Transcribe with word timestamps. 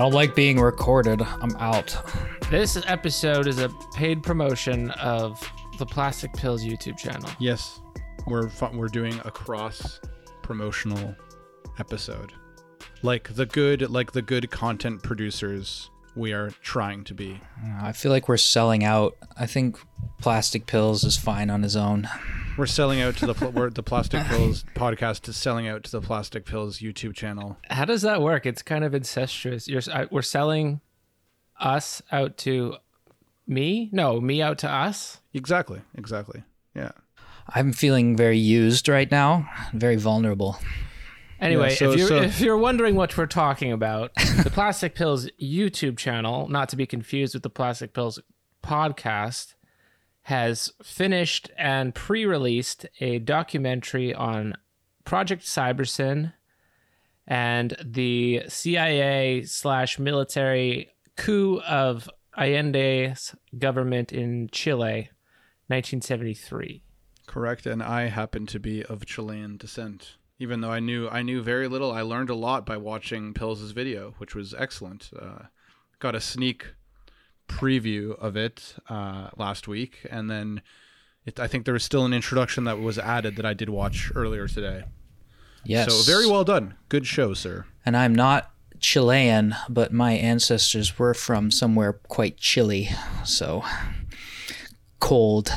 don't 0.00 0.12
like 0.12 0.34
being 0.34 0.58
recorded. 0.58 1.20
I'm 1.20 1.54
out. 1.58 1.94
This 2.50 2.82
episode 2.86 3.46
is 3.46 3.58
a 3.58 3.68
paid 3.94 4.22
promotion 4.22 4.90
of 4.92 5.38
the 5.78 5.84
Plastic 5.84 6.32
Pills 6.32 6.64
YouTube 6.64 6.96
channel. 6.96 7.28
Yes, 7.38 7.80
we're 8.26 8.48
fu- 8.48 8.74
we're 8.74 8.88
doing 8.88 9.20
a 9.26 9.30
cross 9.30 10.00
promotional 10.42 11.14
episode, 11.78 12.32
like 13.02 13.34
the 13.34 13.44
good 13.44 13.90
like 13.90 14.12
the 14.12 14.22
good 14.22 14.50
content 14.50 15.02
producers 15.02 15.90
we 16.16 16.32
are 16.32 16.48
trying 16.62 17.04
to 17.04 17.12
be. 17.12 17.38
I 17.82 17.92
feel 17.92 18.10
like 18.10 18.26
we're 18.26 18.38
selling 18.38 18.82
out. 18.82 19.18
I 19.38 19.44
think 19.44 19.78
Plastic 20.18 20.64
Pills 20.64 21.04
is 21.04 21.18
fine 21.18 21.50
on 21.50 21.62
his 21.62 21.76
own. 21.76 22.08
We're 22.60 22.66
selling 22.66 23.00
out 23.00 23.16
to 23.16 23.26
the 23.26 23.32
pl- 23.32 23.52
we're, 23.52 23.70
the 23.70 23.82
Plastic 23.82 24.22
Pills 24.26 24.66
podcast 24.74 25.26
is 25.30 25.36
selling 25.38 25.66
out 25.66 25.82
to 25.84 25.90
the 25.90 26.02
Plastic 26.02 26.44
Pills 26.44 26.80
YouTube 26.80 27.14
channel. 27.14 27.56
How 27.70 27.86
does 27.86 28.02
that 28.02 28.20
work? 28.20 28.44
It's 28.44 28.60
kind 28.60 28.84
of 28.84 28.94
incestuous. 28.94 29.66
You're 29.66 29.80
I- 29.90 30.08
we're 30.10 30.20
selling 30.20 30.82
us 31.58 32.02
out 32.12 32.36
to 32.38 32.74
me? 33.46 33.88
No, 33.92 34.20
me 34.20 34.42
out 34.42 34.58
to 34.58 34.70
us. 34.70 35.20
Exactly, 35.32 35.80
exactly. 35.96 36.42
Yeah. 36.76 36.90
I'm 37.48 37.72
feeling 37.72 38.14
very 38.14 38.36
used 38.36 38.90
right 38.90 39.10
now, 39.10 39.48
very 39.72 39.96
vulnerable. 39.96 40.58
Anyway, 41.40 41.70
Yeah, 41.70 41.76
so- 41.76 41.92
if 41.92 41.98
you're 41.98 42.08
so- 42.08 42.16
if 42.20 42.40
you're 42.42 42.58
wondering 42.58 42.94
what 42.94 43.16
we're 43.16 43.24
talking 43.24 43.72
about, 43.72 44.12
the 44.16 44.50
Plastic 44.52 44.94
Pills 44.94 45.30
YouTube 45.40 45.96
channel, 45.96 46.46
not 46.50 46.68
to 46.68 46.76
be 46.76 46.84
confused 46.84 47.32
with 47.32 47.42
the 47.42 47.48
Plastic 47.48 47.94
Pills 47.94 48.20
podcast, 48.62 49.54
has 50.22 50.72
finished 50.82 51.50
and 51.56 51.94
pre-released 51.94 52.86
a 53.00 53.18
documentary 53.18 54.14
on 54.14 54.54
Project 55.04 55.44
Cybersyn 55.44 56.32
and 57.26 57.76
the 57.84 58.42
CIA 58.48 59.44
slash 59.44 59.98
military 59.98 60.90
coup 61.16 61.60
of 61.60 62.08
Allende's 62.36 63.34
government 63.58 64.12
in 64.12 64.48
Chile, 64.52 65.10
1973. 65.68 66.82
Correct, 67.26 67.66
and 67.66 67.82
I 67.82 68.08
happen 68.08 68.46
to 68.46 68.58
be 68.58 68.84
of 68.84 69.06
Chilean 69.06 69.56
descent. 69.56 70.16
Even 70.38 70.60
though 70.62 70.72
I 70.72 70.80
knew 70.80 71.08
I 71.08 71.22
knew 71.22 71.42
very 71.42 71.68
little, 71.68 71.92
I 71.92 72.02
learned 72.02 72.30
a 72.30 72.34
lot 72.34 72.64
by 72.64 72.76
watching 72.76 73.34
Pills' 73.34 73.70
video, 73.70 74.14
which 74.18 74.34
was 74.34 74.54
excellent. 74.54 75.10
Uh, 75.16 75.44
got 75.98 76.14
a 76.14 76.20
sneak 76.20 76.74
preview 77.50 78.18
of 78.18 78.36
it 78.36 78.76
uh, 78.88 79.30
last 79.36 79.66
week, 79.66 80.06
and 80.10 80.30
then 80.30 80.62
it, 81.26 81.40
I 81.40 81.48
think 81.48 81.64
there 81.64 81.74
was 81.74 81.84
still 81.84 82.04
an 82.04 82.12
introduction 82.12 82.64
that 82.64 82.78
was 82.78 82.98
added 82.98 83.36
that 83.36 83.44
I 83.44 83.54
did 83.54 83.68
watch 83.68 84.12
earlier 84.14 84.46
today. 84.48 84.84
Yes. 85.64 85.92
So 85.92 86.10
very 86.10 86.26
well 86.26 86.44
done. 86.44 86.74
Good 86.88 87.06
show, 87.06 87.34
sir. 87.34 87.66
And 87.84 87.96
I'm 87.96 88.14
not 88.14 88.50
Chilean, 88.78 89.54
but 89.68 89.92
my 89.92 90.12
ancestors 90.12 90.98
were 90.98 91.12
from 91.12 91.50
somewhere 91.50 91.92
quite 91.92 92.38
chilly. 92.38 92.88
So 93.24 93.64
cold. 95.00 95.52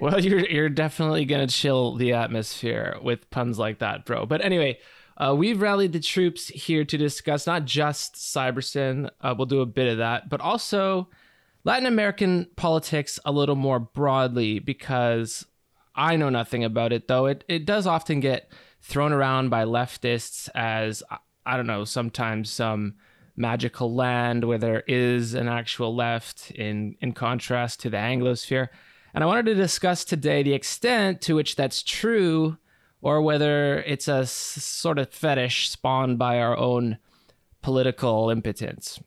Well, 0.00 0.20
you're 0.20 0.46
you're 0.46 0.68
definitely 0.68 1.24
gonna 1.24 1.46
chill 1.46 1.96
the 1.96 2.14
atmosphere 2.14 2.96
with 3.02 3.30
puns 3.30 3.58
like 3.58 3.78
that, 3.78 4.04
bro. 4.04 4.26
But 4.26 4.44
anyway, 4.44 4.78
uh, 5.18 5.34
we've 5.36 5.60
rallied 5.60 5.92
the 5.92 6.00
troops 6.00 6.48
here 6.48 6.84
to 6.84 6.96
discuss 6.96 7.46
not 7.46 7.64
just 7.64 8.14
Cybersyn, 8.14 9.10
uh, 9.20 9.34
we'll 9.36 9.46
do 9.46 9.60
a 9.60 9.66
bit 9.66 9.88
of 9.88 9.98
that, 9.98 10.28
but 10.28 10.40
also 10.40 11.08
Latin 11.64 11.86
American 11.86 12.46
politics 12.56 13.18
a 13.24 13.32
little 13.32 13.56
more 13.56 13.80
broadly 13.80 14.60
because 14.60 15.44
I 15.94 16.16
know 16.16 16.30
nothing 16.30 16.62
about 16.62 16.92
it. 16.92 17.08
Though 17.08 17.26
it 17.26 17.44
it 17.48 17.66
does 17.66 17.86
often 17.86 18.20
get 18.20 18.50
thrown 18.80 19.12
around 19.12 19.50
by 19.50 19.64
leftists 19.64 20.48
as 20.54 21.02
I- 21.44 21.56
don't 21.56 21.66
know, 21.66 21.84
sometimes 21.84 22.50
some 22.50 22.94
magical 23.36 23.94
land 23.94 24.44
where 24.44 24.58
there 24.58 24.84
is 24.86 25.34
an 25.34 25.48
actual 25.48 25.94
left 25.94 26.52
in 26.52 26.96
in 27.00 27.12
contrast 27.12 27.80
to 27.80 27.90
the 27.90 27.96
Anglosphere. 27.96 28.68
And 29.14 29.24
I 29.24 29.26
wanted 29.26 29.46
to 29.46 29.54
discuss 29.54 30.04
today 30.04 30.42
the 30.42 30.54
extent 30.54 31.20
to 31.22 31.34
which 31.34 31.56
that's 31.56 31.82
true 31.82 32.58
or 33.00 33.22
whether 33.22 33.78
it's 33.82 34.08
a 34.08 34.18
s- 34.18 34.32
sort 34.32 34.98
of 34.98 35.10
fetish 35.10 35.70
spawned 35.70 36.18
by 36.18 36.38
our 36.38 36.56
own 36.56 36.98
political 37.62 38.30
impotence. 38.30 39.00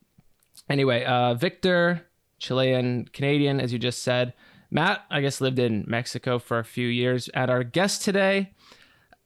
Anyway, 0.70 1.04
uh, 1.04 1.34
Victor, 1.34 2.08
Chilean, 2.40 3.08
Canadian, 3.14 3.60
as 3.60 3.74
you 3.74 3.80
just 3.80 4.02
said. 4.04 4.34
Matt, 4.70 5.04
I 5.12 5.20
guess, 5.20 5.42
lived 5.42 5.60
in 5.60 5.84
Mexico 5.88 6.40
for 6.40 6.58
a 6.58 6.64
few 6.64 6.88
years. 6.88 7.28
And 7.30 7.52
our 7.52 7.64
guest 7.64 8.04
today, 8.04 8.54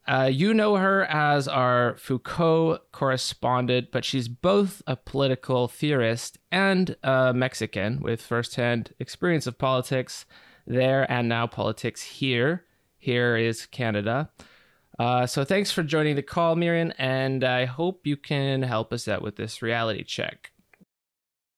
uh, 0.08 0.28
you 0.32 0.52
know 0.52 0.76
her 0.76 1.04
as 1.04 1.46
our 1.46 1.96
Foucault 1.98 2.78
correspondent, 2.92 3.88
but 3.92 4.04
she's 4.04 4.28
both 4.28 4.82
a 4.86 4.96
political 4.96 5.68
theorist 5.68 6.38
and 6.50 6.96
a 7.02 7.32
Mexican 7.32 8.00
with 8.00 8.20
firsthand 8.20 8.92
experience 8.98 9.46
of 9.46 9.58
politics 9.58 10.26
there 10.66 11.10
and 11.10 11.28
now 11.28 11.46
politics 11.46 12.02
here. 12.02 12.64
Here 12.98 13.36
is 13.36 13.66
Canada. 13.66 14.30
Uh, 14.98 15.26
so 15.26 15.44
thanks 15.44 15.70
for 15.70 15.82
joining 15.82 16.16
the 16.16 16.22
call, 16.22 16.56
Miriam, 16.56 16.92
and 16.98 17.44
I 17.44 17.66
hope 17.66 18.06
you 18.06 18.16
can 18.16 18.62
help 18.62 18.92
us 18.92 19.06
out 19.08 19.22
with 19.22 19.36
this 19.36 19.60
reality 19.60 20.04
check. 20.04 20.52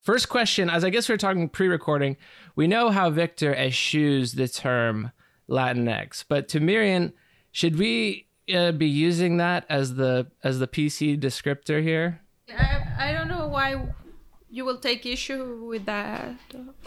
First 0.02 0.28
question, 0.28 0.70
as 0.70 0.84
I 0.84 0.90
guess 0.90 1.08
we 1.08 1.14
are 1.14 1.18
talking 1.18 1.48
pre-recording, 1.48 2.16
we 2.56 2.66
know 2.66 2.90
how 2.90 3.10
Victor 3.10 3.54
eschews 3.54 4.34
the 4.34 4.48
term 4.48 5.12
Latinx, 5.48 6.24
but 6.28 6.48
to 6.48 6.60
Miriam, 6.60 7.12
should 7.52 7.78
we 7.78 8.26
uh, 8.52 8.72
be 8.72 8.88
using 8.88 9.36
that 9.36 9.66
as 9.68 9.94
the 9.94 10.26
as 10.42 10.58
the 10.58 10.66
PC 10.66 11.18
descriptor 11.18 11.82
here? 11.82 12.20
I, 12.48 12.86
I 12.98 13.12
don't 13.12 13.28
know 13.28 13.46
why 13.48 13.88
you 14.50 14.64
will 14.64 14.78
take 14.78 15.04
issue 15.04 15.66
with 15.68 15.84
that. 15.86 16.36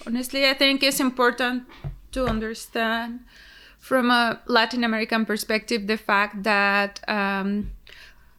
Honestly, 0.05 0.49
I 0.49 0.53
think 0.53 0.83
it's 0.83 0.99
important 0.99 1.63
to 2.11 2.25
understand 2.25 3.21
from 3.81 4.11
a 4.11 4.39
Latin 4.45 4.83
American 4.85 5.25
perspective 5.25 5.87
the 5.87 5.97
fact 5.97 6.43
that 6.43 7.01
um, 7.09 7.71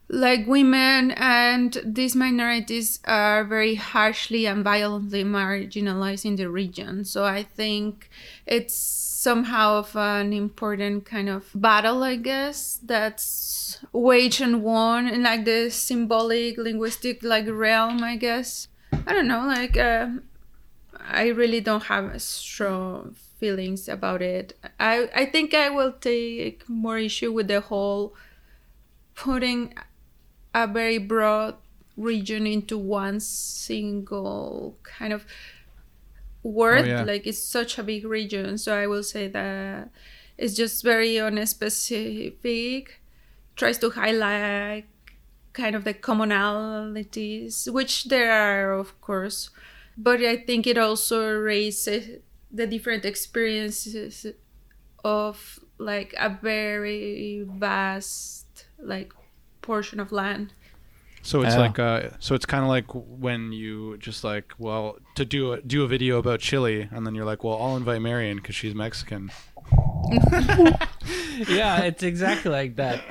like 0.08 0.46
women 0.46 1.10
and 1.12 1.82
these 1.84 2.14
minorities 2.14 3.00
are 3.06 3.42
very 3.44 3.74
harshly 3.74 4.46
and 4.46 4.62
violently 4.62 5.24
marginalized 5.24 6.24
in 6.24 6.36
the 6.36 6.48
region. 6.48 7.04
So 7.04 7.24
I 7.24 7.42
think 7.42 8.08
it's 8.46 8.76
somehow 8.76 9.78
of 9.78 9.96
an 9.96 10.32
important 10.32 11.06
kind 11.06 11.28
of 11.28 11.50
battle, 11.54 12.04
I 12.04 12.16
guess, 12.16 12.78
that's 12.82 13.78
waged 13.92 14.40
and 14.40 14.62
won 14.62 15.08
in 15.08 15.24
like 15.24 15.44
the 15.44 15.70
symbolic, 15.70 16.56
linguistic 16.56 17.24
like 17.24 17.46
realm, 17.48 18.04
I 18.04 18.14
guess. 18.14 18.68
I 19.06 19.12
don't 19.12 19.26
know, 19.26 19.44
like 19.46 19.76
uh, 19.76 20.08
I 21.00 21.28
really 21.28 21.60
don't 21.60 21.84
have 21.84 22.04
a 22.14 22.20
strong 22.20 23.16
feelings 23.42 23.88
about 23.90 24.22
it. 24.22 24.54
I 24.78 25.10
I 25.14 25.24
think 25.26 25.54
I 25.54 25.68
will 25.74 25.92
take 25.98 26.62
more 26.70 26.98
issue 26.98 27.32
with 27.34 27.48
the 27.50 27.60
whole 27.60 28.14
putting 29.14 29.74
a 30.54 30.66
very 30.66 30.98
broad 30.98 31.56
region 31.96 32.46
into 32.46 32.78
one 32.78 33.20
single 33.20 34.78
kind 34.82 35.12
of 35.12 35.26
word 36.42 36.84
Oh, 36.84 36.88
yeah. 36.88 37.02
like 37.02 37.26
it's 37.26 37.38
such 37.38 37.78
a 37.78 37.82
big 37.82 38.04
region 38.04 38.58
so 38.58 38.74
i 38.74 38.86
will 38.86 39.04
say 39.04 39.28
that 39.28 39.90
it's 40.36 40.54
just 40.54 40.82
very 40.82 41.14
unspecific 41.14 42.98
tries 43.54 43.78
to 43.78 43.90
highlight 43.90 44.86
kind 45.52 45.76
of 45.76 45.84
the 45.84 45.94
commonalities 45.94 47.70
which 47.72 48.04
there 48.04 48.32
are 48.32 48.72
of 48.72 48.98
course 49.00 49.50
but 49.96 50.20
i 50.20 50.36
think 50.36 50.66
it 50.66 50.78
also 50.78 51.30
raises 51.30 52.18
the 52.52 52.66
different 52.66 53.04
experiences 53.04 54.26
of 55.04 55.58
like 55.78 56.14
a 56.18 56.28
very 56.42 57.44
vast 57.48 58.66
like 58.78 59.12
portion 59.62 59.98
of 60.00 60.12
land 60.12 60.52
So 61.22 61.42
it's 61.42 61.54
Yeah. 61.54 61.60
like 61.60 61.78
uh, 61.78 62.10
so 62.18 62.34
it's 62.34 62.46
kind 62.46 62.62
of 62.64 62.68
like 62.68 62.86
when 62.94 63.52
you 63.52 63.96
just 63.98 64.24
like 64.24 64.52
well 64.58 64.96
to 65.14 65.24
do 65.24 65.52
a, 65.52 65.60
do 65.62 65.84
a 65.84 65.88
video 65.88 66.18
about 66.18 66.40
Chile 66.40 66.88
and 66.90 67.06
then 67.06 67.14
you're 67.14 67.24
like 67.24 67.42
well 67.44 67.56
I'll 67.62 67.76
invite 67.76 68.02
Miriam 68.02 68.36
because 68.38 68.54
she's 68.56 68.74
Mexican. 68.74 69.30
yeah, 71.48 71.82
it's 71.82 72.02
exactly 72.02 72.50
like 72.50 72.76
that. 72.76 73.02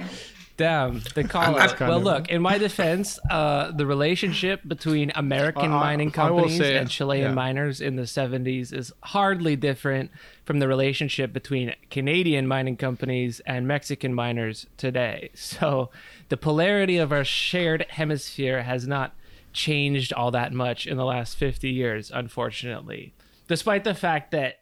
Damn, 0.61 1.01
the 1.15 1.23
call 1.23 1.57
out. 1.59 1.79
Well, 1.79 1.97
of- 1.97 2.03
look, 2.03 2.29
in 2.29 2.41
my 2.41 2.57
defense, 2.57 3.17
uh, 3.29 3.71
the 3.71 3.85
relationship 3.85 4.61
between 4.67 5.11
American 5.15 5.71
Uh, 5.71 5.79
mining 5.79 6.11
companies 6.11 6.57
say- 6.57 6.77
and 6.77 6.89
Chilean 6.89 7.23
yeah. 7.29 7.33
miners 7.33 7.81
in 7.81 7.95
the 7.95 8.05
70s 8.05 8.71
is 8.71 8.93
hardly 9.01 9.55
different 9.55 10.11
from 10.45 10.59
the 10.59 10.67
relationship 10.67 11.33
between 11.33 11.73
Canadian 11.89 12.47
mining 12.47 12.77
companies 12.77 13.39
and 13.45 13.67
Mexican 13.67 14.13
miners 14.13 14.67
today. 14.77 15.29
So 15.33 15.89
the 16.29 16.37
polarity 16.37 16.97
of 16.97 17.11
our 17.11 17.23
shared 17.25 17.85
hemisphere 17.89 18.61
has 18.63 18.87
not 18.87 19.13
changed 19.53 20.13
all 20.13 20.31
that 20.31 20.53
much 20.53 20.85
in 20.87 20.95
the 20.95 21.05
last 21.05 21.35
50 21.37 21.69
years, 21.69 22.09
unfortunately. 22.13 23.13
Despite 23.47 23.83
the 23.83 23.93
fact 23.93 24.31
that 24.31 24.59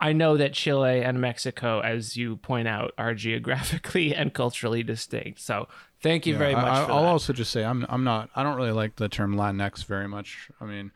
I 0.00 0.12
know 0.12 0.36
that 0.36 0.52
Chile 0.54 1.02
and 1.02 1.20
Mexico, 1.20 1.80
as 1.80 2.16
you 2.16 2.36
point 2.36 2.68
out, 2.68 2.92
are 2.98 3.14
geographically 3.26 4.14
and 4.14 4.32
culturally 4.32 4.82
distinct. 4.82 5.40
So 5.40 5.68
thank 6.00 6.26
you 6.26 6.34
Yeah, 6.34 6.38
very 6.38 6.54
much. 6.56 6.80
I, 6.82 6.84
for 6.84 6.92
I'll 6.92 7.02
that. 7.02 7.06
also 7.06 7.32
just 7.32 7.50
say 7.50 7.64
I'm 7.64 7.86
I'm 7.88 8.04
not 8.04 8.30
I 8.36 8.42
don't 8.42 8.56
really 8.56 8.72
like 8.72 8.96
the 8.96 9.08
term 9.08 9.34
Latinx 9.34 9.84
very 9.84 10.08
much. 10.08 10.50
I 10.60 10.66
mean, 10.66 10.92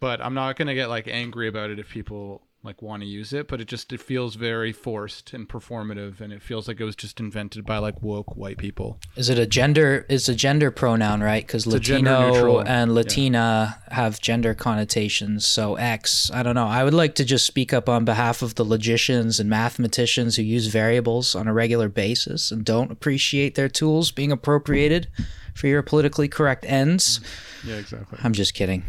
but 0.00 0.20
I'm 0.22 0.34
not 0.34 0.56
gonna 0.56 0.74
get 0.74 0.88
like 0.90 1.08
angry 1.08 1.48
about 1.48 1.70
it 1.70 1.78
if 1.80 1.90
people 1.90 2.45
like 2.66 2.82
want 2.82 3.02
to 3.02 3.08
use 3.08 3.32
it. 3.32 3.48
But 3.48 3.60
it 3.60 3.68
just 3.68 3.92
it 3.92 4.00
feels 4.00 4.34
very 4.34 4.72
forced 4.72 5.32
and 5.32 5.48
performative, 5.48 6.20
and 6.20 6.32
it 6.32 6.42
feels 6.42 6.68
like 6.68 6.80
it 6.80 6.84
was 6.84 6.96
just 6.96 7.20
invented 7.20 7.64
by 7.64 7.78
like 7.78 8.02
woke 8.02 8.36
white 8.36 8.58
people. 8.58 8.98
Is 9.16 9.30
it 9.30 9.38
a 9.38 9.46
gender? 9.46 10.04
It's 10.08 10.28
a 10.28 10.34
gender 10.34 10.70
pronoun, 10.70 11.22
right? 11.22 11.46
Because 11.46 11.66
Latino 11.66 12.60
and 12.60 12.90
yeah. 12.90 12.94
Latina 12.94 13.82
have 13.90 14.20
gender 14.20 14.52
connotations. 14.54 15.46
So 15.46 15.76
X. 15.76 16.30
I 16.30 16.42
don't 16.42 16.54
know. 16.54 16.66
I 16.66 16.84
would 16.84 16.94
like 16.94 17.14
to 17.16 17.24
just 17.24 17.46
speak 17.46 17.72
up 17.72 17.88
on 17.88 18.04
behalf 18.04 18.42
of 18.42 18.56
the 18.56 18.64
logicians 18.64 19.40
and 19.40 19.48
mathematicians 19.48 20.36
who 20.36 20.42
use 20.42 20.66
variables 20.66 21.34
on 21.34 21.48
a 21.48 21.54
regular 21.54 21.88
basis 21.88 22.50
and 22.50 22.64
don't 22.64 22.90
appreciate 22.90 23.54
their 23.54 23.68
tools 23.68 24.10
being 24.10 24.32
appropriated 24.32 25.08
for 25.54 25.68
your 25.68 25.82
politically 25.82 26.28
correct 26.28 26.66
ends. 26.66 27.20
Yeah, 27.64 27.76
exactly. 27.76 28.18
I'm 28.22 28.32
just 28.32 28.54
kidding. 28.54 28.84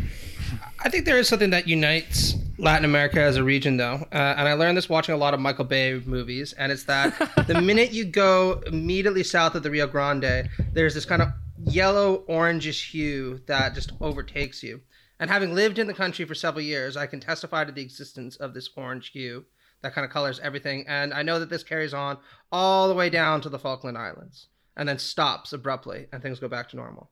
I 0.79 0.89
think 0.89 1.05
there 1.05 1.17
is 1.17 1.27
something 1.27 1.49
that 1.49 1.67
unites 1.67 2.35
Latin 2.59 2.85
America 2.85 3.19
as 3.19 3.35
a 3.35 3.43
region, 3.43 3.77
though, 3.77 4.05
uh, 4.11 4.35
and 4.37 4.47
I 4.47 4.53
learned 4.53 4.77
this 4.77 4.87
watching 4.87 5.15
a 5.15 5.17
lot 5.17 5.33
of 5.33 5.39
Michael 5.39 5.65
Bay 5.65 6.01
movies. 6.05 6.53
And 6.53 6.71
it's 6.71 6.83
that 6.83 7.13
the 7.47 7.61
minute 7.61 7.91
you 7.91 8.05
go 8.05 8.61
immediately 8.67 9.23
south 9.23 9.55
of 9.55 9.63
the 9.63 9.71
Rio 9.71 9.87
Grande, 9.87 10.49
there's 10.73 10.93
this 10.93 11.05
kind 11.05 11.21
of 11.21 11.29
yellow 11.65 12.23
orangish 12.29 12.91
hue 12.91 13.41
that 13.47 13.73
just 13.73 13.91
overtakes 14.01 14.61
you. 14.61 14.81
And 15.19 15.29
having 15.31 15.55
lived 15.55 15.79
in 15.79 15.87
the 15.87 15.93
country 15.93 16.25
for 16.25 16.35
several 16.35 16.63
years, 16.63 16.95
I 16.95 17.07
can 17.07 17.19
testify 17.19 17.65
to 17.65 17.71
the 17.71 17.81
existence 17.81 18.35
of 18.35 18.53
this 18.53 18.69
orange 18.75 19.09
hue 19.09 19.45
that 19.81 19.93
kind 19.93 20.05
of 20.05 20.11
colors 20.11 20.39
everything. 20.41 20.85
And 20.87 21.13
I 21.13 21.23
know 21.23 21.39
that 21.39 21.49
this 21.49 21.63
carries 21.63 21.93
on 21.93 22.17
all 22.51 22.87
the 22.87 22.93
way 22.93 23.09
down 23.09 23.41
to 23.41 23.49
the 23.49 23.59
Falkland 23.59 23.97
Islands, 23.97 24.47
and 24.75 24.87
then 24.87 24.99
stops 24.99 25.53
abruptly, 25.53 26.07
and 26.11 26.21
things 26.21 26.39
go 26.39 26.47
back 26.47 26.69
to 26.69 26.75
normal. 26.75 27.09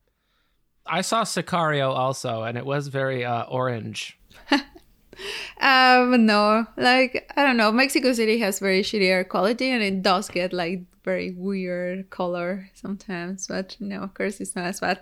I 0.85 1.01
saw 1.01 1.23
Sicario 1.23 1.89
also, 1.89 2.43
and 2.43 2.57
it 2.57 2.65
was 2.65 2.87
very 2.87 3.25
uh, 3.25 3.43
orange. 3.43 4.17
Um, 5.61 6.25
no, 6.25 6.67
like 6.77 7.31
I 7.37 7.45
don't 7.45 7.57
know. 7.57 7.71
Mexico 7.71 8.13
City 8.13 8.39
has 8.39 8.59
very 8.59 8.81
shitty 8.81 9.07
air 9.07 9.23
quality, 9.23 9.69
and 9.69 9.81
it 9.81 10.01
does 10.01 10.29
get 10.29 10.51
like 10.51 10.83
very 11.03 11.31
weird 11.31 12.09
color 12.09 12.69
sometimes. 12.73 13.47
But 13.47 13.77
no, 13.79 14.01
of 14.01 14.13
course, 14.13 14.41
it's 14.41 14.55
not 14.55 14.65
as 14.65 14.79
bad. 14.79 14.99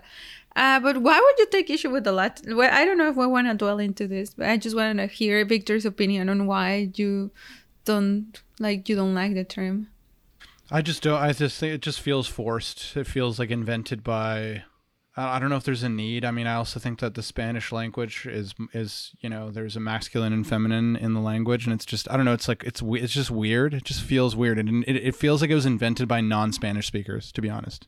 Uh, 0.55 0.79
but 0.79 0.99
why 0.99 1.19
would 1.19 1.39
you 1.39 1.47
take 1.47 1.69
issue 1.69 1.89
with 1.89 2.03
the 2.03 2.11
Latin? 2.11 2.55
Well, 2.55 2.69
I 2.71 2.85
don't 2.85 2.97
know 2.97 3.09
if 3.09 3.15
we 3.15 3.25
want 3.25 3.47
to 3.47 3.55
dwell 3.55 3.79
into 3.79 4.07
this, 4.07 4.35
but 4.35 4.47
I 4.47 4.57
just 4.57 4.75
want 4.75 4.99
to 4.99 5.07
hear 5.07 5.43
Victor's 5.45 5.85
opinion 5.85 6.29
on 6.29 6.45
why 6.45 6.91
you 6.93 7.31
don't 7.85 8.39
like 8.59 8.87
you 8.87 8.95
don't 8.95 9.15
like 9.15 9.33
the 9.33 9.43
term. 9.43 9.87
I 10.69 10.81
just 10.81 11.03
don't. 11.03 11.19
I 11.19 11.33
just 11.33 11.59
think 11.59 11.73
it 11.73 11.81
just 11.81 12.01
feels 12.01 12.27
forced. 12.27 12.95
It 12.95 13.07
feels 13.07 13.39
like 13.39 13.49
invented 13.49 14.03
by. 14.03 14.63
I 15.15 15.37
don't 15.37 15.49
know 15.49 15.57
if 15.57 15.63
there's 15.63 15.83
a 15.83 15.89
need. 15.89 16.25
I 16.25 16.31
mean, 16.31 16.47
I 16.47 16.55
also 16.55 16.79
think 16.79 16.99
that 16.99 17.13
the 17.13 17.21
Spanish 17.21 17.71
language 17.71 18.25
is 18.25 18.55
is 18.73 19.11
you 19.19 19.29
know 19.29 19.51
there's 19.51 19.75
a 19.75 19.79
masculine 19.79 20.33
and 20.33 20.45
feminine 20.45 20.95
in 20.95 21.13
the 21.13 21.19
language, 21.19 21.65
and 21.65 21.73
it's 21.73 21.85
just 21.85 22.09
I 22.09 22.15
don't 22.17 22.25
know. 22.25 22.33
It's 22.33 22.47
like 22.47 22.63
it's 22.63 22.81
it's 22.83 23.13
just 23.13 23.29
weird. 23.29 23.75
It 23.75 23.83
just 23.83 24.01
feels 24.01 24.35
weird, 24.35 24.57
and 24.57 24.83
it, 24.87 24.95
it 24.95 25.15
feels 25.15 25.41
like 25.41 25.51
it 25.51 25.55
was 25.55 25.67
invented 25.67 26.07
by 26.07 26.21
non-Spanish 26.21 26.87
speakers. 26.87 27.31
To 27.33 27.41
be 27.41 27.49
honest. 27.49 27.87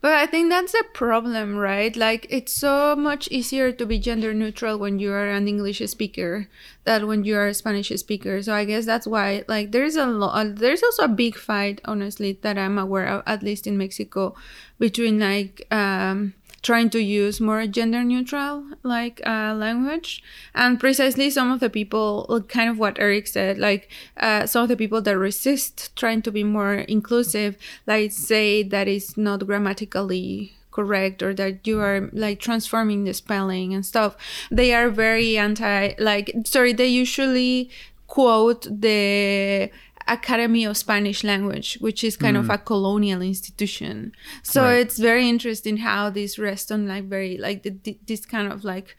But 0.00 0.12
I 0.12 0.26
think 0.26 0.50
that's 0.50 0.72
the 0.72 0.84
problem, 0.92 1.56
right? 1.56 1.94
Like 1.96 2.26
it's 2.28 2.52
so 2.52 2.94
much 2.94 3.26
easier 3.28 3.72
to 3.72 3.86
be 3.86 3.98
gender 3.98 4.34
neutral 4.34 4.78
when 4.78 4.98
you 4.98 5.12
are 5.12 5.30
an 5.30 5.48
English 5.48 5.80
speaker 5.86 6.48
than 6.84 7.06
when 7.06 7.24
you 7.24 7.36
are 7.36 7.46
a 7.46 7.54
Spanish 7.54 7.88
speaker. 7.88 8.42
So 8.42 8.52
I 8.52 8.66
guess 8.66 8.84
that's 8.84 9.06
why 9.06 9.44
like 9.48 9.72
there's 9.72 9.96
a 9.96 10.04
lot 10.04 10.56
there's 10.56 10.82
also 10.82 11.04
a 11.04 11.08
big 11.08 11.36
fight 11.36 11.80
honestly 11.86 12.38
that 12.42 12.58
I'm 12.58 12.76
aware 12.76 13.06
of 13.08 13.22
at 13.26 13.42
least 13.42 13.66
in 13.66 13.78
Mexico 13.78 14.34
between 14.78 15.20
like 15.20 15.66
um 15.70 16.34
trying 16.64 16.90
to 16.90 17.00
use 17.00 17.40
more 17.40 17.66
gender 17.68 18.02
neutral 18.02 18.64
like 18.82 19.20
uh, 19.24 19.54
language. 19.54 20.24
And 20.54 20.80
precisely 20.80 21.30
some 21.30 21.52
of 21.52 21.60
the 21.60 21.70
people 21.70 22.42
kind 22.48 22.68
of 22.70 22.78
what 22.78 22.98
eric 22.98 23.26
said 23.26 23.58
like 23.58 23.88
uh, 24.16 24.46
some 24.46 24.62
of 24.64 24.68
the 24.68 24.76
people 24.76 25.00
that 25.02 25.16
resist 25.16 25.94
trying 25.94 26.22
to 26.22 26.32
be 26.32 26.42
more 26.42 26.74
inclusive 26.74 27.56
like 27.86 28.10
say 28.10 28.62
that 28.62 28.88
is 28.88 29.16
not 29.16 29.46
grammatically 29.46 30.54
correct 30.74 31.22
or 31.22 31.32
that 31.32 31.66
you 31.66 31.80
are 31.80 32.10
like 32.12 32.40
transforming 32.40 33.04
the 33.04 33.14
spelling 33.14 33.72
and 33.72 33.86
stuff. 33.86 34.16
They 34.50 34.74
are 34.74 34.90
very 34.90 35.38
anti 35.38 35.94
like 35.98 36.34
sorry 36.44 36.72
they 36.72 36.88
usually 36.88 37.70
quote 38.08 38.66
the 38.70 39.70
Academy 40.06 40.64
of 40.64 40.76
Spanish 40.76 41.24
Language, 41.24 41.78
which 41.80 42.04
is 42.04 42.16
kind 42.16 42.36
of 42.36 42.50
a 42.50 42.58
colonial 42.58 43.22
institution. 43.22 44.12
So 44.42 44.62
Right. 44.62 44.78
it's 44.80 44.98
very 44.98 45.28
interesting 45.28 45.78
how 45.78 46.10
this 46.10 46.38
rests 46.38 46.70
on 46.70 46.86
like 46.86 47.04
very 47.04 47.38
like 47.38 47.62
the, 47.62 47.98
this 48.06 48.26
kind 48.26 48.52
of 48.52 48.64
like 48.64 48.96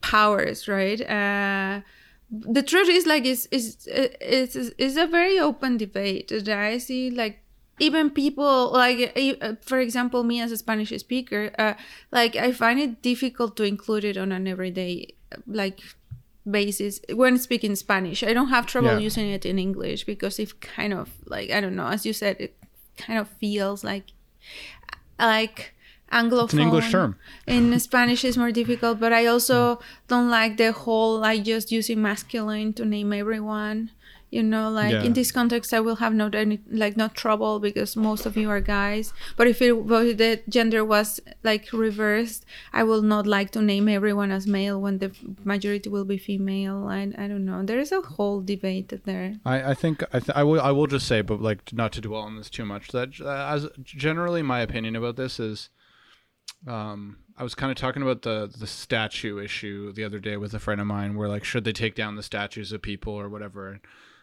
powers, 0.00 0.68
right? 0.68 1.00
Uh, 1.00 1.80
the 2.30 2.62
truth 2.62 2.88
is 2.88 3.06
like 3.06 3.24
it's 3.26 3.46
it's 3.50 3.86
it's 3.90 4.56
it's 4.78 4.96
a 4.96 5.06
very 5.06 5.38
open 5.38 5.76
debate 5.76 6.28
that 6.28 6.48
I 6.48 6.78
see 6.78 7.10
like 7.10 7.38
even 7.78 8.10
people 8.10 8.72
like 8.72 9.12
uh, 9.42 9.52
for 9.60 9.78
example 9.78 10.22
me 10.24 10.40
as 10.40 10.52
a 10.52 10.56
spanish 10.56 10.90
speaker 11.00 11.50
uh, 11.58 11.74
like 12.12 12.36
i 12.36 12.52
find 12.52 12.78
it 12.78 13.02
difficult 13.02 13.56
to 13.56 13.64
include 13.64 14.04
it 14.04 14.16
on 14.16 14.30
an 14.30 14.46
everyday 14.46 15.08
like 15.46 15.80
basis 16.50 17.00
when 17.14 17.38
speaking 17.38 17.76
spanish 17.76 18.22
i 18.22 18.32
don't 18.32 18.48
have 18.48 18.66
trouble 18.66 18.88
Yeah. 18.88 18.98
using 18.98 19.28
it 19.30 19.46
in 19.46 19.58
english 19.58 20.04
because 20.04 20.38
it 20.38 20.60
kind 20.60 20.92
of 20.92 21.10
like 21.26 21.50
i 21.50 21.60
don't 21.60 21.76
know 21.76 21.86
as 21.86 22.04
you 22.04 22.12
said 22.12 22.36
it 22.40 22.56
kind 22.96 23.18
of 23.18 23.28
feels 23.28 23.84
like 23.84 24.06
like 25.18 25.74
anglophone 26.10 26.44
It's 26.44 26.52
an 26.54 26.60
English 26.60 26.90
term. 26.90 27.16
in 27.46 27.78
spanish 27.78 28.24
is 28.24 28.36
more 28.36 28.50
difficult 28.50 28.98
but 29.00 29.12
i 29.12 29.26
also 29.26 29.76
mm. 29.76 29.82
don't 30.08 30.28
like 30.28 30.56
the 30.56 30.72
whole 30.72 31.18
like 31.20 31.44
just 31.44 31.70
using 31.72 32.02
masculine 32.02 32.72
to 32.74 32.84
name 32.84 33.12
everyone 33.12 33.90
you 34.32 34.42
know 34.42 34.70
like 34.70 34.92
Yeah. 34.92 35.06
in 35.06 35.12
this 35.12 35.30
context 35.30 35.74
i 35.74 35.80
will 35.86 35.96
have 36.04 36.14
no 36.14 36.26
any 36.32 36.58
like 36.70 36.96
no 36.96 37.08
trouble 37.08 37.60
because 37.60 37.90
most 38.08 38.24
of 38.26 38.36
you 38.40 38.48
are 38.54 38.62
guys 38.78 39.12
but 39.36 39.46
if 39.46 39.60
it 39.60 39.72
was 39.92 40.16
the 40.16 40.40
gender 40.48 40.82
was 40.94 41.20
like 41.44 41.64
reversed 41.72 42.44
i 42.72 42.82
will 42.82 43.02
not 43.02 43.26
like 43.26 43.50
to 43.52 43.60
name 43.60 43.86
everyone 43.98 44.30
as 44.38 44.46
male 44.46 44.80
when 44.80 44.98
the 44.98 45.10
majority 45.44 45.88
will 45.94 46.06
be 46.06 46.16
female 46.16 46.86
i, 46.88 47.00
I 47.22 47.28
don't 47.28 47.44
know 47.44 47.62
there 47.62 47.78
is 47.78 47.92
a 47.92 48.00
whole 48.00 48.40
debate 48.40 48.88
there 49.04 49.34
I, 49.44 49.56
I 49.72 49.74
think 49.74 50.02
I, 50.14 50.18
th- 50.20 50.36
I 50.40 50.42
will 50.42 50.60
I 50.60 50.72
will 50.76 50.86
just 50.86 51.06
say, 51.06 51.20
but 51.20 51.40
like 51.48 51.60
not 51.72 51.92
to 51.92 52.00
dwell 52.00 52.22
on 52.22 52.36
this 52.36 52.50
too 52.50 52.64
much. 52.64 52.88
That 52.96 53.08
uh, 53.20 53.54
as 53.54 53.68
generally 53.84 54.42
my 54.42 54.60
opinion 54.60 54.96
about 54.96 55.16
this 55.16 55.38
is, 55.40 55.70
um, 56.66 57.18
I 57.36 57.42
was 57.42 57.54
kind 57.54 57.70
of 57.72 57.76
talking 57.76 58.02
about 58.02 58.22
the 58.22 58.50
the 58.56 58.66
statue 58.66 59.38
issue 59.38 59.92
the 59.92 60.04
other 60.04 60.18
day 60.18 60.36
with 60.36 60.54
a 60.54 60.58
friend 60.58 60.80
of 60.80 60.86
mine, 60.86 61.14
where 61.16 61.28
like 61.28 61.44
should 61.44 61.64
they 61.64 61.72
take 61.72 61.94
down 61.94 62.16
the 62.16 62.22
statues 62.22 62.72
of 62.72 62.82
people 62.82 63.12
or 63.14 63.28
whatever. 63.28 63.80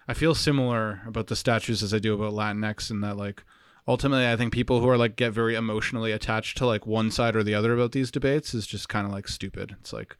I 0.10 0.16
feel 0.16 0.34
similar 0.34 1.01
about 1.06 1.28
the 1.28 1.36
statues 1.36 1.84
as 1.84 1.94
I 1.94 2.00
do 2.00 2.16
about 2.16 2.34
Latinx, 2.34 2.89
in 2.89 3.01
that 3.01 3.16
like 3.16 3.44
ultimately 3.88 4.28
I 4.28 4.36
think 4.36 4.51
people 4.51 4.82
who 4.82 4.89
are 4.89 4.98
like 4.98 5.16
get 5.16 5.34
very 5.34 5.54
emotionally 5.54 6.12
attached 6.12 6.58
to 6.58 6.66
like 6.66 6.88
one 6.88 7.12
side 7.12 7.36
or 7.36 7.44
the 7.44 7.54
other 7.54 7.75
about 7.75 7.92
these 7.92 8.10
debates 8.10 8.56
is 8.56 8.66
just 8.66 8.89
kind 8.89 9.06
of 9.06 9.13
like 9.13 9.28
stupid. 9.28 9.75
It's 9.80 9.94
like 9.94 10.18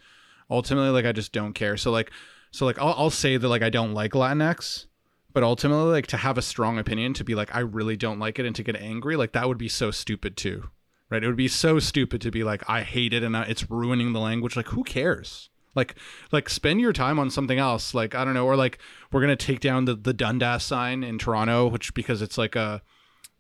ultimately 0.48 0.91
like 0.91 1.08
I 1.08 1.12
just 1.12 1.31
don't 1.31 1.53
care. 1.53 1.75
So 1.75 1.89
like 1.89 2.12
so 2.51 2.67
like 2.67 2.77
I'll, 2.77 2.93
I'll 3.00 3.10
say 3.10 3.38
that 3.38 3.48
like 3.48 3.63
I 3.63 3.72
don't 3.72 3.96
like 3.96 4.12
Latinx, 4.12 4.86
but 5.34 5.41
ultimately 5.41 5.89
like 5.91 6.05
to 6.08 6.17
have 6.17 6.38
a 6.38 6.43
strong 6.43 6.77
opinion 6.77 7.15
to 7.15 7.24
be 7.24 7.34
like 7.34 7.55
I 7.55 7.62
really 7.62 7.98
don't 7.98 8.19
like 8.19 8.38
it 8.38 8.46
and 8.46 8.55
to 8.58 8.63
get 8.63 8.75
angry 8.75 9.15
like 9.15 9.31
that 9.31 9.48
would 9.48 9.58
be 9.58 9.69
so 9.69 9.89
stupid 9.89 10.38
too. 10.38 10.69
Right? 11.10 11.24
It 11.24 11.27
would 11.27 11.36
be 11.36 11.48
so 11.48 11.79
stupid 11.79 12.22
to 12.22 12.29
be 12.29 12.43
like 12.43 12.62
I 12.69 12.84
hate 12.84 13.12
it 13.12 13.24
and 13.24 13.36
I, 13.36 13.46
it's 13.46 13.72
ruining 13.72 14.13
the 14.13 14.19
language. 14.19 14.55
Like 14.55 14.67
who 14.67 14.84
cares? 14.84 15.50
Like 15.75 15.95
like 16.31 16.49
spend 16.49 16.81
your 16.81 16.93
time 16.93 17.19
on 17.19 17.29
something 17.29 17.59
else. 17.59 17.93
Like 17.93 18.15
I 18.15 18.25
don't 18.25 18.33
know 18.33 18.45
or 18.45 18.55
like 18.55 18.79
we're 19.11 19.21
to 19.25 19.35
take 19.35 19.59
down 19.59 19.85
the 19.85 19.95
the 19.95 20.13
Dundas 20.13 20.63
sign 20.63 21.03
in 21.03 21.17
Toronto 21.17 21.67
which 21.67 21.93
because 21.93 22.21
it's 22.21 22.38
like 22.38 22.55
a 22.55 22.81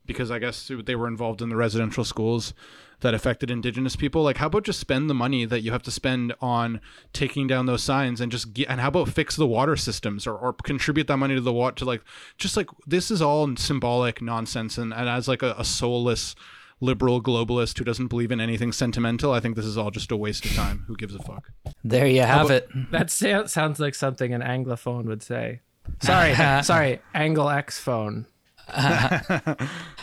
because 0.05 0.31
I 0.31 0.39
guess 0.39 0.71
they 0.85 0.95
were 0.95 1.07
involved 1.07 1.41
in 1.41 1.49
the 1.49 1.55
residential 1.55 2.03
schools 2.03 2.53
that 3.01 3.13
affected 3.13 3.49
indigenous 3.49 3.95
people 3.95 4.23
like 4.23 4.37
how 4.37 4.47
about 4.47 4.63
just 4.63 4.79
spend 4.79 5.09
the 5.09 5.13
money 5.13 5.45
that 5.45 5.61
you 5.61 5.71
have 5.71 5.83
to 5.83 5.91
spend 5.91 6.33
on 6.41 6.81
taking 7.13 7.47
down 7.47 7.65
those 7.65 7.83
signs 7.83 8.19
and 8.19 8.31
just 8.31 8.53
get 8.53 8.69
and 8.69 8.81
how 8.81 8.89
about 8.89 9.07
fix 9.07 9.35
the 9.35 9.47
water 9.47 9.75
systems 9.75 10.27
or, 10.27 10.35
or 10.35 10.53
contribute 10.53 11.07
that 11.07 11.17
money 11.17 11.35
to 11.35 11.41
the 11.41 11.53
water 11.53 11.75
to 11.75 11.85
like 11.85 12.03
just 12.37 12.57
like 12.57 12.67
this 12.85 13.09
is 13.09 13.21
all 13.21 13.55
symbolic 13.55 14.21
nonsense 14.21 14.77
and, 14.77 14.93
and 14.93 15.07
as 15.07 15.27
like 15.27 15.41
a, 15.41 15.55
a 15.57 15.63
soulless 15.63 16.35
liberal 16.81 17.21
globalist 17.21 17.77
who 17.77 17.83
doesn't 17.83 18.07
believe 18.07 18.31
in 18.31 18.39
anything 18.39 18.71
sentimental 18.71 19.33
i 19.33 19.39
think 19.39 19.55
this 19.55 19.65
is 19.65 19.77
all 19.77 19.91
just 19.91 20.11
a 20.11 20.17
waste 20.17 20.45
of 20.45 20.53
time 20.55 20.83
who 20.87 20.95
gives 20.95 21.13
a 21.13 21.19
fuck 21.19 21.51
There 21.83 22.07
you 22.07 22.21
have 22.21 22.49
it. 22.51 22.69
That 22.91 23.09
sounds 23.09 23.79
like 23.79 23.95
something 23.95 24.33
an 24.33 24.41
anglophone 24.41 25.05
would 25.05 25.23
say. 25.23 25.61
Sorry, 26.01 26.33
sorry, 26.63 26.99
Angle 27.13 27.49
X 27.49 27.79
phone. 27.79 28.25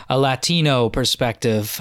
A 0.09 0.17
Latino 0.17 0.89
perspective. 0.89 1.79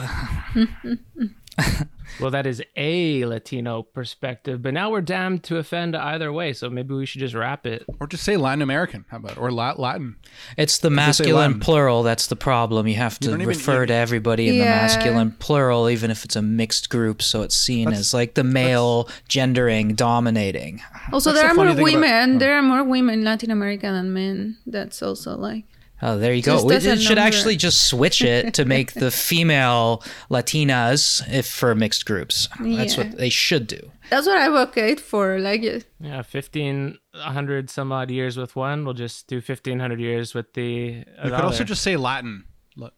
Well, 2.21 2.31
that 2.31 2.47
is 2.47 2.63
a 2.77 3.25
Latino 3.25 3.83
perspective, 3.83 4.63
but 4.63 4.73
now 4.75 4.91
we're 4.91 5.01
damned 5.01 5.43
to 5.45 5.59
offend 5.59 5.97
either 5.97 6.33
way. 6.33 6.53
So 6.53 6.71
maybe 6.71 6.95
we 6.95 7.05
should 7.07 7.21
just 7.21 7.35
wrap 7.35 7.67
it. 7.67 7.85
Or 8.01 8.07
just 8.07 8.23
say 8.25 8.37
Latin 8.37 8.63
American. 8.63 9.05
How 9.09 9.19
about 9.19 9.39
or 9.39 9.51
Lat- 9.53 9.79
Latin? 9.79 10.17
It's 10.57 10.79
the 10.79 10.91
masculine 10.91 11.61
plural 11.61 12.03
that's 12.03 12.27
the 12.29 12.37
problem. 12.37 12.87
You 12.87 12.95
have 12.97 13.19
to 13.21 13.29
don't 13.29 13.41
even- 13.43 13.49
refer 13.49 13.87
to 13.87 13.93
everybody 13.95 14.49
in 14.49 14.59
the 14.59 14.65
masculine 14.65 15.33
plural, 15.39 15.89
even 15.91 16.11
if 16.11 16.25
it's 16.25 16.37
a 16.37 16.43
mixed 16.43 16.91
group, 16.91 17.23
so 17.23 17.43
it's 17.43 17.57
seen 17.57 17.87
That's- 17.87 18.01
as 18.01 18.15
like 18.15 18.35
the 18.35 18.45
male 18.45 19.09
gendering 19.29 19.95
dominating. 19.95 20.81
Also, 21.13 21.31
That's 21.31 21.43
there 21.43 21.49
the 21.49 21.53
are 21.53 21.55
more 21.55 21.65
funny 21.75 21.85
thing 21.85 21.97
about- 21.99 22.11
women. 22.11 22.37
oh. 22.37 22.39
There 22.39 22.57
are 22.59 22.63
more 22.63 22.85
women 22.85 23.15
in 23.21 23.25
Latin 23.25 23.51
America 23.51 23.87
than 23.93 24.13
men. 24.13 24.57
That's 24.67 25.03
also 25.03 25.37
like 25.37 25.65
Oh, 26.03 26.19
there 26.19 26.35
you 26.35 26.43
go. 26.43 26.55
Just 26.57 26.67
We 26.67 26.75
as 26.76 26.85
a 26.87 26.97
should 26.99 27.17
number. 27.17 27.26
actually 27.26 27.57
just 27.57 27.88
switch 27.88 28.21
it 28.23 28.53
to 28.55 28.65
make 28.76 28.93
the 28.93 29.11
female 29.11 30.03
Latinas 30.31 31.23
if 31.33 31.47
for 31.47 31.75
mixed 31.75 32.05
groups. 32.07 32.49
That's 32.61 32.97
what 32.97 33.17
they 33.17 33.31
should 33.31 33.67
do. 33.67 33.91
that's 34.11 34.26
what 34.26 34.37
I 34.37 34.47
advocate 34.47 35.00
for. 35.00 35.38
Like 35.38 35.62
it- 35.62 35.87
Yeah, 36.00 36.23
fifteen 36.23 36.99
hundred 37.15 37.71
some 37.71 37.93
odd 37.93 38.11
years 38.11 38.37
with 38.37 38.55
one. 38.57 38.85
We'll 38.85 38.95
just 38.95 39.26
do 39.26 39.41
fifteen 39.41 39.81
hundred 39.81 40.00
years 40.00 40.35
with 40.35 40.53
the. 40.55 41.05
You 41.25 41.31
could 41.31 41.33
also 41.33 41.65
just 41.65 41.83
say 41.83 41.97
Latin. 41.97 42.45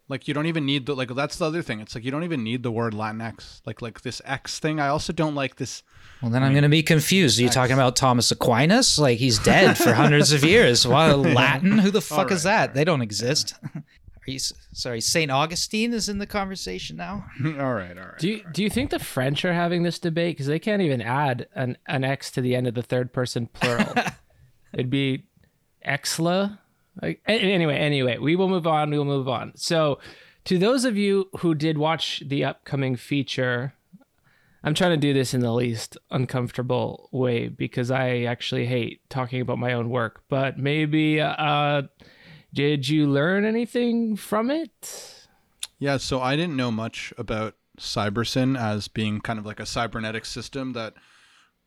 Like 0.08 0.26
you 0.26 0.34
don't 0.34 0.46
even 0.46 0.66
need 0.66 0.86
the 0.86 0.96
like 0.96 1.14
that's 1.14 1.36
the 1.38 1.46
other 1.46 1.62
thing. 1.62 1.78
It's 1.80 1.94
like 1.94 2.04
you 2.04 2.10
don't 2.10 2.24
even 2.24 2.42
need 2.42 2.64
the 2.64 2.72
word 2.72 2.94
Latinx. 2.94 3.60
Like 3.64 3.80
like 3.80 4.00
this 4.02 4.20
X 4.24 4.58
thing. 4.58 4.80
I 4.80 4.88
also 4.88 5.12
don't 5.12 5.36
like 5.36 5.54
this. 5.56 5.84
Well, 6.22 6.30
then 6.32 6.42
I'm 6.42 6.52
going 6.52 6.64
to 6.64 6.68
be 6.68 6.82
confused. 6.82 7.38
Are 7.38 7.42
you 7.42 7.48
talking 7.48 7.74
about 7.74 7.94
Thomas 7.94 8.30
Aquinas? 8.30 8.98
Like 8.98 9.18
he's 9.18 9.38
dead 9.38 9.78
for 9.78 9.92
hundreds 9.92 10.32
of 10.32 10.42
years. 10.44 10.86
Why 10.86 11.12
Latin? 11.12 11.78
Who 11.78 11.90
the 11.90 12.00
fuck 12.00 12.32
is 12.32 12.42
that? 12.42 12.74
They 12.74 12.84
don't 12.84 13.02
exist. 13.02 13.54
Are 13.74 14.30
you 14.30 14.38
sorry? 14.38 15.00
Saint 15.00 15.30
Augustine 15.30 15.94
is 15.94 16.08
in 16.08 16.18
the 16.18 16.26
conversation 16.26 16.96
now. 16.96 17.24
all 17.44 17.72
right, 17.72 17.96
all 17.96 18.04
right. 18.04 18.18
Do 18.18 18.28
you, 18.28 18.44
do 18.52 18.62
you 18.62 18.68
think 18.68 18.90
the 18.90 18.98
French 18.98 19.42
are 19.44 19.54
having 19.54 19.84
this 19.84 19.98
debate 19.98 20.36
because 20.36 20.46
they 20.46 20.58
can't 20.58 20.82
even 20.82 21.00
add 21.00 21.46
an, 21.54 21.78
an 21.86 22.04
X 22.04 22.30
to 22.32 22.42
the 22.42 22.54
end 22.54 22.66
of 22.66 22.74
the 22.74 22.82
third 22.82 23.12
person 23.12 23.46
plural? 23.46 23.90
It'd 24.74 24.90
be 24.90 25.24
Exla. 25.86 26.58
Like, 27.00 27.22
anyway, 27.26 27.76
anyway, 27.76 28.18
we 28.18 28.36
will 28.36 28.48
move 28.48 28.66
on. 28.66 28.90
We 28.90 28.98
will 28.98 29.06
move 29.06 29.28
on. 29.28 29.52
So, 29.56 29.98
to 30.44 30.58
those 30.58 30.84
of 30.84 30.96
you 30.96 31.28
who 31.38 31.54
did 31.54 31.78
watch 31.78 32.22
the 32.26 32.44
upcoming 32.44 32.96
feature, 32.96 33.74
I'm 34.64 34.74
trying 34.74 34.90
to 34.90 34.96
do 34.96 35.14
this 35.14 35.34
in 35.34 35.40
the 35.40 35.52
least 35.52 35.96
uncomfortable 36.10 37.08
way 37.12 37.48
because 37.48 37.90
I 37.90 38.22
actually 38.22 38.66
hate 38.66 39.08
talking 39.08 39.40
about 39.40 39.58
my 39.58 39.72
own 39.72 39.88
work. 39.88 40.24
But 40.28 40.58
maybe, 40.58 41.20
uh, 41.20 41.82
did 42.52 42.88
you 42.88 43.06
learn 43.06 43.44
anything 43.44 44.16
from 44.16 44.50
it? 44.50 45.26
Yeah, 45.78 45.96
so 45.96 46.20
I 46.20 46.34
didn't 46.34 46.56
know 46.56 46.72
much 46.72 47.12
about 47.16 47.54
CyberSyn 47.78 48.58
as 48.58 48.88
being 48.88 49.20
kind 49.20 49.38
of 49.38 49.46
like 49.46 49.60
a 49.60 49.66
cybernetic 49.66 50.24
system 50.24 50.72
that 50.72 50.94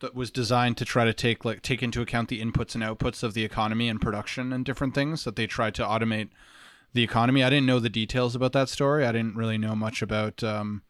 that 0.02 0.16
was 0.16 0.32
designed 0.32 0.78
to 0.78 0.84
try 0.84 1.06
to 1.06 1.14
take 1.14 1.46
like 1.46 1.62
take 1.62 1.82
into 1.82 2.02
account 2.02 2.28
the 2.28 2.42
inputs 2.42 2.76
and 2.76 2.84
outputs 2.84 3.24
of 3.24 3.34
the 3.34 3.46
economy 3.46 3.88
and 3.88 4.02
production 4.02 4.52
and 4.52 4.66
different 4.66 4.96
things 4.96 5.24
that 5.24 5.36
they 5.36 5.48
tried 5.48 5.76
to 5.76 5.84
automate 5.84 6.30
the 6.94 7.04
economy. 7.04 7.44
I 7.44 7.50
didn't 7.50 7.68
know 7.68 7.80
the 7.80 7.90
details 7.90 8.36
about 8.36 8.52
that 8.54 8.68
story. 8.68 9.06
I 9.06 9.12
didn't 9.12 9.38
really 9.38 9.58
know 9.58 9.76
much 9.76 10.02
about 10.02 10.44
um, 10.44 10.82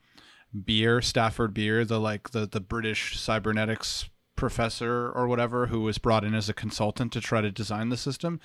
Beer, 0.65 1.01
Stafford 1.01 1.53
Beer, 1.53 1.86
the 1.86 2.00
like 2.00 2.31
the 2.31 2.46
the 2.46 2.60
British 2.60 3.20
cybernetics 3.20 4.10
professor 4.36 5.12
or 5.12 5.27
whatever 5.27 5.67
who 5.67 5.81
was 5.81 5.98
brought 5.98 6.24
in 6.24 6.34
as 6.34 6.50
a 6.50 6.53
consultant 6.53 7.13
to 7.13 7.22
try 7.22 7.41
to 7.41 7.51
design 7.51 7.89
the 7.89 7.98
system. 7.98 8.39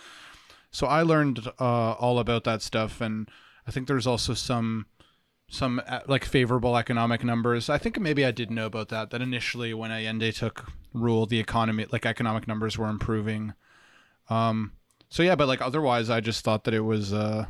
So 0.71 0.87
I 0.87 1.03
learned 1.03 1.49
uh, 1.59 1.93
all 1.93 2.19
about 2.19 2.45
that 2.45 2.61
stuff, 2.61 3.01
and 3.01 3.31
I 3.67 3.71
think 3.71 3.89
there's 3.89 4.07
also 4.07 4.35
some 4.35 4.87
some 5.49 5.81
uh, 5.87 6.01
like 6.07 6.25
favorable 6.25 6.77
economic 6.77 7.25
numbers. 7.25 7.71
I 7.71 7.79
think 7.79 7.99
maybe 7.99 8.25
I 8.25 8.31
did 8.31 8.51
know 8.51 8.67
about 8.67 8.89
that. 8.91 9.11
That 9.11 9.23
initially, 9.23 9.73
when 9.75 9.91
Allende 9.91 10.33
took 10.33 10.71
rule, 10.93 11.27
the 11.27 11.41
economy 11.41 11.87
like 11.91 12.07
economic 12.07 12.47
numbers 12.47 12.77
were 12.77 12.89
improving. 12.89 13.55
Um, 14.29 14.73
so 15.09 15.23
yeah, 15.23 15.35
but 15.35 15.49
like 15.49 15.63
otherwise, 15.63 16.11
I 16.11 16.21
just 16.21 16.45
thought 16.45 16.65
that 16.65 16.75
it 16.75 16.81
was 16.81 17.13
uh, 17.13 17.47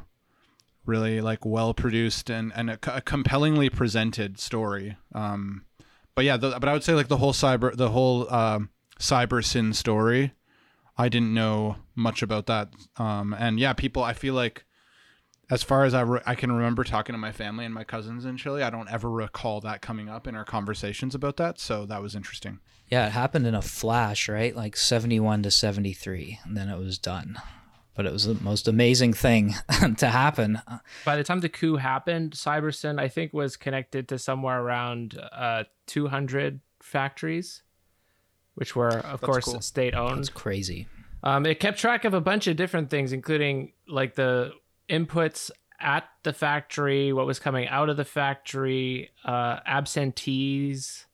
really 0.87 1.21
like 1.21 1.45
well 1.45 1.75
produced 1.75 2.31
and 2.31 2.52
and 2.55 2.71
a, 2.71 2.78
a 2.87 3.00
compellingly 3.00 3.69
presented 3.71 4.38
story. 4.38 4.97
Um, 5.14 5.64
but 6.14 6.25
yeah, 6.25 6.37
the, 6.37 6.50
but 6.59 6.69
I 6.69 6.73
would 6.73 6.85
say 6.85 6.95
like 6.95 7.09
the 7.09 7.19
whole 7.19 7.33
cyber 7.33 7.76
the 7.76 7.90
whole 7.90 8.33
um, 8.33 8.71
Cybersyn 8.99 9.75
story. 9.75 10.33
I 10.99 11.09
didn't 11.09 11.35
know 11.35 11.76
much 11.95 12.23
about 12.23 12.47
that. 12.47 12.73
Um, 12.97 13.35
and 13.38 13.59
yeah, 13.61 13.73
people, 13.75 14.02
I 14.02 14.14
feel 14.14 14.35
like 14.35 14.64
as 15.50 15.62
far 15.62 15.85
as 15.85 15.95
I, 15.95 16.00
re- 16.00 16.23
I 16.26 16.35
can 16.35 16.50
remember 16.50 16.85
talking 16.85 17.12
to 17.12 17.19
my 17.19 17.33
family 17.33 17.64
and 17.64 17.75
my 17.75 17.85
cousins 17.85 18.25
in 18.25 18.37
Chile, 18.37 18.62
I 18.62 18.71
don't 18.71 18.90
ever 18.90 19.11
recall 19.11 19.61
that 19.61 19.83
coming 19.83 20.09
up 20.09 20.26
in 20.26 20.35
our 20.35 20.45
conversations 20.45 21.14
about 21.14 21.37
that. 21.37 21.61
So 21.61 21.87
that 21.87 22.02
was 22.02 22.14
interesting. 22.14 22.61
Yeah, 22.88 23.07
it 23.07 23.12
happened 23.12 23.47
in 23.47 23.55
a 23.55 23.62
flash, 23.62 24.28
right? 24.28 24.57
Like 24.57 24.76
71 24.76 25.43
to 25.43 25.50
73, 25.50 26.40
and 26.45 26.57
then 26.57 26.69
it 26.69 26.78
was 26.78 26.99
done. 26.99 27.38
But 27.97 28.07
it 28.07 28.12
was 28.12 28.25
the 28.25 28.35
most 28.35 28.69
amazing 28.69 29.15
thing 29.15 29.55
to 29.97 30.07
happen. 30.09 30.61
by 31.05 31.17
the 31.17 31.25
time 31.25 31.41
the 31.41 31.49
coup 31.49 31.76
happened, 31.76 32.33
Cybersyn 32.33 33.00
I 33.00 33.09
think 33.09 33.33
was 33.33 33.57
connected 33.57 34.09
to 34.09 34.19
somewhere 34.19 34.61
around 34.61 35.19
uh, 35.33 35.65
200 35.87 36.61
factories, 36.83 37.62
which 38.55 38.76
were 38.76 38.99
of 38.99 39.21
course 39.21 39.47
cool. 39.47 39.61
state 39.61 39.95
owned. 39.95 40.21
It's 40.21 40.29
crazy. 40.29 40.87
Um, 41.23 41.47
it 41.47 41.59
kept 41.59 41.79
track 41.79 42.05
of 42.05 42.15
a 42.15 42.21
bunch 42.21 42.47
of 42.47 42.57
different 42.57 42.91
things, 42.91 43.12
including 43.12 43.73
like 43.88 44.15
the 44.15 44.53
inputs 44.88 45.50
at 45.81 46.05
the 46.23 46.33
factory, 46.33 47.12
what 47.12 47.26
was 47.26 47.38
coming 47.38 47.69
out 47.69 47.88
of 47.88 47.97
the 47.97 48.05
factory, 48.05 49.11
uh, 49.25 49.61
absentees, 49.67 51.07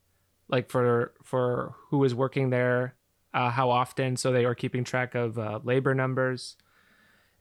like 0.49 0.71
for 0.71 1.13
for 1.23 1.75
who 1.89 1.99
was 1.99 2.15
working 2.15 2.51
there, 2.51 2.95
uh, 3.35 3.51
how 3.51 3.71
often. 3.71 4.17
So 4.17 4.33
they 4.33 4.45
were 4.45 4.55
keeping 4.55 4.85
track 4.85 5.15
of 5.15 5.39
uh, 5.39 5.61
labor 5.65 5.95
numbers. 5.95 6.57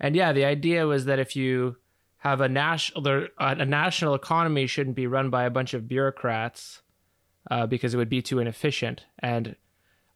And 0.01 0.15
yeah, 0.15 0.33
the 0.33 0.43
idea 0.43 0.87
was 0.87 1.05
that 1.05 1.19
if 1.19 1.35
you 1.35 1.77
have 2.17 2.41
a 2.41 2.49
national 2.49 3.29
a 3.37 3.65
national 3.65 4.15
economy 4.15 4.67
shouldn't 4.67 4.95
be 4.95 5.07
run 5.07 5.29
by 5.29 5.43
a 5.43 5.49
bunch 5.49 5.73
of 5.73 5.87
bureaucrats 5.87 6.81
uh, 7.49 7.67
because 7.67 7.93
it 7.93 7.97
would 7.97 8.09
be 8.09 8.21
too 8.21 8.39
inefficient. 8.39 9.05
And 9.19 9.55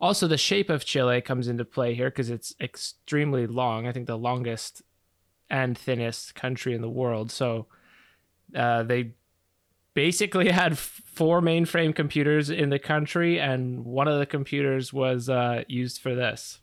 also, 0.01 0.27
the 0.27 0.37
shape 0.37 0.69
of 0.69 0.85
Chile 0.85 1.21
comes 1.21 1.47
into 1.47 1.63
play 1.63 1.93
here 1.93 2.09
because 2.09 2.29
it's 2.29 2.53
extremely 2.59 3.47
long. 3.47 3.87
I 3.87 3.91
think 3.91 4.07
the 4.07 4.17
longest 4.17 4.81
and 5.49 5.77
thinnest 5.77 6.35
country 6.35 6.73
in 6.73 6.81
the 6.81 6.89
world. 6.89 7.31
So 7.31 7.67
uh, 8.55 8.83
they 8.83 9.13
basically 9.93 10.49
had 10.61 10.77
four 10.77 11.41
mainframe 11.41 11.95
computers 11.95 12.49
in 12.49 12.69
the 12.69 12.79
country, 12.79 13.39
and 13.39 13.85
one 13.85 14.07
of 14.07 14.17
the 14.19 14.25
computers 14.25 14.91
was 14.91 15.29
uh, 15.29 15.63
used 15.67 16.01
for 16.01 16.15
this. 16.15 16.59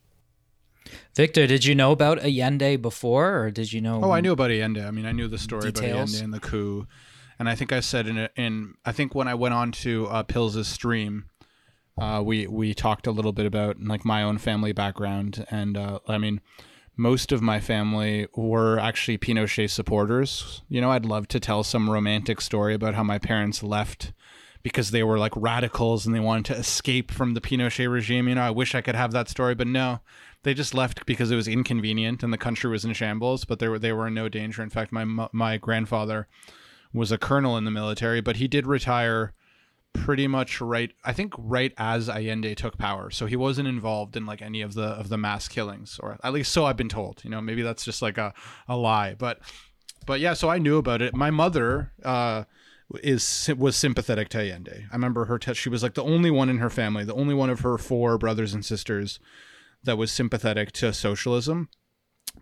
Victor, 1.15 1.47
did 1.47 1.65
you 1.65 1.75
know 1.75 1.93
about 1.93 2.19
Allende 2.19 2.77
before, 2.77 3.39
or 3.39 3.51
did 3.51 3.73
you 3.73 3.81
know? 3.81 4.01
Oh, 4.03 4.11
I 4.11 4.21
knew 4.21 4.33
about 4.33 4.51
Allende. 4.51 4.85
I 4.85 4.91
mean, 4.91 5.07
I 5.07 5.13
knew 5.13 5.29
the 5.29 5.39
story 5.39 5.73
Details? 5.73 5.85
about 5.85 5.97
Allende 5.97 6.25
and 6.25 6.35
the 6.35 6.41
coup, 6.41 6.87
and 7.39 7.49
I 7.49 7.55
think 7.55 7.73
I 7.73 7.81
said 7.81 8.07
in 8.07 8.29
in 8.37 8.75
I 8.85 8.93
think 8.93 9.15
when 9.15 9.29
I 9.29 9.35
went 9.35 9.55
on 9.55 9.73
to 9.73 10.07
uh, 10.07 10.23
Pills's 10.23 10.69
stream, 10.69 11.27
uh, 11.99 12.23
we 12.25 12.47
we 12.47 12.75
talked 12.75 13.07
a 13.07 13.13
little 13.13 13.33
bit 13.33 13.47
about 13.47 13.81
like 13.81 14.05
my 14.05 14.23
own 14.23 14.39
family 14.39 14.73
background, 14.73 15.47
and 15.51 15.77
uh, 15.77 15.99
I 16.09 16.19
mean, 16.19 16.41
most 16.97 17.33
of 17.33 17.43
my 17.43 17.61
family 17.61 18.27
were 18.35 18.79
actually 18.79 19.19
Pinochet 19.19 19.71
supporters. 19.71 20.63
You 20.69 20.81
know, 20.81 20.91
I'd 20.91 21.07
love 21.07 21.29
to 21.29 21.41
tell 21.41 21.63
some 21.63 21.91
romantic 21.91 22.41
story 22.41 22.75
about 22.75 22.95
how 22.95 23.03
my 23.03 23.19
parents 23.19 23.63
left 23.63 24.13
because 24.63 24.91
they 24.91 25.03
were 25.03 25.19
like 25.19 25.33
radicals 25.37 26.07
and 26.07 26.15
they 26.15 26.21
wanted 26.21 26.45
to 26.47 26.55
escape 26.55 27.11
from 27.11 27.35
the 27.35 27.41
Pinochet 27.41 27.91
regime. 27.91 28.29
You 28.29 28.37
know, 28.37 28.43
I 28.43 28.51
wish 28.51 28.75
I 28.75 28.81
could 28.81 28.95
have 28.95 29.13
that 29.13 29.29
story, 29.29 29.55
but 29.55 29.67
no, 29.67 30.01
they 30.43 30.55
just 30.55 30.75
left 30.75 31.07
because 31.07 31.31
it 31.31 31.37
was 31.37 31.49
inconvenient 31.49 32.23
and 32.23 32.33
the 32.33 32.39
country 32.39 32.71
was 32.71 32.85
in 32.85 32.93
shambles. 32.93 33.45
But 33.45 33.59
they 33.59 33.69
were 33.69 33.79
they 33.79 33.93
were 33.93 34.09
in 34.09 34.15
no 34.15 34.29
danger. 34.29 34.63
In 34.63 34.71
fact, 34.71 34.93
my 34.93 35.29
my 35.33 35.57
grandfather 35.57 36.29
was 36.93 37.13
a 37.13 37.19
colonel 37.19 37.57
in 37.57 37.65
the 37.65 37.71
military, 37.71 38.21
but 38.21 38.37
he 38.37 38.49
did 38.49 38.67
retire 38.67 39.33
pretty 39.95 40.27
much 40.27 40.59
right 40.61 40.93
I 41.05 41.13
think 41.13 41.35
right 41.37 41.73
as 41.77 42.09
Allende 42.09 42.55
took 42.55 42.79
power. 42.79 43.11
So 43.11 43.27
he 43.27 43.37
wasn't 43.37 43.69
involved 43.69 44.17
in 44.17 44.27
like 44.27 44.43
any 44.43 44.63
of 44.63 44.75
the 44.75 44.85
of 44.85 45.09
the 45.09 45.19
mass 45.19 45.49
killings 45.49 45.99
or 46.03 46.19
at 46.23 46.33
least 46.33 46.53
so 46.53 46.65
I've 46.65 46.77
been 46.77 46.89
told. 46.89 47.23
You 47.25 47.31
know, 47.31 47.41
maybe 47.41 47.63
that's 47.63 47.85
just 47.85 48.03
like 48.03 48.19
a, 48.19 48.35
a 48.69 48.77
lie. 48.77 49.15
But 49.15 49.41
but 50.07 50.21
yeah, 50.21 50.35
so 50.35 50.49
I 50.49 50.59
knew 50.59 50.79
about 50.79 51.03
it. 51.03 51.15
My 51.15 51.31
mother 51.31 51.93
uh 52.05 52.45
is 53.03 53.51
was 53.57 53.77
sympathetic 53.77 54.29
to 54.31 54.39
Allende. 54.39 54.87
I 54.91 54.95
remember 54.95 55.27
her 55.27 55.39
t- 55.39 55.55
she 55.55 55.69
was 55.69 55.83
like 55.83 55.95
the 55.95 56.05
only 56.05 56.31
one 56.31 56.49
in 56.49 56.59
her 56.59 56.71
family, 56.71 57.05
the 57.05 57.15
only 57.15 57.35
one 57.35 57.49
of 57.49 57.61
her 57.61 57.79
four 57.79 58.19
brothers 58.19 58.55
and 58.55 58.65
sisters 58.65 59.21
that 59.85 59.99
was 59.99 60.13
sympathetic 60.13 60.73
to 60.73 60.93
socialism 60.93 61.69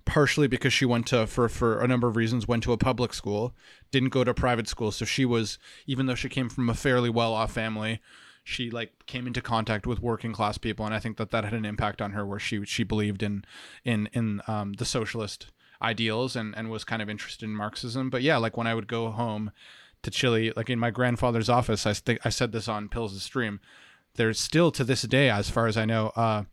partially 0.04 0.46
because 0.46 0.72
she 0.72 0.84
went 0.84 1.06
to 1.06 1.26
for 1.26 1.48
for 1.48 1.80
a 1.80 1.88
number 1.88 2.06
of 2.06 2.16
reasons 2.16 2.46
went 2.46 2.62
to 2.62 2.72
a 2.72 2.78
public 2.78 3.12
school 3.12 3.54
didn't 3.90 4.10
go 4.10 4.22
to 4.22 4.32
private 4.32 4.68
school 4.68 4.92
so 4.92 5.04
she 5.04 5.24
was 5.24 5.58
even 5.86 6.06
though 6.06 6.14
she 6.14 6.28
came 6.28 6.48
from 6.48 6.68
a 6.68 6.74
fairly 6.74 7.10
well 7.10 7.32
off 7.32 7.52
family 7.52 8.00
she 8.44 8.70
like 8.70 8.92
came 9.06 9.26
into 9.26 9.40
contact 9.40 9.86
with 9.86 10.00
working 10.00 10.32
class 10.32 10.58
people 10.58 10.86
and 10.86 10.94
i 10.94 11.00
think 11.00 11.16
that 11.16 11.30
that 11.30 11.44
had 11.44 11.54
an 11.54 11.64
impact 11.64 12.00
on 12.00 12.12
her 12.12 12.24
where 12.24 12.38
she 12.38 12.64
she 12.64 12.84
believed 12.84 13.22
in 13.22 13.44
in 13.84 14.08
in 14.12 14.40
um, 14.46 14.74
the 14.74 14.84
socialist 14.84 15.48
ideals 15.82 16.36
and 16.36 16.56
and 16.56 16.70
was 16.70 16.84
kind 16.84 17.02
of 17.02 17.10
interested 17.10 17.44
in 17.44 17.54
marxism 17.54 18.10
but 18.10 18.22
yeah 18.22 18.36
like 18.36 18.56
when 18.56 18.66
i 18.68 18.74
would 18.74 18.86
go 18.86 19.10
home 19.10 19.50
to 20.02 20.10
Chile. 20.10 20.52
Like 20.56 20.70
in 20.70 20.78
my 20.78 20.90
grandfather's 20.90 21.48
office, 21.48 21.86
I 21.86 21.92
think 21.92 22.20
I 22.24 22.30
said 22.30 22.52
this 22.52 22.68
on 22.68 22.88
Pills' 22.88 23.14
of 23.14 23.22
stream. 23.22 23.60
There's 24.14 24.40
still 24.40 24.70
to 24.72 24.84
this 24.84 25.02
day, 25.02 25.30
as 25.30 25.50
far 25.50 25.66
as 25.66 25.76
I 25.76 25.84
know, 25.84 26.08
uh, 26.16 26.44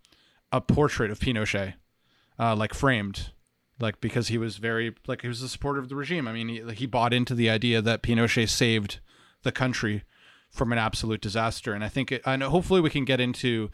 a 0.51 0.61
portrait 0.61 1.11
of 1.11 1.19
Pinochet, 1.19 1.73
uh, 2.39 2.55
like 2.55 2.73
framed, 2.73 3.31
like 3.79 3.99
because 4.01 4.29
he 4.29 4.37
was 4.37 4.57
very 4.57 4.95
like 5.07 5.21
he 5.21 5.27
was 5.27 5.41
a 5.41 5.49
supporter 5.49 5.79
of 5.79 5.89
the 5.89 5.95
regime. 5.95 6.27
I 6.27 6.33
mean, 6.33 6.49
he, 6.49 6.61
he 6.73 6.85
bought 6.85 7.13
into 7.13 7.35
the 7.35 7.49
idea 7.49 7.81
that 7.81 8.03
Pinochet 8.03 8.49
saved 8.49 8.99
the 9.43 9.51
country 9.51 10.03
from 10.49 10.71
an 10.71 10.77
absolute 10.77 11.21
disaster. 11.21 11.73
And 11.73 11.83
I 11.83 11.89
think 11.89 12.11
it, 12.11 12.21
I 12.25 12.35
know 12.35 12.49
hopefully 12.49 12.81
we 12.81 12.89
can 12.89 13.05
get 13.05 13.19
into 13.19 13.69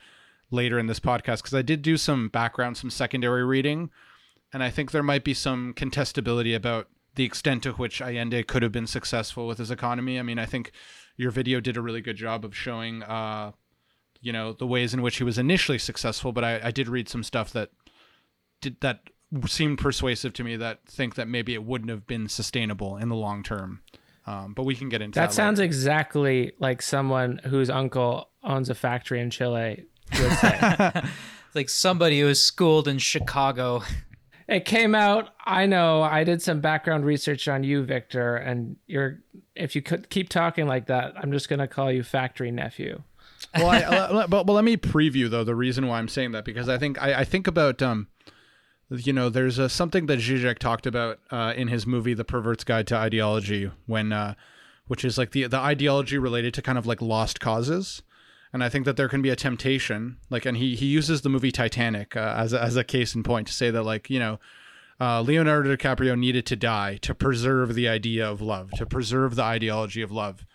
later 0.52 0.78
in 0.78 0.88
this 0.88 1.00
podcast 1.00 1.38
because 1.38 1.54
I 1.54 1.62
did 1.62 1.82
do 1.82 1.98
some 1.98 2.30
background, 2.30 2.78
some 2.78 2.90
secondary 2.90 3.44
reading, 3.44 3.90
and 4.52 4.64
I 4.64 4.70
think 4.70 4.92
there 4.92 5.04
might 5.04 5.24
be 5.24 5.34
some 5.34 5.74
contestability 5.74 6.56
about 6.56 6.88
the 7.16 7.24
extent 7.24 7.64
to 7.64 7.74
which 7.74 8.02
Allende 8.02 8.44
could 8.44 8.64
have 8.64 8.72
been 8.72 8.88
successful 8.88 9.48
with 9.48 9.58
his 9.58 9.72
economy. 9.72 10.20
I 10.20 10.24
mean, 10.24 10.40
I 10.40 10.46
think 10.46 10.72
your 11.16 11.32
video 11.32 11.60
did 11.60 11.78
a 11.78 11.82
really 11.82 12.02
good 12.02 12.18
job 12.18 12.44
of 12.44 12.56
showing, 12.56 13.04
uh, 13.04 13.52
you 14.24 14.32
know, 14.32 14.54
the 14.54 14.66
ways 14.66 14.94
in 14.94 15.02
which 15.02 15.18
he 15.18 15.24
was 15.24 15.38
initially 15.38 15.78
successful. 15.78 16.32
But 16.32 16.44
I, 16.44 16.62
I 16.64 16.72
did 16.72 16.88
read 16.88 17.10
some 17.10 17.24
stuff 17.24 17.52
that 17.52 17.70
did 18.62 18.80
that 18.80 19.02
seemed 19.48 19.80
persuasive 19.80 20.34
to 20.34 20.44
me 20.44 20.56
that 20.56 20.86
think 20.86 21.16
that 21.16 21.28
maybe 21.28 21.54
it 21.54 21.64
wouldn't 21.64 21.90
have 21.90 22.08
been 22.08 22.30
sustainable 22.30 22.98
in 22.98 23.10
the 23.10 23.16
long 23.16 23.44
term. 23.44 23.82
Um, 24.26 24.54
but 24.54 24.64
we 24.64 24.76
can 24.76 24.88
get 24.88 25.02
into 25.02 25.20
that. 25.20 25.28
That 25.30 25.34
sounds 25.34 25.60
later. 25.60 25.66
exactly 25.66 26.54
like 26.58 26.82
someone 26.82 27.42
whose 27.44 27.70
uncle 27.70 28.30
owns 28.44 28.70
a 28.70 28.76
factory 28.76 29.20
in 29.20 29.30
Chile 29.30 29.86
would 30.18 30.32
say. 30.38 30.92
like 31.54 31.68
somebody 31.68 32.22
who 32.22 32.28
was 32.28 32.40
schooled 32.42 32.88
in 32.88 33.00
Chicago. 33.00 33.84
it 34.48 34.64
came 34.64 34.96
out. 34.96 35.32
I 35.46 35.66
know. 35.66 36.02
I 36.02 36.24
did 36.24 36.42
some 36.42 36.62
background 36.62 37.06
research 37.06 37.50
on 37.50 37.64
you, 37.66 37.84
Victor, 37.84 38.38
and 38.38 38.78
you're. 38.88 39.20
If 39.56 39.76
you 39.76 39.82
could 39.82 40.10
keep 40.10 40.30
talking 40.30 40.66
like 40.66 40.88
that, 40.88 41.14
I'm 41.18 41.32
just 41.34 41.50
gonna 41.50 41.68
call 41.68 41.92
you 41.92 42.04
factory 42.04 42.50
nephew. 42.50 43.04
Well, 43.56 43.70
I, 43.70 44.26
but, 44.28 44.46
but 44.46 44.54
let 44.54 44.64
me 44.64 44.78
preview 44.78 45.30
though 45.30 45.44
the 45.44 45.56
reason 45.56 45.88
why 45.88 46.00
I'm 46.00 46.08
saying 46.08 46.32
that 46.32 46.46
because 46.46 46.70
I 46.70 46.78
think 46.78 47.02
I, 47.02 47.22
I 47.22 47.24
think 47.24 47.48
about 47.48 47.82
um, 47.82 48.08
you 48.90 49.14
know, 49.14 49.30
there's 49.30 49.72
something 49.72 50.06
that 50.08 50.20
Zizek 50.20 50.60
talked 50.60 50.86
about 50.86 51.20
uh, 51.32 51.54
in 51.56 51.68
his 51.68 51.88
movie 51.88 52.14
The 52.14 52.26
Pervert's 52.26 52.64
Guide 52.64 52.88
to 52.88 52.96
Ideology 52.96 53.72
when, 53.86 54.12
uh, 54.12 54.36
which 54.88 55.04
is 55.06 55.18
like 55.18 55.32
the 55.32 55.48
the 55.48 55.58
ideology 55.58 56.18
related 56.18 56.54
to 56.56 56.62
kind 56.62 56.78
of 56.78 56.86
like 56.86 57.02
lost 57.02 57.40
causes. 57.40 58.02
And 58.52 58.64
I 58.64 58.70
think 58.70 58.86
that 58.86 58.98
there 58.98 59.10
can 59.10 59.24
be 59.24 59.32
a 59.32 59.36
temptation, 59.36 60.18
like, 60.30 60.46
and 60.46 60.58
he 60.58 60.76
he 60.76 60.86
uses 60.86 61.22
the 61.22 61.30
movie 61.30 61.52
Titanic 61.52 62.16
uh, 62.16 62.36
as 62.38 62.54
a, 62.54 62.62
as 62.62 62.76
a 62.76 62.84
case 62.84 63.16
in 63.16 63.24
point 63.24 63.48
to 63.48 63.54
say 63.54 63.72
that, 63.72 63.82
like, 63.82 64.12
you 64.12 64.20
know, 64.20 64.40
uh, 65.02 65.22
Leonardo 65.22 65.76
DiCaprio 65.76 66.18
needed 66.18 66.46
to 66.46 66.56
die 66.56 66.98
to 66.98 67.16
preserve 67.16 67.74
the 67.74 67.88
idea 67.88 68.30
of 68.30 68.42
love, 68.42 68.70
to 68.72 68.86
preserve 68.86 69.36
the 69.36 69.44
ideology 69.44 70.04
of 70.04 70.12
love. 70.12 70.46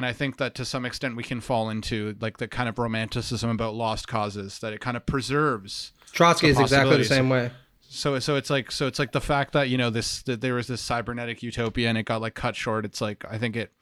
And 0.00 0.06
I 0.06 0.14
think 0.14 0.38
that 0.38 0.54
to 0.54 0.64
some 0.64 0.86
extent 0.86 1.14
we 1.14 1.22
can 1.22 1.42
fall 1.42 1.68
into 1.68 2.16
like 2.20 2.38
the 2.38 2.48
kind 2.48 2.70
of 2.70 2.78
romanticism 2.78 3.50
about 3.50 3.74
lost 3.74 4.08
causes 4.08 4.58
that 4.60 4.72
it 4.72 4.80
kind 4.80 4.96
of 4.96 5.04
preserves. 5.04 5.92
Trotsky 6.12 6.48
is 6.48 6.58
exactly 6.58 6.96
the 6.96 7.04
same 7.04 7.28
way. 7.28 7.50
So 7.82 8.18
so 8.18 8.36
it's 8.36 8.48
like 8.48 8.72
so 8.72 8.86
it's 8.86 8.98
like 8.98 9.12
the 9.12 9.20
fact 9.20 9.52
that 9.52 9.68
you 9.68 9.76
know 9.76 9.90
this 9.90 10.22
that 10.22 10.40
there 10.40 10.54
was 10.54 10.68
this 10.68 10.80
cybernetic 10.80 11.42
utopia 11.42 11.90
and 11.90 11.98
it 11.98 12.04
got 12.04 12.22
like 12.22 12.34
cut 12.34 12.56
short. 12.56 12.86
It's 12.86 13.02
like 13.02 13.26
I 13.30 13.36
think 13.36 13.56
it 13.56 13.74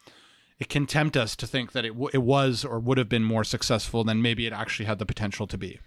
it 0.58 0.68
can 0.68 0.86
tempt 0.86 1.16
us 1.16 1.36
to 1.36 1.46
think 1.46 1.70
that 1.70 1.84
it 1.84 1.90
w- 1.90 2.10
it 2.12 2.24
was 2.24 2.64
or 2.64 2.80
would 2.80 2.98
have 2.98 3.08
been 3.08 3.22
more 3.22 3.44
successful 3.44 4.02
than 4.02 4.20
maybe 4.20 4.44
it 4.44 4.52
actually 4.52 4.86
had 4.86 4.98
the 4.98 5.06
potential 5.06 5.46
to 5.46 5.56
be. 5.56 5.78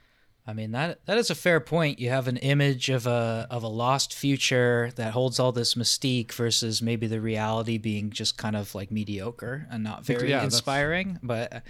I 0.51 0.53
mean 0.53 0.71
that 0.71 1.05
that 1.05 1.17
is 1.17 1.29
a 1.29 1.35
fair 1.35 1.61
point. 1.61 1.97
You 1.97 2.09
have 2.09 2.27
an 2.27 2.35
image 2.35 2.89
of 2.89 3.07
a 3.07 3.47
of 3.49 3.63
a 3.63 3.69
lost 3.69 4.13
future 4.13 4.91
that 4.97 5.13
holds 5.13 5.39
all 5.39 5.53
this 5.53 5.75
mystique 5.75 6.33
versus 6.33 6.81
maybe 6.81 7.07
the 7.07 7.21
reality 7.21 7.77
being 7.77 8.09
just 8.09 8.37
kind 8.37 8.57
of 8.57 8.75
like 8.75 8.91
mediocre 8.91 9.65
and 9.71 9.81
not 9.81 10.05
very 10.05 10.29
yeah, 10.29 10.39
that's- 10.39 10.53
inspiring. 10.53 11.19
But 11.23 11.63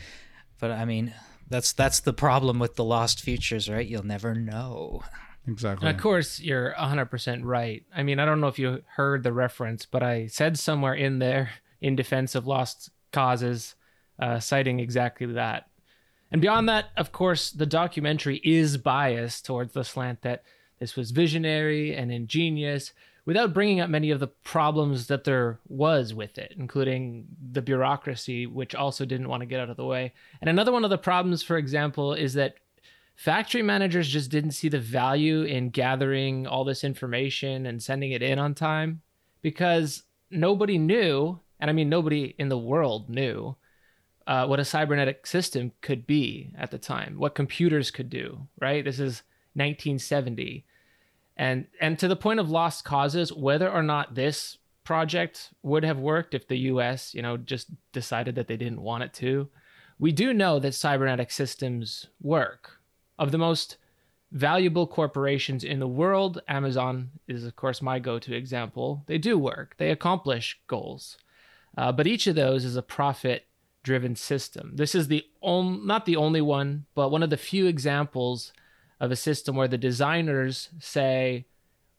but 0.59 0.71
I 0.71 0.85
mean 0.85 1.13
that's 1.47 1.73
that's 1.73 1.99
the 1.99 2.11
problem 2.11 2.57
with 2.57 2.75
the 2.75 2.83
lost 2.83 3.21
futures, 3.21 3.69
right? 3.69 3.87
You'll 3.87 4.01
never 4.01 4.33
know. 4.33 5.03
Exactly. 5.47 5.87
And 5.87 5.95
of 5.95 6.01
course, 6.01 6.39
you're 6.39 6.73
100% 6.73 7.41
right. 7.43 7.83
I 7.95 8.01
mean, 8.01 8.19
I 8.19 8.25
don't 8.25 8.41
know 8.41 8.47
if 8.47 8.57
you 8.57 8.83
heard 8.95 9.21
the 9.21 9.33
reference, 9.33 9.85
but 9.85 10.01
I 10.01 10.27
said 10.27 10.57
somewhere 10.57 10.93
in 10.93 11.19
there, 11.19 11.49
in 11.81 11.95
defense 11.95 12.35
of 12.35 12.45
lost 12.45 12.89
causes, 13.11 13.75
uh, 14.19 14.39
citing 14.39 14.79
exactly 14.79 15.25
that. 15.33 15.67
And 16.31 16.41
beyond 16.41 16.69
that, 16.69 16.89
of 16.95 17.11
course, 17.11 17.51
the 17.51 17.65
documentary 17.65 18.39
is 18.43 18.77
biased 18.77 19.45
towards 19.45 19.73
the 19.73 19.83
slant 19.83 20.21
that 20.21 20.43
this 20.79 20.95
was 20.95 21.11
visionary 21.11 21.93
and 21.93 22.11
ingenious 22.11 22.93
without 23.25 23.53
bringing 23.53 23.79
up 23.79 23.89
many 23.89 24.09
of 24.09 24.19
the 24.19 24.27
problems 24.27 25.07
that 25.07 25.25
there 25.25 25.59
was 25.67 26.13
with 26.13 26.37
it, 26.37 26.53
including 26.57 27.27
the 27.51 27.61
bureaucracy, 27.61 28.47
which 28.47 28.73
also 28.73 29.05
didn't 29.05 29.29
want 29.29 29.41
to 29.41 29.45
get 29.45 29.59
out 29.59 29.69
of 29.69 29.77
the 29.77 29.85
way. 29.85 30.13
And 30.39 30.49
another 30.49 30.71
one 30.71 30.83
of 30.83 30.89
the 30.89 30.97
problems, 30.97 31.43
for 31.43 31.57
example, 31.57 32.13
is 32.13 32.33
that 32.33 32.55
factory 33.15 33.61
managers 33.61 34.07
just 34.07 34.31
didn't 34.31 34.51
see 34.51 34.69
the 34.69 34.79
value 34.79 35.43
in 35.43 35.69
gathering 35.69 36.47
all 36.47 36.63
this 36.63 36.83
information 36.83 37.67
and 37.67 37.83
sending 37.83 38.11
it 38.11 38.23
in 38.23 38.39
on 38.39 38.55
time 38.55 39.01
because 39.43 40.03
nobody 40.31 40.77
knew, 40.77 41.39
and 41.59 41.69
I 41.69 41.73
mean, 41.73 41.89
nobody 41.89 42.33
in 42.39 42.49
the 42.49 42.57
world 42.57 43.09
knew 43.09 43.55
uh, 44.27 44.45
what 44.45 44.59
a 44.59 44.65
cybernetic 44.65 45.25
system 45.25 45.71
could 45.81 46.05
be 46.05 46.53
at 46.57 46.71
the 46.71 46.77
time, 46.77 47.15
what 47.17 47.35
computers 47.35 47.91
could 47.91 48.09
do, 48.09 48.47
right? 48.59 48.83
This 48.83 48.99
is 48.99 49.23
1970. 49.53 50.65
And, 51.37 51.67
and 51.79 51.97
to 51.99 52.07
the 52.07 52.15
point 52.15 52.39
of 52.39 52.49
lost 52.49 52.85
causes, 52.85 53.33
whether 53.33 53.69
or 53.69 53.83
not 53.83 54.15
this 54.15 54.57
project 54.83 55.49
would 55.63 55.83
have 55.83 55.99
worked 55.99 56.33
if 56.33 56.47
the 56.47 56.57
US, 56.57 57.13
you 57.13 57.21
know, 57.21 57.37
just 57.37 57.69
decided 57.91 58.35
that 58.35 58.47
they 58.47 58.57
didn't 58.57 58.81
want 58.81 59.03
it 59.03 59.13
to, 59.13 59.49
we 59.99 60.11
do 60.11 60.33
know 60.33 60.59
that 60.59 60.73
cybernetic 60.73 61.31
systems 61.31 62.07
work. 62.21 62.79
Of 63.19 63.31
the 63.31 63.37
most 63.37 63.77
valuable 64.31 64.87
corporations 64.87 65.63
in 65.63 65.79
the 65.79 65.87
world, 65.87 66.41
Amazon 66.47 67.11
is, 67.27 67.43
of 67.43 67.55
course, 67.55 67.81
my 67.81 67.99
go 67.99 68.17
to 68.17 68.35
example. 68.35 69.03
They 69.05 69.17
do 69.17 69.37
work, 69.37 69.75
they 69.77 69.91
accomplish 69.91 70.59
goals. 70.67 71.17
Uh, 71.77 71.91
but 71.91 72.07
each 72.07 72.27
of 72.27 72.35
those 72.35 72.65
is 72.65 72.75
a 72.75 72.81
profit 72.81 73.45
driven 73.83 74.15
system. 74.15 74.73
This 74.75 74.95
is 74.95 75.07
the 75.07 75.25
on, 75.41 75.85
not 75.85 76.05
the 76.05 76.15
only 76.15 76.41
one, 76.41 76.85
but 76.95 77.09
one 77.09 77.23
of 77.23 77.29
the 77.29 77.37
few 77.37 77.67
examples 77.67 78.53
of 78.99 79.11
a 79.11 79.15
system 79.15 79.55
where 79.55 79.67
the 79.67 79.77
designers 79.77 80.69
say, 80.79 81.45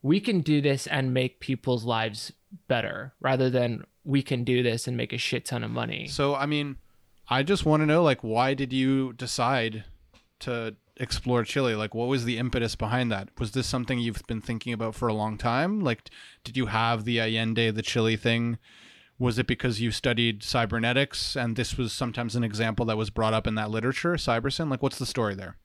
we 0.02 0.20
can 0.20 0.40
do 0.40 0.60
this 0.60 0.86
and 0.86 1.14
make 1.14 1.40
people's 1.40 1.84
lives 1.84 2.32
better 2.68 3.14
rather 3.20 3.48
than 3.50 3.84
we 4.04 4.22
can 4.22 4.44
do 4.44 4.62
this 4.62 4.86
and 4.86 4.96
make 4.96 5.12
a 5.12 5.18
shit 5.18 5.44
ton 5.46 5.64
of 5.64 5.70
money. 5.70 6.06
So 6.08 6.34
I 6.34 6.46
mean, 6.46 6.76
I 7.28 7.42
just 7.42 7.64
want 7.64 7.80
to 7.80 7.86
know 7.86 8.02
like 8.02 8.22
why 8.22 8.54
did 8.54 8.72
you 8.72 9.12
decide 9.14 9.84
to 10.40 10.76
explore 10.96 11.44
Chile? 11.44 11.74
Like 11.74 11.94
what 11.94 12.08
was 12.08 12.24
the 12.24 12.38
impetus 12.38 12.74
behind 12.74 13.10
that? 13.12 13.28
Was 13.38 13.52
this 13.52 13.66
something 13.66 13.98
you've 13.98 14.22
been 14.26 14.40
thinking 14.40 14.72
about 14.72 14.94
for 14.94 15.08
a 15.08 15.14
long 15.14 15.38
time? 15.38 15.80
Like 15.80 16.10
did 16.44 16.56
you 16.56 16.66
have 16.66 17.04
the 17.04 17.20
Allende 17.20 17.70
the 17.70 17.82
Chile 17.82 18.16
thing? 18.16 18.58
Was 19.22 19.38
it 19.38 19.46
because 19.46 19.80
you 19.80 19.92
studied 19.92 20.42
cybernetics 20.42 21.36
and 21.36 21.54
this 21.54 21.78
was 21.78 21.92
sometimes 21.92 22.34
an 22.34 22.42
example 22.42 22.84
that 22.86 22.96
was 22.96 23.08
brought 23.08 23.32
up 23.32 23.46
in 23.46 23.54
that 23.54 23.70
literature, 23.70 24.14
Cybersyn? 24.14 24.68
Like 24.68 24.82
what's 24.82 24.98
the 24.98 25.06
story 25.06 25.36
there? 25.36 25.58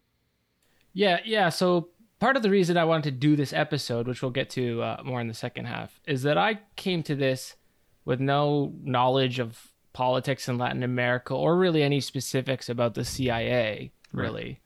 Yeah, 0.94 1.22
yeah. 1.26 1.50
So 1.50 1.90
part 2.20 2.38
of 2.38 2.44
the 2.44 2.52
reason 2.52 2.78
I 2.78 2.84
wanted 2.84 3.06
to 3.06 3.18
do 3.18 3.36
this 3.36 3.54
episode, 3.54 4.08
which 4.08 4.22
we'll 4.22 4.30
get 4.30 4.52
to 4.52 4.84
uh, 4.84 5.02
more 5.04 5.20
in 5.20 5.28
the 5.28 5.34
second 5.34 5.66
half, 5.66 6.00
is 6.06 6.22
that 6.22 6.38
I 6.38 6.60
came 6.76 7.02
to 7.02 7.16
this 7.16 7.56
with 8.06 8.20
no 8.20 8.76
knowledge 8.84 9.40
of 9.40 9.72
politics 9.92 10.48
in 10.48 10.60
Latin 10.60 10.84
America 10.84 11.34
or 11.34 11.58
really 11.58 11.82
any 11.82 12.00
specifics 12.00 12.70
about 12.70 12.94
the 12.94 13.04
CIA, 13.04 13.92
really. 14.14 14.60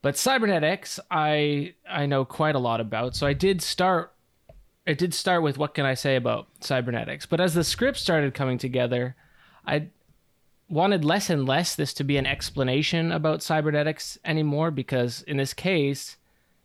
But 0.00 0.16
cybernetics, 0.16 0.98
I 1.10 1.74
I 1.86 2.06
know 2.06 2.24
quite 2.24 2.54
a 2.54 2.58
lot 2.58 2.80
about. 2.80 3.14
So 3.14 3.26
I 3.26 3.34
did 3.34 3.60
start. 3.60 4.14
It 4.88 4.96
did 4.96 5.12
start 5.12 5.42
with 5.42 5.58
what 5.58 5.74
can 5.74 5.84
I 5.84 5.92
say 5.92 6.16
about 6.16 6.48
cybernetics, 6.60 7.26
but 7.26 7.40
as 7.40 7.52
the 7.52 7.62
script 7.62 7.98
started 7.98 8.32
coming 8.32 8.56
together, 8.56 9.16
I 9.66 9.88
wanted 10.70 11.04
less 11.04 11.28
and 11.28 11.46
less 11.46 11.74
this 11.74 11.92
to 11.94 12.04
be 12.04 12.16
an 12.16 12.24
explanation 12.24 13.12
about 13.12 13.42
cybernetics 13.42 14.16
anymore 14.24 14.70
because 14.70 15.20
in 15.22 15.36
this 15.36 15.52
case 15.52 16.16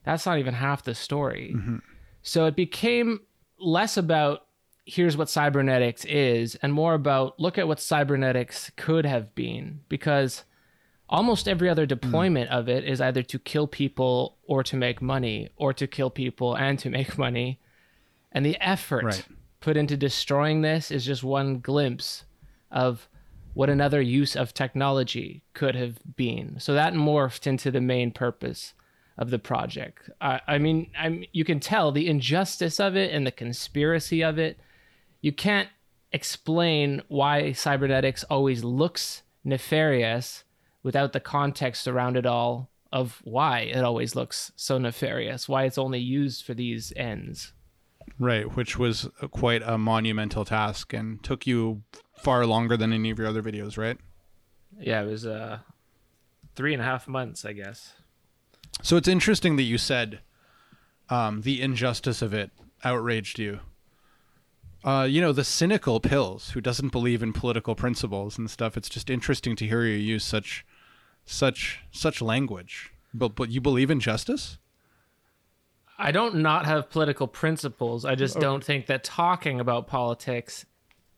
that's 0.05 0.25
not 0.25 0.39
even 0.39 0.53
half 0.53 0.83
the 0.83 0.95
story. 0.95 1.53
Mm-hmm. 1.55 1.77
So 2.21 2.45
it 2.45 2.55
became 2.55 3.19
less 3.59 3.97
about 3.97 4.45
here's 4.85 5.17
what 5.17 5.29
cybernetics 5.29 6.05
is 6.05 6.55
and 6.55 6.73
more 6.73 6.93
about 6.93 7.37
look 7.39 7.57
at 7.57 7.67
what 7.67 7.79
cybernetics 7.79 8.71
could 8.77 9.05
have 9.05 9.35
been 9.35 9.81
because 9.89 10.45
almost 11.09 11.47
every 11.47 11.69
other 11.69 11.85
mm. 11.85 11.89
deployment 11.89 12.49
of 12.49 12.67
it 12.67 12.85
is 12.85 12.99
either 12.99 13.23
to 13.23 13.39
kill 13.39 13.67
people 13.67 14.37
or 14.45 14.63
to 14.63 14.77
make 14.77 15.01
money 15.01 15.49
or 15.55 15.73
to 15.73 15.87
kill 15.87 16.09
people 16.09 16.55
and 16.55 16.79
to 16.79 16.89
make 16.89 17.17
money 17.17 17.59
and 18.33 18.45
the 18.45 18.57
effort 18.59 19.03
Right. 19.05 19.25
put 19.61 19.77
into 19.77 19.95
destroying 19.95 20.61
this 20.61 20.91
is 20.91 21.05
just 21.05 21.23
one 21.23 21.59
glimpse 21.59 22.25
of 22.71 23.07
what 23.53 23.69
another 23.69 24.01
use 24.01 24.35
of 24.35 24.53
technology 24.53 25.43
could 25.53 25.75
have 25.75 25.99
been. 26.15 26.59
So 26.59 26.73
that 26.73 26.93
morphed 26.93 27.45
into 27.45 27.69
the 27.71 27.81
main 27.81 28.11
purpose 28.11 28.73
of 29.17 29.29
the 29.29 29.37
project. 29.39 30.09
I, 30.19 30.41
I 30.47 30.57
mean, 30.57 30.89
I'm, 30.97 31.23
you 31.31 31.45
can 31.45 31.59
tell 31.59 31.91
the 31.91 32.07
injustice 32.07 32.79
of 32.79 32.95
it 32.95 33.11
and 33.11 33.27
the 33.27 33.31
conspiracy 33.31 34.23
of 34.23 34.39
it. 34.39 34.59
You 35.21 35.31
can't 35.31 35.69
explain 36.11 37.03
why 37.07 37.51
cybernetics 37.51 38.23
always 38.25 38.63
looks 38.63 39.21
nefarious 39.43 40.43
without 40.81 41.13
the 41.13 41.19
context 41.19 41.87
around 41.87 42.17
it 42.17 42.25
all 42.25 42.69
of 42.91 43.21
why 43.23 43.59
it 43.61 43.83
always 43.83 44.15
looks 44.15 44.51
so 44.55 44.77
nefarious, 44.77 45.47
why 45.47 45.63
it's 45.65 45.77
only 45.77 45.99
used 45.99 46.43
for 46.45 46.53
these 46.53 46.91
ends. 46.95 47.53
Right, 48.23 48.55
which 48.55 48.79
was 48.79 49.09
quite 49.31 49.61
a 49.65 49.77
monumental 49.77 50.45
task 50.45 50.93
and 50.93 51.21
took 51.21 51.45
you 51.45 51.83
far 52.15 52.45
longer 52.45 52.77
than 52.77 52.93
any 52.93 53.09
of 53.09 53.19
your 53.19 53.27
other 53.27 53.43
videos, 53.43 53.77
right? 53.77 53.97
Yeah, 54.79 55.01
it 55.01 55.07
was 55.07 55.25
uh, 55.25 55.59
three 56.55 56.71
and 56.71 56.81
a 56.81 56.85
half 56.85 57.05
months, 57.05 57.43
I 57.43 57.51
guess. 57.51 57.95
So 58.81 58.95
it's 58.95 59.09
interesting 59.09 59.57
that 59.57 59.63
you 59.63 59.77
said 59.77 60.21
um, 61.09 61.41
the 61.41 61.61
injustice 61.61 62.21
of 62.21 62.33
it 62.33 62.51
outraged 62.85 63.39
you. 63.39 63.59
Uh, 64.85 65.05
you 65.09 65.19
know, 65.19 65.33
the 65.33 65.43
cynical 65.43 65.99
pills 65.99 66.51
who 66.51 66.61
doesn't 66.61 66.93
believe 66.93 67.23
in 67.23 67.33
political 67.33 67.75
principles 67.75 68.37
and 68.37 68.49
stuff. 68.49 68.77
It's 68.77 68.87
just 68.87 69.09
interesting 69.09 69.57
to 69.57 69.67
hear 69.67 69.83
you 69.83 69.97
use 69.97 70.23
such, 70.23 70.65
such, 71.25 71.81
such 71.91 72.21
language. 72.21 72.93
But 73.13 73.35
but 73.35 73.49
you 73.49 73.59
believe 73.59 73.91
in 73.91 73.99
justice? 73.99 74.59
I 75.97 76.11
don't 76.11 76.35
not 76.35 76.65
have 76.65 76.89
political 76.89 77.27
principles. 77.27 78.05
I 78.05 78.15
just 78.15 78.39
don't 78.39 78.63
think 78.63 78.87
that 78.87 79.03
talking 79.03 79.59
about 79.59 79.87
politics 79.87 80.65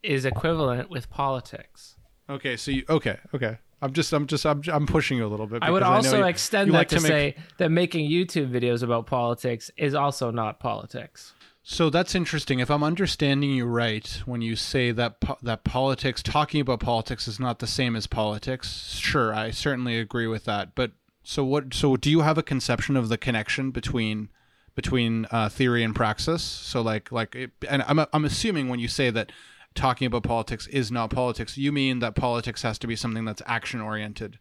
is 0.03 0.25
equivalent 0.25 0.89
with 0.89 1.09
politics. 1.09 1.95
Okay, 2.29 2.57
so 2.57 2.71
you 2.71 2.83
okay, 2.89 3.17
okay. 3.33 3.57
I'm 3.81 3.93
just 3.93 4.11
I'm 4.13 4.27
just 4.27 4.45
I'm, 4.45 4.61
I'm 4.71 4.87
pushing 4.87 5.17
you 5.17 5.25
a 5.25 5.27
little 5.27 5.47
bit. 5.47 5.61
I 5.61 5.71
would 5.71 5.83
also 5.83 6.19
you- 6.19 6.25
extend 6.25 6.67
you 6.67 6.71
that 6.73 6.77
like 6.77 6.87
to, 6.89 6.95
make- 6.95 7.05
say 7.05 7.35
that 7.57 7.69
making 7.69 8.09
YouTube 8.09 8.51
videos 8.51 8.83
about 8.83 9.05
politics 9.05 9.69
is 9.77 9.93
also 9.93 10.31
not 10.31 10.59
politics. 10.59 11.33
So 11.67 11.89
that's 11.89 12.13
interesting. 12.13 12.59
If 12.59 12.69
I'm 12.69 12.83
understanding 12.83 13.49
you 13.49 13.65
right, 13.65 14.07
when 14.25 14.41
you 14.41 14.55
say 14.55 14.91
that 14.91 15.19
po- 15.19 15.37
that 15.41 15.63
politics, 15.63 16.21
talking 16.21 16.61
about 16.61 16.79
politics, 16.79 17.27
is 17.27 17.39
not 17.39 17.57
the 17.59 17.67
same 17.67 17.95
as 17.95 18.05
politics. 18.05 18.97
Sure, 18.99 19.33
I 19.33 19.49
certainly 19.49 19.97
agree 19.97 20.27
with 20.27 20.45
that. 20.45 20.75
But 20.75 20.91
so 21.23 21.43
what? 21.43 21.73
So 21.73 21.95
do 21.97 22.11
you 22.11 22.21
have 22.21 22.37
a 22.37 22.43
conception 22.43 22.95
of 22.95 23.09
the 23.09 23.17
connection 23.17 23.71
between 23.71 24.29
between 24.75 25.25
uh, 25.31 25.49
theory 25.49 25.83
and 25.83 25.95
praxis? 25.95 26.43
So 26.43 26.81
like 26.81 27.11
like, 27.11 27.35
it, 27.35 27.51
and 27.69 27.83
I'm 27.87 27.99
I'm 28.13 28.25
assuming 28.25 28.69
when 28.69 28.79
you 28.79 28.87
say 28.87 29.09
that 29.11 29.31
talking 29.73 30.05
about 30.05 30.23
politics 30.23 30.67
is 30.67 30.91
not 30.91 31.09
politics, 31.09 31.57
you 31.57 31.71
mean 31.71 31.99
that 31.99 32.15
politics 32.15 32.61
has 32.61 32.77
to 32.79 32.87
be 32.87 32.95
something 32.95 33.25
that's 33.25 33.41
action 33.45 33.81
oriented. 33.81 34.39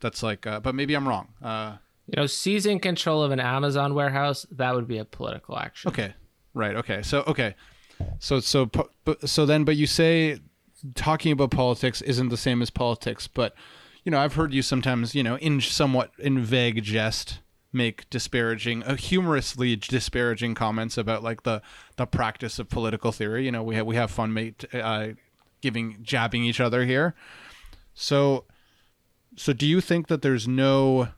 That's 0.00 0.22
like, 0.22 0.46
uh, 0.46 0.60
but 0.60 0.74
maybe 0.74 0.94
I'm 0.94 1.06
wrong. 1.06 1.28
Uh, 1.42 1.76
You 2.08 2.16
know, 2.16 2.26
seizing 2.26 2.80
control 2.80 3.22
of 3.22 3.30
an 3.30 3.40
Amazon 3.40 3.94
warehouse, 3.94 4.46
that 4.50 4.74
would 4.74 4.88
be 4.88 4.98
a 4.98 5.04
political 5.04 5.58
action. 5.58 5.90
Okay. 5.90 6.14
Right. 6.54 6.76
Okay. 6.76 7.02
So 7.02 7.22
okay. 7.26 7.54
So 8.18 8.40
so 8.40 8.68
so 9.24 9.46
then 9.46 9.64
but 9.64 9.76
you 9.76 9.86
say 9.86 10.40
talking 10.94 11.32
about 11.32 11.50
politics 11.50 12.02
isn't 12.02 12.28
the 12.28 12.36
same 12.36 12.60
as 12.62 12.70
politics, 12.70 13.28
but 13.28 13.54
you 14.04 14.10
know, 14.10 14.18
I've 14.18 14.34
heard 14.34 14.52
you 14.52 14.62
sometimes, 14.62 15.14
you 15.14 15.22
know, 15.22 15.36
in 15.36 15.60
somewhat 15.60 16.10
in 16.18 16.42
vague 16.42 16.82
jest 16.82 17.38
make 17.72 18.08
disparaging 18.10 18.82
uh, 18.82 18.96
humorously 18.96 19.76
disparaging 19.76 20.54
comments 20.54 20.98
about 20.98 21.22
like 21.22 21.42
the 21.42 21.62
the 21.96 22.06
practice 22.06 22.58
of 22.58 22.68
political 22.68 23.12
theory. 23.12 23.44
You 23.44 23.52
know, 23.52 23.62
we 23.62 23.74
have 23.76 23.86
we 23.86 23.96
have 23.96 24.10
fun 24.10 24.32
mate 24.32 24.64
uh 24.74 25.08
giving 25.60 25.98
jabbing 26.02 26.44
each 26.44 26.60
other 26.60 26.84
here. 26.84 27.14
So 27.94 28.44
so 29.36 29.52
do 29.52 29.66
you 29.66 29.80
think 29.80 30.08
that 30.08 30.22
there's 30.22 30.46
no 30.46 31.08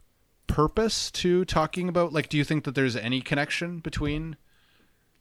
purpose 0.47 1.11
to 1.11 1.45
talking 1.45 1.89
about 1.89 2.13
like 2.13 2.29
do 2.29 2.37
you 2.37 2.45
think 2.45 2.65
that 2.65 2.75
there's 2.75 2.97
any 2.97 3.21
connection 3.21 3.79
between 3.79 4.37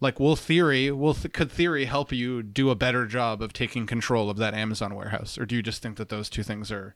like 0.01 0.19
will 0.19 0.35
theory 0.35 0.91
will 0.91 1.13
th- 1.13 1.33
could 1.33 1.49
theory 1.49 1.85
help 1.85 2.11
you 2.11 2.43
do 2.43 2.69
a 2.69 2.75
better 2.75 3.05
job 3.05 3.41
of 3.41 3.53
taking 3.53 3.87
control 3.87 4.29
of 4.29 4.35
that 4.35 4.53
amazon 4.53 4.93
warehouse 4.93 5.37
or 5.37 5.45
do 5.45 5.55
you 5.55 5.61
just 5.61 5.81
think 5.81 5.95
that 5.95 6.09
those 6.09 6.29
two 6.29 6.43
things 6.43 6.71
are 6.73 6.93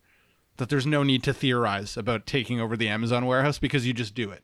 that 0.58 0.70
there's 0.70 0.86
no 0.86 1.04
need 1.04 1.24
to 1.24 1.34
theorize 1.34 1.98
about 1.98 2.26
taking 2.26 2.60
over 2.60 2.76
the 2.76 2.90
amazon 2.90 3.26
warehouse 3.26 3.60
because 3.60 3.88
you 3.88 3.94
just 3.94 4.16
do 4.16 4.32
it 4.32 4.44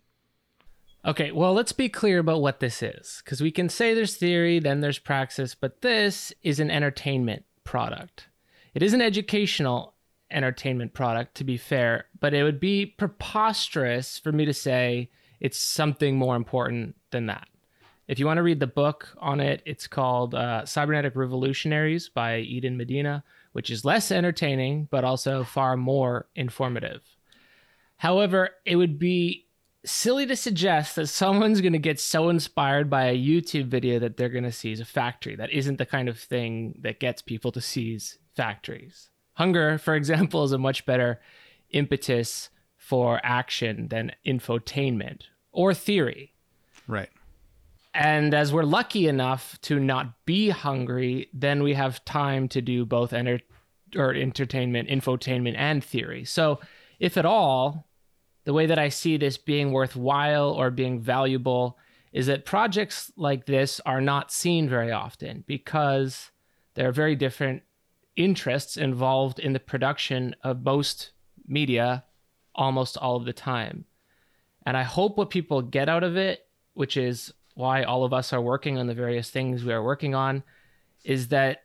Okay, 1.05 1.33
well, 1.33 1.53
let's 1.53 1.73
be 1.73 1.89
clear 1.89 2.19
about 2.19 2.41
what 2.41 2.61
this 2.61 2.81
is 2.81 3.21
because 3.23 3.41
we 3.41 3.51
can 3.51 3.67
say 3.67 3.93
there's 3.93 4.15
theory, 4.15 4.59
then 4.59 4.79
there's 4.79 4.99
praxis, 4.99 5.53
but 5.53 5.81
this 5.81 6.31
is 6.43 6.61
an 6.61 6.71
entertainment 6.71 7.43
product. 7.65 8.27
It 8.73 8.81
is 8.81 8.93
an 8.93 9.01
educational 9.01 9.95
entertainment 10.31 10.93
product, 10.93 11.35
to 11.35 11.43
be 11.43 11.57
fair, 11.57 12.05
but 12.21 12.33
it 12.33 12.43
would 12.43 12.59
be 12.59 12.85
preposterous 12.85 14.17
for 14.17 14.31
me 14.31 14.45
to 14.45 14.53
say 14.53 15.09
it's 15.41 15.59
something 15.59 16.15
more 16.15 16.37
important 16.37 16.95
than 17.11 17.25
that. 17.25 17.49
If 18.07 18.17
you 18.17 18.25
want 18.25 18.37
to 18.37 18.43
read 18.43 18.61
the 18.61 18.67
book 18.67 19.09
on 19.19 19.41
it, 19.41 19.61
it's 19.65 19.87
called 19.87 20.33
uh, 20.33 20.65
Cybernetic 20.65 21.15
Revolutionaries 21.17 22.07
by 22.07 22.37
Eden 22.39 22.77
Medina, 22.77 23.25
which 23.53 23.69
is 23.69 23.85
less 23.85 24.11
entertaining, 24.11 24.87
but 24.91 25.03
also 25.03 25.43
far 25.43 25.77
more 25.77 26.27
informative. 26.35 27.01
However, 27.97 28.49
it 28.65 28.75
would 28.75 28.99
be 28.99 29.47
silly 29.85 30.25
to 30.25 30.35
suggest 30.35 30.95
that 30.95 31.07
someone's 31.07 31.61
going 31.61 31.73
to 31.73 31.79
get 31.79 31.99
so 31.99 32.29
inspired 32.29 32.89
by 32.89 33.05
a 33.05 33.17
YouTube 33.17 33.67
video 33.67 33.99
that 33.99 34.17
they're 34.17 34.29
going 34.29 34.43
to 34.43 34.51
seize 34.51 34.79
a 34.79 34.85
factory. 34.85 35.35
That 35.35 35.51
isn't 35.51 35.77
the 35.77 35.85
kind 35.85 36.09
of 36.09 36.19
thing 36.19 36.79
that 36.81 36.99
gets 36.99 37.21
people 37.21 37.51
to 37.51 37.61
seize 37.61 38.17
factories. 38.35 39.09
Hunger, 39.33 39.77
for 39.77 39.95
example, 39.95 40.43
is 40.43 40.51
a 40.51 40.57
much 40.57 40.85
better 40.85 41.21
impetus 41.69 42.49
for 42.77 43.19
action 43.23 43.87
than 43.87 44.11
infotainment 44.25 45.23
or 45.51 45.73
theory. 45.73 46.33
right 46.87 47.09
And 47.93 48.33
as 48.33 48.51
we're 48.51 48.63
lucky 48.63 49.07
enough 49.07 49.59
to 49.61 49.79
not 49.79 50.25
be 50.25 50.49
hungry, 50.49 51.29
then 51.33 51.61
we 51.61 51.73
have 51.75 52.03
time 52.05 52.47
to 52.49 52.61
do 52.61 52.85
both 52.85 53.13
enter- 53.13 53.41
or 53.95 54.13
entertainment, 54.13 54.89
infotainment, 54.89 55.55
and 55.57 55.83
theory. 55.83 56.25
So, 56.25 56.59
if 56.99 57.17
at 57.17 57.25
all, 57.25 57.87
the 58.45 58.53
way 58.53 58.65
that 58.65 58.79
I 58.79 58.89
see 58.89 59.17
this 59.17 59.37
being 59.37 59.71
worthwhile 59.71 60.51
or 60.51 60.71
being 60.71 60.99
valuable 60.99 61.77
is 62.11 62.27
that 62.27 62.45
projects 62.45 63.11
like 63.15 63.45
this 63.45 63.79
are 63.85 64.01
not 64.01 64.31
seen 64.31 64.69
very 64.69 64.91
often 64.91 65.43
because 65.47 66.31
there 66.75 66.87
are 66.87 66.93
very 66.93 67.15
different 67.15 67.63
interests 68.15 68.77
involved 68.77 69.39
in 69.39 69.53
the 69.53 69.59
production 69.59 70.35
of 70.43 70.63
most 70.63 71.11
media 71.47 72.03
almost 72.55 72.97
all 72.97 73.15
of 73.15 73.25
the 73.25 73.33
time. 73.33 73.85
And 74.65 74.77
I 74.77 74.83
hope 74.83 75.17
what 75.17 75.29
people 75.29 75.61
get 75.61 75.89
out 75.89 76.03
of 76.03 76.15
it, 76.15 76.45
which 76.73 76.97
is 76.97 77.33
why 77.53 77.83
all 77.83 78.03
of 78.03 78.13
us 78.13 78.33
are 78.33 78.41
working 78.41 78.77
on 78.77 78.87
the 78.87 78.93
various 78.93 79.29
things 79.29 79.63
we 79.63 79.73
are 79.73 79.83
working 79.83 80.15
on, 80.15 80.43
is 81.03 81.29
that 81.29 81.63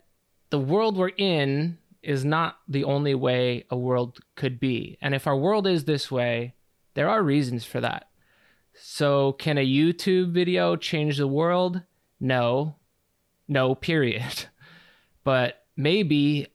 the 0.50 0.58
world 0.58 0.96
we're 0.96 1.08
in 1.16 1.78
is 2.02 2.24
not 2.24 2.58
the 2.68 2.84
only 2.84 3.14
way 3.14 3.64
a 3.70 3.76
world 3.76 4.18
could 4.36 4.60
be. 4.60 4.98
And 5.00 5.14
if 5.14 5.26
our 5.26 5.36
world 5.36 5.66
is 5.66 5.84
this 5.84 6.10
way, 6.10 6.54
there 6.94 7.08
are 7.08 7.22
reasons 7.22 7.64
for 7.64 7.80
that. 7.80 8.08
So, 8.74 9.32
can 9.32 9.58
a 9.58 9.66
YouTube 9.66 10.32
video 10.32 10.76
change 10.76 11.18
the 11.18 11.26
world? 11.26 11.82
No. 12.20 12.76
No, 13.46 13.74
period. 13.74 14.46
But 15.24 15.66
maybe 15.76 16.46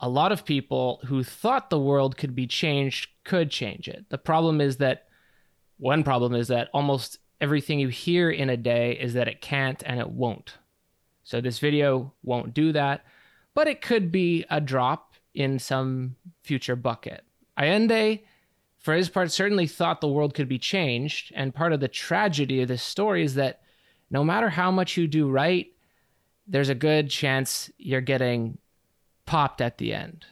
a 0.00 0.08
lot 0.08 0.32
of 0.32 0.46
people 0.46 1.00
who 1.04 1.22
thought 1.22 1.68
the 1.68 1.78
world 1.78 2.16
could 2.16 2.34
be 2.34 2.46
changed 2.46 3.10
could 3.24 3.50
change 3.50 3.88
it. 3.88 4.06
The 4.08 4.16
problem 4.16 4.58
is 4.58 4.78
that 4.78 5.04
one 5.78 6.02
problem 6.02 6.34
is 6.34 6.48
that 6.48 6.70
almost 6.72 7.18
everything 7.42 7.80
you 7.80 7.88
hear 7.88 8.30
in 8.30 8.48
a 8.48 8.56
day 8.56 8.92
is 8.92 9.12
that 9.14 9.28
it 9.28 9.42
can't 9.42 9.82
and 9.84 10.00
it 10.00 10.08
won't. 10.08 10.58
So 11.24 11.40
this 11.40 11.58
video 11.58 12.12
won't 12.22 12.54
do 12.54 12.72
that, 12.72 13.04
but 13.52 13.66
it 13.66 13.82
could 13.82 14.10
be 14.10 14.44
a 14.48 14.60
drop 14.60 15.14
in 15.34 15.58
some 15.58 16.16
future 16.42 16.76
bucket. 16.76 17.24
Allende, 17.58 18.24
for 18.78 18.94
his 18.94 19.08
part, 19.08 19.30
certainly 19.30 19.66
thought 19.66 20.00
the 20.00 20.08
world 20.08 20.34
could 20.34 20.48
be 20.48 20.58
changed, 20.58 21.32
and 21.34 21.54
part 21.54 21.72
of 21.72 21.80
the 21.80 21.88
tragedy 21.88 22.62
of 22.62 22.68
this 22.68 22.82
story 22.82 23.22
is 23.22 23.34
that 23.34 23.60
no 24.10 24.24
matter 24.24 24.48
how 24.48 24.70
much 24.70 24.96
you 24.96 25.06
do 25.06 25.28
right, 25.28 25.66
there's 26.46 26.68
a 26.68 26.74
good 26.74 27.10
chance 27.10 27.70
you're 27.76 28.00
getting 28.00 28.58
popped 29.26 29.60
at 29.60 29.78
the 29.78 29.92
end. 29.92 30.26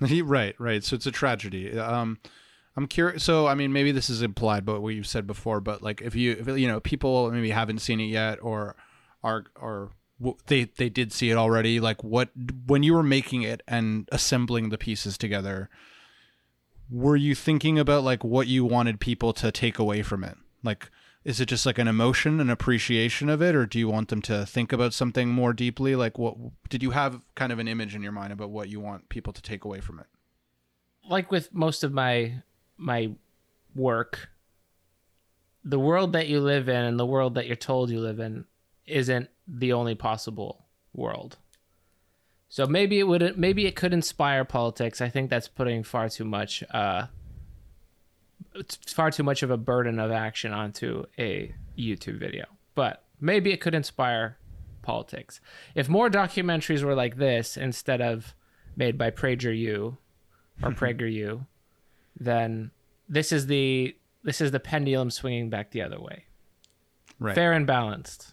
right 0.24 0.54
right 0.58 0.82
so 0.82 0.96
it's 0.96 1.06
a 1.06 1.12
tragedy 1.12 1.78
um 1.78 2.18
i'm 2.76 2.86
curious 2.86 3.22
so 3.22 3.46
i 3.46 3.54
mean 3.54 3.72
maybe 3.72 3.92
this 3.92 4.10
is 4.10 4.22
implied 4.22 4.64
by 4.64 4.76
what 4.78 4.94
you've 4.94 5.06
said 5.06 5.26
before 5.26 5.60
but 5.60 5.82
like 5.82 6.00
if 6.00 6.14
you 6.14 6.32
if, 6.32 6.46
you 6.48 6.68
know 6.68 6.80
people 6.80 7.30
maybe 7.30 7.50
haven't 7.50 7.78
seen 7.78 8.00
it 8.00 8.06
yet 8.06 8.38
or 8.42 8.76
are 9.22 9.44
or 9.56 9.90
they 10.46 10.64
they 10.64 10.88
did 10.88 11.12
see 11.12 11.30
it 11.30 11.36
already 11.36 11.80
like 11.80 12.02
what 12.04 12.30
when 12.66 12.82
you 12.82 12.94
were 12.94 13.02
making 13.02 13.42
it 13.42 13.62
and 13.66 14.08
assembling 14.12 14.68
the 14.68 14.78
pieces 14.78 15.18
together 15.18 15.68
were 16.92 17.16
you 17.16 17.34
thinking 17.34 17.78
about 17.78 18.04
like 18.04 18.22
what 18.22 18.46
you 18.46 18.64
wanted 18.64 19.00
people 19.00 19.32
to 19.32 19.50
take 19.50 19.78
away 19.78 20.02
from 20.02 20.22
it? 20.22 20.36
Like 20.62 20.90
is 21.24 21.40
it 21.40 21.46
just 21.46 21.64
like 21.64 21.78
an 21.78 21.88
emotion 21.88 22.40
an 22.40 22.50
appreciation 22.50 23.28
of 23.28 23.40
it 23.40 23.54
or 23.54 23.64
do 23.64 23.78
you 23.78 23.88
want 23.88 24.08
them 24.08 24.20
to 24.20 24.44
think 24.44 24.72
about 24.72 24.92
something 24.92 25.28
more 25.30 25.52
deeply? 25.52 25.96
Like 25.96 26.18
what 26.18 26.36
did 26.68 26.82
you 26.82 26.90
have 26.90 27.22
kind 27.34 27.50
of 27.50 27.58
an 27.58 27.66
image 27.68 27.94
in 27.94 28.02
your 28.02 28.12
mind 28.12 28.32
about 28.32 28.50
what 28.50 28.68
you 28.68 28.78
want 28.78 29.08
people 29.08 29.32
to 29.32 29.42
take 29.42 29.64
away 29.64 29.80
from 29.80 29.98
it? 29.98 30.06
Like 31.08 31.30
with 31.30 31.52
most 31.54 31.82
of 31.82 31.92
my 31.92 32.42
my 32.76 33.10
work 33.74 34.28
the 35.64 35.78
world 35.78 36.12
that 36.12 36.28
you 36.28 36.40
live 36.40 36.68
in 36.68 36.84
and 36.84 36.98
the 36.98 37.06
world 37.06 37.34
that 37.34 37.46
you're 37.46 37.56
told 37.56 37.90
you 37.90 38.00
live 38.00 38.18
in 38.18 38.44
isn't 38.86 39.28
the 39.46 39.72
only 39.72 39.94
possible 39.94 40.66
world. 40.92 41.38
So 42.48 42.66
maybe 42.66 42.98
it 42.98 43.04
would 43.04 43.38
maybe 43.38 43.66
it 43.66 43.76
could 43.76 43.94
inspire 43.94 44.44
politics. 44.44 45.00
I 45.00 45.08
think 45.08 45.30
that's 45.30 45.48
putting 45.48 45.82
far 45.82 46.08
too 46.08 46.24
much 46.24 46.62
uh 46.70 47.06
it's 48.54 48.92
far 48.92 49.10
too 49.10 49.22
much 49.22 49.42
of 49.42 49.50
a 49.50 49.56
burden 49.56 49.98
of 49.98 50.10
action 50.10 50.52
onto 50.52 51.04
a 51.18 51.54
YouTube 51.78 52.18
video. 52.18 52.44
But 52.74 53.04
maybe 53.20 53.52
it 53.52 53.60
could 53.60 53.74
inspire 53.74 54.36
politics. 54.82 55.40
If 55.74 55.88
more 55.88 56.10
documentaries 56.10 56.82
were 56.82 56.94
like 56.94 57.16
this 57.16 57.56
instead 57.56 58.00
of 58.00 58.34
made 58.76 58.98
by 58.98 59.10
PragerU 59.10 59.96
or 60.62 60.70
PragerU, 60.72 61.46
then 62.18 62.70
this 63.08 63.32
is 63.32 63.46
the 63.46 63.96
this 64.24 64.40
is 64.40 64.50
the 64.50 64.60
pendulum 64.60 65.10
swinging 65.10 65.50
back 65.50 65.70
the 65.70 65.82
other 65.82 66.00
way. 66.00 66.24
Right. 67.18 67.34
Fair 67.34 67.52
and 67.52 67.66
balanced. 67.66 68.32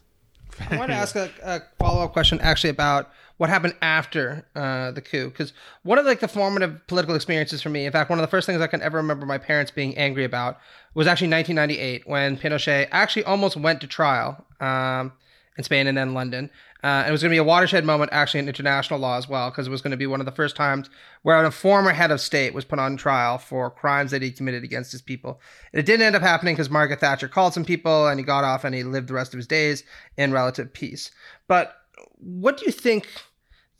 I 0.69 0.77
want 0.77 0.89
to 0.91 0.95
ask 0.95 1.15
a, 1.15 1.29
a 1.43 1.61
follow 1.77 2.03
up 2.03 2.13
question 2.13 2.39
actually 2.41 2.71
about 2.71 3.11
what 3.37 3.49
happened 3.49 3.73
after 3.81 4.45
uh, 4.53 4.91
the 4.91 5.01
coup, 5.01 5.29
because 5.29 5.53
one 5.83 5.97
of 5.97 6.05
like 6.05 6.19
the 6.19 6.27
formative 6.27 6.85
political 6.87 7.15
experiences 7.15 7.61
for 7.61 7.69
me, 7.69 7.85
in 7.85 7.91
fact, 7.91 8.09
one 8.09 8.19
of 8.19 8.23
the 8.23 8.29
first 8.29 8.45
things 8.45 8.59
I 8.59 8.67
can 8.67 8.81
ever 8.81 8.97
remember 8.97 9.25
my 9.25 9.37
parents 9.37 9.71
being 9.71 9.97
angry 9.97 10.25
about 10.25 10.59
was 10.93 11.07
actually 11.07 11.29
1998 11.29 12.07
when 12.07 12.37
Pinochet 12.37 12.89
actually 12.91 13.23
almost 13.23 13.55
went 13.55 13.79
to 13.81 13.87
trial 13.87 14.45
um, 14.59 15.13
in 15.59 15.63
Spain 15.63 15.87
and 15.87 15.97
then 15.97 16.13
London. 16.13 16.49
Uh, 16.83 17.03
it 17.05 17.11
was 17.11 17.21
going 17.21 17.29
to 17.29 17.33
be 17.33 17.37
a 17.37 17.43
watershed 17.43 17.83
moment 17.83 18.09
actually 18.13 18.39
in 18.39 18.47
international 18.47 18.97
law 18.97 19.17
as 19.17 19.27
well, 19.27 19.49
because 19.51 19.67
it 19.67 19.71
was 19.71 19.81
going 19.81 19.91
to 19.91 19.97
be 19.97 20.07
one 20.07 20.21
of 20.21 20.25
the 20.25 20.31
first 20.31 20.55
times 20.55 20.89
where 21.21 21.43
a 21.43 21.51
former 21.51 21.91
head 21.91 22.11
of 22.11 22.21
state 22.21 22.53
was 22.53 22.63
put 22.63 22.79
on 22.79 22.95
trial 22.95 23.37
for 23.37 23.69
crimes 23.69 24.11
that 24.11 24.21
he 24.21 24.31
committed 24.31 24.63
against 24.63 24.93
his 24.93 25.01
people. 25.01 25.41
It 25.73 25.85
didn't 25.85 26.05
end 26.05 26.15
up 26.15 26.21
happening 26.21 26.55
because 26.55 26.69
Margaret 26.69 27.01
Thatcher 27.01 27.27
called 27.27 27.53
some 27.53 27.65
people 27.65 28.07
and 28.07 28.17
he 28.17 28.25
got 28.25 28.45
off 28.45 28.63
and 28.63 28.73
he 28.73 28.83
lived 28.83 29.09
the 29.09 29.13
rest 29.13 29.33
of 29.33 29.37
his 29.37 29.47
days 29.47 29.83
in 30.15 30.31
relative 30.31 30.71
peace. 30.71 31.11
But 31.49 31.75
what 32.15 32.55
do 32.55 32.65
you 32.65 32.71
think 32.71 33.05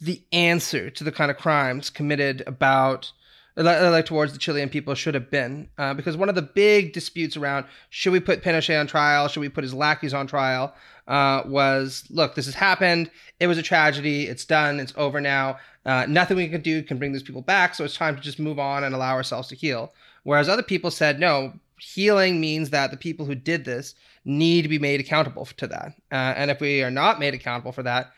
the 0.02 0.22
answer 0.34 0.90
to 0.90 1.04
the 1.06 1.14
kind 1.14 1.32
of 1.32 1.38
crimes 1.38 1.90
committed 1.90 2.44
about 2.46 3.14
like 3.64 4.06
towards 4.06 4.34
the 4.34 4.40
Chilean 4.40 4.70
people 4.70 4.96
should 4.96 5.14
have 5.14 5.30
been. 5.30 5.70
Uh, 5.78 5.94
because 5.94 6.16
one 6.16 6.30
of 6.30 6.36
the 6.36 6.42
big 6.42 6.94
disputes 6.94 7.36
around 7.36 7.66
should 7.90 8.14
we 8.14 8.20
put 8.20 8.44
Pinochet 8.44 8.80
on 8.80 8.88
trial, 8.88 9.28
should 9.28 9.42
we 9.42 9.50
put 9.50 9.64
his 9.64 9.74
lackeys 9.74 10.14
on 10.14 10.28
trial, 10.28 10.74
uh, 11.10 11.44
was 11.46 12.06
look, 12.10 12.36
this 12.36 12.46
has 12.46 12.56
happened. 12.56 13.12
It 13.40 13.48
was 13.48 13.58
a 13.58 13.64
tragedy. 13.64 14.28
It's 14.28 14.46
done. 14.46 14.80
It's 14.80 14.94
over 14.96 15.20
now. 15.20 15.58
Uh, 15.86 16.06
nothing 16.08 16.38
we 16.38 16.48
can 16.48 16.62
do 16.62 16.84
can 16.84 17.00
bring 17.00 17.12
these 17.12 17.24
people 17.24 17.42
back. 17.42 17.76
So 17.76 17.84
it's 17.84 17.98
time 17.98 18.16
to 18.16 18.22
just 18.22 18.40
move 18.40 18.60
on 18.60 18.84
and 18.84 18.94
allow 18.94 19.16
ourselves 19.16 19.48
to 19.50 19.56
heal. 19.56 19.92
Whereas 20.24 20.48
other 20.48 20.64
people 20.64 20.92
said, 20.92 21.20
no, 21.20 21.54
healing 21.80 22.40
means 22.40 22.70
that 22.70 22.92
the 22.92 22.98
people 22.98 23.26
who 23.26 23.36
did 23.36 23.66
this 23.66 23.96
need 24.24 24.62
to 24.62 24.70
be 24.70 24.80
made 24.80 25.00
accountable 25.00 25.46
to 25.46 25.68
that. 25.68 25.94
Uh, 26.12 26.34
and 26.36 26.52
if 26.52 26.60
we 26.62 26.84
are 26.84 26.92
not 26.92 27.20
made 27.20 27.34
accountable 27.34 27.72
for 27.72 27.84
that, 27.84 28.12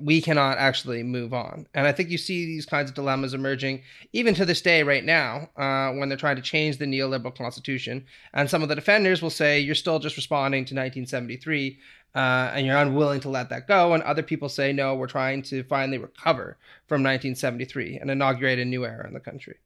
we 0.00 0.20
cannot 0.20 0.58
actually 0.58 1.02
move 1.02 1.32
on. 1.32 1.66
And 1.74 1.86
I 1.86 1.92
think 1.92 2.10
you 2.10 2.18
see 2.18 2.44
these 2.44 2.66
kinds 2.66 2.90
of 2.90 2.96
dilemmas 2.96 3.34
emerging 3.34 3.82
even 4.12 4.34
to 4.34 4.44
this 4.44 4.60
day, 4.60 4.82
right 4.82 5.04
now, 5.04 5.48
uh, 5.56 5.92
when 5.92 6.08
they're 6.08 6.18
trying 6.18 6.36
to 6.36 6.42
change 6.42 6.78
the 6.78 6.84
neoliberal 6.84 7.34
constitution. 7.34 8.04
And 8.34 8.50
some 8.50 8.62
of 8.62 8.68
the 8.68 8.74
defenders 8.74 9.22
will 9.22 9.30
say, 9.30 9.60
you're 9.60 9.74
still 9.74 9.98
just 9.98 10.16
responding 10.16 10.64
to 10.66 10.74
1973 10.74 11.78
uh, 12.16 12.50
and 12.54 12.66
you're 12.66 12.76
unwilling 12.78 13.20
to 13.20 13.28
let 13.28 13.50
that 13.50 13.68
go. 13.68 13.92
And 13.94 14.02
other 14.02 14.22
people 14.22 14.48
say, 14.48 14.72
no, 14.72 14.94
we're 14.96 15.06
trying 15.06 15.42
to 15.42 15.62
finally 15.64 15.98
recover 15.98 16.56
from 16.88 17.02
1973 17.02 17.98
and 17.98 18.10
inaugurate 18.10 18.58
a 18.58 18.64
new 18.64 18.84
era 18.84 19.06
in 19.06 19.12
the 19.14 19.20
country. 19.20 19.58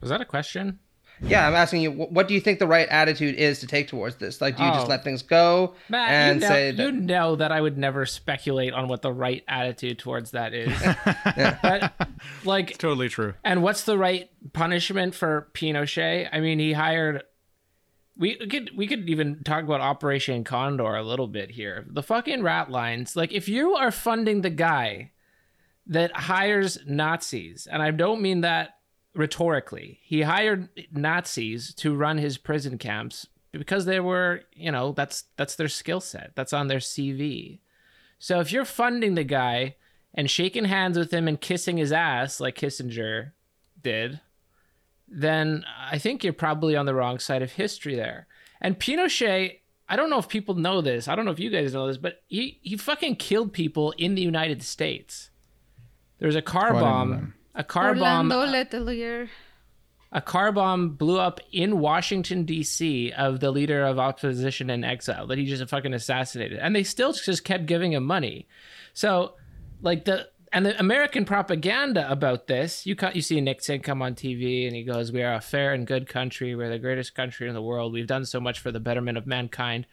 Was 0.00 0.10
that 0.10 0.20
a 0.20 0.24
question? 0.24 0.78
Yeah, 1.22 1.48
I'm 1.48 1.54
asking 1.54 1.80
you, 1.80 1.90
what 1.92 2.28
do 2.28 2.34
you 2.34 2.40
think 2.40 2.58
the 2.58 2.66
right 2.66 2.86
attitude 2.90 3.36
is 3.36 3.60
to 3.60 3.66
take 3.66 3.88
towards 3.88 4.16
this? 4.16 4.42
Like, 4.42 4.58
do 4.58 4.64
you 4.64 4.68
Oh. 4.68 4.74
just 4.74 4.88
let 4.88 5.02
things 5.02 5.22
go 5.22 5.74
Matt, 5.88 6.10
and 6.10 6.34
you 6.36 6.40
know, 6.42 6.54
say 6.54 6.70
that? 6.72 6.82
you 6.82 6.92
know 6.92 7.36
that 7.36 7.52
I 7.52 7.58
would 7.58 7.78
never 7.78 8.04
speculate 8.04 8.74
on 8.74 8.86
what 8.86 9.00
the 9.00 9.10
right 9.12 9.42
attitude 9.48 9.98
towards 9.98 10.32
that 10.32 10.52
is. 10.52 10.70
But 11.62 12.10
like 12.44 12.76
Totally 12.76 13.08
true. 13.08 13.32
And 13.44 13.62
what's 13.62 13.84
the 13.84 13.96
right 13.96 14.28
punishment 14.52 15.14
for 15.14 15.48
Pinochet? 15.54 16.28
I 16.32 16.40
mean, 16.40 16.58
he 16.58 16.74
hired. 16.74 17.22
We 18.18 18.36
could 18.36 18.70
we 18.74 18.86
could 18.86 19.08
even 19.08 19.42
talk 19.44 19.64
about 19.64 19.80
Operation 19.80 20.42
Condor 20.42 20.96
a 20.96 21.02
little 21.02 21.28
bit 21.28 21.50
here. 21.50 21.84
The 21.88 22.02
fucking 22.02 22.42
rat 22.42 22.70
lines. 22.70 23.14
Like, 23.14 23.32
if 23.32 23.48
you 23.48 23.74
are 23.74 23.90
funding 23.90 24.40
the 24.40 24.50
guy 24.50 25.12
that 25.86 26.16
hires 26.16 26.78
Nazis, 26.86 27.66
and 27.70 27.82
I 27.82 27.90
don't 27.90 28.22
mean 28.22 28.40
that 28.40 28.78
rhetorically, 29.14 30.00
he 30.02 30.22
hired 30.22 30.68
Nazis 30.92 31.74
to 31.74 31.94
run 31.94 32.18
his 32.18 32.38
prison 32.38 32.78
camps 32.78 33.26
because 33.52 33.84
they 33.84 34.00
were, 34.00 34.42
you 34.52 34.70
know, 34.72 34.92
that's 34.92 35.24
that's 35.36 35.56
their 35.56 35.68
skill 35.68 36.00
set. 36.00 36.32
That's 36.34 36.52
on 36.52 36.68
their 36.68 36.78
CV. 36.78 37.60
So 38.18 38.40
if 38.40 38.50
you're 38.52 38.64
funding 38.64 39.14
the 39.14 39.24
guy 39.24 39.76
and 40.14 40.30
shaking 40.30 40.64
hands 40.64 40.98
with 40.98 41.12
him 41.12 41.28
and 41.28 41.40
kissing 41.40 41.76
his 41.76 41.92
ass 41.92 42.40
like 42.40 42.56
Kissinger 42.56 43.32
did, 43.82 44.20
then 45.08 45.64
I 45.90 45.98
think 45.98 46.24
you're 46.24 46.32
probably 46.32 46.76
on 46.76 46.86
the 46.86 46.94
wrong 46.94 47.18
side 47.18 47.42
of 47.42 47.52
history 47.52 47.94
there. 47.94 48.26
And 48.60 48.78
Pinochet, 48.78 49.60
I 49.88 49.96
don't 49.96 50.10
know 50.10 50.18
if 50.18 50.28
people 50.28 50.54
know 50.54 50.80
this. 50.80 51.08
I 51.08 51.14
don't 51.14 51.24
know 51.24 51.30
if 51.30 51.38
you 51.38 51.50
guys 51.50 51.74
know 51.74 51.86
this, 51.86 51.96
but 51.96 52.22
he, 52.26 52.58
he 52.62 52.76
fucking 52.76 53.16
killed 53.16 53.52
people 53.52 53.92
in 53.98 54.14
the 54.14 54.22
United 54.22 54.62
States. 54.62 55.30
There 56.18 56.26
was 56.26 56.36
a 56.36 56.42
car 56.42 56.70
I 56.70 56.72
didn't 56.72 56.80
know 56.80 56.84
bomb. 56.84 57.34
A 57.54 57.64
car 57.64 57.94
bomb. 57.94 58.30
Letelier. 58.30 59.28
A 60.12 60.20
car 60.20 60.52
bomb 60.52 60.90
blew 60.90 61.18
up 61.18 61.40
in 61.52 61.80
Washington 61.80 62.44
D.C. 62.44 63.12
of 63.12 63.40
the 63.40 63.50
leader 63.50 63.84
of 63.84 63.98
opposition 63.98 64.70
in 64.70 64.84
exile 64.84 65.26
that 65.26 65.36
he 65.36 65.46
just 65.46 65.68
fucking 65.68 65.92
assassinated, 65.92 66.58
and 66.58 66.74
they 66.74 66.84
still 66.84 67.12
just 67.12 67.44
kept 67.44 67.66
giving 67.66 67.92
him 67.92 68.04
money. 68.04 68.46
So, 68.94 69.34
like 69.82 70.04
the 70.04 70.28
and 70.56 70.64
the 70.64 70.80
American 70.80 71.26
propaganda 71.26 72.10
about 72.10 72.46
this, 72.46 72.86
you 72.86 72.96
you 73.12 73.20
see 73.20 73.42
Nixon 73.42 73.80
come 73.80 74.00
on 74.00 74.14
TV 74.14 74.66
and 74.66 74.74
he 74.74 74.84
goes, 74.84 75.12
"We 75.12 75.22
are 75.22 75.34
a 75.34 75.40
fair 75.42 75.74
and 75.74 75.86
good 75.86 76.08
country. 76.08 76.54
We're 76.54 76.70
the 76.70 76.78
greatest 76.78 77.14
country 77.14 77.46
in 77.46 77.52
the 77.52 77.60
world. 77.60 77.92
We've 77.92 78.06
done 78.06 78.24
so 78.24 78.40
much 78.40 78.58
for 78.58 78.72
the 78.72 78.80
betterment 78.80 79.18
of 79.18 79.26
mankind." 79.26 79.86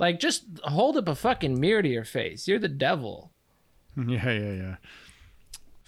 Like, 0.00 0.18
just 0.18 0.42
hold 0.64 0.96
up 0.96 1.06
a 1.06 1.14
fucking 1.14 1.60
mirror 1.60 1.82
to 1.82 1.88
your 1.88 2.04
face. 2.04 2.48
You're 2.48 2.58
the 2.58 2.68
devil. 2.68 3.30
Yeah, 3.94 4.32
yeah, 4.32 4.52
yeah. 4.52 4.76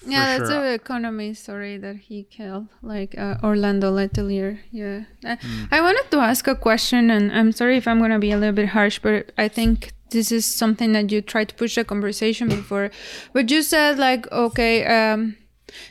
Yeah, 0.06 0.38
that's 0.38 0.50
sure. 0.50 0.62
the 0.62 0.72
economy 0.74 1.34
story 1.34 1.78
that 1.78 1.96
he 1.96 2.24
killed, 2.24 2.68
like 2.82 3.16
uh, 3.16 3.36
Orlando 3.42 3.90
Letelier. 3.94 4.58
Yeah. 4.70 5.04
Uh, 5.24 5.36
Hmm. 5.40 5.64
I 5.72 5.80
wanted 5.80 6.10
to 6.10 6.18
ask 6.18 6.46
a 6.46 6.54
question, 6.54 7.10
and 7.10 7.32
I'm 7.32 7.52
sorry 7.52 7.76
if 7.78 7.88
I'm 7.88 7.98
going 7.98 8.10
to 8.10 8.18
be 8.18 8.30
a 8.32 8.36
little 8.38 8.54
bit 8.54 8.68
harsh, 8.68 8.98
but 8.98 9.32
I 9.38 9.48
think 9.48 9.92
this 10.10 10.30
is 10.30 10.44
something 10.46 10.92
that 10.92 11.10
you 11.10 11.20
tried 11.22 11.48
to 11.48 11.54
push 11.54 11.74
the 11.74 11.84
conversation 11.84 12.48
before. 12.48 12.90
But 13.32 13.50
you 13.50 13.62
said, 13.62 13.98
like, 13.98 14.30
okay, 14.30 14.84
um, 14.86 15.36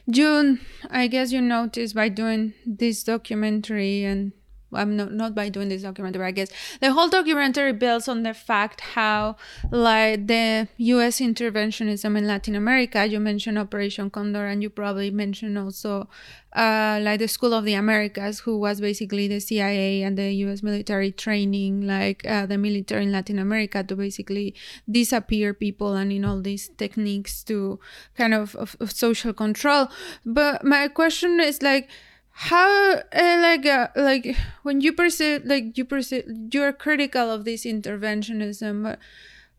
you, 0.06 0.60
I 0.89 1.08
guess 1.08 1.32
you 1.32 1.41
noticed 1.41 1.95
by 1.95 2.10
doing 2.10 2.54
this 2.65 3.04
documentary 3.04 4.06
and 4.06 4.32
I'm 4.76 4.96
not 4.96 5.12
not 5.14 5.36
by 5.36 5.50
doing 5.50 5.70
this 5.70 5.84
documentary. 5.84 6.26
I 6.26 6.32
guess 6.32 6.50
the 6.82 6.92
whole 6.92 7.10
documentary 7.10 7.74
builds 7.74 8.08
on 8.08 8.24
the 8.24 8.34
fact 8.34 8.82
how 8.82 9.36
like 9.72 10.28
the 10.28 10.68
U.S. 10.78 11.20
interventionism 11.20 12.18
in 12.18 12.28
Latin 12.28 12.56
America. 12.56 13.06
You 13.06 13.20
mentioned 13.20 13.58
Operation 13.58 14.10
Condor, 14.10 14.48
and 14.48 14.62
you 14.62 14.70
probably 14.70 15.12
mentioned 15.12 15.58
also 15.58 16.08
uh, 16.56 17.00
like 17.02 17.20
the 17.20 17.28
School 17.28 17.54
of 17.54 17.66
the 17.66 17.74
Americas, 17.74 18.42
who 18.42 18.58
was 18.58 18.80
basically 18.80 19.28
the 19.28 19.40
CIA 19.40 20.04
and 20.04 20.18
the 20.18 20.32
U.S. 20.46 20.62
military 20.62 21.12
training 21.12 21.88
like 21.88 22.26
uh, 22.26 22.46
the 22.46 22.58
military 22.58 23.04
in 23.04 23.12
Latin 23.12 23.40
America 23.40 23.84
to 23.84 23.96
basically 23.96 24.54
disappear 24.90 25.54
people 25.54 25.96
and 25.96 26.12
in 26.12 26.24
all 26.26 26.42
these 26.42 26.70
techniques 26.78 27.44
to 27.44 27.80
kind 28.16 28.34
of, 28.34 28.56
of, 28.56 28.76
of 28.80 28.92
social 28.92 29.34
control. 29.34 29.88
But 30.26 30.64
my 30.64 30.88
question 30.88 31.40
is 31.40 31.62
like 31.62 31.90
how 32.34 32.93
uh, 32.96 33.38
like 33.41 33.65
uh, 33.65 33.88
like 33.96 34.36
when 34.63 34.82
you 34.82 34.91
perceive 34.91 35.46
like 35.46 35.78
you 35.78 35.86
perceive 35.86 36.26
you're 36.52 36.74
critical 36.74 37.30
of 37.30 37.46
this 37.46 37.63
interventionism 37.63 38.84
but, 38.84 39.00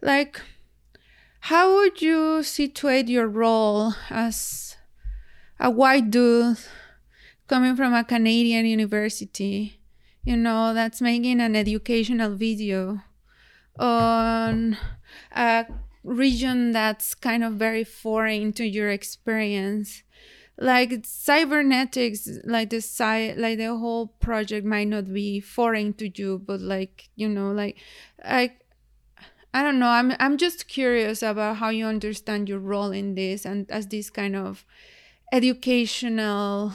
like 0.03 0.41
how 1.41 1.75
would 1.75 2.03
you 2.03 2.43
situate 2.43 3.09
your 3.09 3.29
role 3.29 3.95
as 4.11 4.77
a 5.61 5.71
white 5.71 6.11
dude 6.11 6.59
coming 7.49 7.77
from 7.77 7.95
a 7.95 8.03
canadian 8.03 8.67
university 8.67 9.81
you 10.25 10.37
know 10.37 10.75
that's 10.75 11.01
making 11.01 11.41
an 11.41 11.55
educational 11.55 12.35
video 12.35 13.01
on 13.79 14.77
a 15.33 15.67
region 16.03 16.73
that's 16.73 17.15
kind 17.15 17.45
of 17.45 17.55
very 17.55 17.85
foreign 17.85 18.53
to 18.53 18.65
your 18.65 18.91
experience 18.91 20.04
like 20.59 21.05
cybernetics 21.05 22.29
like 22.45 22.71
the 22.71 22.77
sci 22.77 23.35
like 23.37 23.59
the 23.59 23.77
whole 23.77 24.07
project 24.07 24.65
might 24.65 24.87
not 24.89 25.13
be 25.13 25.41
foreign 25.41 25.93
to 25.93 26.09
you 26.15 26.39
but 26.39 26.61
like 26.61 27.09
you 27.17 27.29
know 27.29 27.51
like 27.51 27.77
like 28.29 28.61
i 29.53 29.63
don't 29.63 29.81
know 29.81 29.89
i'm 29.89 30.13
i'm 30.21 30.37
just 30.37 30.69
curious 30.69 31.23
about 31.23 31.57
how 31.57 31.71
you 31.71 31.85
understand 31.85 32.49
your 32.49 32.61
role 32.61 32.93
in 32.93 33.17
this 33.17 33.45
and 33.45 33.69
as 33.71 33.89
this 33.89 34.11
kind 34.11 34.37
of 34.37 34.65
educational 35.33 36.73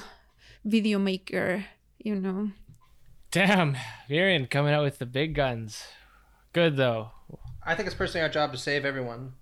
video 0.65 0.99
maker 0.99 1.65
you 1.99 2.15
know 2.15 2.49
Damn, 3.31 3.77
Miriam 4.09 4.47
coming 4.47 4.73
out 4.73 4.83
with 4.83 4.97
the 4.97 5.05
big 5.05 5.35
guns. 5.35 5.83
Good 6.51 6.77
though. 6.77 7.11
I 7.63 7.75
think 7.75 7.85
it's 7.85 7.95
personally 7.95 8.23
our 8.23 8.29
job 8.29 8.51
to 8.53 8.57
save 8.57 8.85
everyone. 8.85 9.33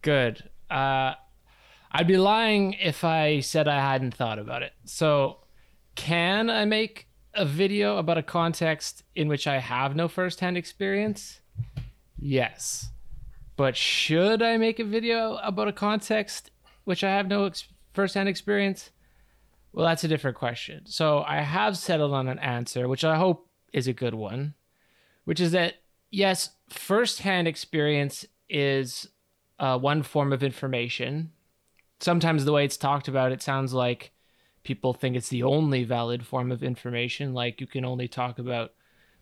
Good. 0.00 0.48
Uh, 0.70 1.14
I'd 1.90 2.06
be 2.06 2.18
lying 2.18 2.74
if 2.74 3.04
I 3.04 3.40
said 3.40 3.66
I 3.66 3.80
hadn't 3.80 4.14
thought 4.14 4.38
about 4.38 4.62
it. 4.62 4.72
So, 4.84 5.38
can 5.94 6.50
I 6.50 6.64
make 6.64 7.08
a 7.34 7.44
video 7.44 7.96
about 7.96 8.18
a 8.18 8.22
context 8.22 9.02
in 9.14 9.28
which 9.28 9.46
I 9.46 9.58
have 9.58 9.96
no 9.96 10.06
firsthand 10.08 10.56
experience? 10.56 11.40
Yes. 12.18 12.90
But 13.56 13.76
should 13.76 14.42
I 14.42 14.56
make 14.56 14.78
a 14.78 14.84
video 14.84 15.36
about 15.36 15.68
a 15.68 15.72
context 15.72 16.50
which 16.84 17.02
I 17.02 17.10
have 17.10 17.26
no 17.26 17.46
ex- 17.46 17.66
firsthand 17.92 18.28
experience? 18.28 18.90
Well, 19.72 19.86
that's 19.86 20.04
a 20.04 20.08
different 20.08 20.36
question. 20.36 20.82
So, 20.86 21.24
I 21.26 21.40
have 21.40 21.76
settled 21.76 22.12
on 22.12 22.28
an 22.28 22.38
answer, 22.38 22.86
which 22.88 23.04
I 23.04 23.16
hope 23.16 23.48
is 23.72 23.86
a 23.86 23.92
good 23.92 24.14
one, 24.14 24.54
which 25.24 25.40
is 25.40 25.52
that 25.52 25.74
yes, 26.10 26.50
firsthand 26.68 27.48
experience 27.48 28.24
is 28.48 29.08
uh, 29.58 29.78
one 29.78 30.02
form 30.02 30.32
of 30.32 30.42
information. 30.42 31.32
Sometimes 32.00 32.44
the 32.44 32.52
way 32.52 32.64
it's 32.64 32.76
talked 32.76 33.08
about, 33.08 33.32
it 33.32 33.42
sounds 33.42 33.74
like 33.74 34.12
people 34.62 34.92
think 34.92 35.16
it's 35.16 35.28
the 35.28 35.42
only 35.42 35.84
valid 35.84 36.26
form 36.26 36.52
of 36.52 36.62
information. 36.62 37.34
Like 37.34 37.60
you 37.60 37.66
can 37.66 37.84
only 37.84 38.08
talk 38.08 38.38
about 38.38 38.72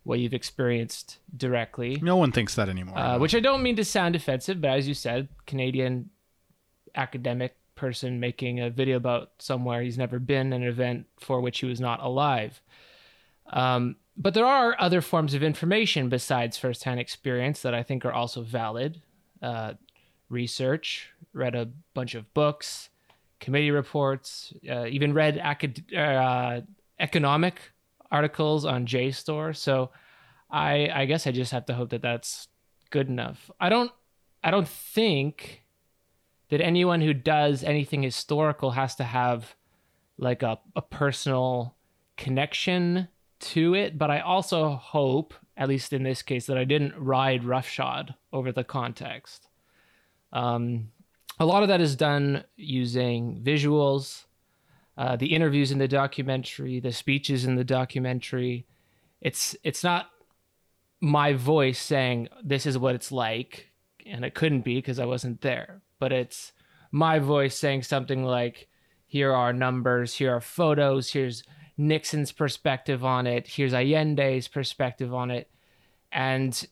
what 0.02 0.18
you've 0.18 0.34
experienced 0.34 1.18
directly. 1.36 1.98
No 2.00 2.16
one 2.16 2.32
thinks 2.32 2.54
that 2.54 2.68
anymore. 2.68 2.98
Uh, 2.98 3.18
which 3.18 3.34
I 3.34 3.40
don't 3.40 3.62
mean 3.62 3.76
to 3.76 3.84
sound 3.84 4.14
offensive, 4.14 4.60
but 4.60 4.70
as 4.70 4.86
you 4.86 4.94
said, 4.94 5.28
Canadian 5.46 6.10
academic 6.94 7.56
person 7.74 8.20
making 8.20 8.60
a 8.60 8.70
video 8.70 8.96
about 8.96 9.30
somewhere 9.38 9.82
he's 9.82 9.98
never 9.98 10.18
been, 10.18 10.52
an 10.52 10.62
event 10.62 11.06
for 11.18 11.40
which 11.40 11.58
he 11.60 11.66
was 11.66 11.80
not 11.80 12.00
alive. 12.02 12.62
Um, 13.52 13.96
but 14.16 14.34
there 14.34 14.46
are 14.46 14.76
other 14.78 15.00
forms 15.00 15.34
of 15.34 15.42
information 15.42 16.08
besides 16.08 16.56
firsthand 16.56 17.00
experience 17.00 17.62
that 17.62 17.74
I 17.74 17.82
think 17.82 18.04
are 18.04 18.12
also 18.12 18.42
valid. 18.42 19.02
Uh, 19.42 19.74
research, 20.28 21.10
read 21.36 21.54
a 21.54 21.68
bunch 21.94 22.14
of 22.14 22.32
books, 22.34 22.88
committee 23.38 23.70
reports, 23.70 24.52
uh, 24.68 24.86
even 24.86 25.12
read 25.12 25.36
acad- 25.36 25.94
uh, 25.94 26.62
economic 26.98 27.60
articles 28.10 28.64
on 28.64 28.86
JSTOR. 28.86 29.54
So 29.54 29.90
I, 30.50 30.88
I 30.92 31.04
guess 31.04 31.26
I 31.26 31.32
just 31.32 31.52
have 31.52 31.66
to 31.66 31.74
hope 31.74 31.90
that 31.90 32.02
that's 32.02 32.48
good 32.90 33.08
enough. 33.08 33.50
I 33.60 33.68
don't, 33.68 33.92
I 34.42 34.50
don't 34.50 34.68
think 34.68 35.62
that 36.48 36.60
anyone 36.60 37.00
who 37.00 37.12
does 37.12 37.64
anything 37.64 38.02
historical 38.02 38.70
has 38.70 38.94
to 38.96 39.04
have 39.04 39.54
like 40.18 40.42
a, 40.42 40.58
a 40.74 40.82
personal 40.82 41.76
connection 42.16 43.08
to 43.38 43.74
it, 43.74 43.98
but 43.98 44.10
I 44.10 44.20
also 44.20 44.70
hope, 44.70 45.34
at 45.56 45.68
least 45.68 45.92
in 45.92 46.04
this 46.04 46.22
case, 46.22 46.46
that 46.46 46.56
I 46.56 46.64
didn't 46.64 46.94
ride 46.96 47.44
roughshod 47.44 48.14
over 48.32 48.52
the 48.52 48.64
context. 48.64 49.48
Um, 50.32 50.88
a 51.38 51.46
lot 51.46 51.62
of 51.62 51.68
that 51.68 51.80
is 51.80 51.96
done 51.96 52.44
using 52.56 53.40
visuals, 53.42 54.24
uh, 54.96 55.16
the 55.16 55.34
interviews 55.34 55.70
in 55.70 55.78
the 55.78 55.88
documentary, 55.88 56.80
the 56.80 56.92
speeches 56.92 57.44
in 57.44 57.56
the 57.56 57.64
documentary. 57.64 58.66
It's 59.20 59.56
it's 59.62 59.84
not 59.84 60.10
my 61.00 61.34
voice 61.34 61.80
saying 61.80 62.28
this 62.42 62.64
is 62.66 62.78
what 62.78 62.94
it's 62.94 63.12
like, 63.12 63.70
and 64.06 64.24
it 64.24 64.34
couldn't 64.34 64.62
be 64.62 64.76
because 64.76 64.98
I 64.98 65.04
wasn't 65.04 65.42
there. 65.42 65.82
But 65.98 66.12
it's 66.12 66.52
my 66.90 67.18
voice 67.18 67.56
saying 67.56 67.82
something 67.82 68.24
like, 68.24 68.68
"Here 69.06 69.32
are 69.32 69.52
numbers. 69.52 70.14
Here 70.14 70.34
are 70.34 70.40
photos. 70.40 71.12
Here's 71.12 71.42
Nixon's 71.76 72.32
perspective 72.32 73.04
on 73.04 73.26
it. 73.26 73.48
Here's 73.48 73.72
Allende's 73.72 74.48
perspective 74.48 75.12
on 75.12 75.30
it. 75.30 75.50
And 76.10 76.66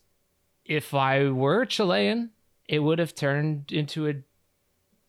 if 0.65 0.95
I 0.95 1.29
were 1.29 1.67
Chilean, 1.67 2.31
it 2.67 2.79
would 2.79 2.99
have 2.99 3.15
turned 3.15 3.71
into 3.71 4.09
a 4.09 4.15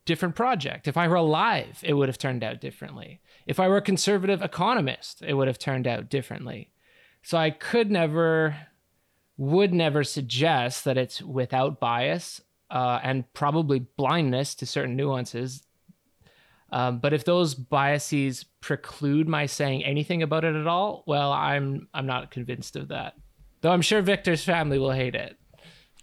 different 0.05 0.35
project. 0.35 0.87
If 0.87 0.97
I 0.97 1.07
were 1.07 1.15
alive, 1.15 1.79
it 1.83 1.93
would 1.93 2.09
have 2.09 2.17
turned 2.17 2.43
out 2.43 2.61
differently. 2.61 3.21
If 3.45 3.59
I 3.59 3.67
were 3.67 3.77
a 3.77 3.81
conservative 3.81 4.41
economist, 4.41 5.21
it 5.21 5.33
would 5.33 5.47
have 5.47 5.59
turned 5.59 5.87
out 5.87 6.09
differently. 6.09 6.71
So 7.23 7.37
I 7.37 7.49
could 7.49 7.89
never, 7.91 8.55
would 9.37 9.73
never 9.73 10.03
suggest 10.03 10.85
that 10.85 10.97
it's 10.97 11.21
without 11.21 11.79
bias 11.79 12.41
uh, 12.69 12.99
and 13.03 13.31
probably 13.33 13.79
blindness 13.79 14.55
to 14.55 14.65
certain 14.65 14.95
nuances 14.95 15.65
um, 16.71 16.99
but 16.99 17.13
if 17.13 17.23
those 17.23 17.53
biases 17.53 18.43
preclude 18.59 19.29
my 19.29 19.45
saying 19.45 19.85
anything 19.85 20.23
about 20.23 20.43
it 20.43 20.55
at 20.55 20.67
all, 20.67 21.03
well, 21.05 21.31
I'm 21.31 21.87
I'm 21.93 22.05
not 22.05 22.31
convinced 22.31 22.75
of 22.75 22.89
that. 22.89 23.13
Though 23.61 23.71
I'm 23.71 23.81
sure 23.81 24.01
Victor's 24.01 24.43
family 24.43 24.77
will 24.77 24.91
hate 24.91 25.15
it. 25.15 25.37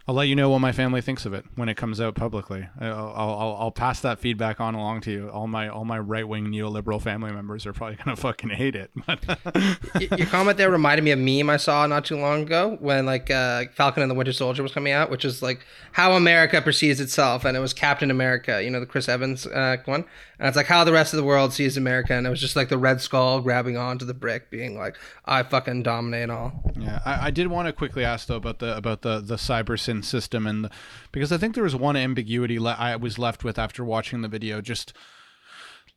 I'll 0.08 0.16
let 0.16 0.26
you 0.26 0.34
know 0.34 0.50
what 0.50 0.60
my 0.60 0.72
family 0.72 1.00
thinks 1.00 1.24
of 1.26 1.32
it 1.32 1.44
when 1.54 1.68
it 1.68 1.76
comes 1.76 2.00
out 2.00 2.16
publicly. 2.16 2.68
I'll, 2.80 3.12
I'll, 3.14 3.56
I'll 3.60 3.70
pass 3.70 4.00
that 4.00 4.18
feedback 4.18 4.60
on 4.60 4.74
along 4.74 5.02
to 5.02 5.12
you. 5.12 5.28
All 5.28 5.46
my 5.46 5.68
all 5.68 5.84
my 5.84 5.98
right 5.98 6.26
wing 6.26 6.46
neoliberal 6.46 7.00
family 7.00 7.30
members 7.30 7.66
are 7.66 7.72
probably 7.72 7.96
gonna 8.04 8.16
fucking 8.16 8.50
hate 8.50 8.74
it. 8.74 8.90
Your 10.18 10.26
comment 10.26 10.58
there 10.58 10.70
reminded 10.70 11.04
me 11.04 11.12
of 11.12 11.20
a 11.20 11.22
meme 11.22 11.48
I 11.48 11.56
saw 11.56 11.86
not 11.86 12.04
too 12.04 12.16
long 12.16 12.42
ago 12.42 12.76
when 12.80 13.06
like 13.06 13.30
uh, 13.30 13.64
Falcon 13.74 14.02
and 14.02 14.10
the 14.10 14.14
Winter 14.14 14.32
Soldier 14.32 14.62
was 14.62 14.72
coming 14.72 14.92
out, 14.92 15.10
which 15.10 15.24
is 15.24 15.40
like 15.40 15.64
how 15.92 16.12
America 16.12 16.60
perceives 16.60 17.00
itself, 17.00 17.44
and 17.44 17.56
it 17.56 17.60
was 17.60 17.72
Captain 17.72 18.10
America, 18.10 18.62
you 18.62 18.70
know, 18.70 18.80
the 18.80 18.86
Chris 18.86 19.08
Evans 19.08 19.46
uh, 19.46 19.76
one, 19.84 20.04
and 20.38 20.48
it's 20.48 20.56
like 20.56 20.66
how 20.66 20.82
the 20.82 20.92
rest 20.92 21.12
of 21.12 21.18
the 21.18 21.24
world 21.24 21.52
sees 21.52 21.76
America, 21.76 22.14
and 22.14 22.26
it 22.26 22.30
was 22.30 22.40
just 22.40 22.56
like 22.56 22.68
the 22.68 22.78
Red 22.78 23.00
Skull 23.00 23.40
grabbing 23.40 23.76
onto 23.76 24.04
the 24.04 24.14
brick, 24.14 24.50
being 24.50 24.76
like, 24.76 24.96
"I 25.24 25.44
fucking 25.44 25.84
dominate 25.84 26.30
all." 26.30 26.60
Yeah, 26.76 27.00
I, 27.04 27.28
I 27.28 27.30
did 27.30 27.46
want 27.46 27.68
to 27.68 27.72
quickly 27.72 28.04
ask 28.04 28.26
though 28.26 28.36
about 28.36 28.58
the 28.58 28.76
about 28.76 29.02
the 29.02 29.20
the 29.20 29.36
cyber 29.36 29.78
system 30.00 30.46
and 30.46 30.64
the, 30.64 30.70
because 31.10 31.32
I 31.32 31.36
think 31.36 31.54
there 31.54 31.64
was 31.64 31.76
one 31.76 31.96
ambiguity 31.96 32.58
le- 32.58 32.76
I 32.78 32.96
was 32.96 33.18
left 33.18 33.44
with 33.44 33.58
after 33.58 33.84
watching 33.84 34.22
the 34.22 34.28
video. 34.28 34.62
Just 34.62 34.94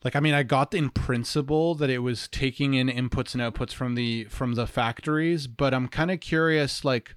like 0.03 0.17
I 0.17 0.19
mean, 0.19 0.33
I 0.33 0.43
got 0.43 0.73
in 0.73 0.89
principle 0.89 1.75
that 1.75 1.89
it 1.89 1.99
was 1.99 2.27
taking 2.27 2.73
in 2.73 2.89
inputs 2.89 3.33
and 3.33 3.41
outputs 3.41 3.71
from 3.71 3.95
the 3.95 4.25
from 4.25 4.55
the 4.55 4.67
factories, 4.67 5.47
but 5.47 5.73
I'm 5.73 5.87
kind 5.87 6.11
of 6.11 6.19
curious, 6.19 6.83
like. 6.83 7.15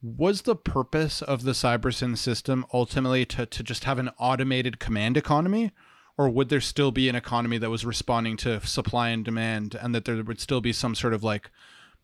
Was 0.00 0.42
the 0.42 0.54
purpose 0.54 1.22
of 1.22 1.42
the 1.42 1.50
CyberSyn 1.50 2.16
system 2.16 2.64
ultimately 2.72 3.26
to, 3.26 3.46
to 3.46 3.62
just 3.64 3.82
have 3.82 3.98
an 3.98 4.10
automated 4.16 4.78
command 4.78 5.16
economy? 5.16 5.72
Or 6.16 6.30
would 6.30 6.50
there 6.50 6.60
still 6.60 6.92
be 6.92 7.08
an 7.08 7.16
economy 7.16 7.58
that 7.58 7.68
was 7.68 7.84
responding 7.84 8.36
to 8.38 8.64
supply 8.64 9.08
and 9.08 9.24
demand 9.24 9.74
and 9.74 9.92
that 9.96 10.04
there 10.04 10.22
would 10.22 10.40
still 10.40 10.60
be 10.60 10.72
some 10.72 10.94
sort 10.94 11.14
of 11.14 11.24
like 11.24 11.50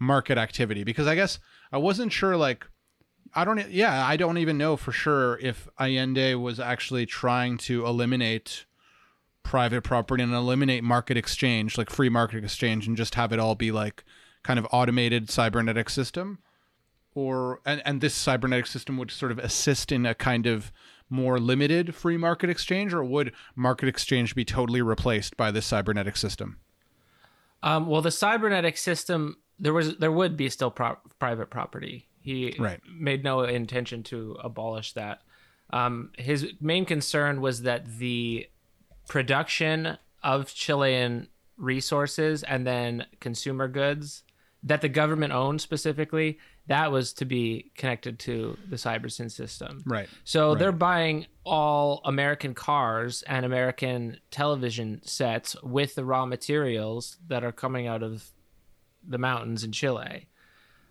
market 0.01 0.39
activity? 0.39 0.83
Because 0.83 1.07
I 1.07 1.15
guess 1.15 1.39
I 1.71 1.79
wasn't 1.79 2.13
sure 2.13 2.37
like 2.37 2.67
I 3.35 3.45
don't. 3.45 3.69
Yeah, 3.71 4.07
I 4.07 4.17
don't 4.17 4.39
even 4.39 4.59
know 4.59 4.77
for 4.77 4.93
sure 4.93 5.39
if 5.41 5.69
Allende 5.79 6.35
was 6.35 6.61
actually 6.61 7.07
trying 7.07 7.59
to 7.59 7.85
eliminate 7.87 8.65
private 9.43 9.83
property 9.83 10.23
and 10.23 10.33
eliminate 10.33 10.85
market 10.85 11.17
exchange, 11.17 11.77
like 11.77 11.91
free 11.91 12.09
market 12.09 12.45
exchange, 12.45 12.87
and 12.87 12.97
just 12.97 13.15
have 13.17 13.33
it 13.33 13.39
all 13.39 13.55
be 13.55 13.73
like 13.73 14.05
kind 14.43 14.59
of 14.59 14.67
automated 14.71 15.31
cybernetic 15.31 15.91
system, 15.91 16.39
or 17.15 17.61
and 17.67 17.83
and 17.85 18.01
this 18.01 18.15
cybernetic 18.15 18.67
system 18.67 18.97
would 18.99 19.11
sort 19.11 19.33
of 19.33 19.39
assist 19.39 19.91
in 19.91 20.07
a 20.07 20.15
kind 20.15 20.47
of 20.47 20.73
more 21.11 21.39
limited 21.39 21.95
free 21.95 22.17
market 22.17 22.51
exchange, 22.51 22.95
or 22.95 23.05
would 23.05 23.33
market 23.57 23.89
exchange 23.89 24.35
be 24.35 24.45
totally 24.45 24.83
replaced 24.83 25.37
by 25.37 25.51
this 25.51 25.67
cybernetic 25.67 26.17
system? 26.17 26.59
Um, 27.63 27.87
well, 27.87 28.03
the 28.03 28.11
cybernetic 28.11 28.77
system 28.77 29.39
there 29.59 29.73
was 29.73 29.97
there 29.97 30.13
would 30.13 30.37
be 30.37 30.49
still 30.49 30.71
pro- 30.71 30.99
private 31.19 31.51
property 31.51 32.09
he 32.25 32.57
right. 32.59 32.81
made 32.91 33.23
no 33.23 33.43
intention 33.43 34.03
to 34.05 34.37
abolish 34.43 34.95
that. 34.95 35.21
Um, 35.71 36.11
his 36.17 36.55
main 36.59 36.87
concern 36.87 37.43
was 37.43 37.63
that 37.63 37.99
the 37.99 38.49
production 39.09 39.99
of 40.23 40.53
Chilean 40.55 41.29
resources 41.59 42.43
and 42.43 42.67
then 42.67 43.07
consumer 43.21 43.69
goods 43.69 44.23
that 44.63 44.81
the 44.81 44.89
government 44.89 45.33
owned 45.33 45.61
specifically 45.61 46.39
that 46.67 46.91
was 46.91 47.13
to 47.13 47.27
be 47.27 47.71
connected 47.77 48.19
to 48.19 48.57
the 48.69 48.75
cybersyn 48.75 49.31
system 49.31 49.83
right 49.87 50.09
so 50.25 50.49
right. 50.49 50.59
they're 50.59 50.73
buying 50.73 51.27
all 51.45 52.01
american 52.07 52.55
cars 52.55 53.23
and 53.29 53.47
american 53.47 54.19
television 54.33 55.01
sets 55.05 55.55
with 55.63 55.95
the 55.95 56.05
raw 56.05 56.27
materials 56.27 57.19
that 57.29 57.45
are 57.45 57.53
coming 57.53 57.87
out 57.87 58.03
of 58.03 58.29
the 59.07 59.19
mountains 59.19 59.63
in 59.63 59.71
chile 59.71 60.27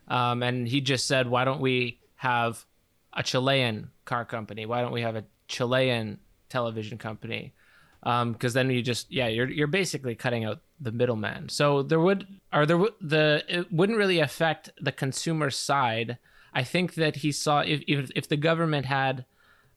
um, 0.07 0.43
and 0.43 0.67
he 0.67 0.81
just 0.81 1.05
said, 1.05 1.27
why 1.27 1.45
don't 1.45 1.61
we 1.61 1.99
have 2.15 2.65
a 3.13 3.23
Chilean 3.23 3.89
car 4.05 4.25
company? 4.25 4.65
Why 4.65 4.81
don't 4.81 4.91
we 4.91 5.01
have 5.01 5.15
a 5.15 5.25
Chilean 5.47 6.19
television 6.49 6.97
company? 6.97 7.53
Because 8.01 8.21
um, 8.21 8.53
then 8.53 8.69
you 8.69 8.81
just 8.81 9.11
yeah, 9.11 9.27
you're 9.27 9.49
you're 9.49 9.67
basically 9.67 10.15
cutting 10.15 10.43
out 10.43 10.59
the 10.79 10.91
middleman. 10.91 11.47
So 11.49 11.83
there 11.83 11.99
would 11.99 12.27
or 12.51 12.65
there 12.65 12.77
the 12.99 13.43
it 13.47 13.71
wouldn't 13.71 13.97
really 13.97 14.19
affect 14.19 14.71
the 14.81 14.91
consumer 14.91 15.49
side. 15.49 16.17
I 16.53 16.63
think 16.63 16.95
that 16.95 17.17
he 17.17 17.31
saw 17.31 17.61
if 17.61 17.81
if, 17.87 18.11
if 18.15 18.27
the 18.27 18.35
government 18.35 18.85
had, 18.85 19.25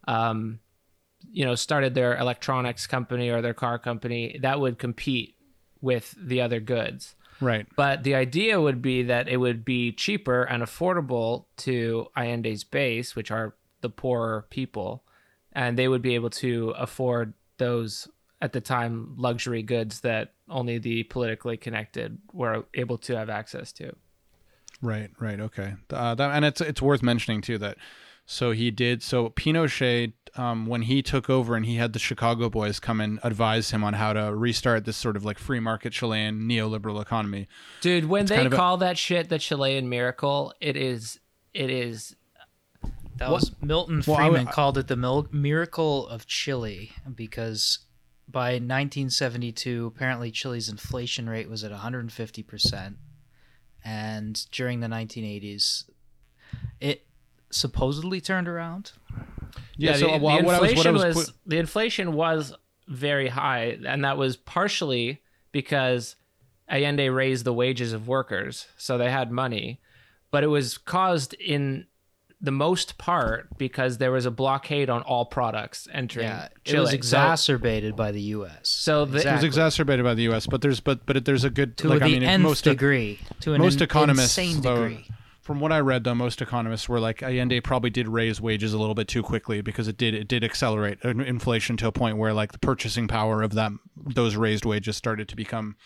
um, 0.09 0.59
you 1.30 1.44
know, 1.44 1.55
started 1.55 1.94
their 1.94 2.16
electronics 2.16 2.86
company 2.88 3.30
or 3.30 3.40
their 3.42 3.55
car 3.55 3.78
company, 3.78 4.38
that 4.42 4.59
would 4.59 4.78
compete 4.78 5.36
with 5.80 6.14
the 6.18 6.40
other 6.40 6.59
goods. 6.59 7.14
Right. 7.41 7.66
But 7.76 8.03
the 8.03 8.14
idea 8.14 8.61
would 8.61 8.80
be 8.80 9.03
that 9.05 9.28
it 9.28 9.37
would 9.37 9.64
be 9.64 9.93
cheaper 9.93 10.43
and 10.43 10.62
affordable 10.62 11.47
to 11.59 12.09
Allende's 12.16 12.64
base, 12.64 13.14
which 13.14 13.30
are 13.30 13.55
the 13.80 13.91
poorer 13.91 14.47
people, 14.51 15.05
and 15.53 15.78
they 15.78 15.89
would 15.89 16.03
be 16.03 16.14
able 16.14 16.30
to 16.30 16.70
afford 16.70 17.34
those 17.59 18.09
at 18.41 18.53
the 18.53 18.61
time 18.61 19.14
luxury 19.16 19.62
goods 19.62 20.01
that 20.01 20.32
only 20.49 20.78
the 20.78 21.03
politically 21.05 21.57
connected 21.57 22.18
were 22.32 22.64
able 22.74 22.99
to 22.99 23.16
have 23.16 23.30
access 23.30 23.72
to. 23.72 23.95
Right, 24.82 25.11
right, 25.18 25.41
okay. 25.41 25.74
Uh, 25.91 26.14
that, 26.14 26.30
and 26.32 26.45
it's 26.45 26.61
it's 26.61 26.82
worth 26.82 27.03
mentioning 27.03 27.41
too 27.41 27.59
that 27.59 27.78
so 28.26 28.51
he 28.51 28.70
did 28.70 29.03
so 29.03 29.30
Pinochet 29.30 30.12
um, 30.37 30.66
when 30.66 30.82
he 30.82 31.03
took 31.03 31.28
over 31.30 31.57
and 31.57 31.64
he 31.66 31.76
had 31.76 31.93
the 31.93 31.99
Chicago 31.99 32.49
boys 32.51 32.78
come 32.78 33.01
and 33.01 33.18
advise 33.22 33.70
him 33.70 33.82
on 33.84 33.95
how 33.95 34.12
to 34.12 34.34
restart 34.34 34.84
this 34.84 34.97
sort 34.97 35.16
of 35.16 35.24
like 35.24 35.39
free 35.39 35.61
market 35.61 35.93
Chilean 35.93 36.41
neoliberal 36.49 37.01
economy. 37.01 37.49
Dude, 37.80 38.05
when 38.07 38.22
It's 38.22 38.30
they 38.30 38.37
kind 38.37 38.47
of 38.47 38.53
a- 38.53 38.57
call 38.57 38.76
that 38.78 38.99
shit 38.99 39.28
the 39.28 39.39
Chilean 39.39 39.89
miracle, 39.89 40.53
it 40.61 40.76
is 40.76 41.18
it 41.55 41.70
is 41.70 42.14
That 43.16 43.30
was 43.30 43.53
Milton 43.62 44.03
Well, 44.07 44.16
I 44.18 44.28
Friedman 44.28 44.47
called 44.47 44.76
it 44.78 44.89
the 44.89 44.97
mil- 44.97 45.28
miracle 45.32 46.07
of 46.09 46.26
Chile 46.26 46.93
because 47.14 47.78
by 48.28 48.59
1972, 48.59 49.87
apparently 49.87 50.30
Chile's 50.30 50.68
inflation 50.68 51.28
rate 51.28 51.49
was 51.49 51.64
at 51.64 51.70
150 51.70 52.43
percent, 52.43 52.97
and 53.84 54.45
during 54.51 54.80
the 54.80 54.89
1980s, 54.89 55.84
it 56.80 57.05
supposedly 57.57 58.20
turned 58.20 58.48
around. 58.48 58.92
Yeah, 59.76 59.92
the, 59.92 59.98
so 59.98 60.07
the 60.12 60.18
what, 60.18 60.44
what 60.44 60.54
I 60.54 60.61
was 60.61 60.74
what 60.76 60.86
I 60.86 60.90
inflation 60.90 60.92
was, 60.94 61.16
was, 61.16 61.26
qu- 61.30 61.32
the 61.46 61.59
inflation 61.59 62.12
was 62.14 62.54
very 62.88 63.28
high, 63.28 63.78
and 63.86 64.04
that 64.04 64.16
was 64.16 64.36
partially 64.36 65.22
because 65.52 66.16
Allende 66.70 67.09
raised 67.09 67.44
the 67.44 67.52
wages 67.52 67.92
of 67.92 68.09
workers, 68.09 68.66
so 68.76 68.98
they 68.98 69.11
had 69.11 69.30
money, 69.30 69.80
but 70.30 70.44
it 70.44 70.48
was 70.48 70.78
caused 70.78 71.34
in 71.34 71.86
the 72.40 72.50
most 72.52 72.98
part 72.98 73.48
because 73.57 73.96
there 73.96 74.12
was 74.12 74.26
a 74.26 74.30
blockade 74.30 74.90
on 74.90 75.00
all 75.02 75.24
products 75.24 75.88
entering 75.90 76.26
Yeah, 76.26 76.48
Chile. 76.64 76.76
it 76.76 76.80
was 76.80 76.90
So- 76.90 76.96
exacerbated 76.96 77.96
by 77.96 78.12
the 78.12 78.20
U.S. 78.36 78.68
So 78.68 79.04
the- 79.07 79.26
it 79.26 79.32
was 79.32 79.42
exacerbated 79.44 80.04
by 80.04 80.14
the 80.14 80.24
U.S., 80.24 80.46
but 80.46 80.61
there's 80.61 80.80
but 80.80 81.07
but 81.07 81.24
there's 81.24 81.44
a 81.44 81.50
good 81.50 81.76
to 81.78 81.88
like 81.88 82.00
the 82.00 82.04
I 82.04 82.09
mean 82.09 82.22
nth 82.22 82.42
most 82.42 82.64
degree, 82.64 83.18
to 83.40 83.54
an 83.54 83.61
most 83.61 83.80
economists 83.80 84.36
insane 84.36 84.61
though, 84.61 84.86
degree. 84.88 85.07
From 85.47 85.61
what 85.61 85.70
I 85.70 85.78
read 85.78 86.03
though 86.03 86.12
most 86.12 86.42
economists 86.42 86.88
were 86.88 86.99
like 86.99 87.22
Allende 87.22 87.61
probably 87.61 87.88
did 87.88 88.09
raise 88.09 88.40
wages 88.40 88.72
a 88.72 88.78
little 88.78 88.97
bit 88.97 89.07
too 89.07 89.22
quickly 89.22 89.61
because 89.61 89.86
it 89.86 89.97
did 89.97 90.12
it 90.12 90.26
did 90.26 90.42
accelerate 90.42 91.01
inflation 91.05 91.76
to 91.76 91.86
a 91.86 91.92
point 91.92 92.16
where 92.16 92.32
like 92.32 92.51
the 92.51 92.59
purchasing 92.59 93.07
power 93.07 93.44
of 93.44 93.55
that 93.55 93.70
those 93.97 94.34
raised 94.34 94.64
wages 94.64 94.97
started 94.97 95.28
to 95.28 95.36
become 95.36 95.76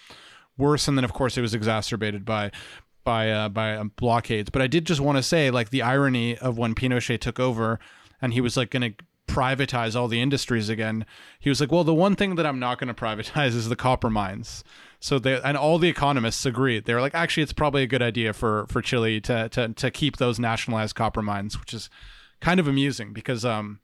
worse. 0.57 0.89
And 0.89 0.97
then 0.97 1.05
of 1.05 1.13
course 1.13 1.37
it 1.37 1.43
was 1.43 1.53
exacerbated 1.53 2.25
by 2.25 2.53
by 3.05 3.31
uh, 3.31 3.51
by 3.51 3.77
um, 3.77 3.93
blockades. 3.97 4.49
But 4.49 4.63
I 4.63 4.67
did 4.67 4.87
just 4.87 5.03
want 5.03 5.19
to 5.19 5.23
say 5.23 5.51
like 5.51 5.69
the 5.69 5.83
irony 5.83 6.39
of 6.39 6.57
when 6.57 6.75
Pinochet 6.75 7.21
took 7.21 7.39
over 7.39 7.79
and 8.23 8.33
he 8.33 8.41
was 8.41 8.57
like 8.57 8.71
going 8.71 8.95
to 8.95 9.05
privatize 9.29 9.95
all 9.95 10.09
the 10.09 10.21
industries 10.21 10.69
again 10.69 11.07
he 11.39 11.49
was 11.49 11.61
like 11.61 11.71
well 11.71 11.85
the 11.85 11.95
one 11.95 12.17
thing 12.17 12.35
that 12.35 12.45
i'm 12.45 12.59
not 12.59 12.81
going 12.81 12.93
to 12.93 12.95
privatize 12.95 13.55
is 13.55 13.69
the 13.69 13.77
copper 13.77 14.11
mines 14.11 14.65
so 15.01 15.19
they 15.19 15.41
and 15.43 15.57
all 15.57 15.79
the 15.79 15.89
economists 15.89 16.45
agreed 16.47 16.85
they 16.85 16.95
were 16.95 17.01
like 17.01 17.15
actually 17.15 17.43
it's 17.43 17.53
probably 17.53 17.83
a 17.83 17.87
good 17.87 18.03
idea 18.03 18.33
for 18.33 18.67
for 18.69 18.81
chile 18.83 19.21
to 19.21 19.49
to, 19.49 19.69
to 19.71 19.91
keep 19.91 20.19
those 20.19 20.39
nationalized 20.39 20.95
copper 20.95 21.23
mines 21.23 21.59
which 21.59 21.75
is 21.75 21.91
kind 22.41 22.61
of 22.61 22.69
amusing 22.69 23.13
because 23.13 23.45
um 23.45 23.81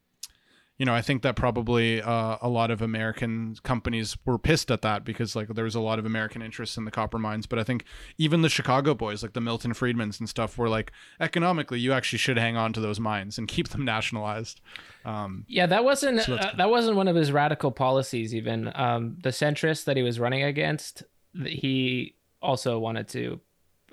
you 0.78 0.86
know 0.86 0.94
i 0.94 1.00
think 1.00 1.22
that 1.22 1.36
probably 1.36 2.02
uh, 2.02 2.36
a 2.40 2.48
lot 2.48 2.70
of 2.70 2.82
american 2.82 3.56
companies 3.62 4.16
were 4.24 4.38
pissed 4.38 4.70
at 4.70 4.82
that 4.82 5.04
because 5.04 5.34
like 5.34 5.48
there 5.48 5.64
was 5.64 5.74
a 5.74 5.80
lot 5.80 5.98
of 5.98 6.06
american 6.06 6.42
interest 6.42 6.76
in 6.76 6.84
the 6.84 6.90
copper 6.90 7.18
mines 7.18 7.46
but 7.46 7.58
i 7.58 7.64
think 7.64 7.84
even 8.18 8.42
the 8.42 8.48
chicago 8.48 8.94
boys 8.94 9.22
like 9.22 9.32
the 9.32 9.40
milton 9.40 9.72
friedmans 9.72 10.18
and 10.18 10.28
stuff 10.28 10.58
were 10.58 10.68
like 10.68 10.92
economically 11.20 11.80
you 11.80 11.92
actually 11.92 12.18
should 12.18 12.38
hang 12.38 12.56
on 12.56 12.72
to 12.72 12.80
those 12.80 13.00
mines 13.00 13.38
and 13.38 13.48
keep 13.48 13.68
them 13.68 13.84
nationalized 13.96 14.60
um, 15.06 15.44
Yeah, 15.46 15.66
that 15.66 15.84
wasn't 15.84 16.20
So 16.22 16.34
uh, 16.34 16.56
that 16.56 16.68
wasn't 16.68 16.96
one 16.96 17.06
of 17.06 17.14
his 17.14 17.30
radical 17.30 17.70
policies. 17.70 18.34
Even 18.34 18.72
um, 18.74 19.16
the 19.22 19.28
centrist 19.30 19.84
that 19.84 19.96
he 19.96 20.02
was 20.02 20.18
running 20.18 20.42
against, 20.42 21.04
he 21.44 22.16
also 22.42 22.78
wanted 22.78 23.08
to 23.10 23.40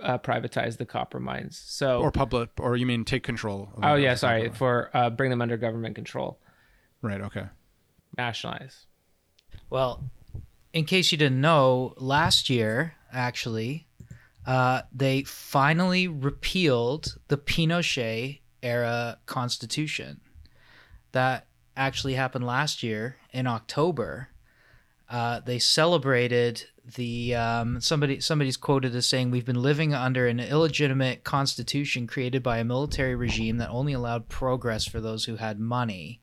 uh, 0.02 0.18
privatize 0.18 0.78
the 0.78 0.86
copper 0.86 1.20
mines. 1.20 1.62
So, 1.64 2.02
or 2.02 2.12
public 2.12 2.50
or 2.60 2.76
you 2.76 2.86
mean 2.86 3.06
take 3.06 3.24
control 3.24 3.70
of 3.78 3.84
oh 3.84 3.96
yeah, 3.96 4.16
sorry, 4.16 4.50
for 4.50 4.90
uh, 4.94 5.12
bring 5.12 5.30
them 5.30 5.42
under 5.42 5.56
government 5.56 5.96
control, 5.96 6.40
right 7.04 7.22
okay 7.22 7.46
nationalize. 8.18 8.86
Well, 9.70 10.04
in 10.72 10.86
case 10.86 11.12
you 11.12 11.18
didn't 11.18 11.42
know, 11.42 11.94
last 11.98 12.50
year, 12.50 12.96
actually, 13.12 13.88
uh, 14.46 14.82
they 14.92 15.24
finally 15.24 16.08
repealed 16.08 17.18
the 17.28 17.38
Pinochet 17.38 18.40
era 18.62 19.20
constitution. 19.26 20.22
That 21.12 21.48
actually 21.76 22.14
happened 22.14 22.46
last 22.46 22.84
year 22.84 23.18
in 23.32 23.48
October. 23.48 24.30
Uh, 25.10 25.42
they 25.42 25.60
celebrated 25.60 26.64
the 26.96 27.36
um, 27.36 27.80
somebody 27.80 28.20
somebody's 28.20 28.58
quoted 28.58 28.96
as 28.96 29.06
saying 29.06 29.32
we've 29.32 29.46
been 29.46 29.62
living 29.62 29.94
under 29.94 30.28
an 30.28 30.40
illegitimate 30.40 31.24
constitution 31.24 32.08
created 32.08 32.42
by 32.42 32.58
a 32.58 32.64
military 32.64 33.16
regime 33.16 33.58
that 33.58 33.70
only 33.70 33.94
allowed 33.94 34.28
progress 34.28 34.86
for 34.86 35.00
those 35.00 35.26
who 35.26 35.36
had 35.36 35.60
money 35.60 36.20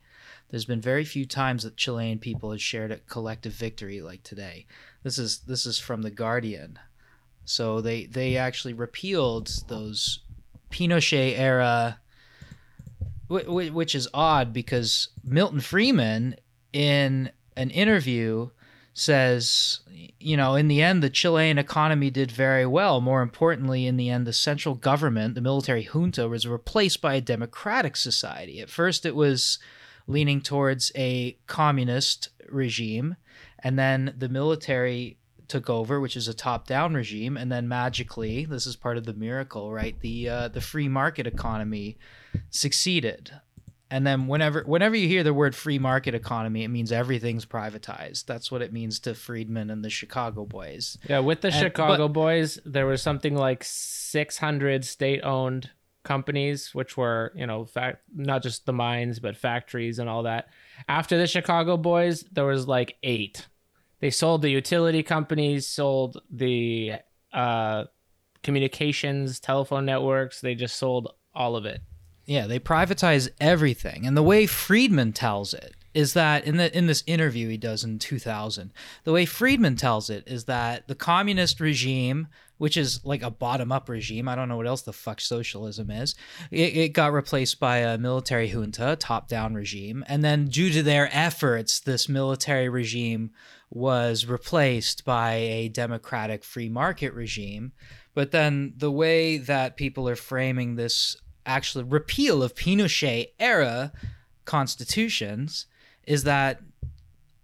there's 0.51 0.65
been 0.65 0.81
very 0.81 1.05
few 1.05 1.25
times 1.25 1.63
that 1.63 1.77
Chilean 1.77 2.19
people 2.19 2.51
have 2.51 2.61
shared 2.61 2.91
a 2.91 2.97
collective 2.97 3.53
victory 3.53 4.01
like 4.01 4.21
today. 4.21 4.67
This 5.01 5.17
is 5.17 5.39
this 5.39 5.65
is 5.65 5.79
from 5.79 6.01
the 6.01 6.11
Guardian. 6.11 6.77
So 7.45 7.79
they 7.81 8.05
they 8.05 8.35
actually 8.35 8.73
repealed 8.73 9.49
those 9.69 10.19
Pinochet 10.69 11.37
era, 11.37 11.99
wh- 13.29 13.45
wh- 13.45 13.73
which 13.73 13.95
is 13.95 14.09
odd 14.13 14.51
because 14.51 15.07
Milton 15.23 15.61
Friedman 15.61 16.35
in 16.73 17.31
an 17.55 17.69
interview 17.69 18.49
says, 18.93 19.79
you 20.19 20.35
know, 20.35 20.55
in 20.55 20.67
the 20.67 20.81
end, 20.81 21.01
the 21.01 21.09
Chilean 21.09 21.57
economy 21.57 22.09
did 22.09 22.29
very 22.29 22.65
well. 22.65 22.99
More 22.99 23.21
importantly, 23.21 23.87
in 23.87 23.95
the 23.95 24.09
end, 24.09 24.27
the 24.27 24.33
central 24.33 24.75
government, 24.75 25.35
the 25.35 25.41
military 25.41 25.83
junta, 25.83 26.27
was 26.27 26.45
replaced 26.45 27.01
by 27.01 27.15
a 27.15 27.21
democratic 27.21 27.95
society. 27.95 28.59
At 28.59 28.69
first, 28.69 29.05
it 29.05 29.15
was 29.15 29.59
leaning 30.07 30.41
towards 30.41 30.91
a 30.95 31.37
communist 31.47 32.29
regime, 32.49 33.15
and 33.59 33.77
then 33.79 34.13
the 34.17 34.29
military 34.29 35.17
took 35.47 35.69
over, 35.69 35.99
which 35.99 36.15
is 36.15 36.27
a 36.29 36.33
top-down 36.33 36.93
regime, 36.93 37.35
and 37.35 37.51
then 37.51 37.67
magically, 37.67 38.45
this 38.45 38.65
is 38.65 38.75
part 38.77 38.97
of 38.97 39.05
the 39.05 39.13
miracle, 39.13 39.71
right? 39.71 39.99
The 39.99 40.29
uh, 40.29 40.47
the 40.47 40.61
free 40.61 40.87
market 40.87 41.27
economy 41.27 41.97
succeeded. 42.49 43.31
And 43.89 44.07
then 44.07 44.27
whenever 44.27 44.63
whenever 44.65 44.95
you 44.95 45.09
hear 45.09 45.23
the 45.23 45.33
word 45.33 45.53
free 45.53 45.77
market 45.77 46.15
economy, 46.15 46.63
it 46.63 46.69
means 46.69 46.93
everything's 46.93 47.45
privatized. 47.45 48.25
That's 48.25 48.49
what 48.49 48.61
it 48.61 48.71
means 48.71 48.99
to 49.01 49.13
Friedman 49.13 49.69
and 49.69 49.83
the 49.83 49.89
Chicago 49.89 50.45
boys. 50.45 50.97
Yeah, 51.09 51.19
with 51.19 51.41
the 51.41 51.49
And- 51.49 51.55
Chicago 51.57 52.07
but- 52.07 52.13
boys, 52.13 52.57
there 52.65 52.85
was 52.85 53.01
something 53.01 53.35
like 53.35 53.65
600 53.65 54.85
state-owned 54.85 55.69
companies, 56.03 56.73
which 56.73 56.97
were, 56.97 57.31
you 57.35 57.45
know, 57.45 57.65
fact 57.65 58.03
not 58.13 58.43
just 58.43 58.65
the 58.65 58.73
mines, 58.73 59.19
but 59.19 59.37
factories 59.37 59.99
and 59.99 60.09
all 60.09 60.23
that. 60.23 60.47
After 60.87 61.17
the 61.17 61.27
Chicago 61.27 61.77
boys, 61.77 62.23
there 62.31 62.45
was 62.45 62.67
like 62.67 62.97
eight. 63.03 63.47
They 63.99 64.09
sold 64.09 64.41
the 64.41 64.49
utility 64.49 65.03
companies, 65.03 65.67
sold 65.67 66.21
the 66.31 66.93
uh, 67.31 67.85
communications, 68.43 69.39
telephone 69.39 69.85
networks. 69.85 70.41
They 70.41 70.55
just 70.55 70.77
sold 70.77 71.13
all 71.35 71.55
of 71.55 71.65
it. 71.65 71.81
Yeah, 72.25 72.47
they 72.47 72.59
privatize 72.59 73.29
everything. 73.39 74.05
And 74.05 74.17
the 74.17 74.23
way 74.23 74.45
Friedman 74.45 75.13
tells 75.13 75.53
it 75.53 75.75
is 75.93 76.13
that 76.13 76.45
in 76.45 76.57
the 76.57 76.75
in 76.75 76.87
this 76.87 77.03
interview 77.05 77.49
he 77.49 77.57
does 77.57 77.83
in 77.83 77.99
2000, 77.99 78.71
the 79.03 79.11
way 79.11 79.25
Friedman 79.25 79.75
tells 79.75 80.09
it 80.09 80.23
is 80.27 80.45
that 80.45 80.87
the 80.87 80.95
communist 80.95 81.59
regime, 81.59 82.27
which 82.61 82.77
is 82.77 83.03
like 83.03 83.23
a 83.23 83.31
bottom-up 83.31 83.89
regime, 83.89 84.27
I 84.27 84.35
don't 84.35 84.47
know 84.47 84.55
what 84.55 84.67
else 84.67 84.83
the 84.83 84.93
fuck 84.93 85.19
socialism 85.19 85.89
is, 85.89 86.13
it, 86.51 86.77
it 86.77 86.89
got 86.89 87.11
replaced 87.11 87.59
by 87.59 87.77
a 87.77 87.97
military 87.97 88.49
junta, 88.49 88.95
top-down 88.99 89.55
regime, 89.55 90.05
and 90.07 90.23
then 90.23 90.45
due 90.45 90.69
to 90.69 90.83
their 90.83 91.09
efforts, 91.11 91.79
this 91.79 92.07
military 92.07 92.69
regime 92.69 93.31
was 93.71 94.27
replaced 94.27 95.03
by 95.05 95.33
a 95.33 95.69
democratic 95.69 96.43
free 96.43 96.69
market 96.69 97.15
regime. 97.15 97.71
But 98.13 98.29
then 98.29 98.73
the 98.77 98.91
way 98.91 99.37
that 99.37 99.75
people 99.75 100.07
are 100.07 100.15
framing 100.15 100.75
this 100.75 101.15
actual 101.47 101.83
repeal 101.83 102.43
of 102.43 102.53
Pinochet 102.53 103.29
era 103.39 103.91
constitutions 104.45 105.65
is 106.05 106.25
that 106.25 106.61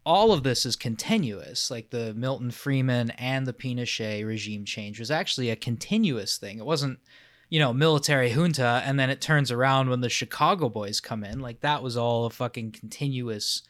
all 0.07 0.31
of 0.31 0.43
this 0.43 0.65
is 0.65 0.77
continuous. 0.77 1.69
Like 1.69 1.89
the 1.89 2.13
Milton 2.13 2.49
Friedman 2.49 3.09
and 3.11 3.45
the 3.45 3.51
Pinochet 3.51 4.25
regime 4.25 4.63
change 4.63 4.99
was 5.01 5.11
actually 5.11 5.49
a 5.49 5.57
continuous 5.57 6.37
thing. 6.37 6.59
It 6.59 6.65
wasn't, 6.65 6.99
you 7.49 7.59
know, 7.59 7.73
military 7.73 8.29
junta 8.29 8.81
and 8.85 8.97
then 8.97 9.09
it 9.09 9.19
turns 9.19 9.51
around 9.51 9.89
when 9.89 9.99
the 9.99 10.07
Chicago 10.07 10.69
boys 10.69 11.01
come 11.01 11.25
in. 11.25 11.41
Like 11.41 11.59
that 11.59 11.83
was 11.83 11.97
all 11.97 12.25
a 12.25 12.29
fucking 12.29 12.71
continuous 12.71 13.63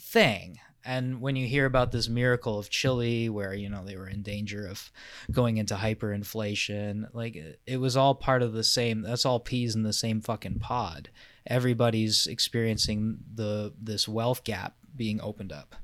thing. 0.00 0.58
And 0.84 1.20
when 1.20 1.34
you 1.34 1.48
hear 1.48 1.66
about 1.66 1.90
this 1.90 2.08
miracle 2.08 2.56
of 2.56 2.70
Chile, 2.70 3.28
where 3.28 3.52
you 3.52 3.68
know 3.68 3.84
they 3.84 3.96
were 3.96 4.08
in 4.08 4.22
danger 4.22 4.66
of 4.66 4.90
going 5.30 5.56
into 5.58 5.74
hyperinflation, 5.74 7.08
like 7.12 7.36
it 7.66 7.76
was 7.78 7.96
all 7.96 8.14
part 8.14 8.42
of 8.42 8.52
the 8.52 8.64
same. 8.64 9.02
That's 9.02 9.26
all 9.26 9.40
peas 9.40 9.74
in 9.74 9.82
the 9.82 9.92
same 9.92 10.20
fucking 10.22 10.60
pod. 10.60 11.10
everybody's 11.46 12.26
experiencing 12.26 13.18
the 13.34 13.74
this 13.78 14.08
wealth 14.08 14.44
gap 14.44 14.76
being 14.96 15.20
opened 15.20 15.52
up. 15.52 15.76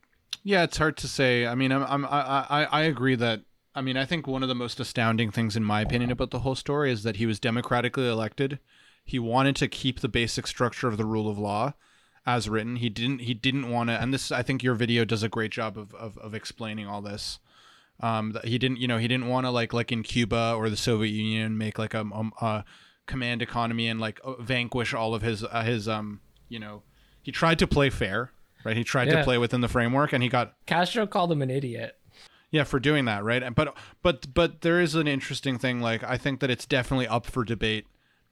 Yeah, 0.47 0.63
it's 0.63 0.77
hard 0.77 0.97
to 0.99 1.09
say. 1.09 1.45
I 1.45 1.57
mean, 1.57 1.73
I'm, 1.73 1.83
I'm 1.83 2.05
I, 2.05 2.47
I 2.49 2.65
I 2.65 2.83
agree 2.83 3.17
that. 3.17 3.41
I 3.75 3.81
mean, 3.81 3.97
I 3.97 4.05
think 4.05 4.27
one 4.27 4.43
of 4.43 4.49
the 4.49 4.55
most 4.55 4.79
astounding 4.79 5.31
things, 5.31 5.57
in 5.57 5.65
my 5.65 5.81
opinion, 5.81 6.11
about 6.11 6.31
the 6.31 6.39
whole 6.39 6.55
story 6.55 6.93
is 6.93 7.03
that 7.03 7.17
he 7.17 7.27
was 7.27 7.41
democratically 7.41 8.09
elected. 8.09 8.61
He 9.05 9.19
wanted 9.19 9.57
to 9.57 9.69
keep 9.69 10.01
the 10.01 10.09
basic 10.09 10.47
structure 10.47 10.89
of 10.89 10.97
the 10.97 11.05
rule 11.05 11.29
of 11.29 11.37
law 11.37 11.75
as 12.25 12.49
written. 12.49 12.77
He 12.77 12.89
didn't. 12.89 13.21
He 13.23 13.35
didn't 13.35 13.71
want 13.71 13.91
to. 13.91 14.01
And 14.01 14.15
this, 14.15 14.31
I 14.31 14.43
think, 14.43 14.63
your 14.63 14.75
video 14.75 15.05
does 15.05 15.25
a 15.25 15.29
great 15.29 15.51
job 15.51 15.77
of 15.77 15.93
of, 15.95 16.17
of 16.19 16.33
explaining 16.33 16.87
all 16.87 17.03
this. 17.03 17.41
Um, 17.99 18.39
he 18.45 18.57
didn't. 18.57 18.79
You 18.79 18.87
know, 18.87 18.99
he 18.99 19.09
didn't 19.09 19.27
want 19.27 19.47
to 19.47 19.51
like 19.51 19.73
like 19.73 19.91
in 19.91 20.05
Cuba 20.05 20.55
or 20.57 20.71
the 20.71 20.77
Soviet 20.77 21.11
Union 21.11 21.59
make 21.59 21.77
like 21.77 21.95
a, 21.95 22.03
a, 22.03 22.45
a 22.45 22.65
command 23.07 23.43
economy 23.43 23.89
and 23.89 24.01
like 24.01 24.21
vanquish 24.39 24.95
all 24.95 25.13
of 25.13 25.23
his 25.23 25.43
uh, 25.43 25.63
his 25.63 25.89
um. 25.89 26.21
You 26.49 26.61
know, 26.61 26.83
he 27.21 27.33
tried 27.33 27.59
to 27.59 27.67
play 27.67 27.91
fair 27.91 28.31
right? 28.67 28.77
He 28.77 28.85
tried 28.85 29.09
Yeah. 29.09 29.17
to 29.19 29.25
play 29.25 29.39
within 29.39 29.61
the 29.63 29.69
framework, 29.69 30.13
and 30.13 30.23
he 30.23 30.29
got 30.29 30.55
Castro 30.67 31.07
called 31.07 31.33
him 31.33 31.41
an 31.41 31.51
idiot. 31.51 31.97
yeah 32.51 32.65
for 32.65 32.79
doing 32.81 33.05
that, 33.07 33.25
right? 33.25 33.43
And 33.43 33.55
but 33.55 33.75
but 34.03 34.35
but 34.35 34.61
there 34.61 34.81
is 34.81 34.95
an 34.95 35.07
interesting 35.09 35.59
thing. 35.59 35.81
Like 35.81 36.03
I 36.05 36.19
think 36.19 36.41
that 36.41 36.51
it's 36.51 36.67
definitely 36.67 37.07
up 37.09 37.25
for 37.27 37.45
debate 37.45 37.87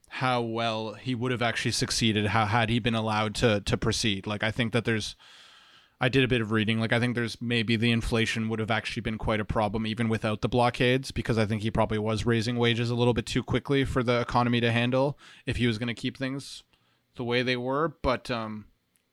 how 0.09 0.41
well 0.41 0.93
he 0.93 1.15
would 1.15 1.31
have 1.31 1.41
actually 1.41 1.71
succeeded 1.71 2.27
how 2.27 2.45
had 2.45 2.69
he 2.69 2.79
been 2.79 2.95
allowed 2.95 3.33
to 3.35 3.61
to 3.61 3.77
proceed. 3.77 4.27
Like 4.27 4.43
I 4.43 4.51
think 4.51 4.73
that 4.73 4.85
there's. 4.85 5.15
I 6.01 6.09
did 6.09 6.25
a 6.25 6.27
bit 6.27 6.41
of 6.41 6.51
reading. 6.51 6.77
Like 6.81 6.91
I 6.91 6.99
think 6.99 7.15
there's 7.15 7.41
maybe 7.41 7.77
the 7.77 7.89
inflation 7.89 8.49
would 8.49 8.59
have 8.59 8.69
actually 8.69 8.99
been 9.01 9.17
quite 9.17 9.39
a 9.39 9.45
problem 9.45 9.87
even 9.87 10.09
without 10.09 10.41
the 10.41 10.49
blockades 10.49 11.11
because 11.11 11.37
I 11.37 11.45
think 11.45 11.61
he 11.61 11.71
probably 11.71 11.97
was 11.97 12.25
raising 12.25 12.57
wages 12.57 12.89
a 12.89 12.95
little 12.95 13.13
bit 13.13 13.25
too 13.25 13.41
quickly 13.41 13.85
for 13.85 14.03
the 14.03 14.19
economy 14.19 14.59
to 14.59 14.73
handle 14.73 15.17
if 15.45 15.55
he 15.55 15.67
was 15.67 15.77
going 15.77 15.87
to 15.87 15.93
keep 15.93 16.17
things 16.17 16.63
the 17.15 17.23
way 17.23 17.43
they 17.43 17.55
were. 17.55 17.95
But 18.01 18.29
um, 18.29 18.65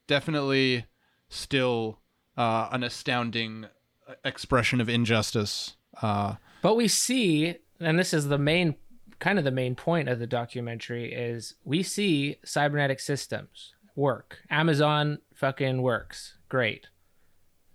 definitely 0.08 0.86
still 1.32 1.98
uh, 2.36 2.68
an 2.72 2.82
astounding 2.82 3.66
uh, 4.08 4.14
expression 4.24 4.80
of 4.80 4.88
injustice. 4.88 5.76
Uh, 6.00 6.36
But 6.62 6.76
we 6.76 6.88
see, 6.88 7.56
and 7.80 7.98
this 7.98 8.14
is 8.14 8.28
the 8.28 8.38
main 8.38 8.76
kind 9.18 9.38
of 9.38 9.44
the 9.44 9.50
main 9.52 9.76
point 9.76 10.08
of 10.08 10.18
the 10.18 10.26
documentary 10.26 11.12
is 11.12 11.54
we 11.64 11.82
see 11.82 12.38
cybernetic 12.44 12.98
systems 12.98 13.72
work. 13.94 14.38
Amazon 14.50 15.18
fucking 15.32 15.80
works. 15.80 16.38
Great. 16.48 16.88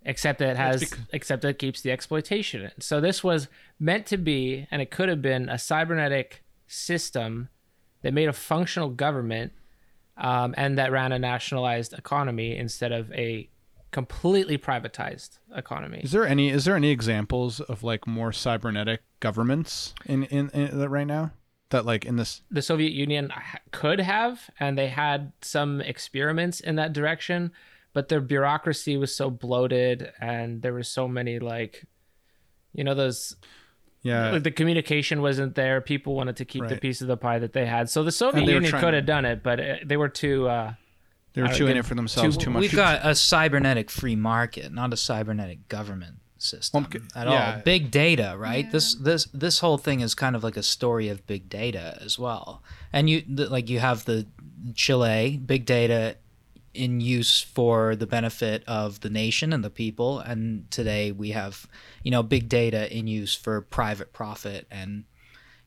Except 0.04 0.40
that 0.40 0.50
it 0.50 0.58
has 0.58 0.82
That's 0.82 0.92
bec- 0.92 1.08
except 1.14 1.42
that 1.44 1.50
it 1.50 1.60
keeps 1.60 1.80
the 1.82 1.92
exploitation 1.92 2.64
in. 2.64 2.72
So 2.82 3.00
this 3.00 3.24
was 3.24 3.48
meant 3.80 4.06
to 4.08 4.18
be 4.18 4.68
and 4.72 4.82
it 4.82 4.92
could 4.92 5.08
have 5.08 5.22
been 5.22 5.48
a 5.48 5.58
cybernetic 5.58 6.44
system 6.68 7.48
that 8.02 8.14
made 8.14 8.28
a 8.28 8.34
functional 8.34 8.90
government 8.90 9.54
um, 10.18 10.54
and 10.58 10.78
that 10.78 10.92
ran 10.92 11.12
a 11.12 11.20
nationalized 11.20 11.94
economy 11.94 12.56
instead 12.56 12.92
of 12.92 13.12
a 13.12 13.50
completely 13.92 14.58
privatized 14.58 15.40
economy. 15.56 16.02
is 16.04 16.12
there 16.12 16.28
any 16.28 16.50
is 16.50 16.66
there 16.66 16.76
any 16.76 16.90
examples 16.90 17.62
of 17.62 17.84
like 17.84 18.06
more 18.06 18.34
cybernetic 18.34 19.02
governments 19.22 19.94
in 20.06 20.24
in, 20.26 20.50
in 20.50 20.78
that 20.78 20.90
right 20.90 21.08
now 21.08 21.32
that 21.70 21.86
like 21.86 22.06
in 22.06 22.16
this 22.16 22.42
the 22.50 22.62
Soviet 22.62 22.94
Union 22.94 23.30
ha- 23.30 23.60
could 23.72 24.00
have, 24.00 24.50
and 24.60 24.78
they 24.78 24.88
had 24.88 25.32
some 25.42 25.82
experiments 25.82 26.60
in 26.60 26.76
that 26.76 26.94
direction, 26.94 27.52
but 27.94 28.08
their 28.08 28.22
bureaucracy 28.22 28.98
was 28.98 29.16
so 29.16 29.30
bloated, 29.30 30.12
and 30.22 30.62
there 30.62 30.74
were 30.74 30.84
so 30.84 31.08
many 31.08 31.40
like, 31.40 31.86
you 32.74 32.84
know, 32.84 32.94
those 32.94 33.36
yeah 34.08 34.32
like, 34.32 34.44
the 34.44 34.52
communication 34.60 35.22
wasn't 35.28 35.54
there. 35.56 35.78
People 35.82 36.12
wanted 36.20 36.36
to 36.42 36.46
keep 36.46 36.64
the 36.68 36.78
piece 36.86 37.00
of 37.04 37.08
the 37.08 37.18
pie 37.26 37.40
that 37.40 37.54
they 37.54 37.66
had, 37.66 37.90
so 37.90 38.04
the 38.04 38.12
Soviet 38.12 38.46
Union 38.58 38.72
could 38.84 38.94
have 38.94 39.06
done 39.16 39.26
it, 39.32 39.38
but 39.48 39.58
uh, 39.60 39.76
they 39.90 39.98
were 39.98 40.10
too. 40.24 40.48
Uh, 40.48 40.74
they 41.34 41.42
were 41.44 41.50
I 41.50 41.54
too 41.54 41.68
in 41.68 41.74
get 41.74 41.78
it 41.82 41.86
for 41.86 41.96
themselves 41.96 42.36
too- 42.38 42.46
too, 42.46 42.50
much 42.50 42.62
We've 42.62 42.76
got 42.76 43.06
a 43.06 43.14
cybernetic 43.14 43.92
free 43.92 44.16
market, 44.16 44.72
not 44.74 44.92
a 44.94 44.98
cybernetic 44.98 45.60
government 45.70 46.16
system 46.40 46.86
Okay, 46.86 47.00
at 47.16 47.28
yeah. 47.28 47.56
all. 47.56 47.62
Big 47.64 47.92
data, 47.92 48.36
right? 48.38 48.72
This 48.72 48.96
this 48.96 49.26
this 49.34 49.60
whole 49.60 49.78
thing 49.78 50.00
is 50.02 50.16
kind 50.16 50.36
of 50.36 50.44
like 50.44 50.58
a 50.58 50.64
story 50.64 51.10
of 51.10 51.26
big 51.28 51.50
data 51.50 51.98
as 52.02 52.18
well. 52.18 52.64
And 52.94 53.10
you 53.10 53.24
the, 53.28 53.50
like 53.50 53.70
you 53.70 53.80
have 53.80 54.06
the 54.06 54.26
Chile 54.74 55.40
big 55.44 55.66
data 55.66 56.18
in 56.78 57.02
use 57.02 57.42
for 57.42 57.96
the 57.96 58.08
benefit 58.08 58.64
of 58.68 59.02
the 59.02 59.10
nation 59.10 59.52
and 59.52 59.64
the 59.64 59.70
people. 59.70 60.20
And 60.20 60.70
today 60.72 61.12
we 61.12 61.32
have 61.32 61.68
you 62.04 62.12
know 62.12 62.24
big 62.24 62.48
data 62.48 62.96
in 62.96 63.08
use 63.08 63.36
for 63.36 63.62
private 63.62 64.14
profit 64.14 64.68
and 64.72 65.06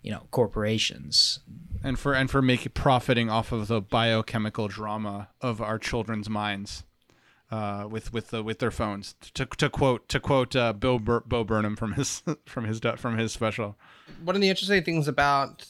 you 0.02 0.10
know 0.10 0.22
corporations. 0.30 1.40
And 1.82 1.98
for 1.98 2.14
and 2.14 2.30
for 2.30 2.40
making 2.42 2.72
profiting 2.72 3.30
off 3.30 3.52
of 3.52 3.68
the 3.68 3.80
biochemical 3.80 4.68
drama 4.68 5.28
of 5.40 5.60
our 5.60 5.78
children's 5.78 6.28
minds 6.28 6.84
uh, 7.50 7.86
with 7.90 8.12
with 8.12 8.30
the 8.30 8.42
with 8.42 8.58
their 8.58 8.70
phones. 8.70 9.14
To, 9.34 9.46
to 9.46 9.68
quote 9.68 10.08
to 10.08 10.20
quote 10.20 10.54
uh, 10.54 10.72
Bill 10.72 10.98
Bur- 10.98 11.24
Bo 11.26 11.44
Burnham 11.44 11.76
from 11.76 11.92
his 11.92 12.22
from 12.46 12.64
his 12.64 12.80
from 12.96 13.18
his 13.18 13.32
special. 13.32 13.76
One 14.22 14.36
of 14.36 14.42
the 14.42 14.48
interesting 14.48 14.82
things 14.82 15.08
about 15.08 15.66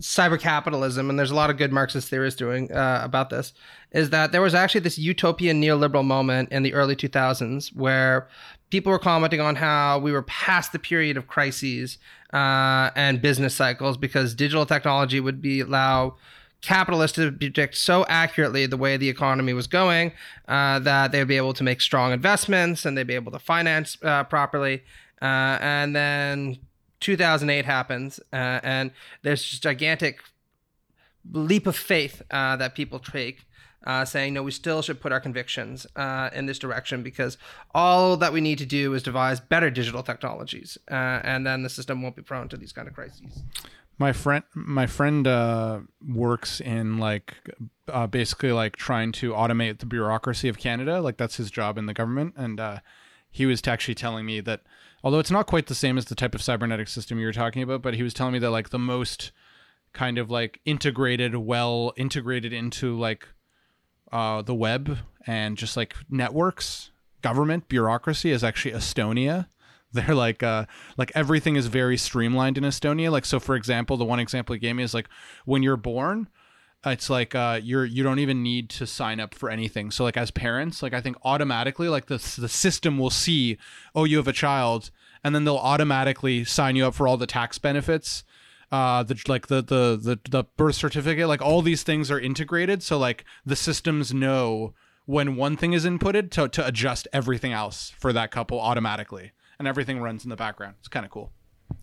cyber 0.00 0.40
capitalism, 0.40 1.10
and 1.10 1.18
there's 1.18 1.30
a 1.30 1.34
lot 1.34 1.50
of 1.50 1.56
good 1.56 1.72
Marxist 1.72 2.08
theorists 2.08 2.38
doing 2.38 2.72
uh, 2.72 3.00
about 3.02 3.30
this, 3.30 3.52
is 3.92 4.10
that 4.10 4.32
there 4.32 4.40
was 4.40 4.54
actually 4.54 4.80
this 4.80 4.98
utopian 4.98 5.60
neoliberal 5.60 6.04
moment 6.04 6.50
in 6.50 6.62
the 6.62 6.74
early 6.74 6.96
2000s 6.96 7.74
where 7.76 8.28
people 8.70 8.90
were 8.90 8.98
commenting 8.98 9.40
on 9.40 9.56
how 9.56 9.98
we 9.98 10.12
were 10.12 10.22
past 10.22 10.72
the 10.72 10.78
period 10.78 11.16
of 11.16 11.26
crises 11.26 11.98
uh, 12.32 12.90
and 12.96 13.20
business 13.20 13.54
cycles 13.54 13.96
because 13.96 14.34
digital 14.34 14.64
technology 14.64 15.20
would 15.20 15.42
be 15.42 15.60
allow 15.60 16.16
capitalists 16.62 17.16
to 17.16 17.30
predict 17.30 17.76
so 17.76 18.06
accurately 18.08 18.66
the 18.66 18.76
way 18.76 18.96
the 18.96 19.08
economy 19.08 19.52
was 19.52 19.66
going 19.66 20.12
uh, 20.48 20.78
that 20.78 21.12
they 21.12 21.18
would 21.18 21.28
be 21.28 21.36
able 21.36 21.52
to 21.52 21.64
make 21.64 21.80
strong 21.80 22.12
investments 22.12 22.86
and 22.86 22.96
they'd 22.96 23.06
be 23.06 23.14
able 23.14 23.32
to 23.32 23.38
finance 23.38 23.98
uh, 24.02 24.24
properly. 24.24 24.82
Uh, 25.20 25.58
and 25.60 25.94
then 25.94 26.58
2008 27.02 27.64
happens, 27.64 28.20
uh, 28.32 28.60
and 28.62 28.92
there's 29.22 29.42
this 29.42 29.58
gigantic 29.58 30.20
leap 31.30 31.66
of 31.66 31.76
faith 31.76 32.22
uh, 32.30 32.56
that 32.56 32.74
people 32.74 32.98
take. 32.98 33.44
Uh, 33.84 34.04
saying 34.04 34.32
no, 34.32 34.44
we 34.44 34.52
still 34.52 34.80
should 34.80 35.00
put 35.00 35.10
our 35.10 35.18
convictions 35.18 35.88
uh, 35.96 36.30
in 36.32 36.46
this 36.46 36.56
direction 36.56 37.02
because 37.02 37.36
all 37.74 38.16
that 38.16 38.32
we 38.32 38.40
need 38.40 38.56
to 38.56 38.64
do 38.64 38.94
is 38.94 39.02
devise 39.02 39.40
better 39.40 39.70
digital 39.70 40.04
technologies, 40.04 40.78
uh, 40.88 40.94
and 41.24 41.44
then 41.44 41.64
the 41.64 41.68
system 41.68 42.00
won't 42.00 42.14
be 42.14 42.22
prone 42.22 42.48
to 42.48 42.56
these 42.56 42.70
kind 42.70 42.86
of 42.86 42.94
crises. 42.94 43.42
my 43.98 44.12
friend 44.12 44.44
my 44.54 44.86
friend 44.86 45.26
uh, 45.26 45.80
works 46.06 46.60
in 46.60 46.98
like 46.98 47.34
basically 48.10 48.52
like 48.52 48.76
trying 48.76 49.10
to 49.10 49.32
automate 49.32 49.78
the 49.78 49.86
bureaucracy 49.86 50.48
of 50.48 50.58
Canada 50.58 51.00
like 51.00 51.16
that's 51.16 51.36
his 51.36 51.50
job 51.50 51.76
in 51.76 51.86
the 51.86 51.94
government 51.94 52.34
and 52.36 52.60
he 53.32 53.46
was 53.46 53.66
actually 53.66 53.96
telling 53.96 54.24
me 54.24 54.40
that 54.40 54.60
although 55.02 55.18
it's 55.18 55.30
not 55.30 55.46
quite 55.46 55.66
the 55.66 55.74
same 55.74 55.98
as 55.98 56.06
the 56.06 56.14
type 56.14 56.34
of 56.34 56.42
cybernetic 56.42 56.88
system 56.88 57.18
you 57.18 57.26
were 57.26 57.32
talking 57.32 57.62
about 57.62 57.82
but 57.82 57.94
he 57.94 58.02
was 58.02 58.14
telling 58.14 58.32
me 58.32 58.38
that 58.38 58.50
like 58.50 58.70
the 58.70 58.78
most 58.78 59.32
kind 59.92 60.18
of 60.18 60.30
like 60.30 60.60
integrated 60.64 61.36
well 61.36 61.92
integrated 61.96 62.52
into 62.52 62.98
like 62.98 63.28
uh, 64.10 64.42
the 64.42 64.54
web 64.54 64.98
and 65.26 65.56
just 65.56 65.76
like 65.76 65.94
networks 66.10 66.90
government 67.22 67.68
bureaucracy 67.68 68.30
is 68.30 68.44
actually 68.44 68.72
estonia. 68.72 69.46
They're 69.94 70.14
like 70.14 70.42
uh 70.42 70.66
like 70.96 71.12
everything 71.14 71.56
is 71.56 71.66
very 71.66 71.98
streamlined 71.98 72.56
in 72.56 72.64
estonia. 72.64 73.10
Like 73.10 73.26
so 73.26 73.38
for 73.38 73.54
example 73.54 73.96
the 73.96 74.04
one 74.04 74.20
example 74.20 74.54
he 74.54 74.58
gave 74.58 74.76
me 74.76 74.82
is 74.82 74.94
like 74.94 75.08
when 75.44 75.62
you're 75.62 75.76
born 75.76 76.28
it's 76.84 77.08
like 77.08 77.34
uh 77.34 77.60
you're 77.62 77.84
you 77.84 78.02
don't 78.02 78.18
even 78.18 78.42
need 78.42 78.68
to 78.70 78.86
sign 78.86 79.20
up 79.20 79.34
for 79.34 79.50
anything. 79.50 79.90
So 79.90 80.04
like 80.04 80.16
as 80.16 80.30
parents 80.30 80.82
like 80.82 80.94
i 80.94 81.00
think 81.00 81.16
automatically 81.24 81.88
like 81.88 82.06
the 82.06 82.16
the 82.38 82.48
system 82.48 82.98
will 82.98 83.10
see 83.10 83.58
oh 83.94 84.04
you 84.04 84.16
have 84.16 84.28
a 84.28 84.32
child 84.32 84.90
and 85.24 85.34
then 85.34 85.44
they'll 85.44 85.56
automatically 85.56 86.44
sign 86.44 86.76
you 86.76 86.86
up 86.86 86.94
for 86.94 87.06
all 87.06 87.16
the 87.16 87.26
tax 87.26 87.58
benefits 87.58 88.24
uh 88.72 89.02
the 89.02 89.20
like 89.28 89.46
the 89.46 89.62
the 89.62 89.98
the, 90.00 90.18
the 90.30 90.44
birth 90.56 90.74
certificate 90.74 91.28
like 91.28 91.42
all 91.42 91.62
these 91.62 91.82
things 91.82 92.10
are 92.10 92.18
integrated. 92.18 92.82
So 92.82 92.98
like 92.98 93.24
the 93.46 93.56
systems 93.56 94.12
know 94.12 94.74
when 95.04 95.36
one 95.36 95.56
thing 95.56 95.72
is 95.72 95.84
inputted 95.84 96.30
to, 96.30 96.48
to 96.48 96.66
adjust 96.66 97.08
everything 97.12 97.52
else 97.52 97.92
for 97.98 98.12
that 98.12 98.30
couple 98.30 98.60
automatically 98.60 99.32
and 99.58 99.66
everything 99.66 100.00
runs 100.00 100.24
in 100.24 100.30
the 100.30 100.36
background. 100.36 100.76
It's 100.80 100.88
kind 100.88 101.04
of 101.04 101.10
cool 101.10 101.32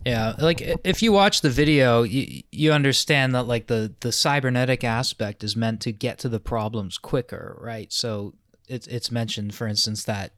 Yeah, 0.06 0.34
like 0.38 0.62
if 0.82 1.02
you 1.02 1.12
watch 1.12 1.42
the 1.42 1.50
video, 1.50 2.02
you, 2.04 2.42
you 2.50 2.72
understand 2.72 3.34
that 3.34 3.42
like 3.44 3.66
the 3.66 3.92
the 4.00 4.12
cybernetic 4.12 4.82
aspect 4.82 5.44
is 5.44 5.54
meant 5.56 5.82
to 5.82 5.92
get 5.92 6.18
to 6.20 6.28
the 6.28 6.40
problems 6.40 6.96
quicker, 6.96 7.56
right? 7.60 7.92
So 7.92 8.34
it's 8.66 8.86
it's 8.86 9.10
mentioned, 9.10 9.54
for 9.54 9.66
instance, 9.66 10.04
that 10.04 10.32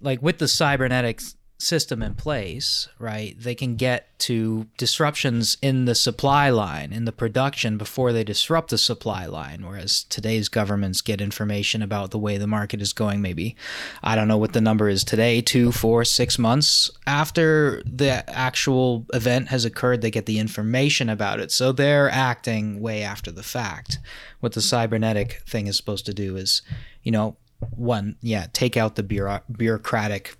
like 0.00 0.20
with 0.22 0.38
the 0.38 0.48
cybernetic 0.48 1.20
s- 1.20 1.36
system 1.62 2.02
in 2.02 2.14
place, 2.14 2.88
right, 2.98 3.34
they 3.38 3.54
can 3.54 3.76
get 3.76 4.18
to 4.20 4.66
disruptions 4.76 5.56
in 5.62 5.86
the 5.86 5.94
supply 5.94 6.50
line, 6.50 6.92
in 6.92 7.04
the 7.04 7.12
production 7.12 7.78
before 7.78 8.12
they 8.12 8.24
disrupt 8.24 8.70
the 8.70 8.78
supply 8.78 9.26
line. 9.26 9.64
Whereas 9.64 10.04
today's 10.04 10.48
governments 10.48 11.00
get 11.00 11.20
information 11.20 11.82
about 11.82 12.10
the 12.10 12.18
way 12.18 12.36
the 12.36 12.46
market 12.46 12.82
is 12.82 12.92
going, 12.92 13.22
maybe, 13.22 13.56
I 14.02 14.14
don't 14.14 14.28
know 14.28 14.38
what 14.38 14.52
the 14.52 14.60
number 14.60 14.88
is 14.88 15.04
today, 15.04 15.40
two, 15.40 15.72
four, 15.72 16.04
six 16.04 16.38
months 16.38 16.90
after 17.06 17.82
the 17.84 18.28
actual 18.28 19.06
event 19.12 19.48
has 19.48 19.64
occurred, 19.64 20.02
they 20.02 20.10
get 20.10 20.26
the 20.26 20.38
information 20.38 21.08
about 21.08 21.40
it. 21.40 21.50
So 21.50 21.72
they're 21.72 22.10
acting 22.10 22.80
way 22.80 23.02
after 23.02 23.30
the 23.30 23.42
fact. 23.42 23.98
What 24.40 24.52
the 24.52 24.62
cybernetic 24.62 25.42
thing 25.46 25.66
is 25.66 25.76
supposed 25.76 26.06
to 26.06 26.14
do 26.14 26.36
is, 26.36 26.62
you 27.02 27.12
know, 27.12 27.36
one, 27.70 28.16
yeah, 28.22 28.46
take 28.52 28.76
out 28.76 28.96
the 28.96 29.02
bureau- 29.02 29.42
bureaucratic 29.50 30.36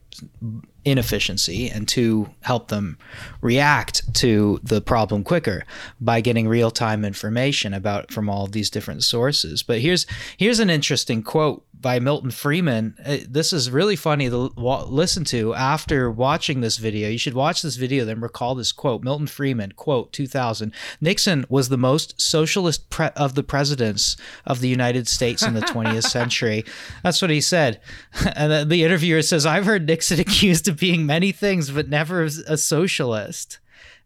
inefficiency 0.84 1.68
and 1.68 1.86
to 1.88 2.30
help 2.40 2.68
them 2.68 2.98
react 3.40 4.12
to 4.14 4.58
the 4.62 4.80
problem 4.80 5.22
quicker 5.22 5.64
by 6.00 6.20
getting 6.20 6.48
real-time 6.48 7.04
information 7.04 7.74
about 7.74 8.10
from 8.10 8.28
all 8.28 8.46
these 8.46 8.70
different 8.70 9.04
sources. 9.04 9.62
But 9.62 9.80
here's 9.80 10.06
here's 10.36 10.58
an 10.58 10.70
interesting 10.70 11.22
quote 11.22 11.64
by 11.80 11.98
Milton 11.98 12.30
Friedman. 12.30 12.96
Uh, 13.04 13.18
this 13.28 13.52
is 13.52 13.70
really 13.70 13.96
funny 13.96 14.28
to 14.28 14.52
listen 14.56 15.24
to 15.24 15.54
after 15.54 16.10
watching 16.10 16.60
this 16.60 16.76
video. 16.76 17.08
You 17.08 17.18
should 17.18 17.34
watch 17.34 17.62
this 17.62 17.76
video, 17.76 18.04
then 18.04 18.20
recall 18.20 18.54
this 18.54 18.72
quote. 18.72 19.02
Milton 19.02 19.26
Friedman, 19.26 19.72
quote, 19.72 20.12
2000. 20.12 20.72
Nixon 21.00 21.46
was 21.48 21.68
the 21.68 21.78
most 21.78 22.20
socialist 22.20 22.90
pre- 22.90 23.08
of 23.16 23.34
the 23.34 23.42
presidents 23.42 24.16
of 24.44 24.60
the 24.60 24.68
United 24.68 25.08
States 25.08 25.42
in 25.42 25.54
the 25.54 25.60
20th 25.60 26.04
century. 26.10 26.64
That's 27.02 27.22
what 27.22 27.30
he 27.30 27.40
said. 27.40 27.80
And 28.36 28.70
the 28.70 28.84
interviewer 28.84 29.22
says, 29.22 29.44
I've 29.44 29.66
heard 29.66 29.86
Nixon 29.86 30.20
accused 30.20 30.68
of 30.68 30.78
being 30.78 31.04
many 31.04 31.32
things, 31.32 31.70
but 31.70 31.88
never 31.88 32.22
a 32.22 32.56
socialist. 32.56 33.58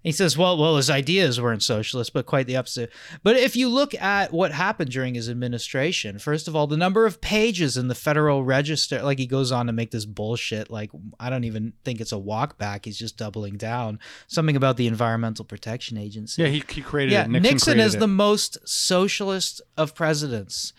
He 0.05 0.12
says, 0.12 0.36
well, 0.36 0.59
well, 0.59 0.76
his 0.76 0.90
ideas 0.90 1.40
weren't 1.40 1.62
socialist, 1.62 2.12
but 2.12 2.26
quite 2.26 2.46
the 2.46 2.57
opposite. 2.57 2.92
But 3.22 3.36
if 3.36 3.57
you 3.57 3.70
look 3.70 3.94
at 3.94 4.34
what 4.34 4.52
happened 4.52 4.90
during 4.90 5.14
his 5.14 5.30
administration, 5.30 6.18
first 6.18 6.46
of 6.46 6.55
all, 6.55 6.66
the 6.66 6.76
number 6.76 7.07
of 7.07 7.22
pages 7.22 7.78
in 7.78 7.88
the 7.88 7.94
Federal 7.94 8.44
Register, 8.44 9.02
like 9.02 9.18
he 9.18 9.26
goes 9.26 9.50
on 9.50 9.66
to 9.66 9.72
make 9.72 9.92
this 9.92 10.05
bullshit, 10.05 10.70
like 10.70 10.90
I 11.18 11.30
don't 11.30 11.44
even 11.44 11.72
think 11.84 12.02
it's 12.02 12.12
a 12.12 12.18
walk 12.18 12.59
back. 12.59 12.84
He's 12.84 12.98
just 12.98 13.16
doubling 13.16 13.57
down. 13.57 13.98
Something 14.26 14.57
about 14.57 14.76
the 14.76 14.86
Environmental 14.86 15.46
Protection 15.46 15.96
Agency. 15.96 16.42
Yeah, 16.42 16.48
he, 16.48 16.62
he 16.68 16.82
created 16.82 17.12
yeah, 17.12 17.24
it. 17.24 17.30
Nixon, 17.30 17.52
Nixon 17.52 17.80
is 17.80 17.94
it. 17.94 18.00
the 18.00 18.07
most 18.07 18.59
socialist 18.68 19.62
of 19.78 19.94
presidents. 19.94 20.74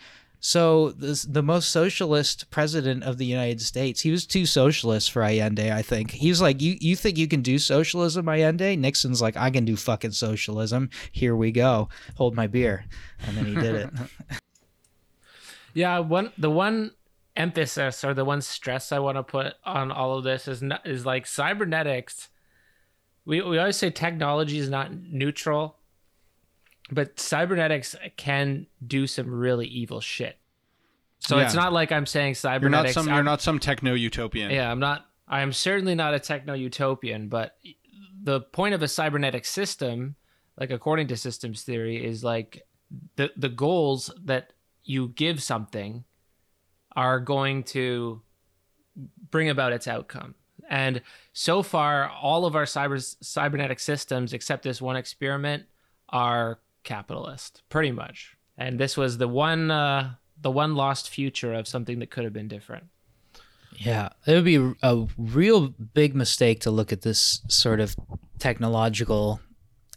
So 0.46 0.92
this, 0.92 1.24
the 1.24 1.42
most 1.42 1.70
socialist 1.70 2.52
president 2.52 3.02
of 3.02 3.18
the 3.18 3.26
United 3.26 3.60
States, 3.60 4.02
he 4.02 4.12
was 4.12 4.24
too 4.24 4.46
socialist 4.46 5.10
for 5.10 5.24
Allende, 5.24 5.72
I 5.72 5.82
think. 5.82 6.12
He 6.12 6.28
was 6.28 6.40
like, 6.40 6.62
"You 6.62 6.76
you 6.80 6.94
think 6.94 7.18
you 7.18 7.26
can 7.26 7.42
do 7.42 7.58
socialism, 7.58 8.28
Allende?" 8.28 8.76
Nixon's 8.76 9.20
like, 9.20 9.36
"I 9.36 9.50
can 9.50 9.64
do 9.64 9.74
fucking 9.74 10.12
socialism. 10.12 10.90
Here 11.10 11.34
we 11.34 11.50
go. 11.50 11.88
Hold 12.14 12.36
my 12.36 12.46
beer," 12.46 12.84
and 13.26 13.36
then 13.36 13.46
he 13.46 13.56
did 13.56 13.74
it. 13.74 13.90
yeah, 15.74 15.98
one 15.98 16.30
the 16.38 16.48
one 16.48 16.92
emphasis 17.36 18.04
or 18.04 18.14
the 18.14 18.24
one 18.24 18.40
stress 18.40 18.92
I 18.92 19.00
want 19.00 19.16
to 19.16 19.24
put 19.24 19.54
on 19.64 19.90
all 19.90 20.16
of 20.16 20.22
this 20.22 20.46
is 20.46 20.62
not, 20.62 20.86
is 20.86 21.04
like 21.04 21.26
cybernetics. 21.26 22.28
We 23.24 23.42
we 23.42 23.58
always 23.58 23.78
say 23.78 23.90
technology 23.90 24.58
is 24.58 24.70
not 24.70 24.94
neutral 24.94 25.76
but 26.90 27.18
cybernetics 27.18 27.96
can 28.16 28.66
do 28.86 29.06
some 29.06 29.32
really 29.32 29.66
evil 29.66 30.00
shit. 30.00 30.38
So 31.20 31.38
yeah. 31.38 31.44
it's 31.44 31.54
not 31.54 31.72
like 31.72 31.92
I'm 31.92 32.06
saying 32.06 32.34
cybernetics. 32.34 32.94
You're 32.94 33.02
not 33.02 33.06
some. 33.06 33.14
You're 33.14 33.24
not 33.24 33.40
some 33.40 33.58
techno 33.58 33.94
utopian. 33.94 34.50
Yeah, 34.50 34.70
I'm 34.70 34.78
not. 34.78 35.06
I 35.26 35.40
am 35.40 35.52
certainly 35.52 35.94
not 35.94 36.14
a 36.14 36.20
techno 36.20 36.54
utopian. 36.54 37.28
But 37.28 37.56
the 38.22 38.40
point 38.40 38.74
of 38.74 38.82
a 38.82 38.88
cybernetic 38.88 39.44
system, 39.44 40.14
like 40.58 40.70
according 40.70 41.08
to 41.08 41.16
systems 41.16 41.62
theory, 41.62 42.04
is 42.04 42.22
like 42.22 42.62
the 43.16 43.32
the 43.36 43.48
goals 43.48 44.10
that 44.24 44.52
you 44.84 45.08
give 45.08 45.42
something 45.42 46.04
are 46.94 47.18
going 47.18 47.64
to 47.64 48.22
bring 49.30 49.48
about 49.48 49.72
its 49.72 49.88
outcome. 49.88 50.34
And 50.68 51.02
so 51.32 51.62
far, 51.62 52.08
all 52.08 52.44
of 52.44 52.56
our 52.56 52.64
cyber 52.64 53.02
cybernetic 53.20 53.78
systems, 53.78 54.32
except 54.32 54.62
this 54.62 54.80
one 54.80 54.96
experiment, 54.96 55.64
are 56.08 56.60
capitalist, 56.86 57.62
pretty 57.68 57.92
much. 57.92 58.36
And 58.56 58.78
this 58.78 58.96
was 58.96 59.18
the 59.18 59.28
one 59.28 59.70
uh, 59.70 60.14
the 60.40 60.50
one 60.50 60.74
lost 60.74 61.10
future 61.10 61.52
of 61.52 61.68
something 61.68 61.98
that 61.98 62.10
could 62.10 62.24
have 62.24 62.32
been 62.32 62.48
different. 62.48 62.84
Yeah, 63.78 64.08
it 64.26 64.32
would 64.32 64.44
be 64.44 64.74
a 64.82 65.06
real 65.18 65.68
big 65.68 66.14
mistake 66.14 66.60
to 66.60 66.70
look 66.70 66.92
at 66.92 67.02
this 67.02 67.42
sort 67.48 67.80
of 67.80 67.94
technological 68.38 69.40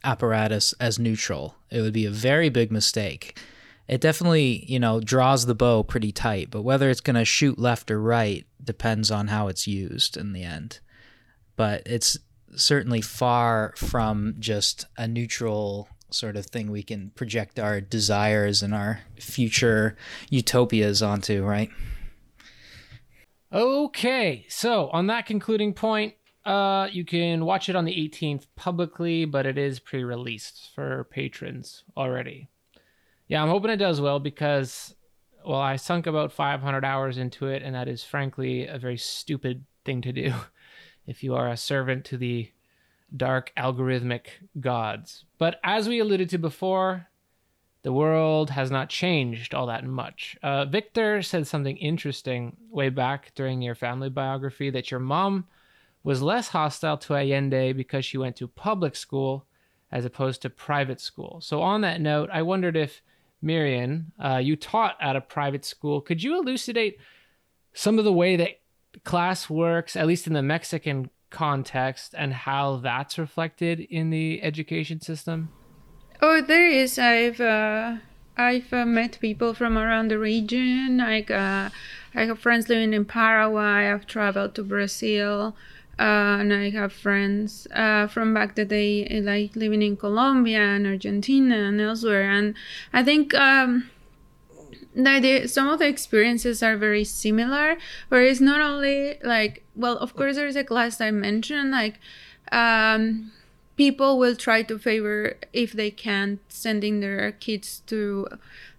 apparatus 0.03 0.73
as 0.79 0.99
neutral. 0.99 1.55
It 1.69 1.81
would 1.81 1.93
be 1.93 2.05
a 2.05 2.11
very 2.11 2.49
big 2.49 2.71
mistake. 2.71 3.39
It 3.87 4.01
definitely, 4.01 4.65
you 4.67 4.79
know, 4.79 4.99
draws 4.99 5.45
the 5.45 5.55
bow 5.55 5.83
pretty 5.83 6.11
tight, 6.11 6.51
but 6.51 6.61
whether 6.61 6.89
it's 6.89 7.01
going 7.01 7.15
to 7.15 7.25
shoot 7.25 7.57
left 7.57 7.89
or 7.89 8.01
right 8.01 8.45
depends 8.63 9.09
on 9.09 9.27
how 9.27 9.47
it's 9.47 9.65
used 9.65 10.17
in 10.17 10.33
the 10.33 10.43
end. 10.43 10.79
But 11.55 11.83
it's 11.85 12.17
certainly 12.55 13.01
far 13.01 13.73
from 13.77 14.35
just 14.39 14.85
a 14.97 15.07
neutral 15.07 15.89
sort 16.11 16.35
of 16.35 16.45
thing 16.45 16.71
we 16.71 16.83
can 16.83 17.11
project 17.11 17.59
our 17.59 17.81
desires 17.81 18.61
and 18.61 18.73
our 18.73 19.01
future 19.19 19.95
utopias 20.29 21.01
onto, 21.01 21.43
right? 21.43 21.69
Okay, 23.51 24.45
so 24.47 24.89
on 24.89 25.07
that 25.07 25.25
concluding 25.25 25.73
point, 25.73 26.13
uh, 26.45 26.87
you 26.91 27.03
can 27.03 27.45
watch 27.45 27.67
it 27.69 27.75
on 27.75 27.85
the 27.85 27.93
18th 27.93 28.45
publicly, 28.55 29.25
but 29.25 29.45
it 29.45 29.57
is 29.57 29.79
pre-released 29.79 30.69
for 30.73 31.05
patrons 31.05 31.83
already. 31.97 32.47
Yeah, 33.27 33.41
I'm 33.43 33.49
hoping 33.49 33.71
it 33.71 33.77
does 33.77 34.01
well 34.01 34.19
because, 34.19 34.95
well, 35.45 35.59
I 35.59 35.75
sunk 35.75 36.07
about 36.07 36.31
500 36.31 36.85
hours 36.85 37.17
into 37.17 37.47
it, 37.47 37.61
and 37.61 37.75
that 37.75 37.87
is 37.87 38.03
frankly 38.03 38.67
a 38.67 38.77
very 38.77 38.97
stupid 38.97 39.65
thing 39.85 40.01
to 40.01 40.11
do 40.11 40.33
if 41.07 41.23
you 41.23 41.35
are 41.35 41.49
a 41.49 41.57
servant 41.57 42.05
to 42.05 42.17
the 42.17 42.51
dark 43.15 43.51
algorithmic 43.57 44.27
gods. 44.59 45.25
But 45.37 45.59
as 45.63 45.87
we 45.87 45.99
alluded 45.99 46.29
to 46.29 46.37
before, 46.37 47.07
the 47.81 47.93
world 47.93 48.49
has 48.49 48.69
not 48.69 48.89
changed 48.89 49.53
all 49.53 49.67
that 49.67 49.85
much. 49.85 50.37
Uh, 50.43 50.65
Victor 50.65 51.21
said 51.21 51.47
something 51.47 51.77
interesting 51.77 52.57
way 52.69 52.89
back 52.89 53.33
during 53.35 53.61
your 53.61 53.75
family 53.75 54.09
biography 54.09 54.69
that 54.69 54.91
your 54.91 54.99
mom 54.99 55.47
was 56.03 56.21
less 56.21 56.49
hostile 56.49 56.97
to 56.97 57.15
Allende 57.15 57.73
because 57.73 58.05
she 58.05 58.17
went 58.17 58.35
to 58.37 58.47
public 58.47 58.95
school 58.95 59.45
as 59.91 60.05
opposed 60.05 60.41
to 60.41 60.49
private 60.49 61.01
school. 61.01 61.39
So, 61.41 61.61
on 61.61 61.81
that 61.81 62.01
note, 62.01 62.29
I 62.31 62.41
wondered 62.41 62.77
if 62.77 63.01
Miriam, 63.41 64.11
uh, 64.23 64.37
you 64.37 64.55
taught 64.55 64.97
at 65.01 65.15
a 65.15 65.21
private 65.21 65.65
school. 65.65 66.01
Could 66.01 66.21
you 66.21 66.39
elucidate 66.39 66.97
some 67.73 67.97
of 67.97 68.05
the 68.05 68.13
way 68.13 68.35
that 68.35 68.59
class 69.03 69.49
works, 69.49 69.95
at 69.95 70.07
least 70.07 70.27
in 70.27 70.33
the 70.33 70.41
Mexican 70.41 71.09
context 71.29 72.13
and 72.17 72.33
how 72.33 72.77
that's 72.77 73.17
reflected 73.17 73.79
in 73.79 74.09
the 74.09 74.41
education 74.43 75.01
system? 75.01 75.49
Oh, 76.21 76.41
there 76.41 76.67
is. 76.67 76.99
I've 76.99 77.39
uh, 77.39 77.97
I've 78.37 78.73
uh, 78.73 78.85
met 78.85 79.19
people 79.21 79.53
from 79.53 79.77
around 79.77 80.09
the 80.09 80.19
region. 80.19 80.97
Like 80.97 81.31
uh, 81.31 81.69
I 82.13 82.25
have 82.25 82.39
friends 82.39 82.67
living 82.67 82.93
in 82.93 83.05
Paraguay. 83.05 83.91
I've 83.91 84.05
traveled 84.05 84.55
to 84.55 84.63
Brazil, 84.63 85.55
uh, 85.97 86.39
and 86.41 86.53
I 86.53 86.69
have 86.71 86.91
friends 86.91 87.67
uh, 87.73 88.07
from 88.07 88.33
back 88.33 88.55
the 88.55 88.65
day, 88.65 89.21
like 89.21 89.55
living 89.55 89.81
in 89.81 89.95
Colombia 89.95 90.59
and 90.59 90.85
Argentina 90.85 91.55
and 91.55 91.79
elsewhere. 91.79 92.29
And 92.29 92.55
I 92.93 93.03
think. 93.03 93.33
Um, 93.33 93.89
the, 94.95 95.47
some 95.47 95.69
of 95.69 95.79
the 95.79 95.87
experiences 95.87 96.61
are 96.61 96.75
very 96.75 97.03
similar 97.03 97.77
where 98.09 98.23
it's 98.23 98.41
not 98.41 98.59
only 98.59 99.17
like 99.23 99.63
well 99.79 99.97
of 99.97 100.15
course 100.15 100.35
there's 100.35 100.55
a 100.55 100.63
class 100.63 101.01
i 101.01 101.09
mentioned 101.09 101.71
like 101.71 101.99
um, 102.51 103.31
people 103.77 104.17
will 104.17 104.35
try 104.35 104.61
to 104.61 104.77
favor 104.77 105.35
if 105.53 105.71
they 105.71 105.89
can 105.89 106.39
sending 106.49 106.99
their 106.99 107.31
kids 107.31 107.81
to 107.87 108.27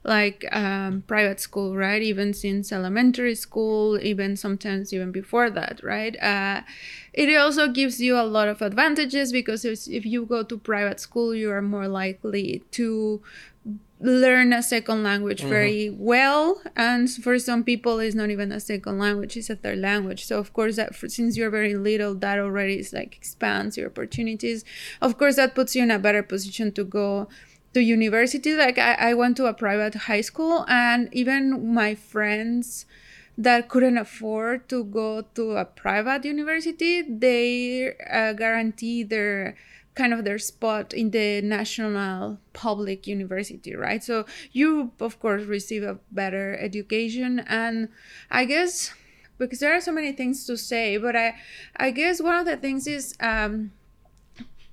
like 0.03 0.47
um, 0.53 1.03
private 1.07 1.41
school 1.41 1.77
right? 1.77 2.03
Even 2.03 2.33
since 2.33 2.73
elementary 2.73 3.35
school 3.35 3.99
even 4.01 4.37
sometimes 4.37 4.93
even 4.93 5.13
before 5.13 5.51
that 5.51 5.81
right? 5.83 6.21
Uh, 6.23 6.63
it 7.13 7.35
also 7.37 7.69
gives 7.69 8.01
you 8.01 8.19
a 8.19 8.23
lot 8.23 8.49
of 8.49 8.63
advantages 8.63 9.33
because 9.33 9.65
if 9.65 10.07
you 10.07 10.25
go 10.25 10.43
to 10.43 10.57
private 10.57 11.01
school 11.01 11.35
you 11.35 11.51
are 11.51 11.63
more 11.63 11.89
likely 11.89 12.63
to 12.71 13.21
learn 14.01 14.53
a 14.55 14.63
second 14.63 15.03
language 15.03 15.41
mm-hmm. 15.41 15.51
very 15.51 15.91
well. 15.91 16.63
And 16.75 17.11
for 17.11 17.39
some 17.39 17.63
people 17.65 17.99
it's 17.99 18.15
not 18.15 18.31
even 18.31 18.53
a 18.53 18.61
second 18.61 18.99
language 18.99 19.37
it's 19.37 19.51
a 19.51 19.57
third 19.57 19.79
language. 19.79 20.25
So 20.25 20.39
of 20.39 20.53
course 20.55 20.77
that 20.77 20.95
for, 20.95 21.09
since 21.09 21.37
you're 21.37 21.51
very 21.51 21.75
little 21.75 22.15
that 22.15 22.39
already 22.39 22.79
is 22.79 22.93
like 22.93 23.17
expands 23.17 23.77
your 23.77 23.89
opportunities. 23.89 24.65
Of 25.03 25.19
course 25.19 25.37
that 25.37 25.55
puts 25.55 25.77
you 25.77 25.83
in 25.83 25.91
a 25.91 25.99
better 25.99 26.23
position 26.23 26.73
to 26.73 26.85
go 26.85 27.29
to 27.73 27.81
university 27.81 28.55
like 28.55 28.79
I, 28.79 28.95
I 28.95 29.15
went 29.15 29.37
to 29.37 29.47
a 29.47 29.55
private 29.55 29.95
high 29.95 30.23
school 30.23 30.65
and 30.69 31.09
even 31.13 31.73
my 31.73 31.95
friends 31.95 32.87
that 33.41 33.69
couldn't 33.71 33.97
afford 33.97 34.69
to 34.69 34.85
go 34.85 35.23
to 35.35 35.53
a 35.53 35.65
private 35.65 36.27
university, 36.27 37.01
they 37.01 37.95
uh, 38.11 38.35
guarantee 38.35 39.03
their 39.03 39.57
kind 39.95 40.13
of 40.13 40.25
their 40.25 40.39
spot 40.39 40.93
in 40.93 41.11
the 41.11 41.41
national 41.41 42.39
public 42.53 43.07
university, 43.07 43.75
right? 43.75 44.05
So 44.05 44.27
you, 44.53 44.93
of 45.01 45.19
course, 45.21 45.45
receive 45.45 45.83
a 45.83 45.99
better 46.13 46.57
education. 46.59 47.41
And 47.41 47.89
I 48.31 48.45
guess 48.45 48.93
because 49.39 49.61
there 49.61 49.75
are 49.75 49.81
so 49.81 49.93
many 49.93 50.13
things 50.13 50.45
to 50.47 50.57
say, 50.57 50.99
but 50.99 51.17
I, 51.17 51.35
I 51.77 51.93
guess 51.93 52.21
one 52.21 52.37
of 52.37 52.45
the 52.45 52.59
things 52.59 52.87
is 52.87 53.15
um, 53.21 53.73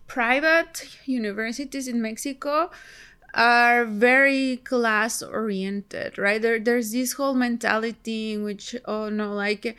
private 0.07 0.87
universities 1.05 1.87
in 1.87 2.01
Mexico 2.01 2.71
are 3.33 3.85
very 3.85 4.57
class 4.57 5.21
oriented, 5.21 6.17
right? 6.17 6.41
There, 6.41 6.59
there's 6.59 6.91
this 6.91 7.13
whole 7.13 7.35
mentality 7.35 8.33
in 8.33 8.43
which, 8.43 8.75
oh 8.85 9.09
no, 9.09 9.33
like 9.33 9.75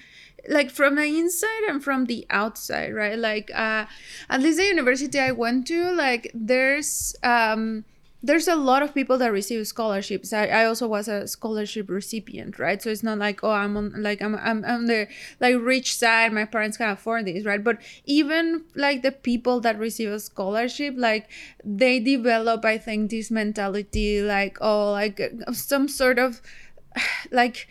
like 0.48 0.70
from 0.70 0.94
the 0.94 1.04
inside 1.04 1.64
and 1.68 1.82
from 1.82 2.06
the 2.06 2.24
outside 2.30 2.94
right 2.94 3.18
like 3.18 3.50
uh 3.54 3.84
at 4.30 4.40
least 4.40 4.56
the 4.56 4.64
university 4.64 5.18
i 5.18 5.30
went 5.30 5.66
to 5.66 5.92
like 5.92 6.30
there's 6.32 7.14
um 7.22 7.84
there's 8.20 8.48
a 8.48 8.56
lot 8.56 8.82
of 8.82 8.94
people 8.94 9.16
that 9.18 9.30
receive 9.32 9.64
scholarships. 9.66 10.32
I, 10.32 10.46
I 10.46 10.64
also 10.64 10.88
was 10.88 11.06
a 11.06 11.28
scholarship 11.28 11.88
recipient, 11.88 12.58
right? 12.58 12.82
So 12.82 12.90
it's 12.90 13.04
not 13.04 13.18
like 13.18 13.44
oh 13.44 13.50
I'm 13.50 13.76
on 13.76 14.02
like 14.02 14.20
I'm 14.20 14.34
I'm 14.34 14.64
on 14.64 14.86
the 14.86 15.06
like 15.40 15.56
rich 15.60 15.94
side. 15.94 16.32
My 16.32 16.44
parents 16.44 16.76
can 16.76 16.90
afford 16.90 17.26
this, 17.26 17.44
right? 17.44 17.62
But 17.62 17.80
even 18.06 18.64
like 18.74 19.02
the 19.02 19.12
people 19.12 19.60
that 19.60 19.78
receive 19.78 20.10
a 20.10 20.18
scholarship, 20.18 20.94
like 20.96 21.30
they 21.64 22.00
develop, 22.00 22.64
I 22.64 22.78
think, 22.78 23.10
this 23.10 23.30
mentality 23.30 24.20
like 24.20 24.58
oh 24.60 24.92
like 24.92 25.20
some 25.52 25.86
sort 25.86 26.18
of 26.18 26.40
like 27.30 27.68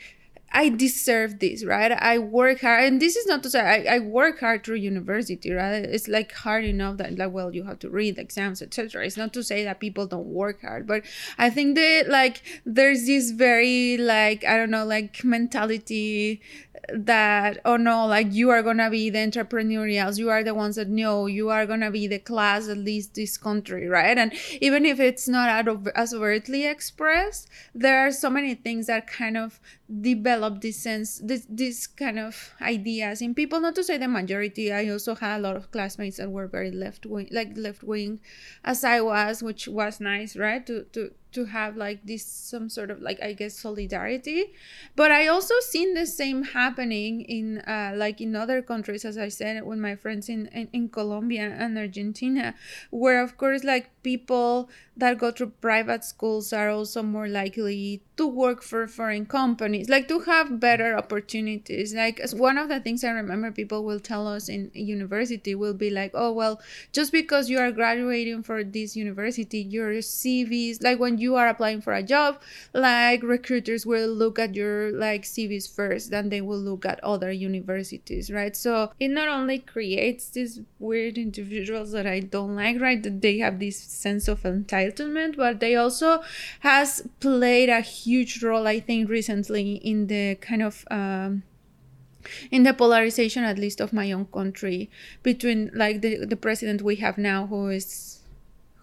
I 0.52 0.70
deserve 0.70 1.40
this, 1.40 1.66
right? 1.66 1.92
I 1.92 2.20
work 2.20 2.62
hard, 2.62 2.86
and 2.86 3.02
this 3.02 3.16
is 3.16 3.26
not 3.28 3.44
to 3.44 3.50
say 3.50 3.60
I, 3.60 3.96
I 3.96 4.00
work 4.00 4.40
hard 4.40 4.64
through 4.64 4.78
university, 4.78 5.52
right? 5.52 5.84
It's 5.84 6.08
like 6.08 6.32
hard 6.32 6.64
enough 6.64 6.98
that 6.98 7.18
like 7.18 7.32
well 7.32 7.54
you 7.54 7.64
have 7.64 7.80
to 7.80 7.90
read 7.90 8.18
exams, 8.18 8.62
etc. 8.62 9.06
It's 9.06 9.18
not 9.18 9.34
to 9.34 9.44
say 9.44 9.64
that 9.66 9.80
people 9.80 10.08
don't 10.08 10.28
work 10.28 10.62
hard, 10.62 10.88
but 10.88 11.04
I 11.38 11.50
think 11.50 11.76
that 11.76 12.06
like 12.08 12.42
there's 12.66 13.06
this 13.06 13.32
very 13.32 13.98
like 13.98 14.46
I 14.46 14.58
don't 14.58 14.72
know 14.72 14.86
like 14.86 15.24
mentality 15.24 16.42
that 16.94 17.60
oh 17.66 17.76
no 17.76 18.06
like 18.06 18.34
you 18.34 18.50
are 18.50 18.64
gonna 18.64 18.90
be 18.90 19.10
the 19.10 19.18
entrepreneurials 19.18 20.18
you 20.18 20.30
are 20.30 20.44
the 20.44 20.54
ones 20.54 20.78
that 20.78 20.88
know 20.88 21.26
you 21.26 21.50
are 21.50 21.66
gonna 21.66 21.92
be 21.92 22.08
the 22.08 22.20
class 22.20 22.68
that 22.68 22.78
leads 22.78 23.08
this 23.10 23.38
country 23.38 23.88
right? 23.88 24.18
And 24.18 24.34
even 24.62 24.86
if 24.86 25.00
it's 25.00 25.28
not 25.28 25.50
out 25.50 25.68
of 25.68 25.88
as 25.90 26.14
overtly 26.14 26.66
expressed 26.66 27.50
there 27.76 28.00
are 28.00 28.12
so 28.12 28.30
many 28.30 28.56
things 28.56 28.88
that 28.88 29.08
kind 29.08 29.38
of 29.38 29.60
develop 30.02 30.62
this 30.62 30.78
sense 30.78 31.20
this 31.24 31.46
this 31.50 31.88
kind 31.88 32.20
of 32.20 32.54
ideas 32.62 33.22
in 33.22 33.34
people 33.34 33.60
not 33.60 33.76
to 33.76 33.84
say 33.84 33.98
the 33.98 34.08
majority. 34.08 34.72
I 34.72 34.90
also 34.90 35.16
had 35.16 35.40
a 35.40 35.42
lot 35.42 35.56
of 35.56 35.72
classmates 35.72 36.18
that 36.18 36.32
were 36.32 36.48
very 36.48 36.72
left 36.72 37.06
wing 37.06 37.28
like 37.32 37.52
left 37.56 37.84
wing 37.84 38.20
as 38.64 38.84
i 38.84 39.00
was 39.02 39.42
which 39.42 39.68
was 39.68 40.00
nice 40.00 40.36
right 40.36 40.66
to 40.66 40.84
to 40.94 41.12
to 41.38 41.46
have 41.46 41.78
like 41.78 42.02
this 42.06 42.26
some 42.26 42.68
sort 42.70 42.90
of 42.90 43.02
like 43.02 43.22
i 43.22 43.32
guess 43.34 43.54
solidarity. 43.54 44.54
But 44.96 45.12
i 45.12 45.28
also 45.28 45.54
seen 45.62 45.94
the 45.94 46.06
same 46.06 46.44
happening 46.58 47.22
in 47.22 47.60
uh, 47.60 47.94
like 47.96 48.20
in 48.22 48.36
other 48.36 48.62
countries 48.62 49.06
as 49.06 49.18
i 49.18 49.30
said 49.30 49.64
with 49.64 49.78
my 49.80 49.96
friends 49.96 50.30
in, 50.30 50.48
in 50.48 50.68
in 50.74 50.90
colombia 50.90 51.46
and 51.64 51.78
argentina 51.78 52.56
where 52.90 53.22
of 53.22 53.38
course 53.38 53.64
like 53.64 53.92
people 54.04 54.70
that 54.98 55.18
go 55.18 55.32
to 55.32 55.48
private 55.48 56.04
schools 56.04 56.52
are 56.52 56.70
also 56.70 57.04
more 57.04 57.28
likely 57.28 58.02
to 58.18 58.28
work 58.28 58.64
for 58.64 58.88
foreign 58.88 59.26
companies 59.26 59.90
like 59.90 60.08
to 60.08 60.20
have 60.22 60.60
better 60.60 60.98
opportunities. 60.98 61.94
Like 61.94 62.20
one 62.34 62.58
of 62.58 62.68
the 62.68 62.80
things 62.80 63.04
i 63.04 63.10
remember 63.10 63.52
people 63.52 63.84
will 63.84 64.00
tell 64.00 64.28
us 64.28 64.50
in 64.50 64.72
university 64.74 65.54
will 65.56 65.74
be 65.74 65.90
like 65.90 66.12
oh 66.14 66.32
well 66.32 66.60
just 66.92 67.12
because 67.12 67.50
you 67.50 67.60
are 67.60 67.72
graduating 67.72 68.44
for 68.44 68.64
this 68.64 68.96
university 68.96 69.60
your 69.60 69.92
cvs 69.96 70.82
like 70.82 71.00
when 71.00 71.18
you 71.18 71.36
are 71.36 71.48
applying 71.48 71.82
for 71.82 71.94
a 71.94 72.04
job 72.04 72.42
like 72.74 73.22
recruiters 73.24 73.86
will 73.86 74.10
look 74.10 74.40
at 74.40 74.56
your 74.56 74.92
like 74.92 75.24
cvs 75.24 75.74
first 75.74 76.10
then 76.12 76.30
they 76.30 76.42
will 76.42 76.60
look 76.60 76.86
at 76.86 77.04
other 77.04 77.32
universities 77.32 78.32
right? 78.32 78.56
So 78.56 78.92
it 79.00 79.10
not 79.10 79.28
only 79.28 79.60
creates 79.60 80.30
these 80.30 80.62
weird 80.80 81.18
individuals 81.18 81.92
that 81.92 82.08
i 82.08 82.20
don't 82.20 82.56
like 82.56 82.80
right? 82.80 83.02
That 83.02 83.22
they 83.22 83.40
have 83.40 83.60
this 83.60 83.78
sense 83.78 84.28
of 84.28 84.42
entitlement 84.44 84.87
but 85.36 85.60
they 85.60 85.76
also 85.76 86.22
has 86.62 87.08
played 87.20 87.70
a 87.70 87.82
huge 87.82 88.44
role 88.44 88.68
i 88.68 88.80
think 88.80 89.10
recently 89.10 89.74
in 89.76 90.08
the 90.08 90.36
kind 90.36 90.62
of 90.62 90.86
um, 90.92 91.44
in 92.52 92.64
the 92.64 92.74
polarization 92.74 93.44
at 93.44 93.58
least 93.58 93.80
of 93.80 93.94
my 93.94 94.12
own 94.12 94.26
country 94.26 94.90
between 95.24 95.72
like 95.74 96.02
the, 96.02 96.26
the 96.26 96.36
president 96.36 96.82
we 96.82 96.98
have 96.98 97.18
now 97.18 97.48
who 97.48 97.70
is 97.70 98.22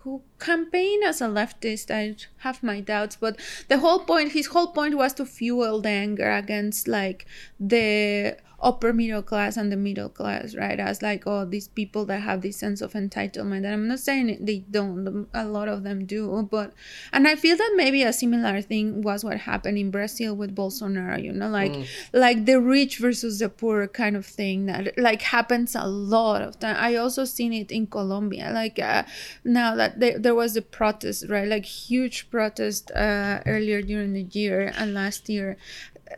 who 0.02 0.22
campaign 0.38 1.02
as 1.02 1.20
a 1.20 1.26
leftist 1.26 1.90
i 1.90 2.14
have 2.38 2.62
my 2.62 2.80
doubts 2.80 3.16
but 3.16 3.38
the 3.68 3.78
whole 3.78 4.00
point 4.00 4.32
his 4.32 4.48
whole 4.48 4.68
point 4.68 4.94
was 4.96 5.12
to 5.14 5.24
fuel 5.24 5.80
the 5.80 5.88
anger 5.88 6.30
against 6.30 6.86
like 6.86 7.26
the 7.58 8.36
upper 8.64 8.92
middle 8.92 9.22
class 9.22 9.56
and 9.56 9.70
the 9.70 9.76
middle 9.76 10.08
class, 10.08 10.54
right? 10.54 10.80
As 10.80 11.02
like, 11.02 11.24
oh, 11.26 11.44
these 11.44 11.68
people 11.68 12.06
that 12.06 12.20
have 12.22 12.40
this 12.40 12.56
sense 12.56 12.80
of 12.80 12.94
entitlement. 12.94 13.58
And 13.58 13.66
I'm 13.66 13.88
not 13.88 14.00
saying 14.00 14.38
they 14.40 14.64
don't, 14.70 15.28
a 15.34 15.44
lot 15.44 15.68
of 15.68 15.82
them 15.82 16.06
do, 16.06 16.48
but, 16.50 16.72
and 17.12 17.28
I 17.28 17.36
feel 17.36 17.56
that 17.56 17.72
maybe 17.76 18.02
a 18.02 18.12
similar 18.12 18.62
thing 18.62 19.02
was 19.02 19.22
what 19.22 19.36
happened 19.36 19.76
in 19.76 19.90
Brazil 19.90 20.34
with 20.34 20.56
Bolsonaro, 20.56 21.22
you 21.22 21.32
know, 21.32 21.50
like, 21.50 21.72
mm. 21.72 21.86
like 22.14 22.46
the 22.46 22.60
rich 22.60 22.98
versus 22.98 23.38
the 23.38 23.50
poor 23.50 23.86
kind 23.86 24.16
of 24.16 24.24
thing 24.24 24.66
that 24.66 24.96
like 24.96 25.20
happens 25.20 25.74
a 25.74 25.86
lot 25.86 26.40
of 26.40 26.58
time. 26.58 26.76
I 26.78 26.96
also 26.96 27.24
seen 27.26 27.52
it 27.52 27.70
in 27.70 27.86
Colombia, 27.86 28.50
like 28.52 28.78
uh, 28.78 29.02
now 29.44 29.76
that 29.76 30.00
they, 30.00 30.12
there 30.12 30.34
was 30.34 30.56
a 30.56 30.62
protest, 30.62 31.26
right? 31.28 31.46
Like 31.46 31.66
huge 31.66 32.30
protest 32.30 32.90
uh, 32.92 33.40
earlier 33.44 33.82
during 33.82 34.14
the 34.14 34.22
year 34.22 34.72
and 34.76 34.94
last 34.94 35.28
year 35.28 35.58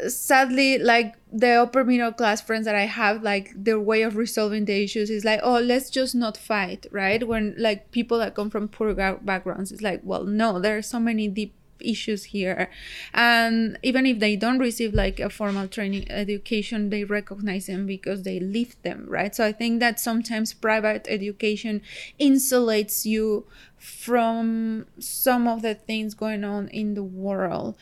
sadly 0.09 0.78
like 0.78 1.14
the 1.32 1.51
upper 1.51 1.84
middle 1.84 2.12
class 2.12 2.40
friends 2.40 2.64
that 2.64 2.74
i 2.74 2.84
have 2.84 3.22
like 3.22 3.53
their 3.57 3.80
way 3.80 4.03
of 4.03 4.16
resolving 4.16 4.64
the 4.64 4.82
issues 4.84 5.11
is 5.11 5.24
like 5.24 5.40
oh 5.42 5.59
let's 5.59 5.90
just 5.90 6.14
not 6.14 6.36
fight 6.36 6.86
right? 6.90 7.26
When 7.26 7.55
like 7.59 7.90
people 7.90 8.18
that 8.18 8.34
come 8.34 8.51
from 8.51 8.68
poor 8.68 8.94
backgrounds 8.94 9.72
it's 9.72 9.82
like 9.82 10.01
well 10.05 10.24
no 10.24 10.61
there 10.61 10.76
are 10.76 10.82
so 10.82 11.01
many 11.01 11.28
deep 11.28 11.55
issues 11.80 12.24
here. 12.24 12.70
And 13.12 13.78
even 13.82 14.07
if 14.07 14.18
they 14.18 14.34
don't 14.36 14.59
receive 14.59 14.94
like 14.94 15.20
a 15.20 15.28
formal 15.28 15.68
training 15.68 16.11
education 16.11 16.90
they 16.90 17.05
recognize 17.05 17.66
them 17.66 17.86
because 17.86 18.22
they 18.22 18.40
live 18.40 18.76
them 18.82 19.07
right? 19.09 19.34
So 19.34 19.44
i 19.44 19.53
think 19.53 19.80
that 19.80 20.01
sometimes 20.01 20.53
private 20.55 21.07
education 21.09 21.82
insulates 22.20 23.05
you 23.05 23.47
from 23.78 24.86
some 24.99 25.47
of 25.47 25.62
the 25.62 25.74
things 25.74 26.14
going 26.14 26.44
on 26.44 26.68
in 26.68 26.94
the 26.94 27.03
world 27.05 27.76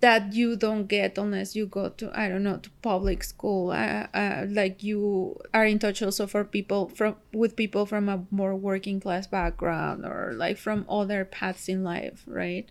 that 0.00 0.34
you 0.34 0.56
don't 0.56 0.86
get 0.86 1.16
unless 1.16 1.56
you 1.56 1.64
go 1.64 1.88
to 1.88 2.10
i 2.18 2.28
don't 2.28 2.42
know 2.42 2.58
to 2.58 2.70
public 2.82 3.24
school. 3.24 3.70
Uh, 3.70 4.06
uh, 4.14 4.46
like 4.48 4.82
you 4.82 5.40
are 5.54 5.64
in 5.64 5.78
touch 5.78 6.02
also 6.02 6.26
for 6.26 6.44
people 6.44 6.88
from 6.88 7.16
with 7.32 7.56
people 7.56 7.86
from 7.86 8.08
a 8.08 8.24
more 8.30 8.54
working 8.54 9.00
class 9.00 9.26
background 9.26 10.04
or 10.04 10.32
like 10.36 10.58
from 10.58 10.84
other 10.88 11.24
paths 11.24 11.68
in 11.68 11.82
life 11.82 12.22
right? 12.26 12.70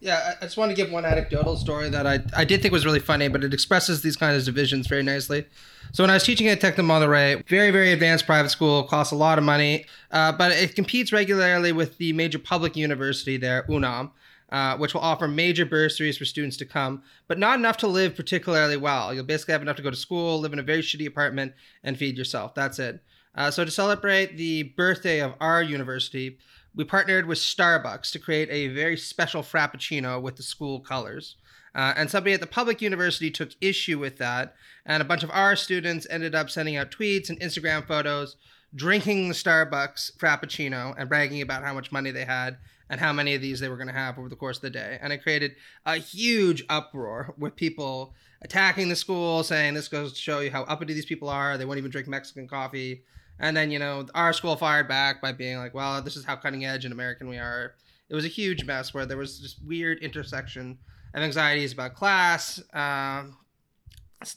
Yeah, 0.00 0.34
I 0.40 0.44
just 0.44 0.56
want 0.56 0.70
to 0.70 0.76
give 0.76 0.92
one 0.92 1.04
anecdotal 1.04 1.56
story 1.56 1.88
that 1.88 2.06
I, 2.06 2.20
I 2.36 2.44
did 2.44 2.62
think 2.62 2.72
was 2.72 2.84
really 2.84 3.00
funny, 3.00 3.26
but 3.28 3.42
it 3.42 3.52
expresses 3.52 4.02
these 4.02 4.16
kinds 4.16 4.36
of 4.38 4.54
divisions 4.54 4.86
very 4.86 5.02
nicely. 5.02 5.46
So 5.92 6.02
when 6.02 6.10
I 6.10 6.14
was 6.14 6.24
teaching 6.24 6.46
at 6.46 6.60
Tec 6.60 6.76
de 6.76 6.82
Monterrey, 6.82 7.44
very, 7.48 7.70
very 7.70 7.90
advanced 7.90 8.26
private 8.26 8.50
school, 8.50 8.84
costs 8.84 9.12
a 9.12 9.16
lot 9.16 9.38
of 9.38 9.44
money, 9.44 9.86
uh, 10.10 10.32
but 10.32 10.52
it 10.52 10.76
competes 10.76 11.12
regularly 11.12 11.72
with 11.72 11.98
the 11.98 12.12
major 12.12 12.38
public 12.38 12.76
university 12.76 13.36
there, 13.36 13.64
UNAM 13.68 14.10
uh, 14.50 14.76
which 14.76 14.94
will 14.94 15.00
offer 15.00 15.26
major 15.26 15.66
bursaries 15.66 16.18
for 16.18 16.24
students 16.24 16.56
to 16.58 16.64
come, 16.64 17.02
but 17.28 17.38
not 17.38 17.58
enough 17.58 17.76
to 17.78 17.86
live 17.86 18.14
particularly 18.14 18.76
well. 18.76 19.12
You'll 19.12 19.24
basically 19.24 19.52
have 19.52 19.62
enough 19.62 19.76
to 19.76 19.82
go 19.82 19.90
to 19.90 19.96
school, 19.96 20.40
live 20.40 20.52
in 20.52 20.58
a 20.58 20.62
very 20.62 20.82
shitty 20.82 21.06
apartment, 21.06 21.54
and 21.82 21.96
feed 21.96 22.16
yourself. 22.18 22.54
That's 22.54 22.78
it. 22.78 23.02
Uh, 23.34 23.50
so, 23.50 23.64
to 23.64 23.70
celebrate 23.70 24.36
the 24.36 24.64
birthday 24.76 25.20
of 25.20 25.34
our 25.40 25.62
university, 25.62 26.38
we 26.74 26.84
partnered 26.84 27.26
with 27.26 27.38
Starbucks 27.38 28.12
to 28.12 28.18
create 28.18 28.48
a 28.50 28.68
very 28.68 28.96
special 28.96 29.42
Frappuccino 29.42 30.20
with 30.20 30.36
the 30.36 30.42
school 30.42 30.80
colors. 30.80 31.36
Uh, 31.74 31.92
and 31.96 32.08
somebody 32.08 32.32
at 32.32 32.40
the 32.40 32.46
public 32.46 32.80
university 32.80 33.32
took 33.32 33.50
issue 33.60 33.98
with 33.98 34.18
that, 34.18 34.54
and 34.86 35.00
a 35.00 35.04
bunch 35.04 35.24
of 35.24 35.30
our 35.32 35.56
students 35.56 36.06
ended 36.08 36.34
up 36.34 36.48
sending 36.48 36.76
out 36.76 36.92
tweets 36.92 37.28
and 37.28 37.40
Instagram 37.40 37.84
photos 37.84 38.36
drinking 38.74 39.28
the 39.28 39.34
Starbucks 39.34 40.16
Frappuccino 40.16 40.94
and 40.96 41.08
bragging 41.08 41.42
about 41.42 41.62
how 41.62 41.74
much 41.74 41.92
money 41.92 42.10
they 42.10 42.24
had 42.24 42.56
and 42.90 43.00
how 43.00 43.12
many 43.12 43.34
of 43.34 43.40
these 43.40 43.60
they 43.60 43.68
were 43.68 43.76
going 43.76 43.88
to 43.88 43.94
have 43.94 44.18
over 44.18 44.28
the 44.28 44.36
course 44.36 44.58
of 44.58 44.62
the 44.62 44.70
day. 44.70 44.98
And 45.00 45.12
it 45.12 45.22
created 45.22 45.56
a 45.86 45.96
huge 45.96 46.64
uproar 46.68 47.34
with 47.38 47.56
people 47.56 48.14
attacking 48.42 48.88
the 48.88 48.96
school, 48.96 49.42
saying 49.42 49.74
this 49.74 49.88
goes 49.88 50.12
to 50.12 50.18
show 50.18 50.40
you 50.40 50.50
how 50.50 50.62
uppity 50.64 50.92
these 50.92 51.06
people 51.06 51.28
are. 51.28 51.56
They 51.56 51.64
won't 51.64 51.78
even 51.78 51.90
drink 51.90 52.08
Mexican 52.08 52.46
coffee. 52.46 53.02
And 53.40 53.56
then, 53.56 53.70
you 53.70 53.78
know, 53.78 54.06
our 54.14 54.32
school 54.32 54.54
fired 54.56 54.86
back 54.86 55.20
by 55.20 55.32
being 55.32 55.58
like, 55.58 55.74
well, 55.74 56.00
this 56.02 56.16
is 56.16 56.24
how 56.24 56.36
cutting 56.36 56.64
edge 56.64 56.84
and 56.84 56.92
American 56.92 57.28
we 57.28 57.38
are. 57.38 57.74
It 58.08 58.14
was 58.14 58.24
a 58.24 58.28
huge 58.28 58.64
mess 58.64 58.92
where 58.92 59.06
there 59.06 59.16
was 59.16 59.40
just 59.40 59.64
weird 59.64 59.98
intersection 60.02 60.78
of 61.14 61.22
anxieties 61.22 61.72
about 61.72 61.94
class, 61.94 62.62
um, 62.72 63.36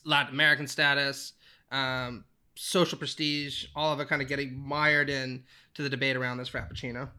Latin 0.06 0.34
American 0.34 0.68
status, 0.68 1.34
um, 1.72 2.24
social 2.56 2.98
prestige, 2.98 3.66
all 3.76 3.94
of 3.94 4.00
it 4.00 4.08
kind 4.08 4.22
of 4.22 4.28
getting 4.28 4.58
mired 4.58 5.10
in 5.10 5.44
to 5.76 5.84
the 5.84 5.90
debate 5.90 6.16
around 6.16 6.38
this 6.38 6.50
Frappuccino. 6.50 7.10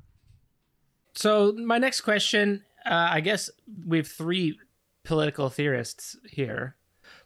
So 1.18 1.52
my 1.52 1.78
next 1.78 2.02
question, 2.02 2.62
uh, 2.86 3.08
I 3.10 3.18
guess 3.18 3.50
we 3.84 3.96
have 3.96 4.06
three 4.06 4.56
political 5.02 5.50
theorists 5.50 6.16
here, 6.22 6.76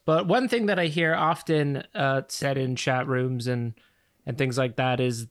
but 0.07 0.26
one 0.26 0.49
thing 0.49 0.64
that 0.64 0.78
I 0.78 0.86
hear 0.86 1.14
often 1.14 1.84
uh, 1.95 2.22
said 2.28 2.57
in 2.57 2.74
chat 2.74 3.07
rooms 3.07 3.47
and 3.47 3.74
and 4.24 4.38
things 4.38 4.57
like 4.57 4.76
that 4.76 4.99
is 4.99 5.26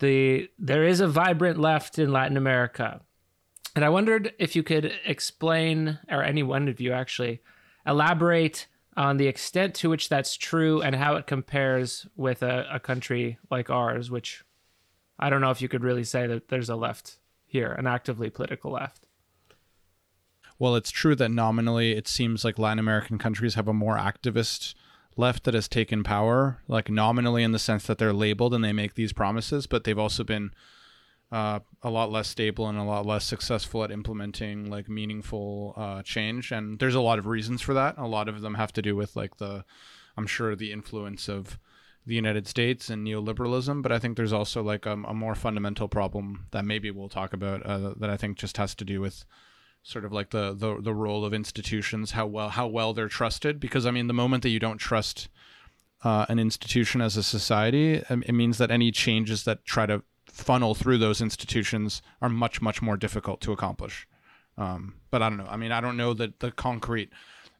the 0.00 0.50
there 0.58 0.82
is 0.82 0.98
a 0.98 1.06
vibrant 1.06 1.60
left 1.60 2.00
in 2.00 2.10
Latin 2.10 2.36
America, 2.36 3.00
and 3.76 3.84
I 3.84 3.90
wondered 3.90 4.32
if 4.40 4.56
you 4.56 4.64
could 4.64 4.92
explain, 5.04 6.00
or 6.10 6.20
any 6.20 6.42
one 6.42 6.66
of 6.66 6.80
you 6.80 6.92
actually, 6.92 7.42
elaborate 7.86 8.66
on 8.96 9.18
the 9.18 9.28
extent 9.28 9.72
to 9.76 9.88
which 9.88 10.08
that's 10.08 10.36
true 10.36 10.82
and 10.82 10.96
how 10.96 11.14
it 11.14 11.28
compares 11.28 12.08
with 12.16 12.42
a, 12.42 12.66
a 12.72 12.80
country 12.80 13.38
like 13.52 13.70
ours, 13.70 14.10
which 14.10 14.42
I 15.16 15.30
don't 15.30 15.40
know 15.40 15.52
if 15.52 15.62
you 15.62 15.68
could 15.68 15.84
really 15.84 16.02
say 16.02 16.26
that 16.26 16.48
there's 16.48 16.68
a 16.68 16.74
left 16.74 17.20
here, 17.54 17.72
an 17.72 17.86
actively 17.86 18.28
political 18.28 18.72
left. 18.72 19.06
Well, 20.58 20.74
it's 20.74 20.90
true 20.90 21.14
that 21.14 21.30
nominally 21.30 21.92
it 21.92 22.08
seems 22.08 22.44
like 22.44 22.58
Latin 22.58 22.80
American 22.80 23.16
countries 23.16 23.54
have 23.54 23.68
a 23.68 23.72
more 23.72 23.96
activist 23.96 24.74
left 25.16 25.44
that 25.44 25.54
has 25.54 25.68
taken 25.68 26.02
power, 26.02 26.58
like 26.66 26.90
nominally 26.90 27.44
in 27.44 27.52
the 27.52 27.58
sense 27.58 27.86
that 27.86 27.98
they're 27.98 28.12
labeled 28.12 28.54
and 28.54 28.64
they 28.64 28.72
make 28.72 28.94
these 28.94 29.12
promises, 29.12 29.66
but 29.68 29.84
they've 29.84 29.98
also 29.98 30.24
been 30.24 30.50
uh, 31.30 31.60
a 31.82 31.90
lot 31.90 32.10
less 32.10 32.28
stable 32.28 32.68
and 32.68 32.76
a 32.76 32.82
lot 32.82 33.06
less 33.06 33.24
successful 33.24 33.84
at 33.84 33.92
implementing 33.92 34.68
like 34.68 34.88
meaningful 34.88 35.74
uh, 35.76 36.02
change. 36.02 36.50
And 36.50 36.80
there's 36.80 36.96
a 36.96 37.00
lot 37.00 37.20
of 37.20 37.26
reasons 37.26 37.62
for 37.62 37.74
that. 37.74 37.96
A 37.96 38.08
lot 38.08 38.28
of 38.28 38.40
them 38.40 38.54
have 38.54 38.72
to 38.72 38.82
do 38.82 38.96
with 38.96 39.14
like 39.14 39.36
the, 39.36 39.64
I'm 40.16 40.26
sure, 40.26 40.56
the 40.56 40.72
influence 40.72 41.28
of 41.28 41.58
the 42.06 42.14
United 42.14 42.46
States 42.46 42.90
and 42.90 43.06
neoliberalism. 43.06 43.82
But 43.82 43.92
I 43.92 43.98
think 43.98 44.16
there's 44.16 44.32
also 44.32 44.62
like 44.62 44.86
a, 44.86 44.92
a 44.92 45.14
more 45.14 45.34
fundamental 45.34 45.88
problem 45.88 46.46
that 46.50 46.64
maybe 46.64 46.90
we'll 46.90 47.08
talk 47.08 47.32
about 47.32 47.64
uh, 47.64 47.94
that 47.96 48.10
I 48.10 48.16
think 48.16 48.38
just 48.38 48.56
has 48.56 48.74
to 48.76 48.84
do 48.84 49.00
with 49.00 49.24
sort 49.82 50.04
of 50.04 50.12
like 50.12 50.30
the, 50.30 50.54
the 50.54 50.80
the 50.80 50.94
role 50.94 51.24
of 51.24 51.34
institutions, 51.34 52.12
how 52.12 52.26
well 52.26 52.48
how 52.48 52.66
well 52.66 52.92
they're 52.92 53.08
trusted. 53.08 53.60
Because 53.60 53.86
I 53.86 53.90
mean, 53.90 54.06
the 54.06 54.14
moment 54.14 54.42
that 54.42 54.50
you 54.50 54.60
don't 54.60 54.78
trust 54.78 55.28
uh, 56.02 56.26
an 56.28 56.38
institution 56.38 57.00
as 57.00 57.16
a 57.16 57.22
society, 57.22 58.02
um, 58.10 58.22
it 58.26 58.32
means 58.32 58.58
that 58.58 58.70
any 58.70 58.90
changes 58.90 59.44
that 59.44 59.64
try 59.64 59.86
to 59.86 60.02
funnel 60.26 60.74
through 60.74 60.98
those 60.98 61.20
institutions 61.20 62.02
are 62.20 62.28
much 62.28 62.60
much 62.60 62.82
more 62.82 62.96
difficult 62.96 63.40
to 63.42 63.52
accomplish. 63.52 64.06
Um, 64.56 64.94
but 65.10 65.22
I 65.22 65.28
don't 65.28 65.38
know. 65.38 65.48
I 65.48 65.56
mean, 65.56 65.72
I 65.72 65.80
don't 65.80 65.96
know 65.96 66.14
that 66.14 66.40
the 66.40 66.50
concrete. 66.50 67.10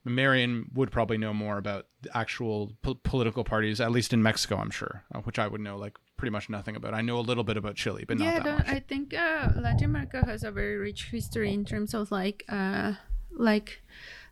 Miriam 0.04 0.70
would 0.74 0.90
probably 0.90 1.18
know 1.18 1.32
more 1.32 1.58
about 1.58 1.86
the 2.02 2.16
actual 2.16 2.72
po- 2.82 2.98
political 3.02 3.44
parties, 3.44 3.80
at 3.80 3.90
least 3.90 4.12
in 4.12 4.22
Mexico, 4.22 4.56
I'm 4.56 4.70
sure, 4.70 5.04
uh, 5.14 5.20
which 5.20 5.38
I 5.38 5.48
would 5.48 5.60
know 5.60 5.76
like 5.76 5.96
pretty 6.16 6.30
much 6.30 6.48
nothing 6.50 6.76
about. 6.76 6.94
I 6.94 7.00
know 7.00 7.18
a 7.18 7.20
little 7.20 7.44
bit 7.44 7.56
about 7.56 7.76
Chile, 7.76 8.04
but 8.06 8.18
yeah, 8.18 8.34
not 8.34 8.44
that 8.44 8.58
much. 8.58 8.68
I 8.68 8.80
think 8.80 9.14
uh, 9.14 9.48
Latin 9.56 9.84
America 9.84 10.24
has 10.24 10.44
a 10.44 10.50
very 10.50 10.76
rich 10.76 11.06
history 11.10 11.52
in 11.52 11.64
terms 11.64 11.94
of 11.94 12.10
like 12.10 12.44
uh, 12.48 12.94
like 13.32 13.82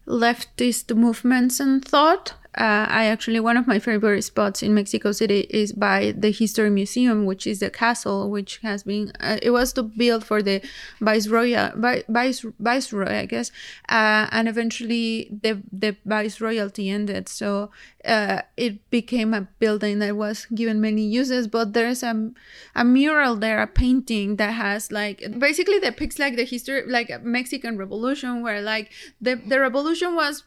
leftist 0.07 0.95
movements 0.95 1.59
and 1.61 1.85
thought. 1.85 2.35
Uh, 2.55 2.85
I 2.89 3.07
actually 3.07 3.41
one 3.41 3.57
of 3.57 3.67
my 3.67 3.79
favorite 3.79 4.23
spots 4.23 4.63
in 4.63 4.75
Mexico 4.75 5.13
City 5.13 5.47
is 5.49 5.73
by 5.73 6.13
the 6.17 6.31
History 6.31 6.69
Museum, 6.69 7.25
which 7.25 7.47
is 7.47 7.61
the 7.61 7.71
castle 7.71 8.31
which 8.31 8.59
has 8.59 8.83
been 8.83 9.11
uh, 9.21 9.39
it 9.41 9.51
was 9.51 9.73
to 9.73 9.83
build 9.83 10.23
for 10.25 10.43
the 10.43 10.61
viceroy 11.01 11.55
vi- 11.77 12.05
vice 12.09 12.45
viceroy 12.61 13.15
I 13.21 13.27
guess, 13.27 13.51
uh, 13.89 14.29
and 14.31 14.49
eventually 14.49 15.31
the 15.43 15.63
the 15.73 15.97
viceroyalty 16.07 16.91
ended, 16.91 17.29
so 17.29 17.71
uh, 18.05 18.43
it 18.57 18.91
became 18.91 19.33
a 19.33 19.49
building 19.59 19.99
that 20.01 20.17
was 20.17 20.47
given 20.55 20.81
many 20.81 21.03
uses. 21.03 21.49
But 21.49 21.73
there's 21.73 22.03
a 22.03 22.33
a 22.75 22.85
mural 22.85 23.37
there, 23.37 23.61
a 23.63 23.67
painting 23.67 24.37
that 24.37 24.53
has 24.53 24.91
like 24.93 25.23
basically 25.39 25.81
depicts 25.81 26.19
like 26.19 26.37
the 26.37 26.45
history 26.45 26.83
like 26.87 27.23
Mexican 27.23 27.77
Revolution, 27.79 28.43
where 28.43 28.61
like 28.61 28.91
the 29.21 29.37
the 29.37 29.61
revolution 29.61 30.15
was 30.15 30.45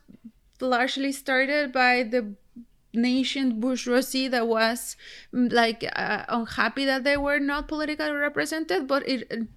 largely 0.60 1.12
started 1.12 1.72
by 1.72 2.04
the 2.04 2.34
nation 2.94 3.60
bourgeoisie 3.60 4.30
that 4.30 4.48
was 4.48 4.96
mm, 5.34 5.52
like 5.52 5.84
uh, 5.96 6.24
unhappy 6.30 6.86
that 6.86 7.04
they 7.04 7.18
were 7.18 7.40
not 7.40 7.68
politically 7.68 8.10
represented 8.12 8.88
but 8.88 9.08
it 9.08 9.48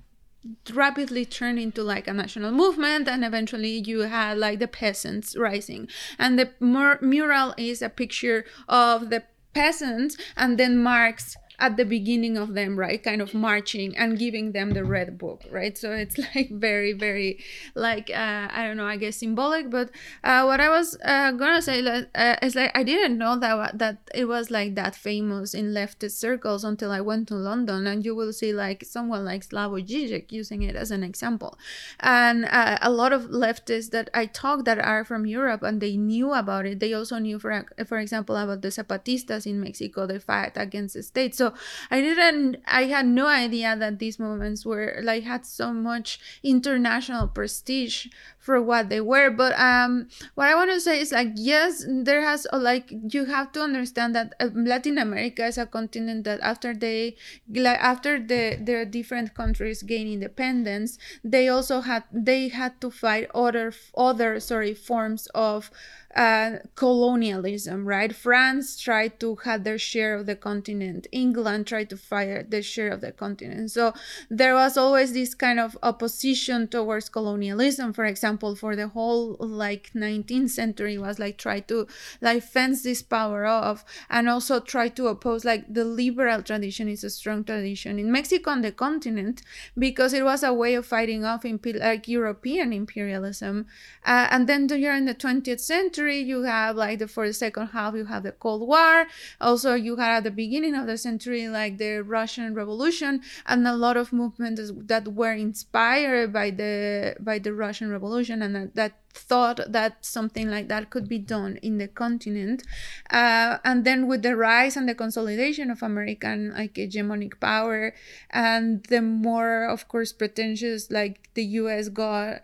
rapidly 0.72 1.24
turned 1.24 1.58
into 1.58 1.82
like 1.82 2.06
a 2.06 2.12
national 2.12 2.52
movement 2.52 3.08
and 3.08 3.24
eventually 3.24 3.82
you 3.84 4.00
had 4.00 4.38
like 4.38 4.58
the 4.58 4.68
peasants 4.68 5.36
rising. 5.36 5.88
And 6.18 6.38
the 6.38 6.50
mur- 6.60 6.98
mural 7.02 7.54
is 7.56 7.82
a 7.82 7.88
picture 7.88 8.44
of 8.68 9.10
the 9.10 9.24
peasants 9.54 10.16
and 10.36 10.58
then 10.58 10.82
marx 10.82 11.36
at 11.58 11.76
the 11.76 11.84
beginning 11.84 12.36
of 12.36 12.54
them 12.54 12.78
right 12.78 13.02
kind 13.02 13.20
of 13.20 13.34
marching 13.34 13.96
and 13.96 14.18
giving 14.18 14.52
them 14.52 14.70
the 14.72 14.84
red 14.84 15.18
book 15.18 15.42
right? 15.50 15.76
So 15.76 15.92
it's 15.92 16.18
like 16.34 16.50
very 16.50 16.92
very 16.92 17.38
like 17.74 18.10
uh, 18.10 18.48
i 18.50 18.64
don't 18.66 18.76
know 18.76 18.86
i 18.86 18.96
guess 18.96 19.16
symbolic 19.16 19.70
but 19.70 19.90
uh, 20.24 20.42
what 20.44 20.60
i 20.60 20.68
was 20.68 20.96
uh, 21.04 21.32
gonna 21.32 21.62
say 21.62 21.84
uh, 22.14 22.36
is 22.42 22.54
like 22.54 22.70
i 22.76 22.82
didn't 22.82 23.18
know 23.18 23.38
that 23.38 23.78
that 23.78 23.98
it 24.14 24.26
was 24.26 24.50
like 24.50 24.74
that 24.74 24.94
famous 24.94 25.54
in 25.54 25.72
leftist 25.72 26.12
circles 26.12 26.64
until 26.64 26.90
i 26.90 27.00
went 27.00 27.28
to 27.28 27.34
london 27.34 27.86
and 27.86 28.04
you 28.04 28.14
will 28.14 28.32
see 28.32 28.52
like 28.52 28.84
someone 28.84 29.24
like 29.24 29.42
slavoj 29.46 29.86
žižek 29.86 30.32
using 30.32 30.62
it 30.62 30.76
as 30.76 30.90
an 30.90 31.02
example. 31.02 31.58
And 32.00 32.44
uh, 32.44 32.78
a 32.80 32.90
lot 32.90 33.12
of 33.12 33.22
leftists 33.24 33.90
that 33.90 34.10
i 34.14 34.26
talked 34.26 34.64
that 34.64 34.78
are 34.78 35.04
from 35.04 35.26
europe 35.26 35.62
and 35.62 35.80
they 35.80 35.96
knew 35.96 36.32
about 36.32 36.66
it 36.66 36.80
they 36.80 36.92
also 36.92 37.18
knew 37.18 37.38
for 37.38 37.66
for 37.86 37.98
example 37.98 38.36
about 38.36 38.62
the 38.62 38.68
zapatistas 38.68 39.46
in 39.46 39.60
mexico 39.60 40.06
they 40.06 40.18
fight 40.18 40.52
against 40.56 40.94
the 40.94 41.02
state. 41.02 41.34
So 41.34 41.47
I 41.90 42.00
didn't 42.00 42.56
I 42.66 42.84
had 42.84 43.06
no 43.06 43.26
idea 43.26 43.76
that 43.76 43.98
these 43.98 44.18
movements 44.18 44.64
were 44.64 45.00
like 45.02 45.24
had 45.24 45.46
so 45.46 45.72
much 45.72 46.18
international 46.42 47.28
prestige 47.28 48.06
for 48.38 48.60
what 48.62 48.88
they 48.88 49.00
were. 49.00 49.30
But 49.30 49.58
um 49.58 50.08
what 50.34 50.48
I 50.48 50.54
want 50.54 50.70
to 50.70 50.80
say 50.80 51.00
is 51.00 51.12
like 51.12 51.32
yes 51.36 51.84
there 51.88 52.22
has 52.22 52.46
uh, 52.52 52.58
like 52.58 52.92
you 53.12 53.26
have 53.26 53.52
to 53.52 53.60
understand 53.62 54.14
that 54.14 54.34
uh, 54.40 54.48
Latin 54.54 54.98
America 54.98 55.46
is 55.46 55.58
a 55.58 55.66
continent 55.66 56.24
that 56.24 56.40
after 56.40 56.74
they 56.74 57.16
like 57.48 57.78
after 57.80 58.18
the 58.18 58.58
their 58.60 58.84
different 58.84 59.34
countries 59.34 59.82
gain 59.82 60.06
independence 60.08 60.98
they 61.24 61.48
also 61.48 61.80
had 61.80 62.04
they 62.12 62.48
had 62.48 62.80
to 62.80 62.90
fight 62.90 63.30
other 63.34 63.72
other 63.96 64.40
sorry 64.40 64.74
forms 64.74 65.26
of 65.34 65.70
uh, 66.16 66.58
colonialism, 66.74 67.86
right? 67.86 68.14
France 68.14 68.78
tried 68.78 69.20
to 69.20 69.36
have 69.44 69.64
their 69.64 69.78
share 69.78 70.14
of 70.14 70.26
the 70.26 70.34
continent. 70.34 71.06
England 71.12 71.66
tried 71.66 71.90
to 71.90 71.96
fire 71.96 72.42
their 72.42 72.62
share 72.62 72.88
of 72.88 73.02
the 73.02 73.12
continent. 73.12 73.70
So 73.70 73.92
there 74.30 74.54
was 74.54 74.76
always 74.76 75.12
this 75.12 75.34
kind 75.34 75.60
of 75.60 75.76
opposition 75.82 76.66
towards 76.66 77.10
colonialism. 77.10 77.92
For 77.92 78.06
example, 78.06 78.56
for 78.56 78.74
the 78.74 78.88
whole 78.88 79.36
like 79.38 79.90
19th 79.94 80.50
century 80.50 80.96
was 80.96 81.18
like 81.18 81.36
try 81.36 81.60
to 81.60 81.86
like 82.22 82.42
fence 82.42 82.82
this 82.82 83.02
power 83.02 83.44
off 83.44 83.84
and 84.08 84.28
also 84.28 84.60
try 84.60 84.88
to 84.88 85.08
oppose 85.08 85.44
like 85.44 85.72
the 85.72 85.84
liberal 85.84 86.42
tradition 86.42 86.88
is 86.88 87.04
a 87.04 87.10
strong 87.10 87.44
tradition 87.44 87.98
in 87.98 88.10
Mexico 88.10 88.50
on 88.50 88.62
the 88.62 88.72
continent 88.72 89.42
because 89.76 90.14
it 90.14 90.24
was 90.24 90.42
a 90.42 90.54
way 90.54 90.74
of 90.74 90.86
fighting 90.86 91.24
off 91.24 91.42
impe- 91.42 91.78
like 91.78 92.08
European 92.08 92.72
imperialism. 92.72 93.66
Uh, 94.06 94.26
and 94.30 94.48
then 94.48 94.66
during 94.66 95.04
the 95.04 95.14
20th 95.14 95.60
century, 95.60 95.97
you 96.06 96.42
have 96.42 96.76
like 96.76 96.98
the 96.98 97.08
for 97.08 97.26
the 97.26 97.32
second 97.32 97.68
half 97.68 97.94
you 97.94 98.04
have 98.04 98.22
the 98.22 98.32
cold 98.32 98.66
war. 98.66 99.06
Also 99.40 99.74
you 99.74 99.96
had 99.96 100.18
at 100.18 100.24
the 100.24 100.30
beginning 100.30 100.74
of 100.74 100.86
the 100.86 100.98
century 100.98 101.48
like 101.48 101.78
the 101.78 102.00
russian 102.00 102.54
revolution 102.54 103.20
and 103.46 103.66
a 103.66 103.74
lot 103.74 103.96
of 103.96 104.12
movements 104.12 104.60
that 104.76 105.08
were 105.08 105.32
inspired 105.32 106.32
by 106.32 106.50
the 106.50 107.16
by 107.20 107.38
the 107.38 107.52
russian 107.52 107.90
revolution 107.90 108.42
and 108.42 108.54
that, 108.54 108.74
that 108.74 108.92
thought 109.12 109.60
that 109.68 110.04
something 110.04 110.48
like 110.50 110.68
that 110.68 110.90
could 110.90 111.08
be 111.08 111.18
done 111.18 111.58
in 111.62 111.78
the 111.78 111.88
continent. 111.88 112.62
Uh, 113.10 113.58
and 113.64 113.84
then 113.84 114.06
with 114.06 114.22
the 114.22 114.36
rise 114.36 114.76
and 114.76 114.88
the 114.88 114.94
consolidation 114.94 115.70
of 115.70 115.82
american 115.82 116.52
like 116.54 116.74
hegemonic 116.74 117.40
power 117.40 117.94
and 118.30 118.84
the 118.84 119.02
more 119.02 119.64
of 119.64 119.88
course 119.88 120.12
pretentious 120.12 120.90
like 120.90 121.30
the 121.34 121.42
us 121.42 121.88
got 121.88 122.42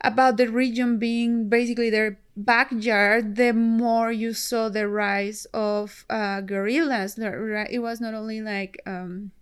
about 0.00 0.36
the 0.36 0.48
region 0.48 0.98
being 0.98 1.48
basically 1.48 1.90
their 1.90 2.18
backyard, 2.38 3.36
the 3.36 3.52
more 3.52 4.12
you 4.12 4.32
saw 4.32 4.68
the 4.68 4.88
rise 4.88 5.46
of 5.52 6.04
uh, 6.08 6.40
guerrillas. 6.40 7.18
It 7.18 7.80
was 7.80 8.00
not 8.00 8.14
only 8.14 8.40
like 8.40 8.80
um, 8.86 9.32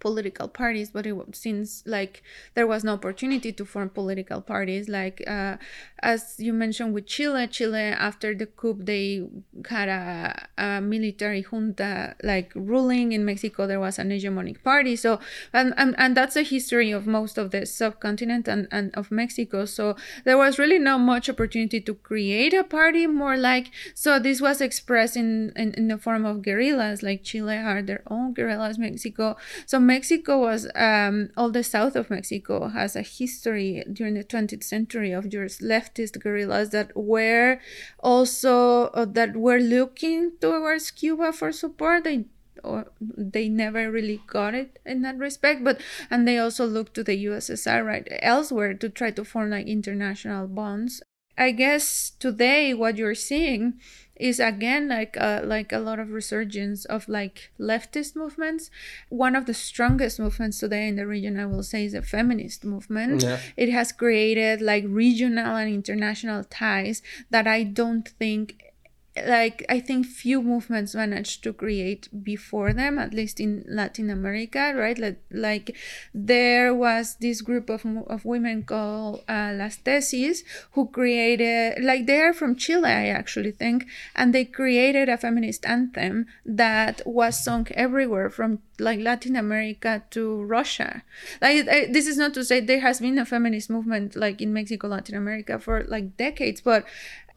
political 0.00 0.48
parties, 0.48 0.90
but 0.90 1.06
it 1.06 1.14
seems 1.32 1.82
like 1.86 2.22
there 2.54 2.66
was 2.66 2.82
no 2.82 2.94
opportunity 2.94 3.52
to 3.52 3.64
form 3.64 3.90
political 3.90 4.40
parties. 4.40 4.88
Like 4.88 5.22
uh, 5.26 5.56
as 6.00 6.36
you 6.38 6.52
mentioned 6.52 6.94
with 6.94 7.06
Chile, 7.06 7.46
Chile 7.46 7.78
after 7.78 8.34
the 8.34 8.46
coup 8.46 8.76
they 8.80 9.28
had 9.68 9.88
a, 9.88 10.48
a, 10.58 10.80
military 10.80 11.42
junta 11.42 12.16
like 12.22 12.52
ruling 12.54 13.12
in 13.12 13.24
Mexico. 13.24 13.66
There 13.66 13.80
was 13.80 13.98
an 13.98 14.10
hegemonic 14.10 14.62
party. 14.64 14.96
So 14.96 15.20
and, 15.52 15.74
and 15.76 15.94
and 15.98 16.16
that's 16.16 16.34
the 16.34 16.42
history 16.42 16.90
of 16.90 17.06
most 17.06 17.38
of 17.38 17.50
the 17.50 17.66
subcontinent 17.66 18.48
and, 18.48 18.66
and 18.72 18.92
of 18.94 19.10
Mexico. 19.10 19.64
So 19.66 19.96
there 20.24 20.38
was 20.38 20.58
really 20.58 20.78
not 20.78 20.98
much 20.98 21.28
opportunity 21.28 21.80
to 21.80 21.94
create 21.94 22.54
a 22.54 22.64
party. 22.64 23.06
More 23.06 23.36
like 23.36 23.70
so 23.94 24.18
this 24.18 24.40
was 24.40 24.60
expressed 24.60 25.16
in 25.16 25.52
in, 25.54 25.74
in 25.74 25.88
the 25.88 25.98
form 25.98 26.24
of 26.24 26.42
guerrillas. 26.42 27.02
Like 27.02 27.22
Chile 27.22 27.56
had 27.56 27.86
their 27.86 28.02
own 28.08 28.32
guerrillas. 28.34 28.78
Mexico. 28.80 29.36
So 29.66 29.78
Mexico 29.90 30.38
was 30.38 30.68
um, 30.76 31.30
all 31.36 31.50
the 31.50 31.64
south 31.64 31.96
of 31.96 32.10
Mexico 32.10 32.68
has 32.68 32.94
a 32.94 33.02
history 33.02 33.82
during 33.92 34.14
the 34.14 34.22
20th 34.22 34.62
century 34.62 35.10
of 35.10 35.28
just 35.28 35.60
leftist 35.60 36.20
guerrillas 36.22 36.70
that 36.70 36.92
were 36.94 37.58
also 37.98 38.54
uh, 39.00 39.04
that 39.04 39.34
were 39.34 39.58
looking 39.58 40.30
towards 40.40 40.92
Cuba 40.92 41.32
for 41.32 41.50
support. 41.50 42.04
They 42.04 42.26
or 42.62 42.86
they 43.00 43.48
never 43.48 43.90
really 43.90 44.20
got 44.26 44.54
it 44.54 44.78
in 44.84 45.00
that 45.02 45.16
respect 45.16 45.64
but 45.64 45.80
and 46.10 46.28
they 46.28 46.36
also 46.36 46.66
looked 46.66 46.92
to 46.92 47.02
the 47.02 47.24
ussr 47.24 47.84
right 47.84 48.06
elsewhere 48.20 48.74
to 48.74 48.88
try 48.88 49.10
to 49.10 49.24
form 49.24 49.48
like 49.48 49.66
international 49.66 50.46
bonds 50.46 51.02
i 51.40 51.50
guess 51.50 52.12
today 52.18 52.72
what 52.72 52.96
you're 52.96 53.14
seeing 53.14 53.74
is 54.20 54.38
again 54.38 54.88
like 54.88 55.16
uh, 55.18 55.40
like 55.42 55.72
a 55.72 55.78
lot 55.78 55.98
of 55.98 56.12
resurgence 56.12 56.84
of 56.84 57.08
like 57.08 57.50
leftist 57.58 58.14
movements. 58.14 58.70
One 59.08 59.34
of 59.34 59.46
the 59.46 59.54
strongest 59.54 60.20
movements 60.20 60.60
today 60.60 60.86
in 60.88 60.96
the 60.96 61.06
region, 61.06 61.40
I 61.40 61.46
will 61.46 61.62
say, 61.62 61.86
is 61.86 61.92
the 61.92 62.02
feminist 62.02 62.62
movement. 62.62 63.22
Yeah. 63.22 63.40
It 63.56 63.70
has 63.70 63.92
created 63.92 64.60
like 64.60 64.84
regional 64.86 65.56
and 65.56 65.72
international 65.72 66.44
ties 66.44 67.00
that 67.30 67.46
I 67.46 67.64
don't 67.64 68.06
think 68.06 68.69
like 69.16 69.64
I 69.68 69.80
think 69.80 70.06
few 70.06 70.40
movements 70.40 70.94
managed 70.94 71.42
to 71.42 71.52
create 71.52 72.08
before 72.22 72.72
them, 72.72 72.98
at 72.98 73.12
least 73.12 73.40
in 73.40 73.64
Latin 73.68 74.08
America, 74.08 74.72
right? 74.76 74.96
Like, 74.98 75.20
like 75.32 75.76
there 76.14 76.72
was 76.72 77.16
this 77.20 77.42
group 77.42 77.68
of, 77.70 77.84
of 78.06 78.24
women 78.24 78.62
called 78.62 79.24
uh, 79.28 79.52
Las 79.54 79.78
Tesis 79.78 80.42
who 80.72 80.88
created, 80.88 81.82
like 81.82 82.06
they 82.06 82.20
are 82.20 82.32
from 82.32 82.54
Chile, 82.54 82.88
I 82.88 83.08
actually 83.08 83.50
think, 83.50 83.86
and 84.14 84.32
they 84.32 84.44
created 84.44 85.08
a 85.08 85.16
feminist 85.16 85.66
anthem 85.66 86.26
that 86.46 87.02
was 87.04 87.42
sung 87.42 87.66
everywhere 87.72 88.30
from 88.30 88.60
like 88.78 89.00
Latin 89.00 89.36
America 89.36 90.02
to 90.10 90.42
Russia. 90.44 91.02
Like 91.42 91.68
I, 91.68 91.86
this 91.86 92.06
is 92.06 92.16
not 92.16 92.32
to 92.34 92.44
say 92.44 92.60
there 92.60 92.80
has 92.80 93.00
been 93.00 93.18
a 93.18 93.26
feminist 93.26 93.70
movement 93.70 94.14
like 94.14 94.40
in 94.40 94.52
Mexico, 94.52 94.86
Latin 94.88 95.16
America 95.16 95.58
for 95.58 95.84
like 95.88 96.16
decades, 96.16 96.60
but 96.60 96.84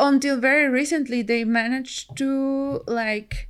until 0.04 0.38
very 0.38 0.68
recently 0.68 1.22
they 1.22 1.44
managed 1.44 2.16
to 2.18 2.82
like 2.88 3.48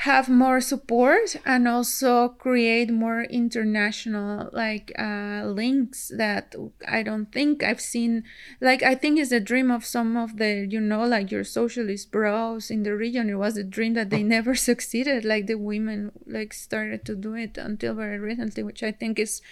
have 0.00 0.30
more 0.30 0.62
support 0.62 1.36
and 1.44 1.68
also 1.68 2.28
create 2.28 2.90
more 2.90 3.24
international 3.24 4.48
like 4.50 4.90
uh, 4.98 5.42
links 5.44 6.10
that 6.16 6.54
I 6.88 7.02
don't 7.02 7.30
think 7.30 7.62
I've 7.62 7.82
seen. 7.82 8.24
Like 8.62 8.82
I 8.82 8.94
think 8.94 9.18
it's 9.18 9.30
a 9.30 9.40
dream 9.40 9.70
of 9.70 9.84
some 9.84 10.16
of 10.16 10.38
the 10.38 10.66
you 10.70 10.80
know 10.80 11.04
like 11.04 11.30
your 11.30 11.44
socialist 11.44 12.10
bros 12.10 12.70
in 12.70 12.82
the 12.82 12.96
region. 12.96 13.28
It 13.28 13.34
was 13.34 13.58
a 13.58 13.62
dream 13.62 13.92
that 13.92 14.08
they 14.08 14.22
never 14.22 14.54
succeeded. 14.70 15.26
Like 15.26 15.46
the 15.46 15.56
women 15.56 16.12
like 16.26 16.54
started 16.54 17.04
to 17.04 17.14
do 17.14 17.34
it 17.34 17.58
until 17.58 17.92
very 17.92 18.18
recently, 18.18 18.62
which 18.62 18.82
I 18.82 18.92
think 18.92 19.18
is, 19.18 19.42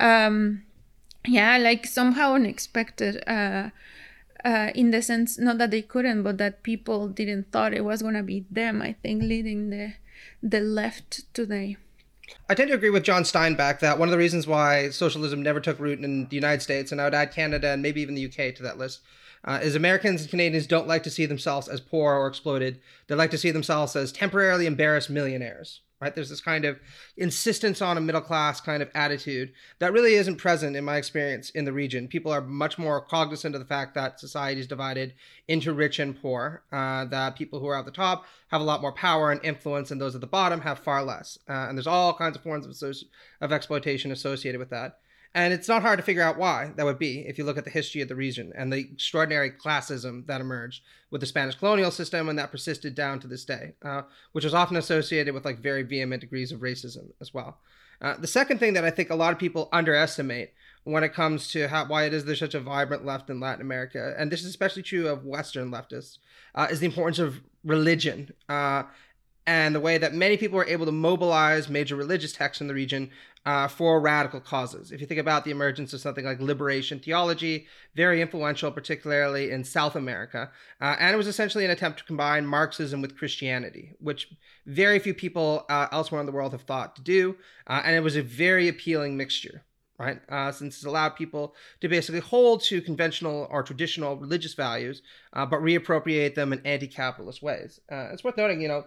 um, 0.00 0.64
yeah, 1.24 1.58
like 1.58 1.86
somehow 1.86 2.34
unexpected. 2.34 3.22
Uh, 3.24 3.70
uh, 4.44 4.70
in 4.74 4.90
the 4.90 5.02
sense 5.02 5.38
not 5.38 5.58
that 5.58 5.70
they 5.70 5.82
couldn't 5.82 6.22
but 6.22 6.38
that 6.38 6.62
people 6.62 7.08
didn't 7.08 7.50
thought 7.52 7.72
it 7.72 7.84
was 7.84 8.02
going 8.02 8.14
to 8.14 8.22
be 8.22 8.44
them 8.50 8.82
i 8.82 8.92
think 9.02 9.22
leading 9.22 9.70
the 9.70 9.94
the 10.42 10.60
left 10.60 11.32
today 11.34 11.76
I 12.48 12.54
tend 12.54 12.68
to 12.70 12.74
agree 12.74 12.90
with 12.90 13.02
John 13.02 13.24
Steinbeck 13.24 13.80
that 13.80 13.98
one 13.98 14.08
of 14.08 14.12
the 14.12 14.18
reasons 14.18 14.46
why 14.46 14.90
socialism 14.90 15.42
never 15.42 15.60
took 15.60 15.78
root 15.78 16.02
in 16.02 16.28
the 16.28 16.36
United 16.36 16.62
States, 16.62 16.90
and 16.90 17.00
I 17.00 17.04
would 17.04 17.14
add 17.14 17.32
Canada 17.32 17.70
and 17.70 17.82
maybe 17.82 18.00
even 18.00 18.14
the 18.14 18.24
UK 18.24 18.54
to 18.56 18.62
that 18.62 18.78
list, 18.78 19.00
uh, 19.44 19.58
is 19.62 19.74
Americans 19.74 20.22
and 20.22 20.30
Canadians 20.30 20.66
don't 20.66 20.88
like 20.88 21.02
to 21.02 21.10
see 21.10 21.26
themselves 21.26 21.68
as 21.68 21.80
poor 21.80 22.14
or 22.14 22.26
exploited. 22.26 22.80
They 23.06 23.14
like 23.14 23.32
to 23.32 23.38
see 23.38 23.50
themselves 23.50 23.96
as 23.96 24.12
temporarily 24.12 24.66
embarrassed 24.66 25.10
millionaires 25.10 25.80
right? 26.02 26.16
There's 26.16 26.30
this 26.30 26.40
kind 26.40 26.64
of 26.64 26.80
insistence 27.16 27.80
on 27.80 27.96
a 27.96 28.00
middle 28.00 28.20
class 28.20 28.60
kind 28.60 28.82
of 28.82 28.90
attitude 28.92 29.52
that 29.78 29.92
really 29.92 30.14
isn't 30.14 30.36
present 30.36 30.74
in 30.74 30.84
my 30.84 30.96
experience 30.96 31.50
in 31.50 31.64
the 31.64 31.72
region. 31.72 32.08
People 32.08 32.32
are 32.32 32.40
much 32.40 32.76
more 32.76 33.00
cognizant 33.00 33.54
of 33.54 33.60
the 33.60 33.66
fact 33.66 33.94
that 33.94 34.18
society 34.18 34.60
is 34.60 34.66
divided 34.66 35.14
into 35.46 35.72
rich 35.72 36.00
and 36.00 36.20
poor, 36.20 36.64
uh, 36.72 37.04
that 37.04 37.36
people 37.36 37.60
who 37.60 37.68
are 37.68 37.78
at 37.78 37.84
the 37.84 37.92
top 37.92 38.26
have 38.48 38.60
a 38.60 38.64
lot 38.64 38.82
more 38.82 38.92
power 38.92 39.30
and 39.30 39.44
influence, 39.44 39.92
and 39.92 40.00
those 40.00 40.16
at 40.16 40.20
the 40.20 40.26
bottom 40.26 40.60
have 40.62 40.80
far 40.80 41.04
less. 41.04 41.38
Uh, 41.48 41.66
and 41.68 41.78
there's 41.78 41.86
all 41.86 42.12
kinds 42.12 42.36
of 42.36 42.42
forms 42.42 42.66
of, 42.66 42.72
associ- 42.72 43.04
of 43.40 43.52
exploitation 43.52 44.10
associated 44.10 44.58
with 44.58 44.70
that. 44.70 44.98
And 45.34 45.54
it's 45.54 45.68
not 45.68 45.82
hard 45.82 45.98
to 45.98 46.04
figure 46.04 46.22
out 46.22 46.36
why 46.36 46.72
that 46.76 46.84
would 46.84 46.98
be 46.98 47.20
if 47.20 47.38
you 47.38 47.44
look 47.44 47.56
at 47.56 47.64
the 47.64 47.70
history 47.70 48.02
of 48.02 48.08
the 48.08 48.14
region 48.14 48.52
and 48.54 48.70
the 48.70 48.78
extraordinary 48.78 49.50
classism 49.50 50.26
that 50.26 50.42
emerged 50.42 50.82
with 51.10 51.22
the 51.22 51.26
Spanish 51.26 51.54
colonial 51.54 51.90
system 51.90 52.28
and 52.28 52.38
that 52.38 52.50
persisted 52.50 52.94
down 52.94 53.18
to 53.20 53.26
this 53.26 53.44
day, 53.44 53.72
uh, 53.82 54.02
which 54.32 54.44
is 54.44 54.52
often 54.52 54.76
associated 54.76 55.32
with 55.32 55.44
like 55.44 55.58
very 55.58 55.82
vehement 55.82 56.20
degrees 56.20 56.52
of 56.52 56.60
racism 56.60 57.12
as 57.20 57.32
well. 57.32 57.58
Uh, 58.02 58.16
the 58.18 58.26
second 58.26 58.58
thing 58.58 58.74
that 58.74 58.84
I 58.84 58.90
think 58.90 59.10
a 59.10 59.14
lot 59.14 59.32
of 59.32 59.38
people 59.38 59.68
underestimate 59.72 60.50
when 60.84 61.04
it 61.04 61.14
comes 61.14 61.48
to 61.52 61.68
how, 61.68 61.86
why 61.86 62.04
it 62.04 62.12
is 62.12 62.24
there's 62.24 62.40
such 62.40 62.54
a 62.54 62.60
vibrant 62.60 63.06
left 63.06 63.30
in 63.30 63.38
Latin 63.38 63.62
America, 63.62 64.14
and 64.18 64.30
this 64.30 64.40
is 64.40 64.46
especially 64.46 64.82
true 64.82 65.06
of 65.06 65.24
Western 65.24 65.70
leftists, 65.70 66.18
uh, 66.56 66.66
is 66.68 66.80
the 66.80 66.86
importance 66.86 67.20
of 67.20 67.40
religion 67.64 68.34
uh, 68.48 68.82
and 69.46 69.74
the 69.74 69.80
way 69.80 69.98
that 69.98 70.14
many 70.14 70.36
people 70.36 70.56
were 70.56 70.66
able 70.66 70.86
to 70.86 70.92
mobilize 70.92 71.68
major 71.68 71.96
religious 71.96 72.32
texts 72.32 72.60
in 72.60 72.68
the 72.68 72.74
region 72.74 73.10
uh, 73.44 73.66
for 73.66 74.00
radical 74.00 74.40
causes. 74.40 74.92
If 74.92 75.00
you 75.00 75.06
think 75.06 75.18
about 75.18 75.44
the 75.44 75.50
emergence 75.50 75.92
of 75.92 76.00
something 76.00 76.24
like 76.24 76.40
liberation 76.40 77.00
theology, 77.00 77.66
very 77.94 78.22
influential, 78.22 78.70
particularly 78.70 79.50
in 79.50 79.64
South 79.64 79.96
America, 79.96 80.50
uh, 80.80 80.96
and 81.00 81.12
it 81.12 81.16
was 81.16 81.26
essentially 81.26 81.64
an 81.64 81.70
attempt 81.70 81.98
to 81.98 82.04
combine 82.04 82.46
Marxism 82.46 83.02
with 83.02 83.18
Christianity, 83.18 83.94
which 83.98 84.28
very 84.66 84.98
few 85.00 85.14
people 85.14 85.66
uh, 85.68 85.88
elsewhere 85.90 86.20
in 86.20 86.26
the 86.26 86.32
world 86.32 86.52
have 86.52 86.62
thought 86.62 86.94
to 86.96 87.02
do, 87.02 87.36
uh, 87.66 87.82
and 87.84 87.96
it 87.96 88.00
was 88.00 88.16
a 88.16 88.22
very 88.22 88.68
appealing 88.68 89.16
mixture. 89.16 89.64
Right, 89.98 90.20
uh, 90.30 90.50
since 90.50 90.82
it 90.82 90.88
allowed 90.88 91.10
people 91.10 91.54
to 91.80 91.88
basically 91.88 92.18
hold 92.18 92.64
to 92.64 92.82
conventional 92.82 93.46
or 93.52 93.62
traditional 93.62 94.16
religious 94.16 94.54
values, 94.54 95.00
uh, 95.32 95.46
but 95.46 95.60
reappropriate 95.60 96.34
them 96.34 96.52
in 96.52 96.60
anti-capitalist 96.66 97.40
ways. 97.40 97.78
it's 97.88 98.24
worth 98.24 98.36
noting, 98.36 98.60
you 98.60 98.66
know, 98.66 98.84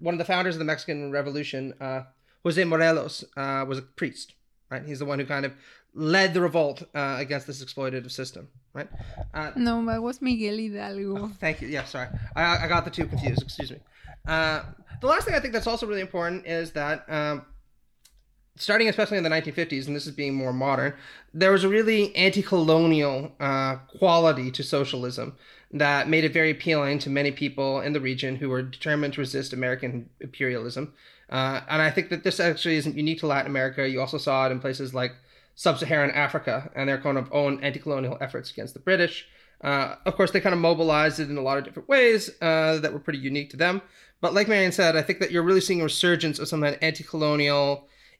one 0.00 0.14
of 0.14 0.18
the 0.18 0.24
founders 0.24 0.54
of 0.54 0.58
the 0.58 0.64
Mexican 0.64 1.10
Revolution, 1.10 1.74
uh, 1.80 2.02
Jose 2.44 2.62
Morelos, 2.64 3.24
uh, 3.36 3.64
was 3.66 3.78
a 3.78 3.82
priest. 3.82 4.34
Right, 4.70 4.84
he's 4.84 4.98
the 4.98 5.06
one 5.06 5.18
who 5.18 5.24
kind 5.24 5.46
of 5.46 5.54
led 5.94 6.34
the 6.34 6.42
revolt 6.42 6.82
uh, 6.94 7.16
against 7.18 7.46
this 7.46 7.64
exploitative 7.64 8.10
system. 8.10 8.48
Right. 8.74 8.88
Uh, 9.32 9.52
no, 9.56 9.84
that 9.86 10.02
was 10.02 10.20
Miguel 10.20 10.56
Hidalgo. 10.56 11.18
Oh, 11.18 11.32
thank 11.40 11.62
you. 11.62 11.68
Yeah, 11.68 11.84
sorry, 11.84 12.08
I, 12.36 12.64
I 12.64 12.68
got 12.68 12.84
the 12.84 12.90
two 12.90 13.06
confused. 13.06 13.42
Excuse 13.42 13.70
me. 13.70 13.78
Uh, 14.26 14.62
the 15.00 15.06
last 15.06 15.24
thing 15.24 15.34
I 15.34 15.40
think 15.40 15.54
that's 15.54 15.66
also 15.66 15.86
really 15.86 16.02
important 16.02 16.46
is 16.46 16.72
that. 16.72 17.04
Um, 17.08 17.46
starting 18.58 18.88
especially 18.88 19.18
in 19.18 19.24
the 19.24 19.30
1950s, 19.30 19.86
and 19.86 19.96
this 19.96 20.06
is 20.06 20.14
being 20.14 20.34
more 20.34 20.52
modern, 20.52 20.94
there 21.32 21.52
was 21.52 21.64
a 21.64 21.68
really 21.68 22.14
anti 22.16 22.42
colonial 22.42 23.32
uh, 23.40 23.76
quality 23.98 24.50
to 24.50 24.62
socialism 24.62 25.36
that 25.70 26.08
made 26.08 26.24
it 26.24 26.32
very 26.32 26.50
appealing 26.50 26.98
to 27.00 27.10
many 27.10 27.30
people 27.30 27.80
in 27.80 27.92
the 27.92 28.00
region 28.00 28.36
who 28.36 28.48
were 28.48 28.62
determined 28.62 29.14
to 29.14 29.20
resist 29.20 29.52
American 29.52 30.08
imperialism. 30.20 30.94
Uh, 31.28 31.60
and 31.68 31.82
I 31.82 31.90
think 31.90 32.08
that 32.08 32.24
this 32.24 32.40
actually 32.40 32.76
isn't 32.76 32.96
unique 32.96 33.20
to 33.20 33.26
Latin 33.26 33.50
America. 33.50 33.88
You 33.88 34.00
also 34.00 34.18
saw 34.18 34.46
it 34.46 34.52
in 34.52 34.60
places 34.60 34.94
like 34.94 35.12
sub-Saharan 35.56 36.10
Africa 36.12 36.70
and 36.74 36.88
their 36.88 36.98
kind 36.98 37.18
of 37.18 37.28
own 37.32 37.62
anti-colonial 37.62 38.16
efforts 38.20 38.50
against 38.50 38.74
the 38.74 38.80
British. 38.80 39.26
Uh, 39.60 39.96
of 40.06 40.14
course, 40.14 40.30
they 40.30 40.40
kind 40.40 40.54
of 40.54 40.60
mobilized 40.60 41.20
it 41.20 41.28
in 41.28 41.36
a 41.36 41.42
lot 41.42 41.58
of 41.58 41.64
different 41.64 41.88
ways 41.88 42.30
uh, 42.40 42.78
that 42.78 42.92
were 42.92 43.00
pretty 43.00 43.18
unique 43.18 43.50
to 43.50 43.56
them. 43.56 43.82
But 44.20 44.34
like 44.34 44.48
Miriam 44.48 44.72
said, 44.72 44.96
I 44.96 45.02
think 45.02 45.18
that 45.18 45.30
you're 45.30 45.42
really 45.42 45.60
seeing 45.60 45.80
a 45.80 45.84
resurgence 45.84 46.38
of 46.38 46.48
some 46.48 46.62
of 46.62 46.72
that 46.72 46.82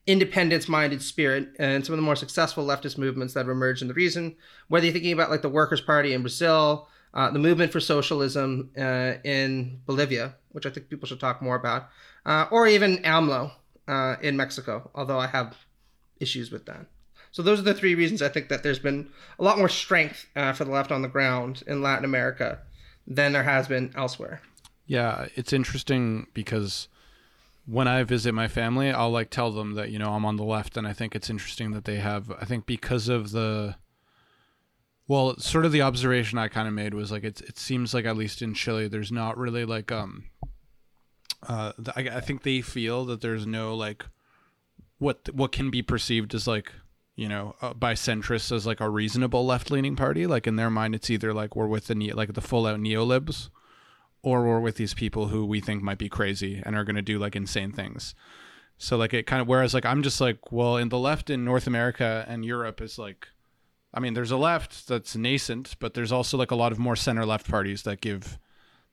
anti-colonial, 0.09 0.29
independence-minded 0.29 1.01
spirit 1.01 1.55
and 1.59 1.85
some 1.85 1.93
of 1.93 1.97
the 1.97 2.03
more 2.03 2.15
successful 2.15 2.65
leftist 2.65 2.97
movements 2.97 3.33
that 3.33 3.41
have 3.41 3.49
emerged 3.49 3.81
in 3.81 3.87
the 3.87 3.93
region. 3.93 4.35
Whether 4.67 4.85
you're 4.85 4.93
thinking 4.93 5.13
about 5.13 5.29
like 5.29 5.41
the 5.41 5.49
Workers' 5.49 5.81
Party 5.81 6.13
in 6.13 6.21
Brazil, 6.21 6.87
uh, 7.13 7.31
the 7.31 7.39
movement 7.39 7.71
for 7.71 7.79
socialism 7.79 8.71
uh, 8.77 9.13
in 9.23 9.81
Bolivia, 9.85 10.35
which 10.49 10.65
I 10.65 10.69
think 10.69 10.89
people 10.89 11.07
should 11.07 11.19
talk 11.19 11.41
more 11.41 11.55
about, 11.55 11.89
uh, 12.25 12.47
or 12.51 12.67
even 12.67 12.97
AMLO 13.03 13.51
uh, 13.87 14.15
in 14.21 14.37
Mexico, 14.37 14.89
although 14.95 15.19
I 15.19 15.27
have 15.27 15.57
issues 16.19 16.51
with 16.51 16.65
that. 16.65 16.85
So 17.31 17.43
those 17.43 17.59
are 17.59 17.63
the 17.63 17.73
three 17.73 17.95
reasons 17.95 18.21
I 18.21 18.29
think 18.29 18.49
that 18.49 18.63
there's 18.63 18.79
been 18.79 19.09
a 19.37 19.43
lot 19.43 19.57
more 19.57 19.69
strength 19.69 20.27
uh, 20.35 20.53
for 20.53 20.65
the 20.65 20.71
left 20.71 20.91
on 20.91 21.01
the 21.01 21.07
ground 21.07 21.63
in 21.67 21.81
Latin 21.81 22.05
America 22.05 22.59
than 23.07 23.33
there 23.33 23.43
has 23.43 23.67
been 23.67 23.91
elsewhere. 23.95 24.41
Yeah, 24.87 25.27
it's 25.35 25.53
interesting 25.53 26.27
because 26.33 26.87
when 27.65 27.87
I 27.87 28.03
visit 28.03 28.33
my 28.33 28.47
family, 28.47 28.91
I'll 28.91 29.11
like 29.11 29.29
tell 29.29 29.51
them 29.51 29.75
that 29.75 29.91
you 29.91 29.99
know 29.99 30.13
I'm 30.13 30.25
on 30.25 30.37
the 30.37 30.43
left, 30.43 30.77
and 30.77 30.87
I 30.87 30.93
think 30.93 31.15
it's 31.15 31.29
interesting 31.29 31.71
that 31.71 31.85
they 31.85 31.97
have. 31.97 32.31
I 32.31 32.45
think 32.45 32.65
because 32.65 33.09
of 33.09 33.31
the, 33.31 33.75
well, 35.07 35.37
sort 35.37 35.65
of 35.65 35.71
the 35.71 35.81
observation 35.81 36.37
I 36.37 36.47
kind 36.47 36.67
of 36.67 36.73
made 36.73 36.93
was 36.93 37.11
like 37.11 37.23
it. 37.23 37.41
It 37.41 37.57
seems 37.57 37.93
like 37.93 38.05
at 38.05 38.17
least 38.17 38.41
in 38.41 38.53
Chile, 38.53 38.87
there's 38.87 39.11
not 39.11 39.37
really 39.37 39.65
like 39.65 39.91
um. 39.91 40.25
Uh, 41.47 41.71
I, 41.95 42.01
I 42.01 42.19
think 42.19 42.43
they 42.43 42.59
feel 42.61 43.05
that 43.05 43.21
there's 43.21 43.45
no 43.45 43.73
like, 43.75 44.05
what 44.97 45.29
what 45.33 45.51
can 45.51 45.69
be 45.69 45.81
perceived 45.81 46.33
as 46.33 46.47
like 46.47 46.73
you 47.15 47.29
know 47.29 47.55
uh, 47.61 47.73
by 47.73 47.93
centrists 47.93 48.51
as 48.51 48.65
like 48.65 48.81
a 48.81 48.89
reasonable 48.89 49.45
left 49.45 49.69
leaning 49.71 49.95
party. 49.95 50.25
Like 50.25 50.47
in 50.47 50.55
their 50.55 50.69
mind, 50.69 50.95
it's 50.95 51.09
either 51.09 51.33
like 51.33 51.55
we're 51.55 51.67
with 51.67 51.87
the 51.87 51.95
ne- 51.95 52.13
like 52.13 52.33
the 52.33 52.41
full 52.41 52.65
out 52.65 52.79
neolibs 52.79 53.49
or 54.21 54.43
we're 54.43 54.59
with 54.59 54.75
these 54.75 54.93
people 54.93 55.27
who 55.27 55.45
we 55.45 55.59
think 55.61 55.81
might 55.81 55.97
be 55.97 56.09
crazy 56.09 56.61
and 56.65 56.75
are 56.75 56.83
going 56.83 56.95
to 56.95 57.01
do 57.01 57.19
like 57.19 57.35
insane 57.35 57.71
things. 57.71 58.13
So 58.77 58.97
like 58.97 59.13
it 59.13 59.27
kind 59.27 59.41
of 59.41 59.47
whereas 59.47 59.73
like 59.73 59.85
I'm 59.85 60.03
just 60.03 60.21
like 60.21 60.51
well 60.51 60.77
in 60.77 60.89
the 60.89 60.97
left 60.97 61.29
in 61.29 61.43
North 61.43 61.67
America 61.67 62.25
and 62.27 62.45
Europe 62.45 62.81
is 62.81 62.97
like 62.97 63.27
I 63.93 63.99
mean 63.99 64.13
there's 64.13 64.31
a 64.31 64.37
left 64.37 64.87
that's 64.87 65.15
nascent 65.15 65.75
but 65.79 65.93
there's 65.93 66.13
also 66.13 66.37
like 66.37 66.51
a 66.51 66.55
lot 66.55 66.71
of 66.71 66.79
more 66.79 66.95
center 66.95 67.25
left 67.25 67.49
parties 67.49 67.83
that 67.83 67.99
give 67.99 68.39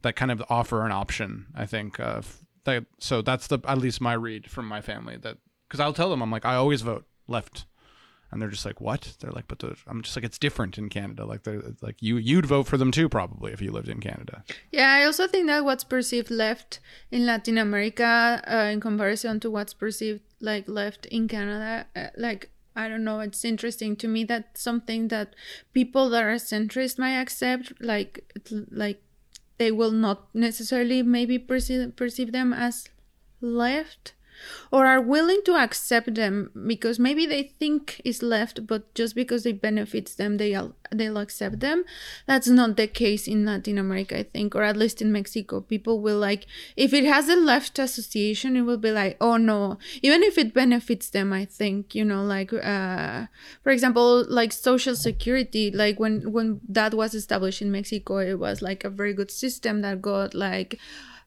that 0.02 0.16
kind 0.16 0.32
of 0.32 0.42
offer 0.50 0.84
an 0.84 0.90
option 0.90 1.46
I 1.54 1.66
think 1.66 2.00
uh 2.00 2.22
that 2.64 2.86
so 2.98 3.22
that's 3.22 3.46
the 3.46 3.60
at 3.66 3.78
least 3.78 4.00
my 4.00 4.14
read 4.14 4.50
from 4.50 4.66
my 4.66 4.80
family 4.80 5.16
that 5.18 5.38
cuz 5.68 5.78
I'll 5.78 5.92
tell 5.92 6.10
them 6.10 6.20
I'm 6.20 6.32
like 6.32 6.44
I 6.44 6.56
always 6.56 6.82
vote 6.82 7.06
left 7.28 7.66
and 8.36 8.42
they're 8.42 8.50
just 8.50 8.66
like 8.66 8.82
what? 8.82 9.14
They're 9.20 9.32
like 9.32 9.48
but 9.48 9.64
i'm 9.86 10.02
just 10.02 10.14
like 10.14 10.24
it's 10.26 10.38
different 10.38 10.76
in 10.76 10.90
canada. 10.90 11.24
Like 11.24 11.44
they're 11.44 11.62
like 11.80 12.02
you 12.02 12.18
you'd 12.18 12.44
vote 12.44 12.66
for 12.66 12.76
them 12.76 12.92
too 12.92 13.08
probably 13.08 13.50
if 13.54 13.62
you 13.62 13.72
lived 13.72 13.88
in 13.88 13.98
canada. 13.98 14.44
Yeah, 14.70 14.92
I 14.92 15.04
also 15.04 15.26
think 15.26 15.46
that 15.46 15.64
what's 15.64 15.84
perceived 15.84 16.30
left 16.30 16.80
in 17.10 17.24
Latin 17.24 17.56
America, 17.56 18.42
uh, 18.46 18.68
in 18.70 18.80
comparison 18.80 19.40
to 19.40 19.50
what's 19.50 19.72
perceived 19.72 20.20
like 20.38 20.68
left 20.68 21.06
in 21.06 21.28
Canada, 21.28 21.86
uh, 21.96 22.08
like 22.18 22.50
I 22.74 22.88
don't 22.88 23.04
know, 23.04 23.20
it's 23.20 23.42
interesting 23.42 23.96
to 23.96 24.06
me 24.06 24.22
that 24.24 24.58
something 24.58 25.08
that 25.08 25.34
people 25.72 26.10
that 26.10 26.22
are 26.24 26.34
centrist 26.34 26.98
might 26.98 27.18
accept, 27.18 27.72
like 27.80 28.22
like 28.70 29.00
they 29.56 29.72
will 29.72 29.92
not 29.92 30.28
necessarily 30.34 31.02
maybe 31.02 31.38
perceive 31.38 31.96
perceive 31.96 32.32
them 32.32 32.52
as 32.52 32.90
left 33.40 34.12
or 34.70 34.86
are 34.86 35.00
willing 35.00 35.40
to 35.44 35.54
accept 35.54 36.14
them 36.14 36.50
because 36.66 36.98
maybe 36.98 37.26
they 37.26 37.42
think 37.58 38.00
is 38.04 38.22
left 38.22 38.66
but 38.66 38.92
just 38.94 39.14
because 39.14 39.46
it 39.46 39.60
benefits 39.60 40.14
them 40.14 40.36
they'll 40.36 40.74
they'll 40.92 41.18
accept 41.18 41.60
them. 41.60 41.84
That's 42.26 42.48
not 42.48 42.76
the 42.76 42.86
case 42.86 43.26
in 43.26 43.44
latin 43.44 43.78
america 43.78 44.18
i 44.18 44.22
think 44.22 44.54
or 44.54 44.62
at 44.62 44.76
least 44.76 45.02
in 45.02 45.12
mexico. 45.12 45.60
People 45.60 46.00
will 46.00 46.18
like 46.18 46.46
if 46.76 46.92
it 46.92 47.04
has 47.04 47.28
a 47.28 47.36
left 47.36 47.78
association 47.78 48.56
it 48.56 48.62
will 48.62 48.78
be 48.78 48.90
like 48.90 49.16
oh 49.20 49.36
no 49.36 49.78
even 50.02 50.22
if 50.22 50.38
it 50.38 50.54
benefits 50.54 51.10
them 51.10 51.32
i 51.32 51.44
think 51.44 51.94
you 51.94 52.04
know 52.04 52.22
like 52.24 52.52
uh 52.52 53.26
for 53.62 53.70
example 53.70 54.24
like 54.28 54.52
social 54.52 54.94
security 54.94 55.70
like 55.70 55.98
when 55.98 56.32
when 56.32 56.60
that 56.68 56.94
was 56.94 57.14
established 57.14 57.62
in 57.62 57.70
mexico 57.70 58.18
it 58.18 58.38
was 58.38 58.62
like 58.62 58.84
a 58.84 58.90
very 58.90 59.12
good 59.12 59.30
system 59.30 59.82
that 59.82 60.02
got 60.02 60.34
like 60.34 60.78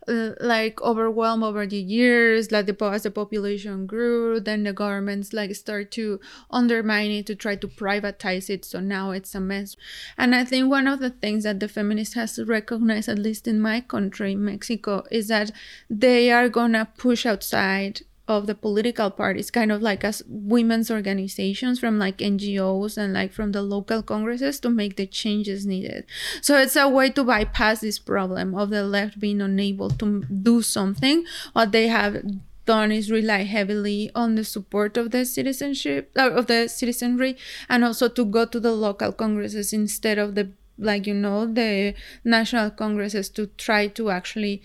Uh, 0.08 0.32
like 0.40 0.82
overwhelmed 0.82 1.44
over 1.44 1.68
the 1.68 1.78
years 1.78 2.52
like 2.52 2.66
the 2.66 2.86
as 2.86 3.04
the 3.04 3.12
population 3.12 3.86
grew 3.86 4.40
then 4.40 4.64
the 4.64 4.74
governments 4.74 5.34
like 5.34 5.54
start 5.54 5.92
to 5.92 6.20
undermine 6.50 7.12
it 7.12 7.26
to 7.26 7.36
try 7.36 7.56
to 7.56 7.68
privatize 7.68 8.50
it 8.50 8.64
so 8.64 8.80
now 8.80 9.12
it's 9.12 9.36
a 9.36 9.40
mess. 9.40 9.76
And 10.18 10.34
i 10.34 10.46
think 10.46 10.70
one 10.70 10.88
of 10.88 11.00
the 11.00 11.10
things 11.10 11.44
that 11.44 11.60
the 11.60 11.68
feminist 11.68 12.14
has 12.14 12.40
recognized 12.40 13.10
at 13.10 13.20
least 13.20 13.46
in 13.48 13.60
my 13.60 13.82
country 13.82 14.36
mexico 14.36 15.04
is 15.12 15.28
that 15.28 15.52
they 15.90 16.32
are 16.32 16.50
gonna 16.50 16.88
push 16.98 17.26
outside 17.26 18.02
of 18.30 18.46
the 18.46 18.54
political 18.54 19.10
parties 19.10 19.50
kind 19.50 19.72
of 19.72 19.82
like 19.82 20.04
as 20.04 20.22
women's 20.28 20.92
organizations 20.92 21.80
from 21.80 21.98
like 21.98 22.18
ngos 22.20 22.96
and 22.96 23.14
like 23.14 23.34
from 23.34 23.52
the 23.52 23.62
local 23.62 24.04
congresses 24.04 24.60
to 24.60 24.70
make 24.70 24.96
the 24.96 25.08
changes 25.08 25.66
needed. 25.66 26.06
So 26.42 26.58
it's 26.58 26.76
a 26.76 26.88
way 26.88 27.10
to 27.10 27.24
bypass 27.24 27.82
this 27.82 27.98
problem 27.98 28.54
of 28.54 28.70
the 28.70 28.84
left 28.84 29.20
being 29.20 29.42
unable 29.42 29.90
to 29.90 30.22
do 30.22 30.62
something. 30.62 31.26
What 31.54 31.72
they 31.72 31.88
have 31.88 32.22
done 32.66 32.92
is 32.92 33.10
rely 33.10 33.44
heavily 33.44 34.12
on 34.14 34.36
the 34.36 34.44
support 34.44 34.96
of 34.96 35.10
the 35.10 35.26
citizenship 35.26 36.12
uh, 36.16 36.30
of 36.30 36.46
the 36.46 36.68
citizenry 36.68 37.36
and 37.68 37.84
also 37.84 38.08
to 38.08 38.24
go 38.24 38.46
to 38.46 38.60
the 38.60 38.72
local 38.72 39.12
congresses 39.12 39.74
instead 39.74 40.20
of 40.20 40.36
the 40.36 40.52
like 40.78 41.08
you 41.08 41.14
know 41.16 41.48
the 41.48 41.96
national 42.24 42.70
congresses 42.70 43.28
to 43.28 43.48
try 43.58 43.88
to 43.88 44.12
actually 44.12 44.62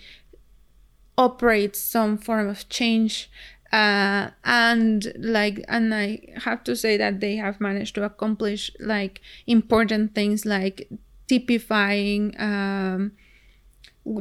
operate 1.17 1.75
some 1.75 2.17
form 2.17 2.47
of 2.47 2.67
change 2.69 3.29
uh, 3.75 4.29
and 4.45 5.11
like 5.17 5.63
and 5.67 5.93
i 5.93 6.19
have 6.45 6.63
to 6.63 6.75
say 6.75 6.95
that 6.95 7.19
they 7.19 7.35
have 7.35 7.59
managed 7.59 7.93
to 7.95 8.03
accomplish 8.03 8.71
like 8.79 9.21
important 9.47 10.15
things 10.15 10.45
like 10.45 10.87
typifying 11.27 12.33
um 12.39 13.11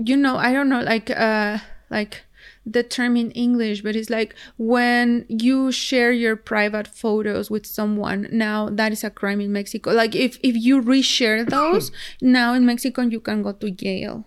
you 0.05 0.17
know 0.17 0.37
i 0.37 0.53
don't 0.53 0.69
know 0.69 0.81
like 0.81 1.09
uh 1.11 1.59
like 1.89 2.23
the 2.67 2.83
term 2.83 3.17
in 3.17 3.31
english 3.33 3.83
but 3.83 3.95
it's 3.95 4.11
like 4.11 4.35
when 4.59 5.25
you 5.29 5.71
share 5.71 6.11
your 6.11 6.35
private 6.35 6.89
photos 6.89 7.49
with 7.49 7.65
someone 7.65 8.27
now 8.33 8.69
that 8.69 8.91
is 8.91 9.05
a 9.05 9.11
crime 9.11 9.41
in 9.41 9.53
mexico. 9.53 9.93
Like 9.93 10.17
if 10.17 10.39
if 10.43 10.57
you 10.57 10.83
reshare 10.83 11.49
those 11.49 11.93
now 12.21 12.55
in 12.55 12.67
mexico 12.67 13.03
you 13.03 13.21
can 13.21 13.43
go 13.43 13.53
to 13.53 13.71
jail 13.71 14.27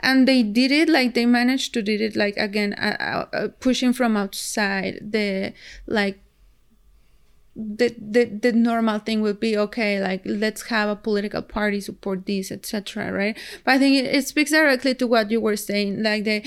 and 0.00 0.28
they 0.28 0.42
did 0.42 0.70
it 0.70 0.88
like 0.88 1.14
they 1.14 1.26
managed 1.26 1.74
to 1.74 1.82
did 1.82 2.00
it 2.00 2.16
like 2.16 2.36
again 2.36 2.72
uh, 2.74 3.26
uh, 3.32 3.48
pushing 3.60 3.92
from 3.92 4.16
outside 4.16 4.98
the 5.00 5.52
like 5.86 6.20
the, 7.60 7.92
the 7.98 8.24
the 8.24 8.52
normal 8.52 9.00
thing 9.00 9.20
would 9.20 9.40
be 9.40 9.56
okay 9.58 10.00
like 10.00 10.22
let's 10.24 10.62
have 10.68 10.88
a 10.88 10.94
political 10.94 11.42
party 11.42 11.80
support 11.80 12.24
this 12.24 12.52
etc 12.52 13.10
right? 13.10 13.36
But 13.64 13.72
i 13.72 13.78
think 13.78 13.96
it, 13.96 14.14
it 14.14 14.28
speaks 14.28 14.52
directly 14.52 14.94
to 14.94 15.06
what 15.08 15.32
you 15.32 15.40
were 15.40 15.56
saying 15.56 16.02
like 16.04 16.22
the 16.22 16.44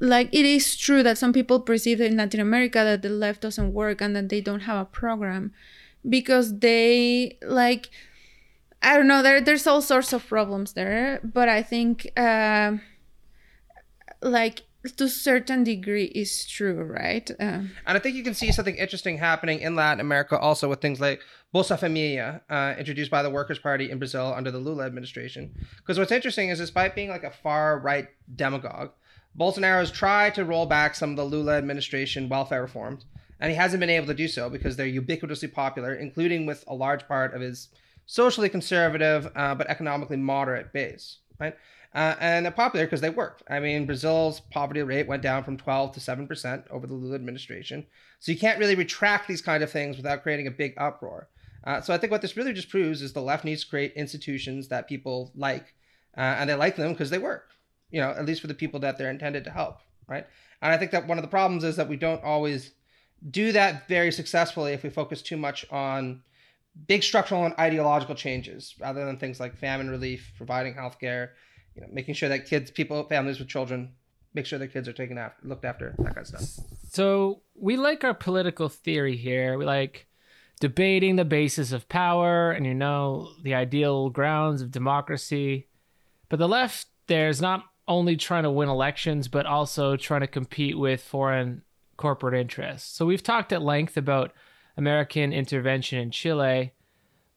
like 0.00 0.28
it 0.32 0.44
is 0.44 0.76
true 0.76 1.04
that 1.04 1.18
some 1.18 1.32
people 1.32 1.60
perceive 1.60 2.00
in 2.00 2.16
latin 2.16 2.40
america 2.40 2.82
that 2.82 3.02
the 3.02 3.10
left 3.10 3.42
doesn't 3.42 3.72
work 3.72 4.00
and 4.00 4.16
that 4.16 4.28
they 4.28 4.40
don't 4.40 4.60
have 4.60 4.80
a 4.80 4.84
program 4.84 5.52
because 6.08 6.58
they 6.58 7.38
like 7.42 7.90
I 8.82 8.96
don't 8.96 9.06
know. 9.06 9.22
There, 9.22 9.40
there's 9.40 9.66
all 9.66 9.82
sorts 9.82 10.12
of 10.12 10.26
problems 10.26 10.72
there, 10.72 11.20
but 11.22 11.48
I 11.48 11.62
think, 11.62 12.10
uh, 12.16 12.78
like 14.22 14.62
to 14.96 15.04
a 15.04 15.08
certain 15.08 15.62
degree, 15.62 16.04
is 16.06 16.46
true, 16.46 16.82
right? 16.82 17.30
Um, 17.38 17.72
And 17.86 17.98
I 17.98 17.98
think 17.98 18.16
you 18.16 18.24
can 18.24 18.32
see 18.32 18.50
something 18.50 18.76
interesting 18.76 19.18
happening 19.18 19.60
in 19.60 19.76
Latin 19.76 20.00
America 20.00 20.38
also 20.38 20.70
with 20.70 20.80
things 20.80 21.00
like 21.00 21.20
Bolsa 21.54 21.78
Familia, 21.78 22.40
uh, 22.48 22.74
introduced 22.78 23.10
by 23.10 23.22
the 23.22 23.28
Workers' 23.28 23.58
Party 23.58 23.90
in 23.90 23.98
Brazil 23.98 24.32
under 24.34 24.50
the 24.50 24.58
Lula 24.58 24.86
administration. 24.86 25.54
Because 25.76 25.98
what's 25.98 26.12
interesting 26.12 26.48
is, 26.48 26.58
despite 26.58 26.94
being 26.94 27.10
like 27.10 27.24
a 27.24 27.30
far 27.30 27.78
right 27.78 28.08
demagogue, 28.34 28.92
Bolsonaro's 29.38 29.90
tried 29.90 30.34
to 30.36 30.44
roll 30.44 30.64
back 30.64 30.94
some 30.94 31.10
of 31.10 31.16
the 31.16 31.24
Lula 31.24 31.58
administration 31.58 32.30
welfare 32.30 32.62
reforms, 32.62 33.04
and 33.38 33.50
he 33.50 33.56
hasn't 33.56 33.80
been 33.80 33.90
able 33.90 34.06
to 34.06 34.14
do 34.14 34.28
so 34.28 34.48
because 34.48 34.76
they're 34.76 34.86
ubiquitously 34.86 35.52
popular, 35.52 35.94
including 35.94 36.46
with 36.46 36.64
a 36.66 36.74
large 36.74 37.06
part 37.06 37.34
of 37.34 37.42
his 37.42 37.68
socially 38.10 38.48
conservative 38.48 39.30
uh, 39.36 39.54
but 39.54 39.70
economically 39.70 40.16
moderate 40.16 40.72
base, 40.72 41.18
right? 41.38 41.54
Uh, 41.94 42.16
and 42.18 42.44
they're 42.44 42.50
popular 42.50 42.84
because 42.84 43.00
they 43.00 43.08
work. 43.08 43.40
I 43.48 43.60
mean, 43.60 43.86
Brazil's 43.86 44.40
poverty 44.40 44.82
rate 44.82 45.06
went 45.06 45.22
down 45.22 45.44
from 45.44 45.56
12 45.56 45.92
to 45.92 46.00
7% 46.00 46.64
over 46.70 46.88
the 46.88 46.94
Lula 46.94 47.14
administration. 47.14 47.86
So 48.18 48.32
you 48.32 48.38
can't 48.38 48.58
really 48.58 48.74
retract 48.74 49.28
these 49.28 49.40
kind 49.40 49.62
of 49.62 49.70
things 49.70 49.96
without 49.96 50.24
creating 50.24 50.48
a 50.48 50.50
big 50.50 50.74
uproar. 50.76 51.28
Uh, 51.62 51.80
so 51.82 51.94
I 51.94 51.98
think 51.98 52.10
what 52.10 52.20
this 52.20 52.36
really 52.36 52.52
just 52.52 52.68
proves 52.68 53.00
is 53.00 53.12
the 53.12 53.22
left 53.22 53.44
needs 53.44 53.62
to 53.62 53.70
create 53.70 53.92
institutions 53.92 54.66
that 54.68 54.88
people 54.88 55.30
like, 55.36 55.74
uh, 56.16 56.34
and 56.38 56.50
they 56.50 56.54
like 56.54 56.74
them 56.74 56.92
because 56.92 57.10
they 57.10 57.18
work. 57.18 57.50
You 57.92 58.00
know, 58.00 58.10
at 58.10 58.26
least 58.26 58.40
for 58.40 58.48
the 58.48 58.54
people 58.54 58.80
that 58.80 58.98
they're 58.98 59.10
intended 59.10 59.44
to 59.44 59.50
help, 59.50 59.78
right? 60.08 60.26
And 60.62 60.72
I 60.72 60.78
think 60.78 60.90
that 60.90 61.06
one 61.06 61.18
of 61.18 61.22
the 61.22 61.28
problems 61.28 61.62
is 61.62 61.76
that 61.76 61.88
we 61.88 61.96
don't 61.96 62.24
always 62.24 62.72
do 63.30 63.52
that 63.52 63.86
very 63.86 64.10
successfully 64.10 64.72
if 64.72 64.82
we 64.82 64.90
focus 64.90 65.22
too 65.22 65.36
much 65.36 65.64
on 65.70 66.22
big 66.86 67.02
structural 67.02 67.44
and 67.44 67.54
ideological 67.58 68.14
changes 68.14 68.74
rather 68.80 69.04
than 69.04 69.16
things 69.16 69.40
like 69.40 69.56
famine 69.56 69.90
relief, 69.90 70.32
providing 70.36 70.74
healthcare, 70.74 71.30
you 71.74 71.82
know, 71.82 71.88
making 71.92 72.14
sure 72.14 72.28
that 72.28 72.46
kids, 72.46 72.70
people, 72.70 73.04
families 73.04 73.38
with 73.38 73.48
children, 73.48 73.92
make 74.34 74.46
sure 74.46 74.58
their 74.58 74.68
kids 74.68 74.88
are 74.88 74.92
taken 74.92 75.18
after, 75.18 75.46
looked 75.46 75.64
after, 75.64 75.94
that 75.98 76.14
kind 76.14 76.18
of 76.18 76.26
stuff. 76.26 76.66
So 76.90 77.42
we 77.54 77.76
like 77.76 78.04
our 78.04 78.14
political 78.14 78.68
theory 78.68 79.16
here. 79.16 79.58
We 79.58 79.64
like 79.64 80.06
debating 80.60 81.16
the 81.16 81.24
basis 81.24 81.72
of 81.72 81.88
power 81.88 82.52
and 82.52 82.66
you 82.66 82.74
know 82.74 83.30
the 83.42 83.54
ideal 83.54 84.10
grounds 84.10 84.62
of 84.62 84.70
democracy. 84.70 85.68
But 86.28 86.38
the 86.38 86.48
left 86.48 86.86
there 87.06 87.28
is 87.28 87.40
not 87.40 87.64
only 87.88 88.16
trying 88.16 88.44
to 88.44 88.50
win 88.50 88.68
elections 88.68 89.26
but 89.26 89.46
also 89.46 89.96
trying 89.96 90.20
to 90.20 90.26
compete 90.28 90.78
with 90.78 91.02
foreign 91.02 91.62
corporate 91.96 92.38
interests. 92.38 92.94
So 92.96 93.04
we've 93.04 93.22
talked 93.22 93.52
at 93.52 93.62
length 93.62 93.96
about 93.96 94.32
American 94.76 95.32
intervention 95.32 95.98
in 95.98 96.10
Chile. 96.10 96.72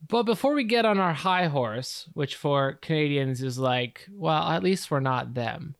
But 0.07 0.23
before 0.23 0.53
we 0.53 0.63
get 0.63 0.85
on 0.85 0.99
our 0.99 1.13
high 1.13 1.47
horse, 1.47 2.09
which 2.13 2.35
for 2.35 2.73
Canadians 2.81 3.41
is 3.41 3.57
like, 3.57 4.07
well, 4.11 4.49
at 4.49 4.63
least 4.63 4.91
we're 4.91 4.99
not 4.99 5.33
them. 5.33 5.75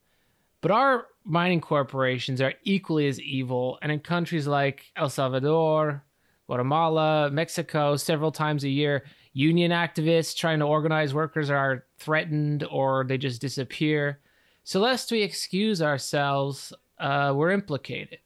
But 0.61 0.71
our 0.71 1.07
mining 1.25 1.61
corporations 1.61 2.41
are 2.41 2.53
equally 2.63 3.07
as 3.07 3.19
evil. 3.19 3.77
And 3.81 3.91
in 3.91 3.99
countries 3.99 4.47
like 4.47 4.91
El 4.95 5.09
Salvador, 5.09 6.03
Guatemala, 6.47 7.29
Mexico, 7.31 7.97
several 7.97 8.31
times 8.31 8.63
a 8.63 8.69
year, 8.69 9.03
union 9.33 9.71
activists 9.71 10.35
trying 10.35 10.59
to 10.59 10.65
organize 10.65 11.13
workers 11.13 11.49
are 11.49 11.85
threatened 11.97 12.65
or 12.71 13.03
they 13.05 13.17
just 13.17 13.41
disappear. 13.41 14.19
So, 14.63 14.79
lest 14.79 15.11
we 15.11 15.21
excuse 15.21 15.81
ourselves, 15.81 16.71
uh, 16.99 17.33
we're 17.35 17.51
implicated. 17.51 18.19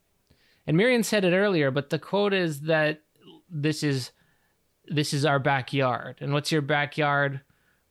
And 0.67 0.77
Miriam 0.77 1.01
said 1.01 1.23
it 1.25 1.33
earlier, 1.33 1.71
but 1.71 1.89
the 1.89 1.97
quote 1.97 2.33
is 2.33 2.61
that 2.61 3.01
this 3.49 3.83
is 3.83 4.11
this 4.87 5.13
is 5.13 5.25
our 5.25 5.39
backyard. 5.39 6.17
And 6.21 6.33
what's 6.33 6.51
your 6.51 6.61
backyard? 6.61 7.41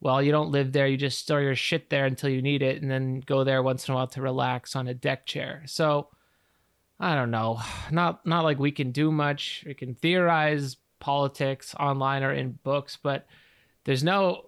Well, 0.01 0.23
you 0.23 0.33
don't 0.33 0.51
live 0.51 0.73
there. 0.73 0.87
You 0.87 0.97
just 0.97 1.19
store 1.19 1.41
your 1.41 1.57
shit 1.57 1.91
there 1.91 2.05
until 2.05 2.31
you 2.31 2.43
need 2.43 2.63
it, 2.63 2.81
and 2.83 2.91
then 2.91 3.21
go 3.21 3.45
there 3.45 3.63
once 3.63 3.89
in 3.89 3.93
a 3.93 3.97
while 3.97 4.07
to 4.09 4.23
relax 4.23 4.77
on 4.77 4.89
a 4.89 4.95
deck 4.95 5.27
chair. 5.27 5.63
So, 5.67 6.09
I 7.01 7.15
don't 7.15 7.31
know. 7.31 7.61
Not 7.91 8.25
not 8.27 8.45
like 8.45 8.59
we 8.59 8.73
can 8.73 8.93
do 8.93 9.11
much. 9.11 9.65
We 9.67 9.75
can 9.75 9.95
theorize 9.95 10.77
politics 11.01 11.75
online 11.79 12.23
or 12.23 12.33
in 12.33 12.59
books, 12.63 12.99
but 13.03 13.27
there's 13.85 14.05
no 14.05 14.47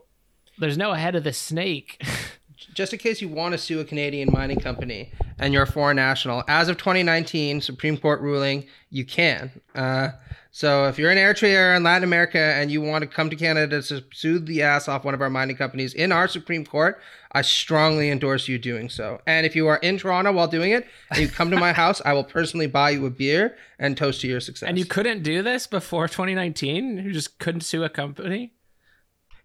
there's 0.58 0.78
no 0.78 0.92
head 0.94 1.14
of 1.14 1.24
the 1.24 1.32
snake. 1.32 2.02
just 2.74 2.92
in 2.92 2.98
case 2.98 3.20
you 3.20 3.28
want 3.28 3.52
to 3.52 3.58
sue 3.58 3.80
a 3.80 3.84
Canadian 3.84 4.30
mining 4.32 4.58
company 4.58 5.12
and 5.38 5.54
you're 5.54 5.62
a 5.62 5.66
foreign 5.66 5.96
national, 5.96 6.42
as 6.48 6.68
of 6.68 6.76
2019 6.76 7.60
Supreme 7.60 7.96
Court 7.96 8.20
ruling, 8.20 8.66
you 8.90 9.04
can. 9.04 9.50
Uh, 9.74 10.10
so 10.58 10.88
if 10.88 10.98
you're 10.98 11.12
in 11.12 11.18
Eritrea 11.18 11.70
or 11.70 11.74
in 11.76 11.84
Latin 11.84 12.02
America 12.02 12.36
and 12.36 12.68
you 12.68 12.80
want 12.80 13.02
to 13.02 13.06
come 13.06 13.30
to 13.30 13.36
Canada 13.36 13.80
to 13.80 14.02
sue 14.12 14.40
the 14.40 14.64
ass 14.64 14.88
off 14.88 15.04
one 15.04 15.14
of 15.14 15.22
our 15.22 15.30
mining 15.30 15.54
companies 15.54 15.94
in 15.94 16.10
our 16.10 16.26
Supreme 16.26 16.64
Court, 16.64 17.00
I 17.30 17.42
strongly 17.42 18.10
endorse 18.10 18.48
you 18.48 18.58
doing 18.58 18.88
so. 18.88 19.20
And 19.24 19.46
if 19.46 19.54
you 19.54 19.68
are 19.68 19.76
in 19.76 19.98
Toronto 19.98 20.32
while 20.32 20.48
doing 20.48 20.72
it 20.72 20.88
and 21.12 21.20
you 21.20 21.28
come 21.28 21.52
to 21.52 21.56
my 21.56 21.72
house, 21.84 22.02
I 22.04 22.12
will 22.12 22.24
personally 22.24 22.66
buy 22.66 22.90
you 22.90 23.06
a 23.06 23.10
beer 23.10 23.56
and 23.78 23.96
toast 23.96 24.20
to 24.22 24.26
your 24.26 24.40
success. 24.40 24.68
And 24.68 24.76
you 24.80 24.84
couldn't 24.84 25.22
do 25.22 25.44
this 25.44 25.68
before 25.68 26.08
2019? 26.08 27.04
You 27.04 27.12
just 27.12 27.38
couldn't 27.38 27.60
sue 27.60 27.84
a 27.84 27.88
company? 27.88 28.52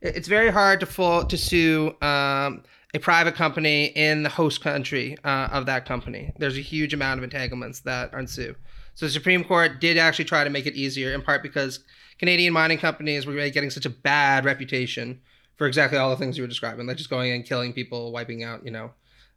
It's 0.01 0.27
very 0.27 0.49
hard 0.49 0.79
to 0.79 0.87
full 0.87 1.25
to 1.25 1.37
sue 1.37 1.95
um, 2.01 2.63
a 2.95 2.99
private 2.99 3.35
company 3.35 3.85
in 3.85 4.23
the 4.23 4.29
host 4.29 4.61
country 4.61 5.15
uh, 5.23 5.49
of 5.51 5.67
that 5.67 5.85
company. 5.85 6.33
There's 6.39 6.57
a 6.57 6.61
huge 6.61 6.91
amount 6.91 7.19
of 7.19 7.23
entanglements 7.23 7.81
that 7.81 8.15
ensue. 8.15 8.55
So 8.95 9.05
the 9.05 9.11
Supreme 9.11 9.43
Court 9.43 9.81
did 9.81 9.97
actually 9.97 10.25
try 10.25 10.43
to 10.43 10.49
make 10.49 10.65
it 10.65 10.75
easier, 10.75 11.13
in 11.13 11.21
part 11.21 11.41
because 11.41 11.79
Canadian 12.19 12.53
mining 12.53 12.77
companies 12.77 13.25
were 13.25 13.33
really 13.33 13.51
getting 13.51 13.69
such 13.69 13.85
a 13.85 13.89
bad 13.89 14.45
reputation 14.45 15.21
for 15.55 15.67
exactly 15.67 15.97
all 15.97 16.09
the 16.09 16.15
things 16.15 16.37
you 16.37 16.43
were 16.43 16.47
describing, 16.47 16.87
like 16.87 16.97
just 16.97 17.09
going 17.09 17.31
and 17.31 17.45
killing 17.45 17.73
people, 17.73 18.11
wiping 18.11 18.43
out, 18.43 18.65
you 18.65 18.71
know, 18.71 18.91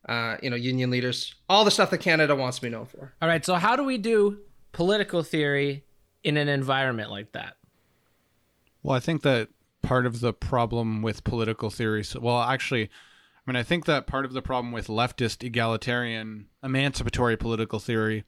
uh, 0.08 0.36
you 0.42 0.50
know, 0.50 0.56
union 0.56 0.90
leaders, 0.90 1.34
all 1.48 1.64
the 1.64 1.70
stuff 1.70 1.90
that 1.90 1.98
Canada 1.98 2.34
wants 2.34 2.58
to 2.58 2.62
be 2.62 2.70
known 2.70 2.86
for. 2.86 3.14
All 3.20 3.28
right, 3.28 3.44
so 3.44 3.54
how 3.54 3.76
do 3.76 3.84
we 3.84 3.98
do 3.98 4.38
political 4.72 5.22
theory 5.22 5.84
in 6.22 6.36
an 6.36 6.48
environment 6.48 7.10
like 7.10 7.32
that? 7.32 7.56
Well, 8.82 8.96
I 8.96 9.00
think 9.00 9.22
that 9.22 9.48
part 9.82 10.06
of 10.06 10.20
the 10.20 10.32
problem 10.32 11.02
with 11.02 11.24
political 11.24 11.70
theory, 11.70 12.04
well, 12.20 12.40
actually, 12.40 12.84
I 12.84 13.50
mean, 13.50 13.56
I 13.56 13.62
think 13.62 13.84
that 13.86 14.06
part 14.06 14.24
of 14.24 14.32
the 14.32 14.42
problem 14.42 14.72
with 14.72 14.86
leftist, 14.86 15.42
egalitarian, 15.42 16.46
emancipatory 16.62 17.36
political 17.36 17.78
theory 17.78 18.24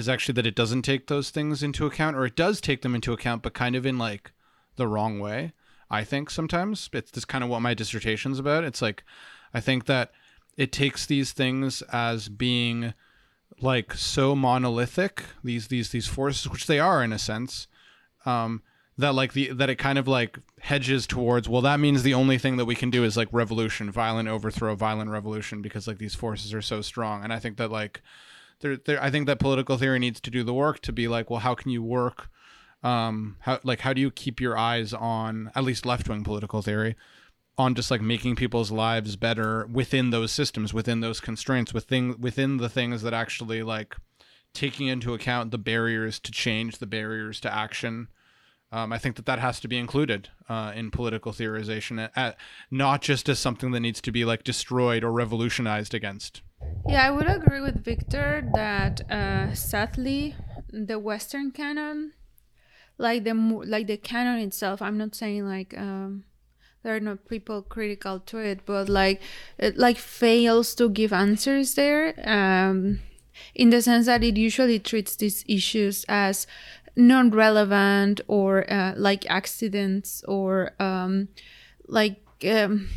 is 0.00 0.08
actually 0.08 0.34
that 0.34 0.46
it 0.46 0.56
doesn't 0.56 0.82
take 0.82 1.06
those 1.06 1.30
things 1.30 1.62
into 1.62 1.86
account, 1.86 2.16
or 2.16 2.26
it 2.26 2.34
does 2.34 2.60
take 2.60 2.82
them 2.82 2.94
into 2.94 3.12
account, 3.12 3.42
but 3.42 3.54
kind 3.54 3.76
of 3.76 3.86
in 3.86 3.98
like 3.98 4.32
the 4.76 4.88
wrong 4.88 5.20
way. 5.20 5.52
I 5.90 6.04
think 6.04 6.30
sometimes 6.30 6.88
it's 6.92 7.12
just 7.12 7.28
kind 7.28 7.44
of 7.44 7.50
what 7.50 7.62
my 7.62 7.74
dissertation's 7.74 8.38
about. 8.38 8.64
It's 8.64 8.82
like, 8.82 9.04
I 9.52 9.60
think 9.60 9.86
that 9.86 10.10
it 10.56 10.72
takes 10.72 11.06
these 11.06 11.32
things 11.32 11.82
as 11.92 12.28
being 12.28 12.94
like 13.60 13.94
so 13.94 14.34
monolithic 14.34 15.24
these 15.44 15.68
these 15.68 15.90
these 15.90 16.06
forces 16.06 16.48
which 16.48 16.66
they 16.66 16.78
are 16.78 17.02
in 17.02 17.12
a 17.12 17.18
sense 17.18 17.66
um 18.24 18.62
that 18.96 19.14
like 19.14 19.32
the 19.32 19.50
that 19.52 19.70
it 19.70 19.76
kind 19.76 19.98
of 19.98 20.06
like 20.06 20.38
hedges 20.60 21.06
towards 21.06 21.48
well 21.48 21.62
that 21.62 21.80
means 21.80 22.02
the 22.02 22.14
only 22.14 22.38
thing 22.38 22.56
that 22.56 22.64
we 22.64 22.74
can 22.74 22.90
do 22.90 23.04
is 23.04 23.16
like 23.16 23.28
revolution 23.32 23.90
violent 23.90 24.28
overthrow 24.28 24.74
violent 24.74 25.10
revolution 25.10 25.62
because 25.62 25.86
like 25.86 25.98
these 25.98 26.14
forces 26.14 26.54
are 26.54 26.62
so 26.62 26.80
strong 26.80 27.24
and 27.24 27.32
i 27.32 27.38
think 27.38 27.56
that 27.56 27.70
like 27.70 28.02
there, 28.60 28.76
there 28.76 29.02
I 29.02 29.10
think 29.10 29.26
that 29.26 29.38
political 29.38 29.76
theory 29.76 29.98
needs 29.98 30.20
to 30.20 30.30
do 30.30 30.44
the 30.44 30.54
work 30.54 30.80
to 30.82 30.92
be 30.92 31.08
like, 31.08 31.30
well, 31.30 31.40
how 31.40 31.54
can 31.54 31.70
you 31.70 31.82
work? 31.82 32.30
Um, 32.82 33.36
how 33.40 33.60
like 33.62 33.80
how 33.80 33.92
do 33.92 34.00
you 34.00 34.10
keep 34.10 34.40
your 34.40 34.56
eyes 34.56 34.94
on 34.94 35.50
at 35.54 35.64
least 35.64 35.84
left 35.84 36.08
wing 36.08 36.24
political 36.24 36.62
theory 36.62 36.96
on 37.58 37.74
just 37.74 37.90
like 37.90 38.00
making 38.00 38.36
people's 38.36 38.70
lives 38.70 39.16
better 39.16 39.66
within 39.70 40.10
those 40.10 40.32
systems, 40.32 40.72
within 40.72 41.00
those 41.00 41.20
constraints, 41.20 41.74
within 41.74 42.18
within 42.18 42.56
the 42.56 42.70
things 42.70 43.02
that 43.02 43.12
actually 43.12 43.62
like 43.62 43.96
taking 44.54 44.86
into 44.86 45.14
account 45.14 45.50
the 45.50 45.58
barriers 45.58 46.18
to 46.20 46.32
change, 46.32 46.78
the 46.78 46.86
barriers 46.86 47.40
to 47.40 47.54
action. 47.54 48.08
Um, 48.72 48.92
I 48.92 48.98
think 48.98 49.16
that 49.16 49.26
that 49.26 49.40
has 49.40 49.58
to 49.60 49.68
be 49.68 49.78
included 49.78 50.28
uh, 50.48 50.72
in 50.74 50.92
political 50.92 51.32
theorization, 51.32 52.00
at, 52.00 52.12
at, 52.16 52.36
not 52.70 53.02
just 53.02 53.28
as 53.28 53.38
something 53.40 53.72
that 53.72 53.80
needs 53.80 54.00
to 54.02 54.12
be 54.12 54.24
like 54.24 54.44
destroyed 54.44 55.02
or 55.02 55.10
revolutionized 55.12 55.92
against. 55.92 56.40
Yeah, 56.86 57.06
I 57.06 57.10
would 57.10 57.28
agree 57.28 57.60
with 57.60 57.84
Victor 57.84 58.42
that 58.54 59.00
uh, 59.10 59.54
sadly 59.54 60.34
the 60.72 60.98
Western 60.98 61.50
canon, 61.52 62.12
like 62.98 63.24
the 63.24 63.34
like 63.34 63.86
the 63.86 63.96
canon 63.96 64.40
itself, 64.40 64.82
I'm 64.82 64.98
not 64.98 65.14
saying 65.14 65.46
like 65.46 65.76
um, 65.78 66.24
there 66.82 66.96
are 66.96 67.00
not 67.00 67.28
people 67.28 67.62
critical 67.62 68.20
to 68.20 68.38
it, 68.38 68.66
but 68.66 68.88
like 68.88 69.20
it 69.58 69.76
like 69.78 69.98
fails 69.98 70.74
to 70.76 70.88
give 70.88 71.12
answers 71.12 71.74
there. 71.74 72.14
Um, 72.28 73.00
in 73.54 73.70
the 73.70 73.82
sense 73.82 74.06
that 74.06 74.22
it 74.24 74.36
usually 74.36 74.78
treats 74.78 75.16
these 75.16 75.44
issues 75.48 76.04
as 76.08 76.46
non-relevant 76.96 78.20
or 78.28 78.70
uh, 78.70 78.94
like 78.96 79.28
accidents 79.30 80.22
or 80.28 80.72
um, 80.80 81.28
like 81.88 82.20
um, 82.48 82.88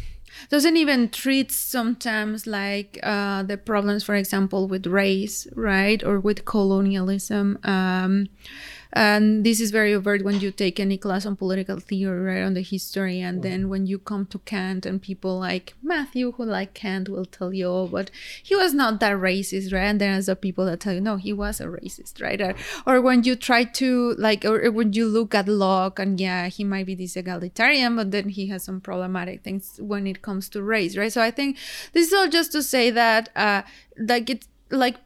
doesn't 0.50 0.78
even 0.78 1.10
treat 1.10 1.52
sometimes 1.52 2.48
like 2.48 3.00
uh, 3.04 3.44
the 3.44 3.58
problems, 3.58 4.04
for 4.04 4.16
example, 4.16 4.68
with 4.68 4.88
race, 4.88 5.48
right, 5.56 6.04
or 6.04 6.20
with 6.20 6.46
colonialism. 6.46 7.60
Um, 7.64 8.28
and 8.94 9.44
this 9.44 9.60
is 9.60 9.72
very 9.72 9.94
overt 9.94 10.24
when 10.24 10.40
you 10.40 10.52
take 10.52 10.80
any 10.80 10.98
class 10.98 11.26
on 11.26 11.36
political 11.36 11.80
theory 11.80 12.36
right 12.36 12.44
on 12.44 12.54
the 12.54 12.62
history 12.62 13.20
and 13.20 13.42
then 13.42 13.68
when 13.68 13.88
you 13.88 13.98
come 13.98 14.26
to 14.26 14.38
kant 14.40 14.86
and 14.86 15.02
people 15.02 15.40
like 15.40 15.74
matthew 15.82 16.32
who 16.34 16.46
like 16.46 16.74
kant 16.76 17.10
will 17.10 17.26
tell 17.26 17.52
you 17.54 17.68
oh 17.68 17.88
but 17.88 18.12
he 18.44 18.56
was 18.56 18.74
not 18.74 19.00
that 19.00 19.14
racist 19.14 19.74
right? 19.74 19.84
And 19.84 20.00
then 20.00 20.14
there's 20.14 20.28
the 20.28 20.36
people 20.36 20.66
that 20.66 20.80
tell 20.80 20.94
you 20.94 21.02
no 21.02 21.18
he 21.18 21.34
was 21.34 21.60
a 21.60 21.66
racist 21.66 22.22
right? 22.22 22.40
Or, 22.40 22.56
or 22.86 23.02
when 23.02 23.24
you 23.24 23.36
try 23.36 23.64
to 23.64 24.14
like 24.18 24.46
or, 24.46 24.64
or 24.66 24.72
when 24.72 24.94
you 24.94 25.08
look 25.08 25.34
at 25.34 25.48
locke 25.48 26.00
and 26.00 26.20
yeah 26.20 26.48
he 26.48 26.64
might 26.64 26.86
be 26.86 26.96
this 26.96 27.16
egalitarian 27.16 27.96
but 27.96 28.12
then 28.12 28.30
he 28.30 28.48
has 28.48 28.64
some 28.64 28.80
problematic 28.80 29.44
things 29.44 29.80
when 29.82 30.06
it 30.06 30.22
comes 30.22 30.50
to 30.50 30.62
race 30.62 30.96
right? 30.96 31.12
So 31.12 31.22
i 31.22 31.32
think 31.32 31.58
this 31.94 32.08
is 32.08 32.14
all 32.14 32.28
just 32.28 32.52
to 32.52 32.62
say 32.62 32.90
that 32.92 33.30
uh 33.36 33.64
like 33.98 34.30
it's 34.30 34.48
like 34.70 34.98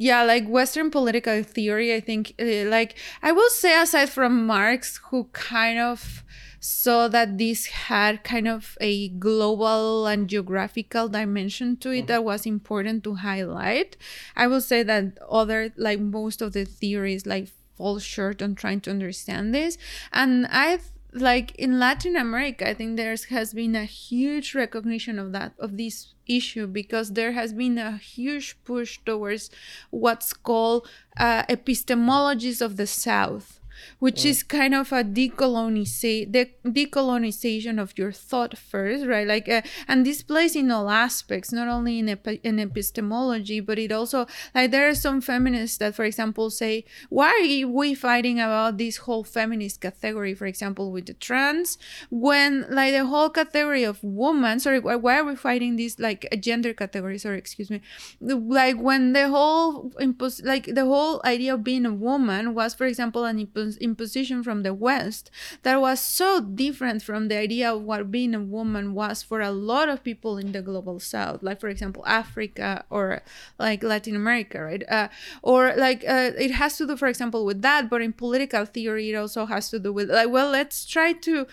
yeah 0.00 0.22
like 0.22 0.48
western 0.48 0.90
political 0.90 1.42
theory 1.42 1.94
i 1.94 2.00
think 2.00 2.32
uh, 2.40 2.64
like 2.68 2.96
i 3.22 3.30
will 3.30 3.50
say 3.50 3.80
aside 3.80 4.08
from 4.08 4.46
marx 4.46 4.98
who 5.10 5.24
kind 5.32 5.78
of 5.78 6.24
saw 6.58 7.06
that 7.06 7.36
this 7.36 7.66
had 7.66 8.24
kind 8.24 8.48
of 8.48 8.78
a 8.80 9.08
global 9.10 10.06
and 10.06 10.28
geographical 10.28 11.06
dimension 11.08 11.76
to 11.76 11.90
it 11.90 11.98
mm-hmm. 11.98 12.06
that 12.06 12.24
was 12.24 12.46
important 12.46 13.04
to 13.04 13.14
highlight 13.16 13.96
i 14.36 14.46
will 14.46 14.60
say 14.60 14.82
that 14.82 15.18
other 15.30 15.70
like 15.76 16.00
most 16.00 16.40
of 16.40 16.54
the 16.54 16.64
theories 16.64 17.26
like 17.26 17.48
fall 17.76 17.98
short 17.98 18.40
on 18.40 18.54
trying 18.54 18.80
to 18.80 18.90
understand 18.90 19.54
this 19.54 19.76
and 20.12 20.46
i've 20.46 20.90
like 21.12 21.54
in 21.56 21.78
Latin 21.78 22.16
America, 22.16 22.68
I 22.68 22.74
think 22.74 22.96
there 22.96 23.14
has 23.30 23.52
been 23.52 23.74
a 23.74 23.84
huge 23.84 24.54
recognition 24.54 25.18
of 25.18 25.32
that 25.32 25.52
of 25.58 25.76
this 25.76 26.14
issue 26.26 26.66
because 26.66 27.12
there 27.12 27.32
has 27.32 27.52
been 27.52 27.78
a 27.78 27.96
huge 27.96 28.56
push 28.64 28.98
towards 29.04 29.50
what's 29.90 30.32
called 30.32 30.88
uh, 31.16 31.42
epistemologies 31.44 32.62
of 32.62 32.76
the 32.76 32.86
South 32.86 33.59
which 33.98 34.24
is 34.24 34.42
kind 34.42 34.74
of 34.74 34.92
a 34.92 35.02
decolonization 35.04 36.32
the 36.32 36.50
decolonization 36.64 37.80
of 37.80 37.96
your 37.96 38.12
thought 38.12 38.56
first 38.56 39.06
right? 39.06 39.26
Like 39.26 39.48
uh, 39.48 39.62
and 39.88 40.04
this 40.04 40.22
plays 40.22 40.56
in 40.56 40.70
all 40.70 40.88
aspects 40.90 41.52
not 41.52 41.68
only 41.68 41.98
in, 41.98 42.08
epi- 42.08 42.40
in 42.42 42.58
epistemology 42.58 43.60
but 43.60 43.78
it 43.78 43.92
also 43.92 44.26
like 44.54 44.70
there 44.70 44.88
are 44.88 44.94
some 44.94 45.20
feminists 45.20 45.78
that 45.78 45.94
for 45.94 46.04
example 46.04 46.50
say 46.50 46.84
why 47.08 47.28
are 47.30 47.68
we 47.68 47.94
fighting 47.94 48.40
about 48.40 48.78
this 48.78 48.98
whole 48.98 49.24
feminist 49.24 49.80
category 49.80 50.34
for 50.34 50.46
example 50.46 50.90
with 50.92 51.06
the 51.06 51.14
trans? 51.14 51.78
When 52.10 52.66
like 52.70 52.92
the 52.92 53.06
whole 53.06 53.30
category 53.30 53.84
of 53.84 54.02
woman 54.02 54.60
sorry 54.60 54.80
why 54.80 55.18
are 55.18 55.24
we 55.24 55.36
fighting 55.36 55.76
this 55.76 55.98
like 55.98 56.26
a 56.32 56.36
gender 56.36 56.72
category? 56.74 57.18
Sorry 57.18 57.38
excuse 57.38 57.70
me. 57.70 57.80
Like 58.20 58.76
when 58.78 59.12
the 59.12 59.28
whole 59.28 59.90
impos- 60.00 60.44
like 60.44 60.74
the 60.74 60.84
whole 60.84 61.20
idea 61.24 61.54
of 61.54 61.64
being 61.64 61.86
a 61.86 61.92
woman 61.92 62.54
was 62.54 62.74
for 62.74 62.86
example 62.86 63.24
an 63.24 63.44
impos- 63.44 63.69
imposition 63.78 64.42
from 64.42 64.62
the 64.62 64.74
West 64.74 65.30
that 65.62 65.80
was 65.80 66.00
so 66.00 66.40
different 66.40 67.02
from 67.02 67.28
the 67.28 67.36
idea 67.36 67.72
of 67.72 67.82
what 67.82 68.10
being 68.10 68.34
a 68.34 68.40
woman 68.40 68.94
was 68.94 69.22
for 69.22 69.40
a 69.40 69.50
lot 69.50 69.88
of 69.88 70.04
people 70.04 70.38
in 70.38 70.52
the 70.52 70.62
global 70.62 71.00
South, 71.00 71.42
like 71.42 71.60
for 71.60 71.68
example 71.68 72.02
Africa 72.06 72.84
or 72.90 73.22
like 73.58 73.82
Latin 73.82 74.16
America, 74.16 74.62
right? 74.62 74.82
Uh, 74.88 75.08
or 75.42 75.74
like 75.76 76.04
uh, 76.06 76.32
it 76.38 76.50
has 76.52 76.76
to 76.78 76.86
do, 76.86 76.96
for 76.96 77.08
example, 77.08 77.44
with 77.44 77.62
that, 77.62 77.90
but 77.90 78.02
in 78.02 78.12
political 78.12 78.64
theory, 78.64 79.10
it 79.10 79.14
also 79.14 79.46
has 79.46 79.70
to 79.70 79.78
do 79.78 79.92
with 79.92 80.10
like, 80.10 80.30
well, 80.30 80.50
let's 80.50 80.86
try 80.86 81.12
to 81.12 81.46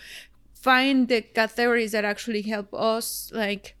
find 0.54 1.08
the 1.08 1.22
categories 1.22 1.92
that 1.92 2.04
actually 2.04 2.42
help 2.42 2.72
us 2.74 3.30
like 3.34 3.76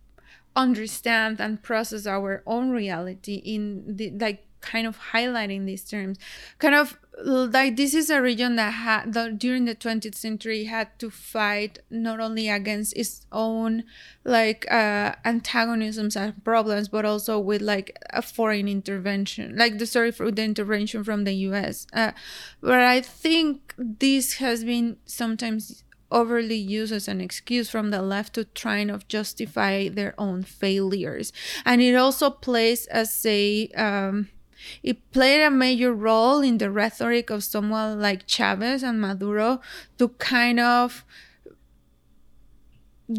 understand 0.54 1.40
and 1.40 1.62
process 1.62 2.06
our 2.06 2.42
own 2.46 2.70
reality 2.70 3.36
in 3.44 3.84
the 3.86 4.10
like 4.10 4.47
kind 4.60 4.86
of 4.86 4.98
highlighting 5.12 5.66
these 5.66 5.84
terms. 5.84 6.18
Kind 6.58 6.74
of 6.74 6.98
like 7.24 7.76
this 7.76 7.94
is 7.94 8.10
a 8.10 8.22
region 8.22 8.56
that 8.56 8.70
had 8.70 9.12
that 9.12 9.38
during 9.38 9.64
the 9.64 9.74
20th 9.74 10.14
century 10.14 10.64
had 10.64 10.96
to 10.98 11.10
fight 11.10 11.80
not 11.90 12.20
only 12.20 12.48
against 12.48 12.96
its 12.96 13.26
own 13.32 13.82
like 14.24 14.70
uh 14.70 15.12
antagonisms 15.24 16.14
and 16.14 16.44
problems 16.44 16.88
but 16.88 17.04
also 17.04 17.38
with 17.38 17.60
like 17.60 17.96
a 18.10 18.22
foreign 18.22 18.68
intervention 18.68 19.56
like 19.56 19.78
the 19.78 19.86
story 19.86 20.12
for 20.12 20.30
the 20.30 20.42
intervention 20.42 21.02
from 21.02 21.24
the 21.24 21.32
us 21.32 21.86
uh, 21.92 22.12
but 22.60 22.80
i 22.80 23.00
think 23.00 23.74
this 23.76 24.34
has 24.34 24.62
been 24.64 24.96
sometimes 25.04 25.82
overly 26.10 26.56
used 26.56 26.92
as 26.92 27.06
an 27.08 27.20
excuse 27.20 27.68
from 27.68 27.90
the 27.90 28.00
left 28.00 28.34
to 28.34 28.44
trying 28.44 28.88
of 28.88 29.06
justify 29.08 29.88
their 29.88 30.14
own 30.18 30.42
failures. 30.42 31.34
And 31.66 31.82
it 31.82 31.94
also 31.94 32.30
plays 32.30 32.86
as 32.86 33.26
a 33.26 33.68
um, 33.76 34.28
it 34.82 35.12
played 35.12 35.42
a 35.42 35.50
major 35.50 35.92
role 35.92 36.40
in 36.40 36.58
the 36.58 36.70
rhetoric 36.70 37.30
of 37.30 37.44
someone 37.44 38.00
like 38.00 38.26
Chavez 38.26 38.82
and 38.82 39.00
Maduro 39.00 39.60
to 39.98 40.08
kind 40.18 40.60
of 40.60 41.04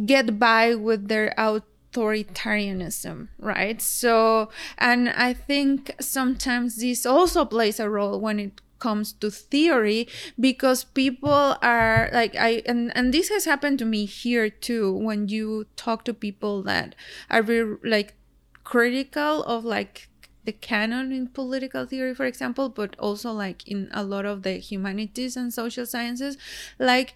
get 0.06 0.38
by 0.40 0.76
with 0.76 1.08
their 1.08 1.34
authoritarianism, 1.38 3.30
right? 3.40 3.82
So, 3.82 4.50
and 4.78 5.10
I 5.10 5.34
think 5.34 5.96
sometimes 6.00 6.78
this 6.78 7.06
also 7.06 7.46
plays 7.46 7.80
a 7.80 7.90
role 7.90 8.20
when 8.20 8.40
it 8.40 8.62
comes 8.80 9.12
to 9.12 9.30
theory 9.30 10.08
because 10.40 10.86
people 10.86 11.58
are 11.62 12.10
like 12.14 12.34
i 12.38 12.64
and 12.66 12.96
and 12.96 13.14
this 13.14 13.28
has 13.28 13.44
happened 13.44 13.78
to 13.78 13.84
me 13.84 14.06
here 14.06 14.50
too 14.50 14.94
when 14.94 15.28
you 15.28 15.66
talk 15.76 16.06
to 16.06 16.14
people 16.14 16.64
that 16.64 16.96
are 17.30 17.44
very 17.44 17.76
like 17.84 18.16
critical 18.64 19.44
of 19.44 19.66
like 19.66 20.08
the 20.46 20.52
canon 20.52 21.12
in 21.12 21.28
political 21.28 21.86
theory 21.86 22.14
for 22.14 22.26
example 22.26 22.70
but 22.70 22.96
also 22.98 23.32
like 23.32 23.68
in 23.68 23.90
a 23.92 24.04
lot 24.04 24.26
of 24.26 24.44
the 24.44 24.54
humanities 24.54 25.36
and 25.36 25.54
social 25.54 25.86
sciences 25.86 26.38
like 26.80 27.14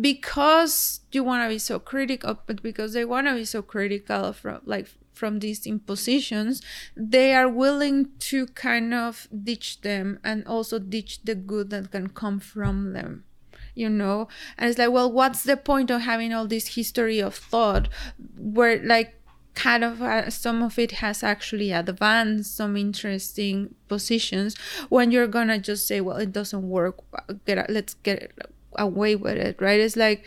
because 0.00 1.00
you 1.12 1.24
want 1.24 1.44
to 1.44 1.48
be 1.48 1.58
so 1.58 1.78
critical 1.78 2.38
but 2.46 2.62
because 2.62 2.92
they 2.92 3.04
want 3.04 3.26
to 3.26 3.34
be 3.34 3.44
so 3.44 3.60
critical 3.60 4.32
from 4.32 4.60
like 4.64 4.88
from 5.20 5.40
these 5.40 5.66
impositions, 5.66 6.62
they 6.96 7.34
are 7.34 7.48
willing 7.48 8.08
to 8.18 8.46
kind 8.46 8.94
of 8.94 9.28
ditch 9.44 9.82
them 9.82 10.18
and 10.24 10.46
also 10.46 10.78
ditch 10.78 11.22
the 11.24 11.34
good 11.34 11.68
that 11.68 11.90
can 11.90 12.08
come 12.08 12.40
from 12.40 12.94
them 12.94 13.24
you 13.72 13.88
know? 13.88 14.26
And 14.58 14.68
it's 14.68 14.78
like 14.78 14.90
well 14.90 15.12
what's 15.12 15.44
the 15.44 15.56
point 15.56 15.90
of 15.90 16.00
having 16.00 16.32
all 16.32 16.46
this 16.46 16.74
history 16.74 17.20
of 17.20 17.34
thought 17.34 17.88
where 18.36 18.82
like 18.84 19.19
kind 19.54 19.84
of 19.84 20.00
uh, 20.00 20.30
some 20.30 20.62
of 20.62 20.78
it 20.78 20.92
has 20.92 21.22
actually 21.22 21.72
advanced 21.72 22.56
some 22.56 22.76
interesting 22.76 23.74
positions 23.88 24.56
when 24.88 25.10
you're 25.10 25.26
gonna 25.26 25.58
just 25.58 25.86
say 25.86 26.00
well 26.00 26.16
it 26.16 26.32
doesn't 26.32 26.68
work. 26.68 26.98
Get 27.46 27.68
let's 27.70 27.94
get 27.94 28.32
away 28.76 29.16
with 29.16 29.36
it 29.36 29.60
right? 29.60 29.80
It's 29.80 29.96
like 29.96 30.24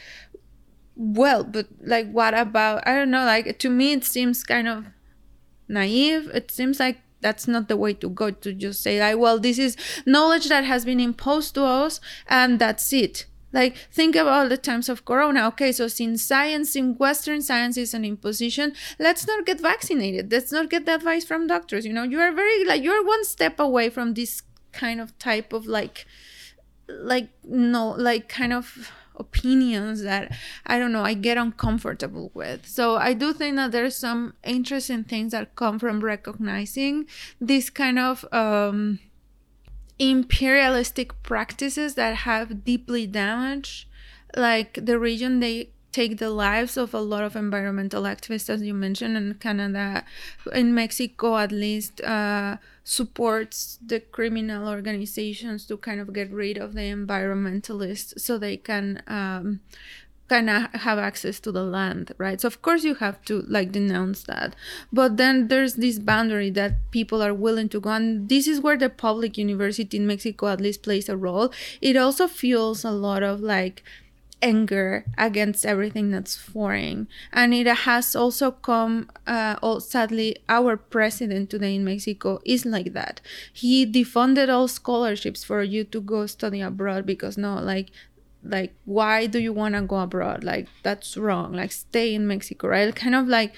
well 0.95 1.43
but 1.43 1.67
like 1.81 2.07
what 2.11 2.35
about 2.35 2.87
i 2.87 2.93
don't 2.93 3.09
know 3.09 3.25
like 3.25 3.57
to 3.57 3.67
me 3.67 3.93
it 3.93 4.03
seems 4.03 4.43
kind 4.43 4.67
of 4.67 4.85
naive. 5.67 6.29
It 6.33 6.51
seems 6.51 6.79
like 6.79 7.01
that's 7.21 7.47
not 7.47 7.67
the 7.67 7.77
way 7.77 7.93
to 7.93 8.09
go 8.09 8.31
to 8.31 8.53
just 8.53 8.83
say 8.83 8.99
like 8.99 9.17
well 9.17 9.39
this 9.39 9.57
is 9.57 9.77
knowledge 10.05 10.49
that 10.49 10.63
has 10.65 10.85
been 10.85 10.99
imposed 10.99 11.55
to 11.55 11.63
us 11.63 11.99
and 12.27 12.59
that's 12.59 12.91
it 12.91 13.25
like 13.53 13.77
think 13.91 14.15
about 14.15 14.49
the 14.49 14.57
times 14.57 14.89
of 14.89 15.05
corona. 15.05 15.47
Okay 15.47 15.71
so 15.71 15.87
since 15.87 16.23
science 16.23 16.75
in 16.75 16.95
western 16.97 17.41
science 17.41 17.77
is 17.77 17.93
an 17.93 18.03
imposition 18.03 18.73
let's 18.99 19.25
not 19.27 19.45
get 19.45 19.61
vaccinated. 19.61 20.31
Let's 20.31 20.51
not 20.51 20.69
get 20.69 20.85
the 20.85 20.95
advice 20.95 21.25
from 21.25 21.47
doctors. 21.47 21.85
You 21.85 21.93
know 21.93 22.03
you 22.03 22.19
are 22.19 22.31
very 22.31 22.65
like 22.65 22.83
you're 22.83 23.05
one 23.05 23.23
step 23.23 23.59
away 23.59 23.89
from 23.89 24.13
this 24.15 24.41
kind 24.71 24.99
of 24.99 25.17
type 25.19 25.53
of 25.53 25.65
like 25.67 26.05
like 26.89 27.29
no 27.43 27.91
like 27.91 28.27
kind 28.27 28.51
of 28.51 28.91
opinions 29.15 30.01
that 30.03 30.35
I 30.65 30.79
don't 30.79 30.91
know, 30.91 31.03
I 31.03 31.13
get 31.13 31.37
uncomfortable 31.37 32.31
with. 32.33 32.67
So 32.67 32.95
I 32.95 33.13
do 33.13 33.33
think 33.33 33.55
that 33.57 33.71
there's 33.71 33.95
some 33.95 34.33
interesting 34.43 35.03
things 35.03 35.31
that 35.31 35.55
come 35.55 35.79
from 35.79 36.01
recognizing 36.01 37.05
this 37.39 37.69
kind 37.69 37.99
of 37.99 38.25
um, 38.31 38.99
imperialistic 39.99 41.21
practices 41.23 41.95
that 41.95 42.15
have 42.17 42.63
deeply 42.63 43.05
damaged 43.07 43.87
like 44.35 44.79
the 44.81 44.97
region 44.97 45.39
they 45.39 45.69
take 45.93 46.17
the 46.17 46.31
lives 46.31 46.75
of 46.75 46.93
a 46.93 46.99
lot 46.99 47.23
of 47.23 47.35
environmental 47.35 48.03
activists, 48.03 48.49
as 48.49 48.63
you 48.63 48.73
mentioned, 48.73 49.15
in 49.15 49.35
Canada, 49.35 50.03
in 50.51 50.73
Mexico 50.73 51.37
at 51.37 51.51
least, 51.51 52.01
uh, 52.01 52.57
supports 52.83 53.77
the 53.85 53.99
criminal 53.99 54.67
organizations 54.67 55.65
to 55.67 55.77
kind 55.77 56.01
of 56.01 56.11
get 56.11 56.29
rid 56.31 56.57
of 56.57 56.73
the 56.73 56.81
environmentalists 56.81 58.19
so 58.19 58.37
they 58.37 58.57
can 58.57 59.03
um, 59.07 59.61
of 60.33 60.81
have 60.81 60.99
access 60.99 61.39
to 61.41 61.51
the 61.51 61.63
land, 61.63 62.11
right? 62.17 62.39
So 62.39 62.47
of 62.47 62.61
course 62.61 62.83
you 62.83 62.95
have 62.95 63.23
to 63.25 63.41
like 63.47 63.71
denounce 63.71 64.23
that, 64.23 64.55
but 64.91 65.17
then 65.17 65.47
there's 65.47 65.75
this 65.75 65.99
boundary 65.99 66.49
that 66.51 66.91
people 66.91 67.21
are 67.21 67.33
willing 67.33 67.69
to 67.69 67.79
go, 67.79 67.91
and 67.91 68.29
this 68.29 68.47
is 68.47 68.59
where 68.59 68.77
the 68.77 68.89
public 68.89 69.37
university 69.37 69.97
in 69.97 70.07
Mexico 70.07 70.47
at 70.47 70.61
least 70.61 70.83
plays 70.83 71.09
a 71.09 71.17
role. 71.17 71.51
It 71.81 71.95
also 71.95 72.27
fuels 72.27 72.83
a 72.83 72.91
lot 72.91 73.23
of 73.23 73.41
like 73.41 73.83
anger 74.43 75.05
against 75.17 75.65
everything 75.65 76.11
that's 76.11 76.35
foreign. 76.35 77.07
And 77.31 77.53
it 77.53 77.65
has 77.65 78.15
also 78.15 78.51
come, 78.51 79.09
uh, 79.25 79.55
oh, 79.63 79.79
sadly, 79.79 80.35
our 80.49 80.75
president 80.75 81.49
today 81.49 81.75
in 81.75 81.85
Mexico 81.85 82.41
is 82.45 82.65
like 82.65 82.91
that. 82.93 83.21
He 83.53 83.85
defunded 83.85 84.49
all 84.49 84.67
scholarships 84.67 85.43
for 85.43 85.63
you 85.63 85.85
to 85.85 86.01
go 86.01 86.25
study 86.25 86.59
abroad 86.61 87.05
because 87.05 87.37
no, 87.37 87.55
like, 87.55 87.89
like 88.43 88.73
why 88.85 89.25
do 89.25 89.39
you 89.39 89.53
want 89.53 89.75
to 89.75 89.81
go 89.81 89.97
abroad 89.99 90.43
like 90.43 90.67
that's 90.83 91.15
wrong 91.17 91.53
like 91.53 91.71
stay 91.71 92.13
in 92.13 92.27
mexico 92.27 92.67
right 92.67 92.95
kind 92.95 93.15
of 93.15 93.27
like 93.27 93.53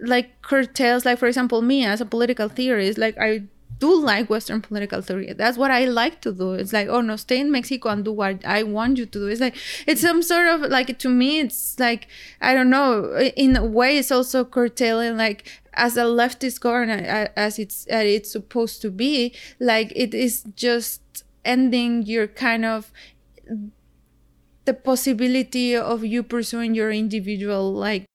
like 0.00 0.40
curtails 0.42 1.04
like 1.04 1.18
for 1.18 1.26
example 1.26 1.60
me 1.60 1.84
as 1.84 2.00
a 2.00 2.06
political 2.06 2.48
theorist 2.48 2.98
like 2.98 3.16
i 3.18 3.42
do 3.80 3.98
like 3.98 4.30
Western 4.30 4.60
political 4.60 5.00
theory. 5.00 5.32
That's 5.32 5.56
what 5.56 5.70
I 5.70 5.86
like 5.86 6.20
to 6.20 6.32
do. 6.32 6.52
It's 6.52 6.72
like, 6.72 6.88
oh 6.88 7.00
no, 7.00 7.16
stay 7.16 7.40
in 7.40 7.50
Mexico 7.50 7.88
and 7.88 8.04
do 8.04 8.12
what 8.12 8.44
I 8.44 8.62
want 8.62 8.98
you 8.98 9.06
to 9.06 9.18
do. 9.18 9.26
It's 9.26 9.40
like 9.40 9.56
it's 9.86 10.02
some 10.02 10.22
sort 10.22 10.46
of 10.46 10.60
like 10.70 10.98
to 10.98 11.08
me, 11.08 11.40
it's 11.40 11.80
like 11.80 12.06
I 12.40 12.54
don't 12.54 12.70
know. 12.70 13.18
In 13.36 13.56
a 13.56 13.64
way, 13.64 13.96
it's 13.96 14.12
also 14.12 14.44
curtailing 14.44 15.16
like 15.16 15.48
as 15.74 15.96
a 15.96 16.02
leftist 16.02 16.60
government 16.60 17.06
as 17.36 17.58
it's 17.58 17.86
as 17.86 18.04
it's 18.04 18.30
supposed 18.30 18.82
to 18.82 18.90
be. 18.90 19.34
Like 19.58 19.92
it 19.96 20.14
is 20.14 20.44
just 20.54 21.24
ending 21.44 22.02
your 22.02 22.28
kind 22.28 22.66
of 22.66 22.92
the 24.70 24.74
possibility 24.74 25.74
of 25.74 26.04
you 26.04 26.22
pursuing 26.22 26.76
your 26.76 26.92
individual 26.92 27.72
like 27.74 28.06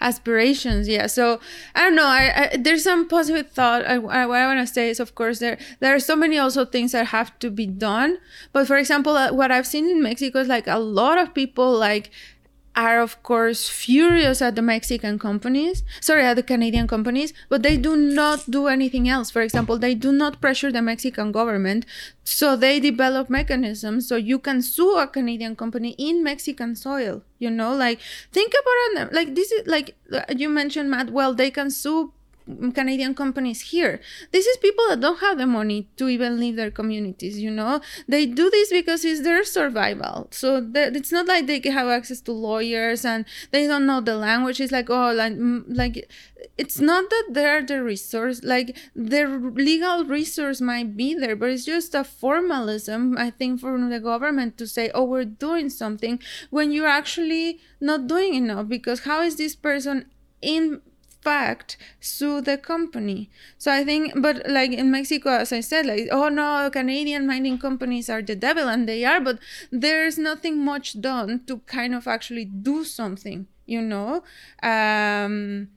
aspirations 0.00 0.88
yeah. 0.88 1.06
So 1.06 1.38
i 1.74 1.84
don't 1.84 1.94
know 1.94 2.06
I, 2.06 2.24
I 2.34 2.56
there's 2.56 2.82
some 2.82 3.06
positive 3.06 3.52
thought 3.52 3.84
I, 3.86 3.94
I, 3.94 4.26
what 4.26 4.38
i 4.42 4.46
want 4.46 4.66
to 4.66 4.74
say 4.74 4.88
is 4.90 4.98
of 4.98 5.14
course 5.14 5.38
there 5.38 5.58
there 5.78 5.94
are 5.94 6.00
so 6.00 6.16
many 6.16 6.36
also 6.38 6.64
things 6.64 6.92
that 6.92 7.08
have 7.08 7.38
to 7.40 7.50
be 7.50 7.66
done. 7.66 8.18
But 8.52 8.66
for 8.66 8.76
example 8.76 9.14
uh, 9.14 9.32
what 9.32 9.52
i've 9.52 9.66
seen 9.66 9.88
in 9.88 10.02
mexico 10.02 10.40
is 10.40 10.48
like 10.48 10.66
a 10.66 10.78
lot 10.78 11.18
of 11.18 11.34
people 11.34 11.70
like 11.78 12.10
are 12.80 13.00
of 13.00 13.22
course 13.22 13.68
furious 13.68 14.40
at 14.40 14.56
the 14.56 14.62
Mexican 14.62 15.18
companies, 15.18 15.84
sorry, 16.00 16.24
at 16.24 16.34
the 16.36 16.42
Canadian 16.42 16.86
companies, 16.88 17.34
but 17.50 17.62
they 17.62 17.76
do 17.76 17.94
not 17.94 18.50
do 18.50 18.68
anything 18.68 19.06
else. 19.06 19.30
For 19.30 19.42
example, 19.42 19.78
they 19.78 19.94
do 19.94 20.12
not 20.12 20.40
pressure 20.40 20.72
the 20.72 20.80
Mexican 20.80 21.30
government, 21.30 21.84
so 22.24 22.56
they 22.56 22.80
develop 22.80 23.28
mechanisms 23.28 24.08
so 24.08 24.16
you 24.16 24.38
can 24.38 24.62
sue 24.62 24.96
a 24.96 25.06
Canadian 25.06 25.56
company 25.56 25.94
in 25.98 26.24
Mexican 26.24 26.74
soil. 26.74 27.22
You 27.38 27.50
know, 27.50 27.74
like 27.74 28.00
think 28.32 28.52
about 28.60 29.02
it. 29.02 29.12
Like 29.12 29.34
this 29.34 29.52
is 29.52 29.66
like 29.66 29.96
you 30.34 30.48
mentioned, 30.48 30.90
Matt. 30.90 31.10
Well, 31.10 31.34
they 31.34 31.50
can 31.50 31.70
sue 31.70 32.12
Canadian 32.74 33.14
companies 33.14 33.60
here. 33.60 34.00
This 34.32 34.46
is 34.46 34.56
people 34.58 34.84
that 34.88 35.00
don't 35.00 35.20
have 35.20 35.38
the 35.38 35.46
money 35.46 35.88
to 35.96 36.08
even 36.08 36.38
leave 36.38 36.56
their 36.56 36.70
communities, 36.70 37.38
you 37.38 37.50
know? 37.50 37.80
They 38.08 38.26
do 38.26 38.50
this 38.50 38.70
because 38.70 39.04
it's 39.04 39.22
their 39.22 39.44
survival. 39.44 40.28
So 40.30 40.66
it's 40.74 41.12
not 41.12 41.26
like 41.26 41.46
they 41.46 41.60
have 41.70 41.88
access 41.88 42.20
to 42.22 42.32
lawyers 42.32 43.04
and 43.04 43.24
they 43.50 43.66
don't 43.66 43.86
know 43.86 44.00
the 44.00 44.16
language. 44.16 44.60
It's 44.60 44.72
like, 44.72 44.90
oh, 44.90 45.12
like, 45.12 45.34
mm, 45.34 45.64
like 45.68 46.08
it's 46.56 46.80
not 46.80 47.08
that 47.10 47.28
they're 47.30 47.62
the 47.62 47.82
resource, 47.82 48.42
like 48.42 48.76
their 48.94 49.28
legal 49.28 50.04
resource 50.04 50.60
might 50.60 50.96
be 50.96 51.14
there, 51.14 51.36
but 51.36 51.50
it's 51.50 51.64
just 51.64 51.94
a 51.94 52.04
formalism, 52.04 53.16
I 53.18 53.30
think, 53.30 53.60
from 53.60 53.88
the 53.90 54.00
government 54.00 54.58
to 54.58 54.66
say, 54.66 54.90
oh, 54.94 55.04
we're 55.04 55.24
doing 55.24 55.70
something 55.70 56.20
when 56.50 56.72
you're 56.72 56.86
actually 56.86 57.60
not 57.80 58.06
doing 58.06 58.34
enough 58.34 58.68
because 58.68 59.00
how 59.00 59.22
is 59.22 59.36
this 59.36 59.54
person 59.54 60.06
in 60.42 60.80
fact 61.22 61.76
sue 62.00 62.40
the 62.40 62.56
company 62.56 63.30
so 63.58 63.70
i 63.72 63.84
think 63.84 64.12
but 64.16 64.42
like 64.48 64.72
in 64.72 64.90
mexico 64.90 65.30
as 65.30 65.52
i 65.52 65.60
said 65.60 65.84
like 65.84 66.08
oh 66.10 66.28
no 66.28 66.70
canadian 66.72 67.26
mining 67.26 67.58
companies 67.58 68.08
are 68.08 68.22
the 68.22 68.34
devil 68.34 68.68
and 68.68 68.88
they 68.88 69.04
are 69.04 69.20
but 69.20 69.38
there's 69.70 70.18
nothing 70.18 70.64
much 70.64 71.00
done 71.00 71.42
to 71.46 71.58
kind 71.66 71.94
of 71.94 72.06
actually 72.06 72.44
do 72.44 72.84
something 72.84 73.46
you 73.66 73.82
know 73.82 74.22
um 74.62 75.68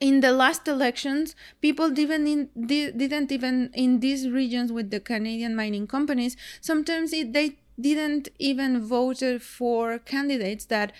in 0.00 0.20
the 0.20 0.32
last 0.32 0.68
elections, 0.68 1.34
people 1.60 1.90
didn't 1.90 2.26
in, 2.26 2.48
didn't 2.66 3.32
even 3.32 3.70
in 3.74 4.00
these 4.00 4.28
regions 4.28 4.70
with 4.70 4.90
the 4.90 5.00
Canadian 5.00 5.56
mining 5.56 5.86
companies. 5.86 6.36
Sometimes 6.60 7.12
it, 7.12 7.32
they 7.32 7.58
didn't 7.80 8.28
even 8.38 8.84
vote 8.84 9.22
for 9.40 9.98
candidates 9.98 10.66
that 10.66 10.92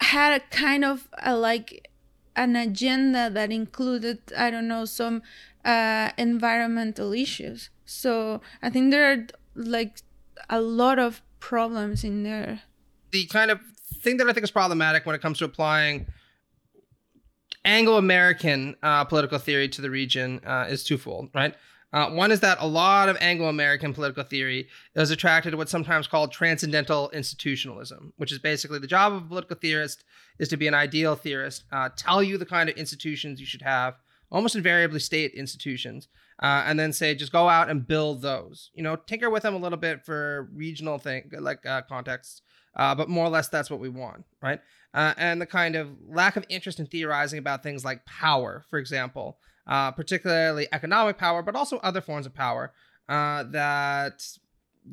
had 0.00 0.40
a 0.40 0.40
kind 0.54 0.84
of 0.84 1.08
a, 1.22 1.36
like 1.36 1.88
an 2.36 2.54
agenda 2.54 3.30
that 3.30 3.50
included 3.50 4.18
i 4.36 4.50
don't 4.50 4.68
know 4.68 4.84
some 4.84 5.22
uh, 5.64 6.12
environmental 6.16 7.12
issues. 7.12 7.70
So 7.84 8.40
i 8.62 8.70
think 8.70 8.90
there 8.90 9.10
are 9.12 9.26
like 9.54 9.98
a 10.48 10.60
lot 10.60 10.98
of 11.00 11.22
problems 11.40 12.04
in 12.04 12.22
there. 12.22 12.60
The 13.10 13.26
kind 13.26 13.50
of 13.50 13.60
thing 14.02 14.18
that 14.18 14.28
i 14.28 14.32
think 14.32 14.44
is 14.44 14.50
problematic 14.50 15.06
when 15.06 15.14
it 15.14 15.22
comes 15.22 15.38
to 15.38 15.44
applying 15.44 16.06
anglo-american 17.64 18.76
uh, 18.82 19.04
political 19.04 19.38
theory 19.38 19.68
to 19.68 19.82
the 19.82 19.90
region 19.90 20.40
uh, 20.46 20.66
is 20.68 20.84
twofold 20.84 21.30
right? 21.34 21.54
Uh, 21.92 22.10
one 22.10 22.30
is 22.30 22.40
that 22.40 22.58
a 22.60 22.66
lot 22.66 23.08
of 23.08 23.16
Anglo 23.20 23.48
American 23.48 23.94
political 23.94 24.24
theory 24.24 24.68
is 24.94 25.10
attracted 25.10 25.52
to 25.52 25.56
what's 25.56 25.70
sometimes 25.70 26.06
called 26.06 26.32
transcendental 26.32 27.08
institutionalism, 27.10 28.12
which 28.16 28.32
is 28.32 28.38
basically 28.38 28.78
the 28.78 28.86
job 28.86 29.12
of 29.12 29.22
a 29.22 29.26
political 29.26 29.56
theorist 29.56 30.04
is 30.38 30.48
to 30.48 30.56
be 30.56 30.66
an 30.66 30.74
ideal 30.74 31.14
theorist, 31.14 31.64
uh, 31.72 31.88
tell 31.96 32.22
you 32.22 32.38
the 32.38 32.46
kind 32.46 32.68
of 32.68 32.76
institutions 32.76 33.40
you 33.40 33.46
should 33.46 33.62
have, 33.62 33.94
almost 34.30 34.56
invariably 34.56 34.98
state 34.98 35.32
institutions, 35.34 36.08
uh, 36.42 36.64
and 36.66 36.78
then 36.78 36.92
say 36.92 37.14
just 37.14 37.32
go 37.32 37.48
out 37.48 37.70
and 37.70 37.86
build 37.86 38.22
those. 38.22 38.70
You 38.74 38.82
know, 38.82 38.96
tinker 38.96 39.30
with 39.30 39.42
them 39.42 39.54
a 39.54 39.58
little 39.58 39.78
bit 39.78 40.04
for 40.04 40.48
regional 40.54 40.98
thing 40.98 41.30
like 41.38 41.64
uh, 41.64 41.82
contexts, 41.82 42.42
uh, 42.76 42.94
but 42.94 43.08
more 43.08 43.26
or 43.26 43.30
less 43.30 43.48
that's 43.48 43.70
what 43.70 43.80
we 43.80 43.88
want, 43.88 44.24
right? 44.42 44.60
Uh, 44.94 45.14
and 45.16 45.40
the 45.40 45.46
kind 45.46 45.76
of 45.76 45.88
lack 46.08 46.36
of 46.36 46.44
interest 46.48 46.80
in 46.80 46.86
theorizing 46.86 47.38
about 47.38 47.62
things 47.62 47.84
like 47.84 48.04
power, 48.06 48.64
for 48.68 48.78
example 48.78 49.38
uh, 49.66 49.90
particularly 49.90 50.68
economic 50.72 51.18
power, 51.18 51.42
but 51.42 51.56
also 51.56 51.78
other 51.78 52.00
forms 52.00 52.26
of 52.26 52.34
power 52.34 52.72
uh, 53.08 53.42
that 53.44 54.22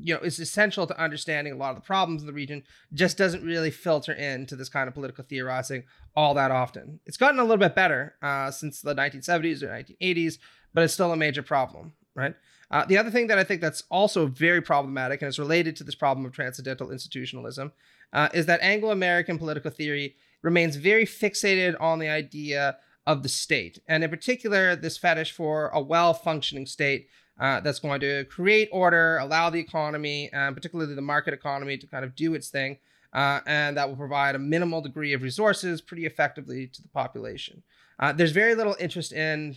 you 0.02 0.14
know 0.14 0.20
is 0.22 0.40
essential 0.40 0.88
to 0.88 1.02
understanding 1.02 1.54
a 1.54 1.58
lot 1.58 1.72
of 1.72 1.76
the 1.76 1.82
problems 1.82 2.22
in 2.22 2.28
the 2.28 2.34
region. 2.34 2.64
Just 2.94 3.18
doesn't 3.18 3.44
really 3.44 3.72
filter 3.72 4.14
into 4.14 4.56
this 4.56 4.70
kind 4.70 4.88
of 4.88 4.94
political 4.94 5.24
theorizing 5.24 5.84
all 6.16 6.34
that 6.34 6.52
often. 6.52 7.00
It's 7.06 7.18
gotten 7.18 7.40
a 7.40 7.44
little 7.44 7.58
bit 7.58 7.76
better 7.76 8.16
uh, 8.22 8.52
since 8.52 8.82
the 8.82 8.96
1970s 8.96 9.64
or 9.64 9.68
1980s, 9.68 10.38
but 10.74 10.84
it's 10.84 10.94
still 10.94 11.12
a 11.12 11.18
major 11.18 11.44
problem, 11.44 11.94
right? 12.16 12.36
Uh, 12.72 12.86
the 12.86 12.98
other 12.98 13.12
thing 13.12 13.28
that 13.28 13.38
I 13.38 13.44
think 13.44 13.62
that's 13.62 13.84
also 13.92 14.26
very 14.26 14.62
problematic 14.62 15.22
and 15.22 15.30
is 15.30 15.38
related 15.38 15.76
to 15.76 15.84
this 15.84 15.96
problem 15.96 16.26
of 16.26 16.32
transcendental 16.32 16.92
institutionalism 16.92 17.72
uh, 18.14 18.30
is 18.34 18.46
that 18.48 18.62
Anglo 18.62 18.92
American 18.92 19.38
political 19.38 19.70
theory 19.72 20.16
remains 20.42 20.76
very 20.76 21.06
fixated 21.06 21.76
on 21.80 22.00
the 22.00 22.10
idea 22.10 22.78
of 23.06 23.24
the 23.24 23.30
state. 23.30 23.80
And 23.88 24.04
in 24.04 24.10
particular, 24.10 24.76
this 24.76 24.98
fetish 24.98 25.32
for 25.32 25.70
a 25.70 25.82
well 25.82 26.14
functioning 26.14 26.66
state 26.66 27.08
uh, 27.40 27.60
that's 27.60 27.80
going 27.80 28.00
to 28.02 28.26
create 28.26 28.70
order, 28.72 29.18
allow 29.18 29.50
the 29.50 29.60
economy, 29.60 30.30
and 30.32 30.56
particularly 30.56 30.94
the 30.94 31.02
market 31.02 31.34
economy, 31.34 31.78
to 31.78 31.88
kind 31.88 32.06
of 32.06 32.16
do 32.16 32.34
its 32.34 32.50
thing. 32.50 32.78
Uh, 33.12 33.42
and 33.46 33.78
that 33.78 33.88
will 33.88 33.96
provide 33.96 34.34
a 34.34 34.40
minimal 34.40 34.82
degree 34.82 35.14
of 35.14 35.22
resources 35.22 35.82
pretty 35.82 36.06
effectively 36.06 36.68
to 36.68 36.82
the 36.82 36.88
population. 36.90 37.62
Uh, 38.00 38.12
there's 38.12 38.32
very 38.32 38.56
little 38.56 38.76
interest 38.80 39.14
in 39.14 39.56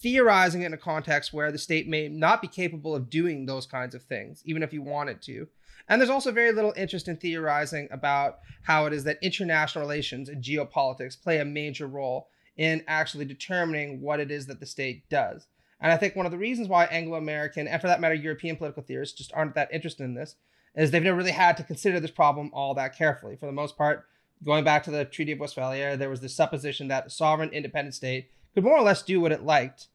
theorizing 0.00 0.62
in 0.62 0.72
a 0.72 0.78
context 0.78 1.32
where 1.32 1.52
the 1.52 1.58
state 1.58 1.86
may 1.86 2.08
not 2.08 2.40
be 2.40 2.48
capable 2.48 2.94
of 2.94 3.10
doing 3.10 3.46
those 3.46 3.66
kinds 3.66 3.94
of 3.94 4.02
things, 4.02 4.42
even 4.44 4.62
if 4.62 4.72
you 4.72 4.82
wanted 4.82 5.20
to. 5.22 5.46
And 5.88 6.00
there's 6.00 6.10
also 6.10 6.32
very 6.32 6.52
little 6.52 6.72
interest 6.76 7.08
in 7.08 7.16
theorizing 7.16 7.88
about 7.90 8.38
how 8.62 8.86
it 8.86 8.92
is 8.92 9.04
that 9.04 9.18
international 9.22 9.84
relations 9.84 10.28
and 10.28 10.42
geopolitics 10.42 11.20
play 11.20 11.40
a 11.40 11.44
major 11.44 11.86
role 11.86 12.28
in 12.56 12.82
actually 12.86 13.24
determining 13.24 14.00
what 14.00 14.20
it 14.20 14.30
is 14.30 14.46
that 14.46 14.60
the 14.60 14.66
state 14.66 15.08
does. 15.08 15.46
And 15.84 15.92
I 15.92 15.98
think 15.98 16.16
one 16.16 16.24
of 16.24 16.32
the 16.32 16.38
reasons 16.38 16.66
why 16.66 16.86
Anglo 16.86 17.18
American, 17.18 17.68
and 17.68 17.78
for 17.78 17.88
that 17.88 18.00
matter, 18.00 18.14
European 18.14 18.56
political 18.56 18.82
theorists 18.82 19.18
just 19.18 19.34
aren't 19.34 19.54
that 19.54 19.68
interested 19.70 20.04
in 20.04 20.14
this, 20.14 20.36
is 20.74 20.90
they've 20.90 21.02
never 21.02 21.18
really 21.18 21.30
had 21.30 21.58
to 21.58 21.62
consider 21.62 22.00
this 22.00 22.10
problem 22.10 22.50
all 22.54 22.72
that 22.72 22.96
carefully. 22.96 23.36
For 23.36 23.44
the 23.44 23.52
most 23.52 23.76
part, 23.76 24.06
going 24.42 24.64
back 24.64 24.82
to 24.84 24.90
the 24.90 25.04
Treaty 25.04 25.32
of 25.32 25.40
Westphalia, 25.40 25.98
there 25.98 26.08
was 26.08 26.20
this 26.20 26.34
supposition 26.34 26.88
that 26.88 27.08
a 27.08 27.10
sovereign, 27.10 27.50
independent 27.50 27.94
state 27.94 28.30
could 28.54 28.64
more 28.64 28.78
or 28.78 28.82
less 28.82 29.02
do 29.02 29.20
what 29.20 29.30
it 29.30 29.44
liked, 29.44 29.88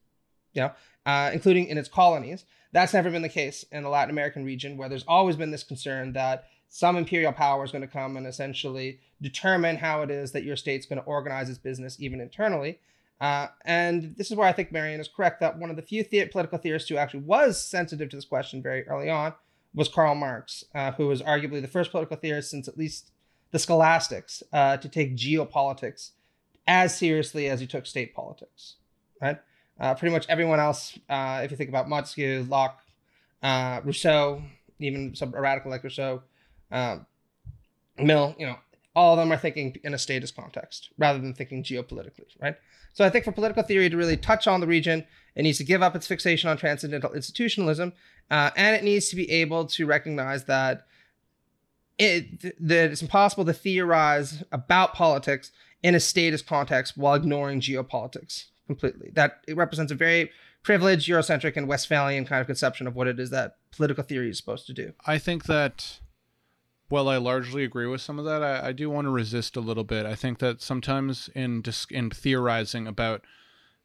you 0.53 0.61
know, 0.61 0.71
uh, 1.07 1.31
including 1.33 1.65
in 1.65 1.79
its 1.79 1.89
colonies. 1.89 2.45
That's 2.71 2.93
never 2.93 3.09
been 3.09 3.23
the 3.23 3.27
case 3.27 3.65
in 3.71 3.81
the 3.81 3.89
Latin 3.89 4.11
American 4.11 4.45
region, 4.45 4.77
where 4.77 4.89
there's 4.89 5.05
always 5.07 5.37
been 5.37 5.49
this 5.49 5.63
concern 5.63 6.13
that 6.13 6.45
some 6.67 6.97
imperial 6.97 7.33
power 7.33 7.63
is 7.63 7.71
going 7.71 7.81
to 7.81 7.87
come 7.87 8.15
and 8.15 8.27
essentially 8.27 8.99
determine 9.23 9.77
how 9.77 10.03
it 10.03 10.11
is 10.11 10.33
that 10.33 10.43
your 10.43 10.55
state's 10.55 10.85
going 10.85 11.01
to 11.01 11.07
organize 11.07 11.49
its 11.49 11.57
business, 11.57 11.99
even 11.99 12.21
internally. 12.21 12.77
Uh, 13.21 13.47
and 13.65 14.15
this 14.15 14.31
is 14.31 14.37
where 14.37 14.47
I 14.47 14.53
think 14.53 14.71
Miriam 14.71 15.01
is 15.01 15.09
correct 15.09 15.41
that 15.41 15.57
one 15.57 15.69
of 15.69 15.75
the 15.75 15.81
few 15.81 16.03
the- 16.03 16.25
political 16.27 16.57
theorists 16.57 16.87
who 16.89 16.95
actually 16.95 17.21
was 17.21 17.61
sensitive 17.61 18.09
to 18.09 18.17
this 18.17 18.25
question 18.25 18.61
very 18.61 18.87
early 18.87 19.09
on 19.09 19.33
was 19.73 19.89
Karl 19.89 20.15
Marx, 20.15 20.63
uh, 20.73 20.91
who 20.93 21.07
was 21.07 21.21
arguably 21.21 21.61
the 21.61 21.67
first 21.67 21.91
political 21.91 22.17
theorist 22.17 22.49
since 22.49 22.67
at 22.67 22.77
least 22.77 23.11
the 23.51 23.59
scholastics 23.59 24.41
uh, 24.53 24.77
to 24.77 24.87
take 24.87 25.17
geopolitics 25.17 26.11
as 26.65 26.97
seriously 26.97 27.49
as 27.49 27.59
he 27.59 27.67
took 27.67 27.85
state 27.85 28.13
politics. 28.15 28.75
Right? 29.21 29.39
Uh, 29.79 29.95
pretty 29.95 30.13
much 30.13 30.25
everyone 30.29 30.59
else, 30.59 30.97
uh, 31.09 31.41
if 31.43 31.51
you 31.51 31.57
think 31.57 31.69
about 31.69 31.89
Montesquieu, 31.89 32.45
Locke, 32.47 32.81
Rousseau, 33.43 34.41
even 34.79 35.13
some 35.13 35.31
radical 35.31 35.71
like 35.71 35.83
Rousseau, 35.83 36.23
Mill, 36.71 38.35
you 38.37 38.45
know, 38.45 38.55
all 38.95 39.13
of 39.13 39.19
them 39.19 39.31
are 39.31 39.37
thinking 39.37 39.75
in 39.83 39.93
a 39.93 39.97
statist 39.97 40.35
context 40.35 40.89
rather 40.97 41.19
than 41.19 41.33
thinking 41.33 41.63
geopolitically, 41.63 42.25
right? 42.41 42.55
So 42.93 43.05
I 43.05 43.09
think 43.09 43.25
for 43.25 43.31
political 43.31 43.63
theory 43.63 43.89
to 43.89 43.97
really 43.97 44.17
touch 44.17 44.47
on 44.47 44.61
the 44.61 44.67
region, 44.67 45.05
it 45.35 45.43
needs 45.43 45.57
to 45.59 45.63
give 45.63 45.81
up 45.81 45.95
its 45.95 46.07
fixation 46.07 46.49
on 46.49 46.57
transcendental 46.57 47.13
institutionalism, 47.13 47.93
uh, 48.31 48.49
and 48.55 48.75
it 48.75 48.83
needs 48.83 49.09
to 49.09 49.15
be 49.15 49.29
able 49.31 49.65
to 49.67 49.85
recognize 49.85 50.45
that 50.45 50.85
it 51.97 52.41
that 52.59 52.91
it's 52.91 53.01
impossible 53.01 53.45
to 53.45 53.53
theorize 53.53 54.43
about 54.51 54.93
politics 54.93 55.51
in 55.83 55.95
a 55.95 55.99
statist 55.99 56.47
context 56.47 56.97
while 56.97 57.13
ignoring 57.13 57.61
geopolitics 57.61 58.45
completely. 58.67 59.11
That 59.13 59.41
it 59.47 59.55
represents 59.55 59.91
a 59.91 59.95
very 59.95 60.31
privileged, 60.63 61.07
Eurocentric, 61.07 61.55
and 61.55 61.67
Westphalian 61.67 62.25
kind 62.25 62.41
of 62.41 62.47
conception 62.47 62.87
of 62.87 62.95
what 62.95 63.07
it 63.07 63.19
is 63.19 63.29
that 63.29 63.57
political 63.71 64.03
theory 64.03 64.29
is 64.29 64.37
supposed 64.37 64.65
to 64.67 64.73
do. 64.73 64.93
I 65.05 65.17
think 65.17 65.45
that 65.45 65.99
well, 66.89 67.07
I 67.07 67.17
largely 67.17 67.63
agree 67.63 67.87
with 67.87 68.01
some 68.01 68.17
of 68.17 68.25
that. 68.25 68.43
I, 68.43 68.69
I 68.69 68.71
do 68.71 68.89
want 68.89 69.05
to 69.05 69.11
resist 69.11 69.55
a 69.55 69.61
little 69.61 69.83
bit. 69.83 70.05
I 70.05 70.15
think 70.15 70.39
that 70.39 70.61
sometimes 70.61 71.29
in 71.35 71.61
dis- 71.61 71.87
in 71.89 72.09
theorizing 72.09 72.87
about 72.87 73.23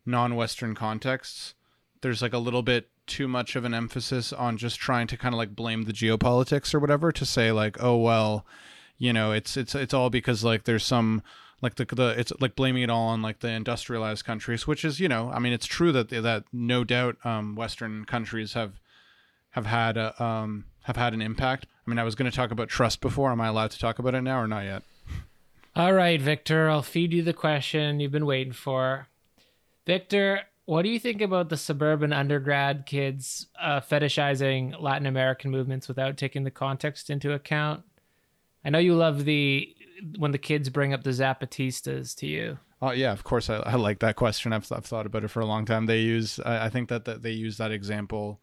non-Western 0.07 0.75
contexts, 0.75 1.55
there's 2.01 2.23
like 2.23 2.33
a 2.33 2.39
little 2.39 2.63
bit 2.63 2.89
too 3.07 3.29
much 3.29 3.57
of 3.57 3.65
an 3.65 3.75
emphasis 3.75 4.33
on 4.33 4.57
just 4.57 4.79
trying 4.79 5.07
to 5.07 5.17
kind 5.17 5.35
of 5.35 5.39
like 5.39 5.55
blame 5.55 5.83
the 5.83 5.93
geopolitics 5.93 6.75
or 6.75 6.81
whatever 6.81 7.13
to 7.13 7.27
say 7.27 7.53
like, 7.53 7.83
oh 7.83 7.97
well, 7.97 8.47
you 8.97 9.13
know, 9.13 9.33
it's 9.33 9.57
it's 9.57 9.75
it's 9.75 9.95
all 9.95 10.11
because 10.11 10.43
like 10.45 10.65
there's 10.65 10.85
some 10.85 11.23
like 11.61 11.75
the 11.75 11.85
the 11.85 12.15
it's 12.19 12.33
like 12.41 12.57
blaming 12.57 12.83
it 12.83 12.91
all 12.91 13.09
on 13.09 13.23
like 13.23 13.41
the 13.41 13.49
industrialized 13.49 14.25
countries, 14.25 14.67
which 14.67 14.85
is 14.85 15.01
you 15.01 15.09
know, 15.09 15.31
I 15.31 15.39
mean, 15.39 15.53
it's 15.53 15.67
true 15.67 15.93
that 15.93 16.09
that 16.11 16.45
no 16.53 16.85
doubt 16.85 17.17
um, 17.25 17.55
Western 17.55 18.05
countries 18.05 18.55
have 18.55 18.81
have 19.51 19.67
had 19.67 19.97
a, 19.97 20.23
um, 20.23 20.65
have 20.83 20.97
had 20.97 21.15
an 21.15 21.23
impact. 21.23 21.67
I 21.87 21.91
mean, 21.91 21.99
I 21.99 22.05
was 22.05 22.15
going 22.15 22.31
to 22.31 22.37
talk 22.37 22.51
about 22.51 22.69
trust 22.69 23.01
before. 23.01 23.31
Am 23.31 23.41
I 23.41 23.49
allowed 23.49 23.71
to 23.73 23.79
talk 23.79 23.99
about 23.99 24.15
it 24.15 24.23
now 24.23 24.41
or 24.41 24.47
not 24.47 24.65
yet? 24.65 24.83
All 25.77 25.93
right, 25.93 26.21
Victor, 26.21 26.71
I'll 26.71 26.83
feed 26.83 27.13
you 27.13 27.23
the 27.23 27.33
question 27.33 28.01
you've 28.01 28.13
been 28.13 28.27
waiting 28.27 28.53
for. 28.53 29.09
Victor, 29.87 30.41
what 30.67 30.83
do 30.83 30.89
you 30.89 30.99
think 30.99 31.21
about 31.21 31.51
the 31.51 31.57
suburban 31.57 32.13
undergrad 32.13 32.87
kids 32.87 33.49
uh, 33.61 33.81
fetishizing 33.81 34.81
Latin 34.81 35.07
American 35.07 35.51
movements 35.51 35.89
without 35.89 36.17
taking 36.17 36.45
the 36.45 36.51
context 36.51 37.11
into 37.11 37.33
account? 37.33 37.83
I 38.65 38.71
know 38.71 38.79
you 38.79 38.95
love 38.95 39.25
the 39.25 39.75
when 40.19 40.33
the 40.33 40.39
kids 40.39 40.71
bring 40.71 40.95
up 40.95 41.05
the 41.05 41.11
Zapatistas 41.11 42.17
to 42.17 42.27
you. 42.27 42.59
Oh 42.81 42.93
yeah, 42.93 43.13
of 43.13 43.25
course 43.25 43.51
I, 43.51 43.57
I 43.57 43.75
like 43.75 43.99
that 44.01 44.17
question. 44.17 44.53
I've, 44.53 44.71
I've 44.73 44.87
thought 44.87 45.07
about 45.07 45.25
it 45.25 45.29
for 45.29 45.41
a 45.41 45.47
long 45.47 45.67
time. 45.67 45.87
They 45.87 46.01
use 46.01 46.41
I, 46.45 46.67
I 46.67 46.69
think 46.71 46.89
that, 46.89 47.05
that 47.05 47.23
they 47.23 47.31
use 47.33 47.59
that 47.59 47.71
example 47.71 48.41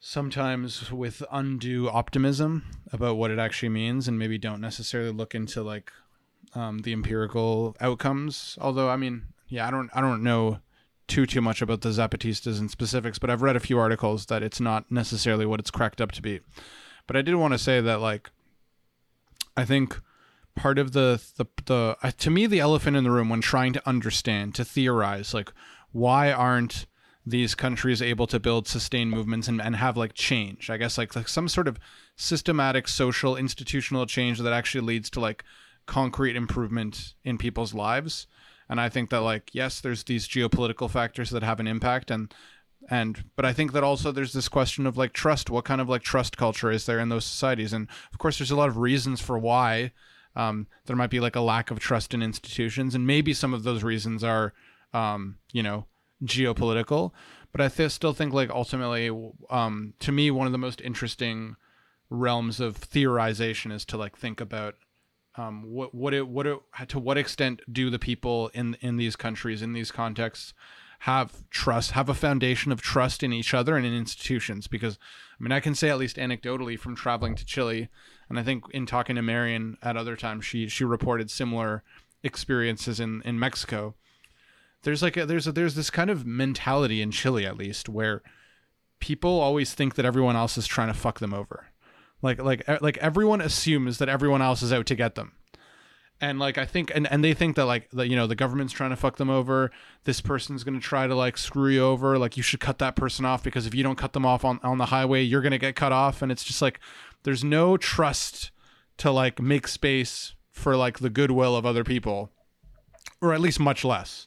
sometimes 0.00 0.90
with 0.90 1.22
undue 1.30 1.88
optimism 1.88 2.64
about 2.92 3.16
what 3.16 3.30
it 3.30 3.38
actually 3.38 3.68
means, 3.68 4.08
and 4.08 4.18
maybe 4.18 4.38
don't 4.38 4.60
necessarily 4.60 5.12
look 5.12 5.34
into 5.34 5.62
like 5.62 5.92
um, 6.54 6.80
the 6.80 6.92
empirical 6.92 7.76
outcomes. 7.80 8.58
Although 8.60 8.88
I 8.88 8.96
mean, 8.96 9.26
yeah, 9.48 9.68
I 9.68 9.70
don't 9.70 9.90
I 9.94 10.00
don't 10.00 10.22
know 10.22 10.60
too 11.06 11.26
too 11.26 11.40
much 11.40 11.60
about 11.60 11.82
the 11.82 11.90
Zapatistas 11.90 12.58
in 12.58 12.68
specifics, 12.68 13.18
but 13.18 13.30
I've 13.30 13.42
read 13.42 13.56
a 13.56 13.60
few 13.60 13.78
articles 13.78 14.26
that 14.26 14.42
it's 14.42 14.60
not 14.60 14.90
necessarily 14.90 15.46
what 15.46 15.60
it's 15.60 15.70
cracked 15.70 16.00
up 16.00 16.12
to 16.12 16.22
be. 16.22 16.40
But 17.06 17.16
I 17.16 17.22
did 17.22 17.34
want 17.34 17.52
to 17.52 17.58
say 17.58 17.80
that 17.80 18.00
like 18.00 18.30
I 19.56 19.64
think 19.64 20.00
part 20.56 20.78
of 20.78 20.92
the 20.92 21.22
the 21.36 21.46
the 21.66 21.96
uh, 22.02 22.10
to 22.18 22.30
me 22.30 22.46
the 22.46 22.60
elephant 22.60 22.96
in 22.96 23.04
the 23.04 23.10
room 23.10 23.28
when 23.28 23.40
trying 23.40 23.72
to 23.74 23.88
understand 23.88 24.54
to 24.54 24.64
theorize 24.64 25.34
like 25.34 25.52
why 25.92 26.32
aren't 26.32 26.86
these 27.30 27.54
countries 27.54 28.02
able 28.02 28.26
to 28.26 28.38
build 28.38 28.68
sustained 28.68 29.10
movements 29.10 29.48
and, 29.48 29.60
and 29.60 29.76
have 29.76 29.96
like 29.96 30.14
change? 30.14 30.70
I 30.70 30.76
guess 30.76 30.98
like, 30.98 31.16
like 31.16 31.28
some 31.28 31.48
sort 31.48 31.68
of 31.68 31.78
systematic 32.16 32.88
social 32.88 33.36
institutional 33.36 34.06
change 34.06 34.38
that 34.38 34.52
actually 34.52 34.82
leads 34.82 35.10
to 35.10 35.20
like 35.20 35.44
concrete 35.86 36.36
improvement 36.36 37.14
in 37.24 37.38
people's 37.38 37.74
lives. 37.74 38.26
And 38.68 38.80
i 38.80 38.88
think 38.88 39.10
that 39.10 39.22
like 39.22 39.50
yes 39.52 39.80
there's 39.80 40.04
these 40.04 40.28
geopolitical 40.28 40.88
factors 40.88 41.30
that 41.30 41.42
have 41.42 41.58
an 41.58 41.66
impact 41.66 42.08
and 42.08 42.32
and 42.88 43.24
but 43.34 43.44
i 43.44 43.52
think 43.52 43.72
that 43.72 43.82
also 43.82 44.12
there's 44.12 44.32
this 44.32 44.48
question 44.48 44.86
of 44.86 44.96
like 44.96 45.12
trust. 45.12 45.50
What 45.50 45.64
kind 45.64 45.80
of 45.80 45.88
like 45.88 46.02
trust 46.02 46.36
culture 46.36 46.70
is 46.70 46.86
there 46.86 47.00
in 47.00 47.08
those 47.08 47.24
societies? 47.24 47.72
And 47.72 47.88
of 48.12 48.18
course 48.18 48.38
there's 48.38 48.52
a 48.52 48.56
lot 48.56 48.68
of 48.68 48.78
reasons 48.78 49.20
for 49.20 49.38
why 49.38 49.90
um, 50.36 50.66
there 50.86 50.96
might 50.96 51.10
be 51.10 51.20
like 51.20 51.36
a 51.36 51.40
lack 51.40 51.70
of 51.70 51.78
trust 51.78 52.14
in 52.14 52.22
institutions, 52.22 52.94
and 52.94 53.06
maybe 53.06 53.34
some 53.34 53.52
of 53.52 53.62
those 53.62 53.82
reasons 53.82 54.22
are, 54.22 54.52
um, 54.92 55.38
you 55.52 55.62
know, 55.62 55.86
geopolitical. 56.24 57.12
But 57.52 57.60
I 57.60 57.68
th- 57.68 57.90
still 57.90 58.12
think 58.12 58.32
like 58.32 58.50
ultimately, 58.50 59.10
um, 59.50 59.94
to 60.00 60.12
me, 60.12 60.30
one 60.30 60.46
of 60.46 60.52
the 60.52 60.58
most 60.58 60.80
interesting 60.80 61.56
realms 62.08 62.60
of 62.60 62.78
theorization 62.80 63.72
is 63.72 63.84
to 63.86 63.96
like 63.96 64.16
think 64.16 64.40
about 64.40 64.74
um, 65.36 65.62
what 65.62 65.94
what 65.94 66.14
it 66.14 66.28
what 66.28 66.46
it, 66.46 66.58
to 66.88 66.98
what 66.98 67.18
extent 67.18 67.60
do 67.70 67.90
the 67.90 67.98
people 67.98 68.50
in 68.54 68.76
in 68.80 68.96
these 68.96 69.16
countries 69.16 69.62
in 69.62 69.72
these 69.72 69.90
contexts 69.92 70.52
have 71.00 71.48
trust 71.50 71.92
have 71.92 72.08
a 72.08 72.14
foundation 72.14 72.72
of 72.72 72.82
trust 72.82 73.22
in 73.22 73.32
each 73.32 73.54
other 73.54 73.76
and 73.76 73.86
in 73.86 73.94
institutions 73.94 74.66
because 74.66 74.98
I 75.38 75.42
mean 75.42 75.52
I 75.52 75.60
can 75.60 75.74
say 75.74 75.88
at 75.88 75.98
least 75.98 76.16
anecdotally 76.16 76.78
from 76.78 76.96
traveling 76.96 77.36
to 77.36 77.44
Chile 77.44 77.88
and 78.30 78.38
I 78.38 78.44
think 78.44 78.64
in 78.70 78.86
talking 78.86 79.16
to 79.16 79.22
Miriam 79.22 79.76
at 79.82 79.96
other 79.96 80.16
times, 80.16 80.44
she 80.46 80.68
she 80.68 80.84
reported 80.84 81.30
similar 81.30 81.82
experiences 82.22 83.00
in 83.00 83.20
in 83.22 83.38
Mexico. 83.38 83.96
There's 84.82 85.02
like 85.02 85.16
a, 85.16 85.26
there's 85.26 85.46
a, 85.46 85.52
there's 85.52 85.74
this 85.74 85.90
kind 85.90 86.10
of 86.10 86.26
mentality 86.26 87.02
in 87.02 87.10
Chile 87.10 87.44
at 87.46 87.56
least 87.56 87.88
where 87.88 88.22
people 88.98 89.40
always 89.40 89.74
think 89.74 89.94
that 89.96 90.04
everyone 90.04 90.36
else 90.36 90.56
is 90.56 90.66
trying 90.66 90.88
to 90.88 90.94
fuck 90.94 91.18
them 91.18 91.34
over. 91.34 91.66
Like 92.22 92.40
like 92.40 92.82
like 92.82 92.98
everyone 92.98 93.40
assumes 93.40 93.98
that 93.98 94.08
everyone 94.08 94.42
else 94.42 94.62
is 94.62 94.72
out 94.72 94.86
to 94.86 94.94
get 94.94 95.14
them. 95.14 95.32
And 96.20 96.38
like 96.38 96.58
I 96.58 96.66
think 96.66 96.92
and, 96.94 97.10
and 97.10 97.24
they 97.24 97.32
think 97.32 97.56
that 97.56 97.64
like 97.64 97.88
the, 97.90 98.06
you 98.06 98.14
know 98.14 98.26
the 98.26 98.34
government's 98.34 98.74
trying 98.74 98.90
to 98.90 98.96
fuck 98.96 99.16
them 99.16 99.30
over. 99.30 99.70
This 100.04 100.20
person's 100.20 100.64
gonna 100.64 100.80
try 100.80 101.06
to 101.06 101.14
like 101.14 101.38
screw 101.38 101.70
you 101.70 101.82
over. 101.82 102.18
Like 102.18 102.36
you 102.36 102.42
should 102.42 102.60
cut 102.60 102.78
that 102.78 102.94
person 102.94 103.24
off 103.24 103.42
because 103.42 103.66
if 103.66 103.74
you 103.74 103.82
don't 103.82 103.96
cut 103.96 104.12
them 104.12 104.26
off 104.26 104.44
on, 104.44 104.60
on 104.62 104.76
the 104.76 104.86
highway, 104.86 105.22
you're 105.22 105.40
gonna 105.40 105.58
get 105.58 105.76
cut 105.76 105.92
off. 105.92 106.20
And 106.20 106.30
it's 106.30 106.44
just 106.44 106.60
like 106.60 106.78
there's 107.22 107.42
no 107.42 107.78
trust 107.78 108.50
to 108.98 109.10
like 109.10 109.40
make 109.40 109.66
space 109.66 110.34
for 110.50 110.76
like 110.76 110.98
the 110.98 111.10
goodwill 111.10 111.56
of 111.56 111.64
other 111.64 111.84
people 111.84 112.30
or 113.22 113.32
at 113.32 113.40
least 113.40 113.58
much 113.58 113.82
less 113.82 114.26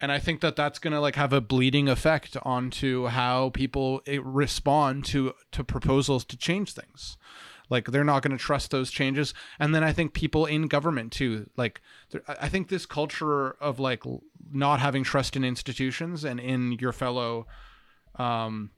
and 0.00 0.10
i 0.10 0.18
think 0.18 0.40
that 0.40 0.56
that's 0.56 0.78
going 0.78 0.92
to 0.92 1.00
like 1.00 1.16
have 1.16 1.32
a 1.32 1.40
bleeding 1.40 1.88
effect 1.88 2.36
onto 2.42 3.06
how 3.06 3.50
people 3.50 4.00
eh, 4.06 4.18
respond 4.22 5.04
to 5.04 5.34
to 5.52 5.64
proposals 5.64 6.24
to 6.24 6.36
change 6.36 6.72
things. 6.72 7.16
Like 7.68 7.86
they're 7.92 8.02
not 8.02 8.22
going 8.22 8.36
to 8.36 8.42
trust 8.42 8.72
those 8.72 8.90
changes. 8.90 9.32
And 9.60 9.74
then 9.74 9.84
i 9.84 9.92
think 9.92 10.12
people 10.12 10.46
in 10.46 10.66
government 10.66 11.12
too 11.12 11.48
like 11.56 11.80
i 12.26 12.48
think 12.48 12.68
this 12.68 12.86
culture 12.86 13.50
of 13.52 13.78
like 13.78 14.02
not 14.52 14.80
having 14.80 15.04
trust 15.04 15.36
in 15.36 15.44
institutions 15.44 16.24
and 16.24 16.40
in 16.40 16.72
your 16.72 16.92
fellow 16.92 17.46
um 18.16 18.70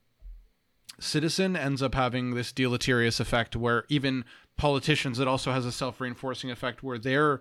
citizen 1.01 1.57
ends 1.57 1.83
up 1.83 1.95
having 1.95 2.35
this 2.35 2.53
deleterious 2.53 3.19
effect 3.19 3.57
where 3.57 3.85
even 3.89 4.25
politicians 4.57 5.19
it 5.19 5.27
also 5.27 5.51
has 5.51 5.65
a 5.65 5.73
self-reinforcing 5.73 6.51
effect 6.51 6.83
where 6.83 6.99
they're 6.99 7.41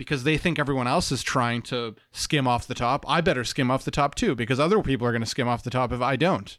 because 0.00 0.24
they 0.24 0.38
think 0.38 0.58
everyone 0.58 0.86
else 0.86 1.12
is 1.12 1.22
trying 1.22 1.60
to 1.60 1.94
skim 2.10 2.48
off 2.48 2.66
the 2.66 2.74
top. 2.74 3.04
I 3.06 3.20
better 3.20 3.44
skim 3.44 3.70
off 3.70 3.84
the 3.84 3.90
top 3.90 4.14
too 4.14 4.34
because 4.34 4.58
other 4.58 4.80
people 4.82 5.06
are 5.06 5.12
going 5.12 5.20
to 5.20 5.26
skim 5.26 5.46
off 5.46 5.62
the 5.62 5.68
top 5.68 5.92
if 5.92 6.00
i 6.00 6.16
don't. 6.16 6.56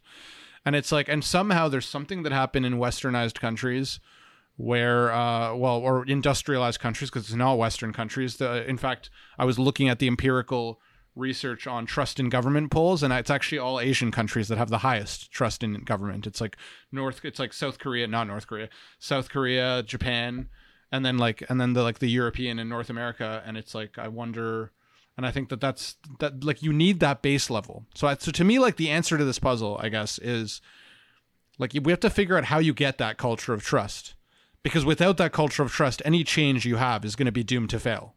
And 0.64 0.76
it's 0.76 0.92
like 0.92 1.10
and 1.10 1.24
somehow 1.24 1.68
there's 1.68 1.88
something 1.88 2.22
that 2.22 2.32
happened 2.32 2.68
in 2.68 2.76
westernized 2.76 3.40
countries 3.40 4.00
where 4.58 5.12
uh, 5.12 5.56
well 5.56 5.78
or 5.78 6.06
industrialized 6.06 6.80
countries 6.80 7.10
because 7.10 7.24
it's 7.24 7.34
not 7.34 7.58
western 7.58 7.92
countries. 7.94 8.38
The, 8.38 8.64
in 8.70 8.78
fact 8.78 9.10
i 9.40 9.44
was 9.44 9.58
looking 9.58 9.90
at 9.90 9.98
the 9.98 10.08
empirical 10.08 10.80
research 11.16 11.66
on 11.66 11.88
trust 11.88 12.20
in 12.20 12.30
government 12.30 12.70
polls 12.70 13.02
and 13.02 13.12
it's 13.12 13.32
actually 13.32 13.58
all 13.58 13.80
asian 13.80 14.12
countries 14.12 14.50
that 14.50 14.60
have 14.60 14.70
the 14.70 14.78
highest 14.78 15.32
trust 15.32 15.64
in 15.64 15.82
government. 15.84 16.28
It's 16.28 16.42
like 16.42 16.58
north 16.92 17.26
it's 17.26 17.40
like 17.40 17.54
south 17.54 17.80
korea 17.80 18.06
not 18.06 18.28
north 18.28 18.46
korea 18.46 18.70
south 19.00 19.30
korea 19.30 19.82
japan 19.82 20.48
and 20.92 21.06
then 21.06 21.18
like 21.18 21.44
and 21.50 21.60
then 21.60 21.74
the 21.74 21.84
like 21.84 22.00
the 22.00 22.10
european 22.10 22.60
and 22.60 22.70
north 22.70 22.90
america 22.90 23.42
and 23.46 23.58
it's 23.58 23.74
like 23.74 23.98
i 23.98 24.08
wonder 24.08 24.72
and 25.18 25.26
i 25.26 25.32
think 25.32 25.50
that 25.50 25.62
that's 25.62 25.96
that 26.20 26.44
like 26.44 26.62
you 26.62 26.74
need 26.74 27.00
that 27.00 27.22
base 27.22 27.50
level 27.50 27.86
so 27.94 28.08
I, 28.08 28.16
so 28.16 28.32
to 28.32 28.44
me 28.44 28.60
like 28.60 28.78
the 28.78 28.90
answer 28.90 29.18
to 29.18 29.26
this 29.26 29.40
puzzle 29.40 29.78
i 29.82 29.90
guess 29.90 30.20
is 30.20 30.62
like 31.58 31.74
we 31.82 31.92
have 31.92 32.00
to 32.02 32.10
figure 32.10 32.38
out 32.38 32.46
how 32.46 32.60
you 32.60 32.74
get 32.74 32.98
that 32.98 33.18
culture 33.18 33.54
of 33.54 33.64
trust 33.64 34.16
because 34.64 34.86
without 34.86 35.18
that 35.18 35.32
culture 35.32 35.64
of 35.64 35.72
trust 35.72 36.02
any 36.06 36.24
change 36.24 36.66
you 36.66 36.76
have 36.78 37.04
is 37.06 37.16
going 37.16 37.26
to 37.26 37.32
be 37.32 37.44
doomed 37.44 37.70
to 37.70 37.80
fail 37.80 38.16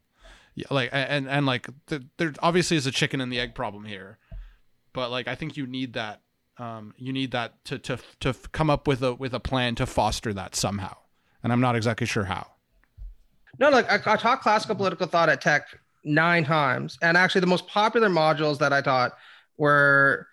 like 0.69 0.89
and 0.91 1.27
and 1.27 1.45
like 1.45 1.67
the, 1.87 2.05
there 2.17 2.33
obviously 2.39 2.77
is 2.77 2.87
a 2.87 2.91
chicken 2.91 3.19
and 3.19 3.31
the 3.31 3.39
egg 3.39 3.55
problem 3.55 3.85
here, 3.85 4.17
but 4.93 5.11
like 5.11 5.27
I 5.27 5.35
think 5.35 5.57
you 5.57 5.67
need 5.67 5.93
that 5.93 6.21
um, 6.57 6.93
you 6.97 7.11
need 7.11 7.31
that 7.31 7.63
to 7.65 7.79
to 7.79 7.99
to 8.21 8.33
come 8.51 8.69
up 8.69 8.87
with 8.87 9.03
a 9.03 9.13
with 9.13 9.33
a 9.33 9.39
plan 9.39 9.75
to 9.75 9.85
foster 9.85 10.33
that 10.33 10.55
somehow, 10.55 10.95
and 11.43 11.51
I'm 11.51 11.61
not 11.61 11.75
exactly 11.75 12.07
sure 12.07 12.25
how. 12.25 12.47
No, 13.59 13.69
like 13.69 13.89
I, 13.89 14.13
I 14.13 14.17
taught 14.17 14.41
classical 14.41 14.75
political 14.75 15.07
thought 15.07 15.29
at 15.29 15.41
Tech 15.41 15.67
nine 16.03 16.43
times, 16.43 16.97
and 17.01 17.17
actually 17.17 17.41
the 17.41 17.47
most 17.47 17.67
popular 17.67 18.09
modules 18.09 18.59
that 18.59 18.73
I 18.73 18.81
taught 18.81 19.13
were 19.57 20.27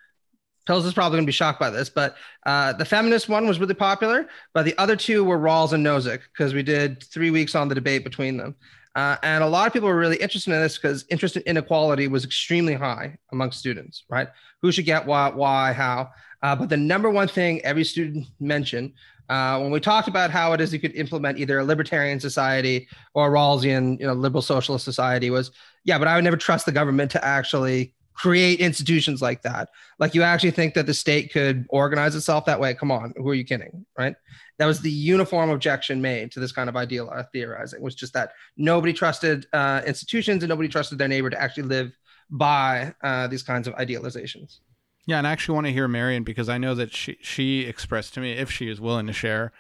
Pills 0.66 0.86
is 0.86 0.94
probably 0.94 1.16
going 1.16 1.24
to 1.24 1.28
be 1.28 1.32
shocked 1.32 1.58
by 1.58 1.70
this, 1.70 1.90
but 1.90 2.16
uh, 2.46 2.72
the 2.74 2.84
feminist 2.84 3.28
one 3.28 3.48
was 3.48 3.58
really 3.58 3.74
popular, 3.74 4.28
but 4.54 4.64
the 4.64 4.78
other 4.78 4.94
two 4.94 5.24
were 5.24 5.36
Rawls 5.36 5.72
and 5.72 5.84
Nozick 5.84 6.20
because 6.32 6.54
we 6.54 6.62
did 6.62 7.02
three 7.02 7.30
weeks 7.30 7.56
on 7.56 7.66
the 7.68 7.74
debate 7.74 8.04
between 8.04 8.36
them. 8.36 8.54
Uh, 8.94 9.16
and 9.24 9.42
a 9.42 9.46
lot 9.46 9.66
of 9.66 9.72
people 9.72 9.88
were 9.88 9.96
really 9.96 10.18
interested 10.18 10.52
in 10.52 10.60
this 10.60 10.78
because 10.78 11.04
interest 11.10 11.36
in 11.36 11.42
inequality 11.42 12.06
was 12.06 12.24
extremely 12.24 12.74
high 12.74 13.16
among 13.32 13.50
students, 13.50 14.04
right? 14.08 14.28
Who 14.60 14.70
should 14.70 14.84
get 14.84 15.04
what, 15.04 15.34
why, 15.34 15.72
how. 15.72 16.10
Uh, 16.42 16.54
but 16.54 16.68
the 16.68 16.76
number 16.76 17.10
one 17.10 17.28
thing 17.28 17.60
every 17.62 17.84
student 17.84 18.26
mentioned 18.38 18.92
uh, 19.32 19.58
when 19.58 19.70
we 19.70 19.80
talked 19.80 20.08
about 20.08 20.30
how 20.30 20.52
it 20.52 20.60
is 20.60 20.74
you 20.74 20.78
could 20.78 20.94
implement 20.94 21.38
either 21.38 21.58
a 21.58 21.64
libertarian 21.64 22.20
society 22.20 22.86
or 23.14 23.28
a 23.28 23.30
Rawlsian, 23.30 23.98
you 23.98 24.06
know, 24.06 24.12
liberal 24.12 24.42
socialist 24.42 24.84
society 24.84 25.30
was, 25.30 25.52
yeah, 25.84 25.98
but 25.98 26.06
I 26.06 26.14
would 26.16 26.24
never 26.24 26.36
trust 26.36 26.66
the 26.66 26.72
government 26.72 27.10
to 27.12 27.24
actually 27.24 27.94
create 28.12 28.60
institutions 28.60 29.22
like 29.22 29.40
that. 29.40 29.70
Like 29.98 30.14
you 30.14 30.22
actually 30.22 30.50
think 30.50 30.74
that 30.74 30.84
the 30.84 30.92
state 30.92 31.32
could 31.32 31.64
organize 31.70 32.14
itself 32.14 32.44
that 32.44 32.60
way? 32.60 32.74
Come 32.74 32.90
on, 32.90 33.14
who 33.16 33.26
are 33.30 33.34
you 33.34 33.44
kidding, 33.44 33.86
right? 33.98 34.14
That 34.58 34.66
was 34.66 34.82
the 34.82 34.90
uniform 34.90 35.48
objection 35.48 36.02
made 36.02 36.30
to 36.32 36.40
this 36.40 36.52
kind 36.52 36.68
of 36.68 36.76
ideal 36.76 37.08
uh, 37.10 37.22
theorizing 37.32 37.80
was 37.80 37.94
just 37.94 38.12
that 38.12 38.32
nobody 38.58 38.92
trusted 38.92 39.46
uh, 39.54 39.80
institutions 39.86 40.42
and 40.42 40.50
nobody 40.50 40.68
trusted 40.68 40.98
their 40.98 41.08
neighbor 41.08 41.30
to 41.30 41.40
actually 41.40 41.62
live 41.62 41.96
by 42.28 42.94
uh, 43.02 43.28
these 43.28 43.42
kinds 43.42 43.66
of 43.66 43.74
idealizations. 43.76 44.58
Yeah, 45.06 45.18
and 45.18 45.26
I 45.26 45.32
actually 45.32 45.54
want 45.54 45.66
to 45.66 45.72
hear 45.72 45.88
Miriam 45.88 46.22
because 46.22 46.48
I 46.48 46.58
know 46.58 46.74
that 46.74 46.94
she 46.94 47.18
she 47.20 47.62
expressed 47.62 48.14
to 48.14 48.20
me 48.20 48.32
if 48.32 48.50
she 48.50 48.68
is 48.68 48.80
willing 48.80 49.06
to 49.06 49.12
share 49.12 49.52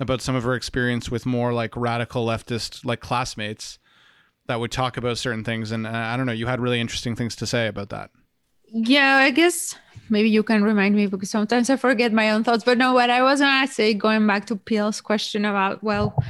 about 0.00 0.20
some 0.20 0.34
of 0.34 0.42
her 0.42 0.54
experience 0.54 1.10
with 1.10 1.26
more 1.26 1.52
like 1.52 1.76
radical 1.76 2.26
leftist 2.26 2.84
like 2.84 3.00
classmates 3.00 3.78
that 4.46 4.58
would 4.58 4.72
talk 4.72 4.96
about 4.96 5.18
certain 5.18 5.44
things 5.44 5.70
and 5.70 5.86
uh, 5.86 5.90
I 5.90 6.16
don't 6.16 6.26
know, 6.26 6.32
you 6.32 6.46
had 6.46 6.60
really 6.60 6.80
interesting 6.80 7.14
things 7.14 7.36
to 7.36 7.46
say 7.46 7.68
about 7.68 7.90
that. 7.90 8.10
Yeah, 8.72 9.16
I 9.16 9.30
guess 9.30 9.76
maybe 10.08 10.30
you 10.30 10.42
can 10.42 10.64
remind 10.64 10.96
me 10.96 11.06
because 11.06 11.30
sometimes 11.30 11.70
I 11.70 11.76
forget 11.76 12.12
my 12.12 12.30
own 12.30 12.44
thoughts. 12.44 12.64
But 12.64 12.78
no, 12.78 12.94
what 12.94 13.10
I 13.10 13.22
was 13.22 13.40
gonna 13.40 13.66
say, 13.68 13.94
going 13.94 14.26
back 14.26 14.46
to 14.46 14.56
Peel's 14.56 15.00
question 15.00 15.44
about 15.44 15.82
well, 15.82 16.20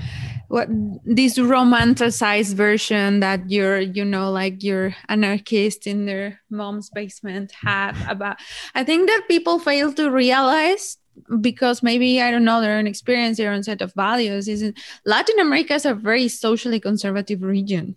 what 0.50 0.68
this 1.04 1.38
romanticized 1.38 2.54
version 2.54 3.20
that 3.20 3.48
you're, 3.48 3.78
you 3.78 4.04
know, 4.04 4.32
like 4.32 4.64
your 4.64 4.96
anarchist 5.08 5.86
in 5.86 6.06
their 6.06 6.40
mom's 6.50 6.90
basement 6.90 7.52
have 7.52 7.96
about. 8.08 8.36
I 8.74 8.82
think 8.82 9.06
that 9.06 9.28
people 9.28 9.60
fail 9.60 9.92
to 9.92 10.10
realize 10.10 10.96
because 11.40 11.84
maybe 11.84 12.20
I 12.20 12.32
don't 12.32 12.44
know 12.44 12.60
their 12.60 12.78
own 12.78 12.88
experience, 12.88 13.36
their 13.36 13.52
own 13.52 13.62
set 13.62 13.80
of 13.80 13.94
values. 13.94 14.48
Is 14.48 14.72
Latin 15.06 15.38
America 15.38 15.74
is 15.74 15.86
a 15.86 15.94
very 15.94 16.26
socially 16.26 16.80
conservative 16.80 17.42
region 17.42 17.94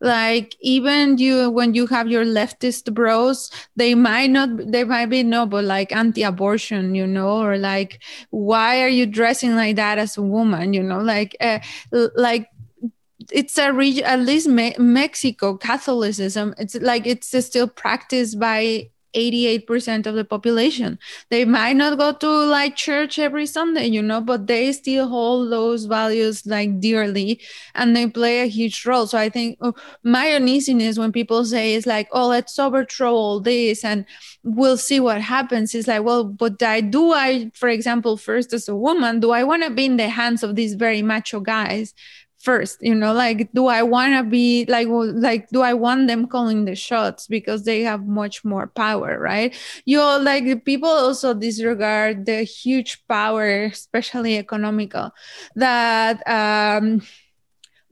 like 0.00 0.54
even 0.60 1.18
you 1.18 1.50
when 1.50 1.74
you 1.74 1.86
have 1.86 2.08
your 2.08 2.24
leftist 2.24 2.92
bros 2.92 3.50
they 3.76 3.94
might 3.94 4.30
not 4.30 4.50
they 4.70 4.84
might 4.84 5.06
be 5.06 5.22
no 5.22 5.46
but 5.46 5.64
like 5.64 5.90
anti-abortion 5.92 6.94
you 6.94 7.06
know 7.06 7.42
or 7.42 7.56
like 7.56 8.02
why 8.30 8.82
are 8.82 8.88
you 8.88 9.06
dressing 9.06 9.54
like 9.56 9.76
that 9.76 9.98
as 9.98 10.16
a 10.16 10.22
woman? 10.22 10.74
You 10.74 10.82
know 10.82 11.00
like 11.00 11.36
uh, 11.40 11.58
like 12.14 12.48
it's 13.30 13.58
a 13.58 13.72
region 13.72 14.04
at 14.04 14.20
least 14.20 14.48
Me- 14.48 14.76
mexico 14.78 15.56
catholicism 15.56 16.54
it's 16.58 16.74
like 16.76 17.06
it's 17.06 17.36
still 17.44 17.66
practiced 17.66 18.38
by 18.38 18.88
88% 19.16 20.06
of 20.06 20.14
the 20.14 20.24
population. 20.24 20.98
They 21.30 21.44
might 21.44 21.74
not 21.74 21.98
go 21.98 22.12
to 22.12 22.28
like 22.28 22.76
church 22.76 23.18
every 23.18 23.46
Sunday, 23.46 23.86
you 23.86 24.02
know, 24.02 24.20
but 24.20 24.46
they 24.46 24.72
still 24.72 25.08
hold 25.08 25.50
those 25.50 25.86
values 25.86 26.46
like 26.46 26.78
dearly 26.80 27.40
and 27.74 27.96
they 27.96 28.06
play 28.06 28.40
a 28.42 28.46
huge 28.46 28.84
role. 28.84 29.06
So 29.06 29.18
I 29.18 29.28
think 29.30 29.58
oh, 29.62 29.74
my 30.04 30.32
uneasiness 30.32 30.98
when 30.98 31.12
people 31.12 31.44
say 31.44 31.74
it's 31.74 31.86
like, 31.86 32.08
oh, 32.12 32.28
let's 32.28 32.58
overthrow 32.58 33.12
all 33.14 33.40
this 33.40 33.84
and 33.84 34.04
we'll 34.44 34.76
see 34.76 35.00
what 35.00 35.20
happens. 35.20 35.74
It's 35.74 35.88
like, 35.88 36.04
well, 36.04 36.24
but 36.24 36.62
I 36.62 36.82
do 36.82 37.12
I, 37.12 37.50
for 37.54 37.68
example, 37.68 38.16
first 38.16 38.52
as 38.52 38.68
a 38.68 38.76
woman, 38.76 39.20
do 39.20 39.30
I 39.30 39.42
want 39.42 39.62
to 39.64 39.70
be 39.70 39.86
in 39.86 39.96
the 39.96 40.08
hands 40.08 40.42
of 40.42 40.54
these 40.54 40.74
very 40.74 41.02
macho 41.02 41.40
guys 41.40 41.94
first 42.46 42.78
you 42.80 42.94
know 42.94 43.12
like 43.12 43.50
do 43.52 43.66
i 43.66 43.82
want 43.82 44.14
to 44.14 44.22
be 44.22 44.64
like 44.68 44.86
like 44.88 45.48
do 45.50 45.62
i 45.62 45.74
want 45.74 46.06
them 46.06 46.26
calling 46.28 46.64
the 46.64 46.76
shots? 46.76 47.26
Because 47.26 47.64
they 47.64 47.82
have 47.82 48.06
much 48.06 48.44
more 48.44 48.68
power 48.68 49.18
right? 49.18 49.50
You 49.84 49.98
know, 49.98 50.18
like 50.18 50.64
people 50.64 50.88
also 50.88 51.34
disregard 51.34 52.26
the 52.26 52.44
huge 52.44 53.02
power 53.08 53.64
especially 53.66 54.38
economical 54.38 55.10
that 55.56 56.22
um 56.30 57.02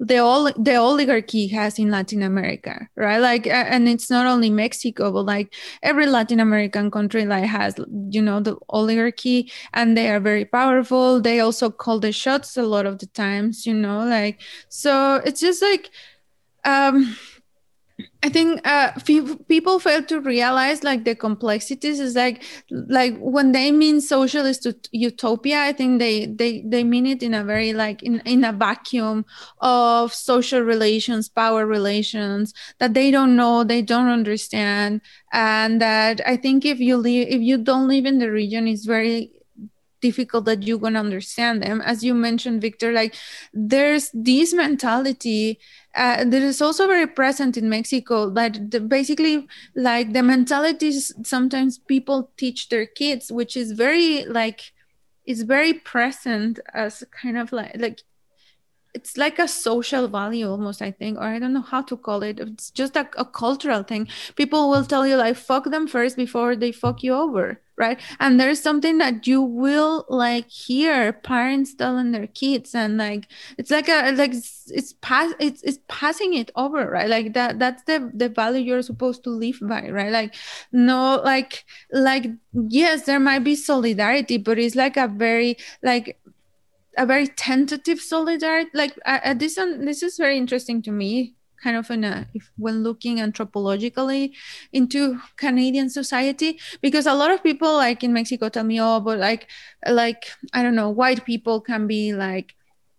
the 0.00 0.18
all 0.18 0.50
the 0.52 0.74
oligarchy 0.74 1.46
has 1.48 1.78
in 1.78 1.90
Latin 1.90 2.22
America, 2.22 2.88
right? 2.96 3.18
Like, 3.18 3.46
and 3.46 3.88
it's 3.88 4.10
not 4.10 4.26
only 4.26 4.50
Mexico, 4.50 5.12
but 5.12 5.24
like 5.24 5.54
every 5.82 6.06
Latin 6.06 6.40
American 6.40 6.90
country 6.90 7.24
like 7.26 7.44
has, 7.44 7.76
you 8.10 8.20
know, 8.20 8.40
the 8.40 8.56
oligarchy, 8.68 9.50
and 9.72 9.96
they 9.96 10.10
are 10.10 10.20
very 10.20 10.44
powerful. 10.44 11.20
They 11.20 11.40
also 11.40 11.70
call 11.70 12.00
the 12.00 12.12
shots 12.12 12.56
a 12.56 12.62
lot 12.62 12.86
of 12.86 12.98
the 12.98 13.06
times, 13.06 13.66
you 13.66 13.74
know, 13.74 14.04
like 14.04 14.40
so. 14.68 15.16
It's 15.24 15.40
just 15.40 15.62
like, 15.62 15.90
um, 16.64 17.16
I 18.24 18.28
think 18.28 18.66
uh, 18.66 18.90
people 19.46 19.78
fail 19.78 20.02
to 20.04 20.20
realize 20.20 20.82
like 20.82 21.04
the 21.04 21.14
complexities 21.14 22.00
is 22.00 22.16
like 22.16 22.42
like 22.70 23.16
when 23.18 23.52
they 23.52 23.70
mean 23.70 24.00
socialist 24.00 24.66
utopia, 24.90 25.60
I 25.60 25.72
think 25.72 26.00
they 26.00 26.26
they 26.26 26.62
they 26.66 26.82
mean 26.82 27.06
it 27.06 27.22
in 27.22 27.34
a 27.34 27.44
very 27.44 27.72
like 27.72 28.02
in 28.02 28.20
in 28.24 28.42
a 28.42 28.52
vacuum 28.52 29.24
of 29.60 30.12
social 30.12 30.60
relations, 30.60 31.28
power 31.28 31.66
relations 31.66 32.52
that 32.78 32.94
they 32.94 33.12
don't 33.12 33.36
know, 33.36 33.62
they 33.62 33.82
don't 33.82 34.08
understand, 34.08 35.00
and 35.32 35.80
that 35.80 36.20
I 36.26 36.36
think 36.36 36.64
if 36.64 36.80
you 36.80 36.96
live 36.96 37.28
if 37.28 37.42
you 37.42 37.58
don't 37.58 37.86
live 37.86 38.06
in 38.06 38.18
the 38.18 38.30
region, 38.30 38.66
it's 38.66 38.86
very 38.86 39.30
difficult 40.00 40.44
that 40.44 40.62
you're 40.62 40.78
gonna 40.78 41.00
understand 41.00 41.62
them. 41.62 41.80
As 41.80 42.04
you 42.04 42.14
mentioned, 42.14 42.60
Victor, 42.60 42.92
like 42.92 43.14
there's 43.52 44.10
this 44.12 44.52
mentality 44.52 45.58
uh, 45.96 46.24
also 46.60 46.86
very 46.86 47.06
present 47.06 47.56
in 47.56 47.68
Mexico. 47.68 48.30
That 48.30 48.70
the, 48.70 48.80
basically, 48.80 49.46
like 49.74 50.12
the 50.12 50.22
mentalities 50.22 51.12
sometimes 51.22 51.78
people 51.78 52.30
teach 52.36 52.68
their 52.68 52.86
kids, 52.86 53.30
which 53.30 53.56
is 53.56 53.72
very 53.72 54.24
like, 54.24 54.72
it's 55.24 55.42
very 55.42 55.72
present 55.72 56.58
as 56.72 57.04
kind 57.10 57.38
of 57.38 57.52
like 57.52 57.72
like 57.76 58.00
it's 58.94 59.16
like 59.16 59.38
a 59.38 59.48
social 59.48 60.06
value 60.06 60.48
almost 60.48 60.80
i 60.80 60.90
think 60.90 61.18
or 61.18 61.24
i 61.24 61.38
don't 61.38 61.52
know 61.52 61.60
how 61.60 61.82
to 61.82 61.96
call 61.96 62.22
it 62.22 62.38
it's 62.38 62.70
just 62.70 62.96
a, 62.96 63.08
a, 63.16 63.24
cultural 63.24 63.82
thing 63.82 64.06
people 64.36 64.70
will 64.70 64.84
tell 64.84 65.06
you 65.06 65.16
like 65.16 65.36
fuck 65.36 65.64
them 65.64 65.88
first 65.88 66.16
before 66.16 66.54
they 66.54 66.70
fuck 66.70 67.02
you 67.02 67.12
over 67.12 67.60
right? 67.76 68.00
And 68.20 68.38
there's 68.38 68.60
something 68.60 68.98
that 68.98 69.26
you 69.26 69.42
will 69.42 70.04
like 70.08 70.48
hear 70.48 71.12
parents 71.12 71.74
telling 71.74 72.12
their 72.12 72.26
kids 72.28 72.74
and 72.74 72.98
like 72.98 73.28
it's 73.58 73.70
like 73.70 73.88
a 73.88 74.12
like 74.12 74.32
it's, 74.32 74.70
it's 74.72 74.94
pass 75.00 75.32
it's, 75.38 75.62
it's 75.62 75.78
passing 75.88 76.34
it 76.34 76.50
over 76.56 76.88
right? 76.90 77.08
Like 77.08 77.34
that 77.34 77.58
that's 77.58 77.82
the 77.84 78.10
the 78.14 78.28
value 78.28 78.60
you're 78.60 78.82
supposed 78.82 79.24
to 79.24 79.30
live 79.30 79.58
by 79.62 79.88
right? 79.88 80.12
Like 80.12 80.34
no 80.72 81.20
like 81.24 81.64
like 81.92 82.26
yes 82.52 83.02
there 83.06 83.20
might 83.20 83.44
be 83.44 83.56
solidarity 83.56 84.38
but 84.38 84.58
it's 84.58 84.76
like 84.76 84.96
a 84.96 85.08
very 85.08 85.56
like 85.82 86.18
a 86.96 87.06
very 87.06 87.26
tentative 87.26 88.00
solidarity 88.00 88.70
like 88.74 88.98
uh, 89.04 89.34
this 89.34 89.56
one 89.56 89.84
this 89.84 90.02
is 90.02 90.16
very 90.16 90.36
interesting 90.38 90.80
to 90.82 90.92
me 90.92 91.34
kind 91.64 91.76
of 91.76 91.90
in 91.90 92.04
a 92.04 92.10
uh, 92.10 92.24
if 92.34 92.50
when 92.64 92.82
looking 92.88 93.16
anthropologically 93.26 94.32
into 94.72 95.18
canadian 95.44 95.88
society 95.88 96.58
because 96.82 97.06
a 97.06 97.14
lot 97.22 97.30
of 97.30 97.42
people 97.42 97.72
like 97.84 98.04
in 98.04 98.12
mexico 98.12 98.48
tell 98.48 98.64
me 98.72 98.80
oh 98.80 99.00
but 99.00 99.18
like 99.18 99.48
like 100.02 100.22
i 100.52 100.62
don't 100.62 100.74
know 100.80 100.90
white 100.90 101.24
people 101.24 101.60
can 101.70 101.86
be 101.86 102.12
like 102.12 102.54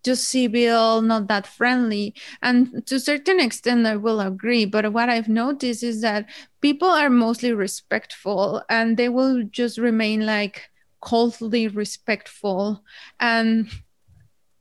just 0.05 0.29
civil, 0.29 1.01
not 1.01 1.27
that 1.27 1.47
friendly. 1.47 2.13
And 2.41 2.85
to 2.85 2.95
a 2.95 2.99
certain 2.99 3.39
extent, 3.39 3.87
I 3.87 3.95
will 3.95 4.21
agree. 4.21 4.65
But 4.65 4.93
what 4.93 5.09
I've 5.09 5.27
noticed 5.27 5.83
is 5.83 6.01
that 6.01 6.29
people 6.61 6.87
are 6.87 7.09
mostly 7.09 7.51
respectful 7.51 8.63
and 8.69 8.97
they 8.97 9.09
will 9.09 9.43
just 9.49 9.79
remain 9.79 10.25
like 10.25 10.69
coldly 11.01 11.67
respectful. 11.67 12.83
And 13.19 13.67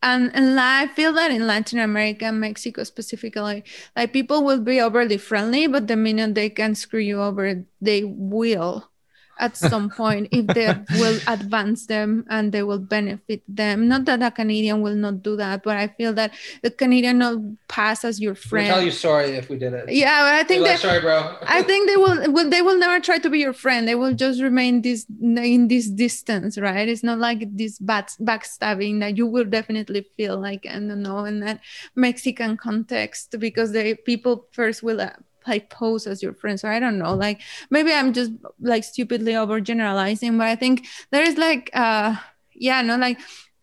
and, 0.04 0.30
and 0.34 0.60
I 0.60 0.86
feel 0.88 1.14
that 1.14 1.30
in 1.30 1.46
Latin 1.46 1.78
America, 1.78 2.30
Mexico 2.30 2.84
specifically, 2.84 3.64
like 3.96 4.12
people 4.12 4.44
will 4.44 4.60
be 4.60 4.80
overly 4.80 5.16
friendly, 5.16 5.66
but 5.66 5.88
the 5.88 5.96
minute 5.96 6.34
they 6.34 6.50
can 6.50 6.74
screw 6.74 7.00
you 7.00 7.22
over, 7.22 7.64
they 7.80 8.04
will 8.04 8.90
at 9.38 9.56
some 9.56 9.90
point 9.90 10.28
if 10.30 10.46
they 10.48 10.74
will 10.98 11.18
advance 11.26 11.86
them 11.86 12.24
and 12.30 12.52
they 12.52 12.62
will 12.62 12.78
benefit 12.78 13.42
them. 13.48 13.88
Not 13.88 14.04
that 14.06 14.22
a 14.22 14.30
Canadian 14.30 14.80
will 14.80 14.94
not 14.94 15.22
do 15.22 15.36
that, 15.36 15.62
but 15.62 15.76
I 15.76 15.88
feel 15.88 16.12
that 16.14 16.32
the 16.62 16.70
Canadian 16.70 17.18
will 17.18 17.56
pass 17.68 18.04
as 18.04 18.20
your 18.20 18.34
friend. 18.34 18.66
We'll 18.66 18.76
tell 18.76 18.84
you 18.84 18.90
sorry 18.90 19.30
if 19.30 19.48
we 19.48 19.56
did 19.56 19.72
it. 19.72 19.92
Yeah, 19.92 20.38
I 20.40 20.44
think 20.44 20.64
that, 20.64 20.78
sorry, 20.78 21.00
bro. 21.00 21.36
I 21.42 21.62
think 21.62 21.88
they 21.88 21.96
will, 21.96 22.32
will. 22.32 22.50
They 22.50 22.62
will 22.62 22.78
never 22.78 23.00
try 23.00 23.18
to 23.18 23.30
be 23.30 23.38
your 23.40 23.52
friend. 23.52 23.88
They 23.88 23.94
will 23.94 24.14
just 24.14 24.40
remain 24.40 24.82
this 24.82 25.06
in 25.20 25.68
this 25.68 25.88
distance, 25.88 26.58
right? 26.58 26.88
It's 26.88 27.02
not 27.02 27.18
like 27.18 27.56
this 27.56 27.78
bad 27.78 28.08
backstabbing 28.20 29.00
that 29.00 29.16
you 29.16 29.26
will 29.26 29.44
definitely 29.44 30.06
feel 30.16 30.38
like 30.38 30.66
I 30.66 30.74
don't 30.74 31.02
know 31.02 31.24
in 31.24 31.40
that 31.40 31.60
Mexican 31.94 32.56
context 32.56 33.34
because 33.38 33.72
the 33.72 33.94
people 33.94 34.46
first 34.52 34.82
will 34.82 35.00
uh, 35.00 35.10
like 35.46 35.70
pose 35.70 36.06
as 36.06 36.22
your 36.22 36.34
friend. 36.34 36.58
So 36.58 36.68
I 36.68 36.78
don't 36.80 36.98
know, 36.98 37.14
like 37.14 37.40
maybe 37.70 37.92
I'm 37.92 38.12
just 38.12 38.32
like 38.60 38.84
stupidly 38.84 39.32
overgeneralizing, 39.32 40.38
but 40.38 40.46
I 40.46 40.56
think 40.56 40.86
there 41.10 41.22
is 41.22 41.36
like 41.36 41.70
uh 41.74 42.16
yeah, 42.54 42.82
no, 42.82 42.96
like 42.96 43.18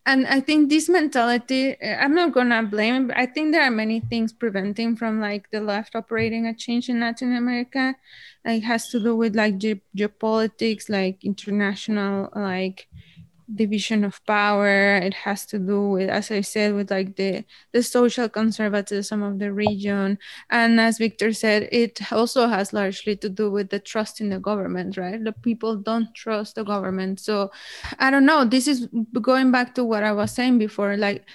and 0.06 0.26
I 0.26 0.40
think 0.40 0.70
this 0.70 0.90
mentality, 0.90 1.78
I'm 1.82 2.16
not 2.16 2.34
gonna 2.34 2.64
blame 2.64 3.12
I 3.16 3.26
think 3.28 3.52
there 3.52 3.62
are 3.64 3.72
many 3.72 4.00
things 4.00 4.34
preventing 4.34 4.96
from 4.96 5.20
like 5.22 5.52
the 5.52 5.62
left 5.62 5.96
operating 5.96 6.48
a 6.48 6.54
change 6.54 6.90
in 6.90 7.00
Latin 7.00 7.36
America. 7.36 7.96
Like, 8.44 8.64
it 8.64 8.66
has 8.66 8.90
to 8.90 9.00
do 9.00 9.16
with 9.16 9.36
like 9.36 9.60
ge- 9.60 9.82
geopolitics, 9.96 10.90
like 10.90 11.24
international, 11.24 12.30
like 12.36 12.88
division 13.56 14.04
of 14.04 14.24
power. 14.26 14.98
It 14.98 15.14
has 15.14 15.46
to 15.48 15.60
do 15.60 15.90
with 15.90 16.10
as 16.10 16.32
i 16.32 16.42
said 16.42 16.74
with 16.76 16.92
like 16.92 17.16
the 17.16 17.44
the 17.72 17.84
social 17.84 18.30
conservatism 18.30 19.24
of 19.24 19.40
the 19.40 19.52
region. 19.54 20.18
And 20.50 20.80
as 20.80 20.98
victor 20.98 21.34
said 21.34 21.70
it 21.72 22.12
also 22.12 22.48
has 22.48 22.74
largely 22.74 23.16
to 23.18 23.30
do 23.30 23.52
with 23.52 23.70
the 23.70 23.80
trust 23.80 24.22
in 24.22 24.30
the 24.30 24.40
government 24.40 24.98
right? 24.98 25.24
The 25.24 25.34
people 25.34 25.76
don't 25.78 26.14
trust 26.16 26.56
the 26.56 26.64
government. 26.64 27.20
So 27.20 27.52
i 28.00 28.10
don't 28.12 28.26
know. 28.26 28.46
This 28.46 28.68
is 28.68 28.88
going 29.22 29.52
back 29.52 29.76
to 29.76 29.84
what 29.86 30.04
i 30.04 30.12
was 30.12 30.32
saying 30.32 30.58
before. 30.58 30.98
Like 30.98 31.26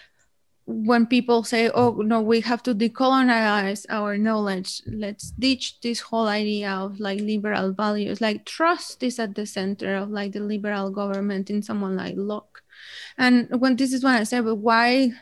when 0.67 1.07
people 1.07 1.45
say, 1.45 1.69
mm. 1.69 1.73
oh, 1.75 1.93
no, 2.03 2.21
we 2.21 2.41
have 2.41 2.63
to 2.65 2.75
decolonize 2.75 3.87
our 3.89 4.19
knowledge, 4.19 4.83
let's 4.87 5.31
ditch 5.31 5.81
this 5.81 6.01
whole 6.01 6.27
idea 6.27 6.71
of 6.71 6.99
like 6.99 7.21
liberal 7.21 7.73
values. 7.73 8.21
Like 8.21 8.45
trust 8.45 9.03
is 9.03 9.19
at 9.19 9.35
the 9.35 9.47
center 9.47 9.97
of 9.97 10.11
like 10.11 10.33
the 10.33 10.41
liberal 10.41 10.91
government 10.91 11.51
in 11.51 11.63
someone 11.63 11.97
like 11.97 12.15
Locke. 12.17 12.63
And 13.17 13.49
when 13.61 13.77
this 13.77 13.93
is 13.93 14.03
when 14.03 14.15
I 14.15 14.25
say, 14.25 14.41
but 14.41 14.57
why 14.57 15.13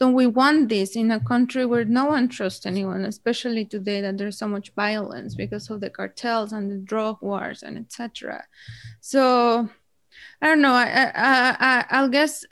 don't 0.00 0.14
we 0.14 0.26
want 0.26 0.70
this 0.70 0.96
in 0.96 1.10
a 1.10 1.20
country 1.20 1.64
where 1.64 1.84
no 1.84 2.06
one 2.06 2.28
trusts 2.28 2.66
anyone, 2.66 3.04
especially 3.04 3.64
today 3.64 4.00
that 4.00 4.18
there's 4.18 4.38
so 4.38 4.48
much 4.48 4.74
violence 4.74 5.34
because 5.34 5.70
of 5.70 5.80
the 5.80 5.90
cartels 5.90 6.52
and 6.52 6.70
the 6.70 6.76
drug 6.76 7.18
wars 7.20 7.62
and 7.62 7.78
etc. 7.78 8.44
So 9.00 9.68
I 10.42 10.46
don't 10.46 10.62
know. 10.62 10.72
I, 10.72 11.12
I, 11.14 11.56
I, 11.60 11.84
I'll 11.90 12.08
guess 12.08 12.44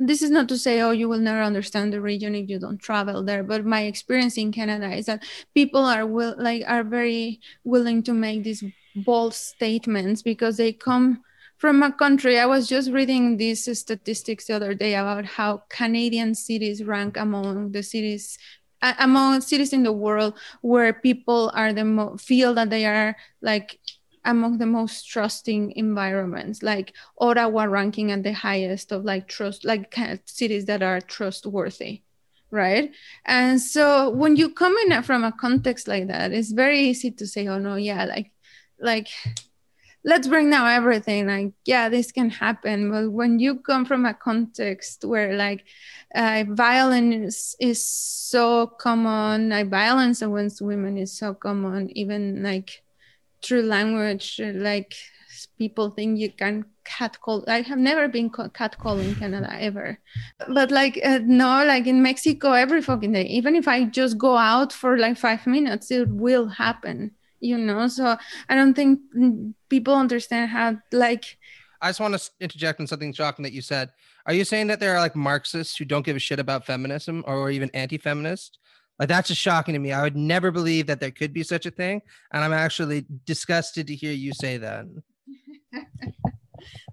this 0.00 0.22
is 0.22 0.30
not 0.30 0.48
to 0.48 0.56
say 0.58 0.80
oh 0.80 0.90
you 0.90 1.08
will 1.08 1.18
never 1.18 1.42
understand 1.42 1.92
the 1.92 2.00
region 2.00 2.34
if 2.34 2.48
you 2.48 2.58
don't 2.58 2.78
travel 2.78 3.22
there 3.22 3.44
but 3.44 3.64
my 3.64 3.82
experience 3.82 4.36
in 4.38 4.50
canada 4.50 4.90
is 4.90 5.06
that 5.06 5.22
people 5.54 5.84
are 5.84 6.06
will 6.06 6.34
like 6.38 6.64
are 6.66 6.82
very 6.82 7.38
willing 7.64 8.02
to 8.02 8.12
make 8.12 8.42
these 8.42 8.64
bold 8.96 9.34
statements 9.34 10.22
because 10.22 10.56
they 10.56 10.72
come 10.72 11.22
from 11.58 11.82
a 11.82 11.92
country. 11.92 12.38
I 12.38 12.46
was 12.46 12.66
just 12.66 12.90
reading 12.90 13.36
these 13.36 13.68
statistics 13.78 14.46
the 14.46 14.54
other 14.54 14.72
day 14.72 14.94
about 14.94 15.26
how 15.26 15.64
Canadian 15.68 16.34
cities 16.34 16.82
rank 16.82 17.18
among 17.18 17.72
the 17.72 17.82
cities 17.82 18.38
among 18.98 19.42
cities 19.42 19.74
in 19.74 19.82
the 19.82 19.92
world 19.92 20.32
where 20.62 20.94
people 20.94 21.52
are 21.54 21.70
the 21.70 21.84
mo- 21.84 22.16
feel 22.16 22.54
that 22.54 22.70
they 22.70 22.86
are 22.86 23.14
like 23.42 23.78
among 24.24 24.58
the 24.58 24.66
most 24.66 25.08
trusting 25.08 25.72
environments 25.72 26.62
like 26.62 26.94
ottawa 27.18 27.64
ranking 27.64 28.10
at 28.10 28.22
the 28.22 28.32
highest 28.32 28.92
of 28.92 29.04
like 29.04 29.26
trust 29.28 29.64
like 29.64 29.94
cities 30.26 30.66
that 30.66 30.82
are 30.82 31.00
trustworthy 31.00 32.02
right? 32.50 32.92
And 33.26 33.60
so 33.60 34.10
when 34.10 34.36
you 34.36 34.52
come 34.52 34.76
in 34.78 35.02
from 35.02 35.24
a 35.24 35.32
context 35.32 35.88
like 35.88 36.08
that 36.08 36.32
it's 36.32 36.50
very 36.52 36.80
easy 36.80 37.10
to 37.12 37.26
say 37.26 37.46
oh 37.46 37.58
no 37.58 37.76
yeah 37.76 38.04
like 38.04 38.32
like 38.78 39.08
let's 40.04 40.26
bring 40.26 40.48
now 40.48 40.66
everything 40.66 41.26
like 41.26 41.52
yeah 41.64 41.88
this 41.88 42.12
can 42.12 42.30
happen. 42.30 42.90
But 42.90 43.12
when 43.12 43.38
you 43.38 43.56
come 43.56 43.84
from 43.84 44.06
a 44.06 44.14
context 44.14 45.04
where 45.04 45.36
like 45.36 45.64
uh, 46.14 46.44
violence 46.48 47.54
is 47.60 47.84
so 47.84 48.66
common 48.66 49.50
like 49.50 49.68
violence 49.68 50.22
against 50.22 50.62
women 50.62 50.96
is 50.98 51.16
so 51.16 51.34
common 51.34 51.96
even 51.96 52.42
like 52.42 52.82
through 53.42 53.62
language 53.62 54.40
like 54.54 54.94
people 55.58 55.90
think 55.90 56.18
you 56.18 56.30
can 56.30 56.64
catcall 56.84 57.44
i 57.48 57.60
have 57.60 57.78
never 57.78 58.08
been 58.08 58.30
catcalled 58.30 59.02
in 59.02 59.14
canada 59.14 59.50
ever. 59.60 59.98
But 60.48 60.70
like 60.70 61.00
uh, 61.04 61.20
no 61.22 61.64
like 61.64 61.86
in 61.86 62.02
mexico 62.02 62.52
every 62.52 62.82
fucking 62.82 63.12
day 63.12 63.24
even 63.24 63.54
if 63.54 63.68
i 63.68 63.84
just 63.84 64.18
go 64.18 64.36
out 64.36 64.72
for 64.72 64.98
like 64.98 65.16
five 65.16 65.46
minutes 65.46 65.90
it 65.90 66.08
will 66.08 66.48
happen 66.48 67.12
you 67.40 67.56
know? 67.56 67.88
So 67.88 68.16
i 68.48 68.54
don't 68.54 68.74
think 68.74 69.00
people 69.68 69.94
understand 69.94 70.50
how 70.50 70.76
like 70.92 71.38
i 71.80 71.88
just 71.88 72.00
want 72.00 72.18
to 72.18 72.30
interject 72.40 72.80
on 72.80 72.86
something 72.86 73.12
shocking 73.12 73.42
that 73.44 73.52
you 73.52 73.62
said. 73.62 73.90
Are 74.26 74.34
you 74.34 74.44
saying 74.44 74.66
that 74.66 74.80
there 74.80 74.94
are 74.94 75.00
like 75.00 75.16
marxists 75.16 75.76
who 75.76 75.84
don't 75.84 76.04
give 76.04 76.16
a 76.16 76.20
shit 76.20 76.38
about 76.38 76.66
feminism 76.66 77.24
or 77.26 77.50
even 77.50 77.70
anti-feminist 77.72 78.58
like 79.00 79.08
that's 79.08 79.28
just 79.28 79.40
shocking 79.40 79.72
to 79.72 79.80
me 79.80 79.90
i 79.90 80.02
would 80.02 80.16
never 80.16 80.52
believe 80.52 80.86
that 80.86 81.00
there 81.00 81.10
could 81.10 81.32
be 81.32 81.42
such 81.42 81.66
a 81.66 81.70
thing 81.70 82.00
and 82.32 82.44
i'm 82.44 82.52
actually 82.52 83.04
disgusted 83.26 83.88
to 83.88 83.94
hear 83.96 84.12
you 84.12 84.32
say 84.32 84.56
that 84.58 84.86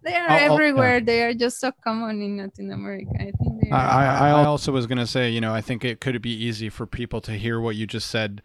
they 0.04 0.16
are 0.16 0.30
I'll, 0.30 0.54
everywhere. 0.54 0.96
I'll, 0.96 1.00
yeah. 1.00 1.06
They 1.06 1.24
are 1.24 1.34
just 1.34 1.60
so 1.60 1.72
common 1.84 2.22
in 2.22 2.38
Latin 2.38 2.72
America. 2.72 3.12
I 3.20 3.32
think 3.32 3.62
they. 3.62 3.72
I, 3.72 4.30
I 4.30 4.46
also 4.46 4.72
was 4.72 4.88
gonna 4.88 5.08
say, 5.08 5.30
you 5.30 5.42
know, 5.42 5.54
I 5.54 5.62
think 5.62 5.84
it 5.84 6.00
could 6.00 6.22
be 6.22 6.32
easy 6.32 6.70
for 6.70 6.86
people 6.86 7.22
to 7.22 7.34
hear 7.34 7.60
what 7.60 7.76
you 7.76 7.86
just 7.86 8.10
said, 8.10 8.42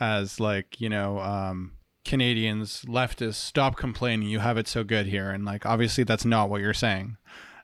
as 0.00 0.40
like, 0.40 0.80
you 0.80 0.88
know, 0.88 1.20
um, 1.20 1.72
Canadians, 2.04 2.84
leftists, 2.86 3.34
stop 3.34 3.76
complaining. 3.76 4.28
You 4.28 4.40
have 4.40 4.58
it 4.58 4.66
so 4.66 4.84
good 4.84 5.06
here, 5.06 5.30
and 5.30 5.44
like, 5.44 5.64
obviously, 5.64 6.04
that's 6.04 6.24
not 6.24 6.50
what 6.50 6.60
you're 6.60 6.74
saying. 6.74 7.16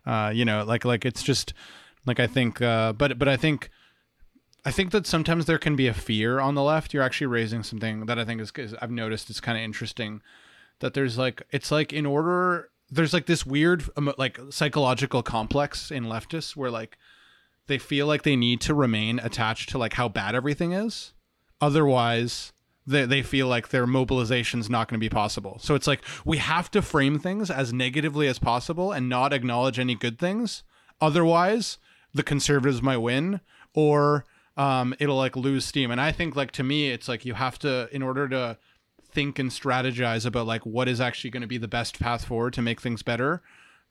Uh, 0.07 0.31
you 0.35 0.45
know, 0.45 0.65
like, 0.65 0.85
like 0.85 1.05
it's 1.05 1.23
just 1.23 1.53
like 2.07 2.21
I 2.21 2.27
think, 2.27 2.63
uh, 2.63 2.93
but 2.93 3.19
but 3.19 3.29
I 3.29 3.37
think. 3.37 3.71
I 4.65 4.71
think 4.71 4.91
that 4.91 5.07
sometimes 5.07 5.47
there 5.47 5.59
can 5.59 5.77
be 5.77 5.87
a 5.87 5.95
fear 5.95 6.39
on 6.39 6.55
the 6.55 6.63
left. 6.63 6.93
You're 6.93 7.03
actually 7.03 7.29
raising 7.29 7.63
something 7.63 8.07
that 8.07 8.19
I 8.19 8.25
think 8.25 8.41
is, 8.41 8.53
is 8.57 8.75
I've 8.81 8.91
noticed 8.91 9.31
is 9.31 9.41
kind 9.41 9.57
of 9.57 9.65
interesting 9.65 10.23
that 10.81 10.95
there's 10.95 11.17
like 11.17 11.43
it's 11.51 11.71
like 11.71 11.93
in 11.93 12.05
order 12.05 12.71
there's 12.91 13.15
like 13.15 13.27
this 13.27 13.47
weird 13.47 13.85
um, 13.97 14.13
like 14.19 14.39
psychological 14.51 15.23
complex 15.23 15.91
in 15.91 16.05
leftists 16.05 16.57
where 16.57 16.71
like 16.71 16.99
they 17.69 17.79
feel 17.79 18.07
like 18.07 18.23
they 18.23 18.37
need 18.37 18.61
to 18.63 18.75
remain 18.75 19.19
attached 19.21 19.69
to 19.71 19.79
like 19.79 19.95
how 19.95 20.09
bad 20.09 20.35
everything 20.35 20.73
is. 20.73 21.13
Otherwise 21.61 22.53
they, 22.87 23.05
they 23.07 23.23
feel 23.23 23.47
like 23.47 23.69
their 23.69 23.87
mobilization 23.87 24.61
is 24.61 24.69
not 24.69 24.89
going 24.89 24.99
to 24.99 25.05
be 25.05 25.11
possible. 25.11 25.59
So 25.61 25.75
it's 25.75 25.87
like 25.87 26.03
we 26.25 26.39
have 26.39 26.71
to 26.73 26.83
frame 26.83 27.19
things 27.19 27.51
as 27.51 27.73
negatively 27.73 28.27
as 28.27 28.39
possible 28.39 28.93
and 28.93 29.09
not 29.09 29.33
acknowledge 29.33 29.79
any 29.79 29.95
good 29.95 30.19
things. 30.19 30.65
Otherwise 31.01 31.79
the 32.13 32.23
conservatives 32.23 32.83
might 32.83 32.99
win 32.99 33.41
or 33.73 34.27
um, 34.61 34.95
it'll 34.99 35.17
like 35.17 35.37
lose 35.37 35.65
steam. 35.65 35.91
And 35.91 36.01
i 36.01 36.13
think 36.13 36.37
like 36.37 36.53
to 36.53 36.63
me 36.63 36.91
it's 36.91 37.09
like 37.09 37.25
you 37.25 37.35
have 37.35 37.59
to 37.61 37.89
in 37.93 38.03
order 38.03 38.29
to 38.29 38.59
think 39.11 39.39
and 39.39 39.51
strategize 39.51 40.27
about 40.27 40.47
like 40.47 40.65
what 40.65 40.87
is 40.87 41.01
actually 41.01 41.31
going 41.31 41.41
to 41.41 41.47
be 41.47 41.59
the 41.59 41.67
best 41.67 41.99
path 41.99 42.27
forward 42.27 42.53
to 42.53 42.63
make 42.63 42.81
things 42.81 43.03
better 43.03 43.43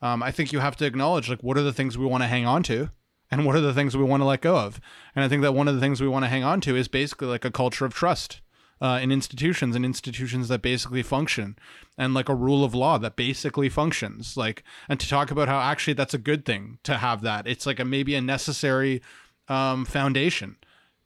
um, 0.02 0.24
i 0.24 0.32
think 0.32 0.54
you 0.54 0.60
have 0.60 0.78
to 0.78 0.86
acknowledge 0.86 1.28
like 1.28 1.42
what 1.42 1.58
are 1.58 1.62
the 1.64 1.74
things 1.74 1.98
we 1.98 2.06
want 2.06 2.24
to 2.24 2.28
hang 2.28 2.46
on 2.46 2.64
to 2.64 2.90
and 3.32 3.46
what 3.46 3.56
are 3.56 3.62
the 3.62 3.74
things 3.74 3.96
we 3.96 4.04
want 4.04 4.22
to 4.22 4.26
let 4.26 4.42
go 4.42 4.58
of. 4.58 4.80
And 5.16 5.26
i 5.26 5.28
think 5.28 5.42
that 5.42 5.54
one 5.54 5.68
of 5.68 5.76
the 5.76 5.82
things 5.82 6.00
we 6.00 6.08
want 6.08 6.24
to 6.24 6.30
hang 6.30 6.44
on 6.44 6.62
to 6.62 6.76
is 6.76 6.88
basically 6.88 7.28
like 7.28 7.46
a 7.46 7.52
culture 7.52 7.86
of 7.86 7.94
trust 7.94 8.42
uh, 8.82 9.00
in 9.02 9.12
institutions 9.12 9.76
and 9.76 9.84
institutions 9.84 10.48
that 10.48 10.62
basically 10.62 11.04
function 11.04 11.58
and 11.98 12.14
like 12.14 12.30
a 12.30 12.36
rule 12.36 12.64
of 12.64 12.74
law 12.74 12.98
that 12.98 13.18
basically 13.18 13.68
functions. 13.68 14.38
Like 14.38 14.64
and 14.88 15.00
to 15.00 15.10
talk 15.10 15.32
about 15.32 15.50
how 15.50 15.60
actually 15.60 15.94
that's 15.94 16.14
a 16.14 16.18
good 16.30 16.46
thing 16.46 16.80
to 16.84 16.98
have 16.98 17.22
that. 17.24 17.46
It's 17.46 17.66
like 17.66 17.80
a 17.80 17.86
maybe 17.86 18.16
a 18.16 18.22
necessary 18.22 19.02
um, 19.50 19.84
foundation 19.84 20.56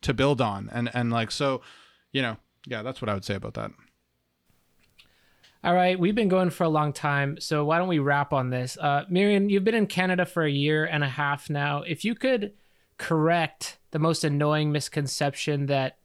to 0.03 0.13
build 0.13 0.41
on 0.41 0.69
and 0.71 0.89
and 0.93 1.11
like 1.11 1.31
so 1.31 1.61
you 2.11 2.21
know 2.21 2.37
yeah 2.67 2.81
that's 2.81 3.01
what 3.01 3.09
i 3.09 3.13
would 3.13 3.25
say 3.25 3.35
about 3.35 3.53
that 3.53 3.71
all 5.65 5.73
right, 5.73 5.97
we've 5.97 6.13
been 6.13 6.27
going 6.27 6.49
for 6.49 6.65
a 6.65 6.69
long 6.69 6.91
time, 6.91 7.37
so 7.39 7.63
why 7.63 7.77
don't 7.77 7.87
we 7.87 7.99
wrap 7.99 8.33
on 8.33 8.49
this? 8.49 8.77
Uh, 8.77 9.05
Miriam, 9.09 9.49
you've 9.49 9.63
been 9.63 9.73
in 9.73 9.87
Canada 9.87 10.25
for 10.25 10.43
a 10.43 10.51
year 10.51 10.83
and 10.83 11.05
a 11.05 11.07
half 11.07 11.49
now. 11.49 11.83
If 11.83 12.03
you 12.03 12.15
could 12.15 12.51
correct 12.97 13.77
the 13.91 13.99
most 13.99 14.25
annoying 14.25 14.73
misconception 14.73 15.67
that 15.67 15.99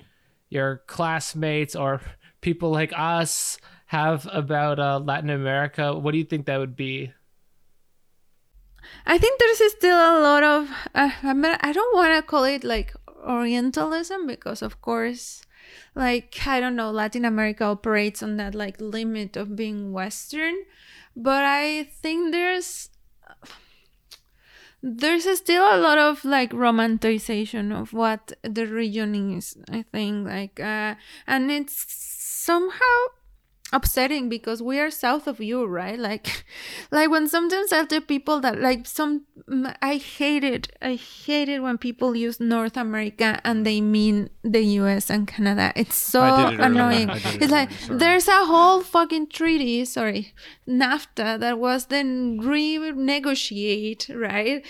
your 0.49 0.83
classmates 0.87 1.75
or 1.75 2.01
people 2.41 2.71
like 2.71 2.93
us 2.97 3.59
have 3.87 4.29
about 4.33 4.79
uh, 4.79 5.01
Latin 5.01 5.31
America, 5.31 5.93
what 5.93 6.13
do 6.13 6.19
you 6.19 6.25
think 6.25 6.47
that 6.47 6.59
would 6.59 6.77
be? 6.77 7.13
I 9.07 9.19
think 9.19 9.41
there's 9.41 9.73
still 9.73 9.97
a 9.97 10.21
lot 10.21 10.45
of, 10.45 10.71
uh, 10.95 11.11
I, 11.25 11.33
mean, 11.35 11.57
I 11.61 11.73
don't 11.73 11.97
want 11.97 12.15
to 12.15 12.23
call 12.23 12.45
it 12.45 12.63
like 12.63 12.95
Orientalism 13.27 14.27
because, 14.27 14.63
of 14.63 14.81
course, 14.81 15.43
like 15.95 16.39
i 16.47 16.61
don't 16.61 16.77
know 16.77 16.91
latin 16.91 17.25
america 17.25 17.65
operates 17.65 18.23
on 18.23 18.37
that 18.37 18.55
like 18.55 18.81
limit 18.81 19.37
of 19.37 19.57
being 19.57 19.93
western. 19.93 20.55
But 21.17 21.45
i 21.45 21.85
think 21.85 22.33
there's 22.33 22.91
there's 24.83 25.27
still 25.37 25.65
a 25.65 25.77
lot 25.77 25.99
of 25.99 26.25
like 26.25 26.53
romanticization 26.53 27.73
of 27.79 27.93
what 27.93 28.33
the 28.43 28.67
region 28.67 29.37
is 29.37 29.57
i 29.71 29.83
think 29.83 30.27
like 30.27 30.61
uh 30.61 30.95
and 31.27 31.51
it's 31.51 31.85
somehow 31.89 32.97
upsetting 33.73 34.29
because 34.29 34.63
we 34.63 34.81
are 34.81 34.91
south 34.91 35.27
of 35.27 35.41
you 35.41 35.67
right? 35.67 35.99
Like 35.99 36.45
like 36.91 37.11
when 37.11 37.29
sometimes 37.29 37.73
i 37.73 37.85
tell 37.85 38.01
people 38.01 38.41
that 38.41 38.61
like 38.61 38.87
some 38.87 39.25
i 39.83 39.97
hate 39.97 40.45
it. 40.45 40.73
I 40.81 40.95
hate 40.95 41.49
it 41.49 41.61
when 41.63 41.79
people 41.79 42.17
use 42.17 42.41
north 42.41 42.77
america 42.77 43.41
and 43.45 43.67
they 43.67 43.81
mean 43.81 44.31
the 44.43 44.63
us 44.63 45.11
and 45.11 45.27
canada. 45.27 45.73
It's 45.77 45.97
so 45.97 46.49
it 46.49 46.61
annoying. 46.61 47.11
It 47.11 47.43
it's 47.43 47.53
like 47.53 47.71
there's 47.91 48.29
a 48.29 48.45
whole 48.47 48.83
fucking 48.83 49.29
treaty 49.29 49.85
sorry 49.85 50.33
nafta 50.67 51.39
that 51.39 51.59
was 51.59 51.87
then 51.87 52.39
renegotiate 52.41 54.15
right? 54.15 54.65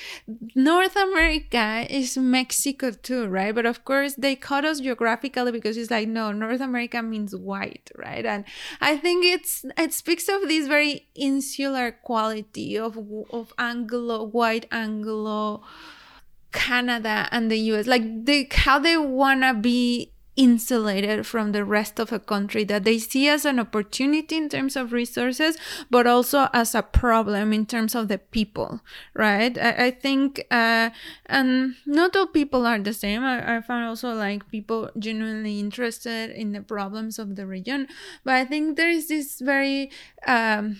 North 0.54 0.96
america 0.96 1.86
is 1.88 2.16
mexico 2.16 2.90
too 2.90 3.26
right? 3.28 3.54
But 3.54 3.66
of 3.66 3.84
course 3.84 4.14
they 4.14 4.34
cut 4.34 4.64
us 4.64 4.80
geographically 4.80 5.52
because 5.52 5.76
it's 5.76 5.90
like 5.90 6.08
no 6.08 6.32
north 6.32 6.60
america 6.60 7.02
means 7.02 7.34
white 7.34 7.90
right? 7.96 8.26
And 8.26 8.44
I 8.80 8.87
think 8.96 9.24
it's 9.24 9.64
it 9.76 9.92
speaks 9.92 10.28
of 10.28 10.42
this 10.42 10.66
very 10.66 11.08
insular 11.14 11.92
quality 11.92 12.78
of 12.78 12.98
of 13.30 13.52
Anglo 13.58 14.24
white 14.24 14.66
Anglo 14.70 15.62
Canada 16.52 17.28
and 17.30 17.50
the 17.50 17.58
US 17.72 17.86
like 17.86 18.02
they 18.24 18.48
how 18.50 18.78
they 18.78 18.96
want 18.96 19.42
to 19.42 19.54
be 19.54 20.12
insulated 20.38 21.26
from 21.26 21.50
the 21.50 21.64
rest 21.64 21.98
of 21.98 22.12
a 22.12 22.18
country 22.20 22.62
that 22.62 22.84
they 22.84 22.98
see 22.98 23.28
as 23.28 23.44
an 23.44 23.58
opportunity 23.58 24.36
in 24.36 24.48
terms 24.48 24.76
of 24.76 24.92
resources 24.92 25.58
but 25.90 26.06
also 26.06 26.48
as 26.54 26.74
a 26.76 26.82
problem 26.82 27.52
in 27.52 27.66
terms 27.66 27.94
of 27.94 28.06
the 28.06 28.18
people 28.18 28.80
right? 29.14 29.58
I, 29.58 29.86
I 29.86 29.90
think 29.90 30.46
uh, 30.50 30.90
and 31.26 31.74
not 31.84 32.14
all 32.16 32.26
people 32.26 32.66
are 32.66 32.78
the 32.78 32.92
same. 32.92 33.24
I, 33.24 33.56
I 33.56 33.60
found 33.60 33.84
also 33.84 34.14
like 34.14 34.48
people 34.50 34.90
genuinely 34.98 35.58
interested 35.58 36.30
in 36.30 36.52
the 36.52 36.62
problems 36.62 37.18
of 37.18 37.36
the 37.36 37.46
region. 37.46 37.88
But 38.24 38.34
i 38.34 38.44
think 38.44 38.76
there 38.76 38.90
is 38.90 39.08
this 39.08 39.40
very 39.40 39.90
um, 40.26 40.78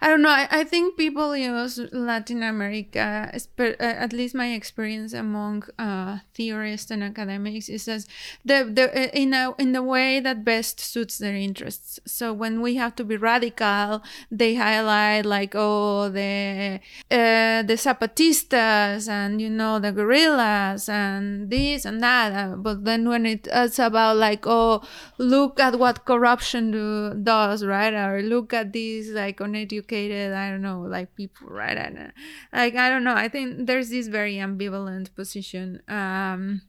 I 0.00 0.08
don't 0.08 0.22
know. 0.22 0.30
I, 0.30 0.48
I 0.50 0.64
think 0.64 0.96
people 0.96 1.36
use 1.36 1.78
Latin 1.92 2.42
America, 2.42 3.30
uh, 3.58 3.62
at 3.80 4.12
least 4.12 4.34
my 4.34 4.52
experience 4.52 5.12
among 5.12 5.64
uh, 5.78 6.18
theorists 6.34 6.90
and 6.90 7.02
academics, 7.02 7.68
is 7.68 7.88
as 7.88 8.06
the, 8.44 8.70
the 8.72 8.90
uh, 8.90 9.10
in 9.12 9.34
a 9.34 9.54
in 9.58 9.72
the 9.72 9.82
way 9.82 10.20
that 10.20 10.44
best 10.44 10.80
suits 10.80 11.18
their 11.18 11.34
interests. 11.34 11.98
So 12.06 12.32
when 12.32 12.62
we 12.62 12.76
have 12.76 12.94
to 12.96 13.04
be 13.04 13.16
radical, 13.16 14.02
they 14.30 14.54
highlight 14.54 15.26
like 15.26 15.54
oh 15.54 16.08
the 16.08 16.80
uh, 17.10 17.62
the 17.62 17.74
Zapatistas 17.74 19.08
and 19.08 19.40
you 19.40 19.50
know 19.50 19.78
the 19.78 19.92
guerrillas 19.92 20.88
and 20.88 21.50
this 21.50 21.84
and 21.84 22.02
that. 22.02 22.32
Uh, 22.32 22.56
but 22.56 22.84
then 22.84 23.08
when 23.08 23.26
it's 23.26 23.78
about 23.78 24.16
like 24.16 24.46
oh 24.46 24.82
look 25.18 25.60
at 25.60 25.78
what 25.78 26.04
corruption 26.04 26.70
do, 26.70 27.14
does 27.14 27.64
right 27.64 27.94
or 27.94 28.22
look 28.22 28.52
at 28.52 28.72
this 28.72 29.08
like 29.08 29.40
on 29.40 29.54
educated 29.76 30.32
i 30.32 30.50
don't 30.50 30.62
know 30.62 30.80
like 30.80 31.14
people 31.14 31.48
right 31.48 31.76
and 31.76 32.12
like 32.52 32.74
i 32.74 32.88
don't 32.88 33.04
know 33.04 33.14
i 33.14 33.28
think 33.28 33.66
there's 33.66 33.90
this 33.90 34.08
very 34.08 34.34
ambivalent 34.36 35.14
position 35.14 35.82
um 35.88 36.62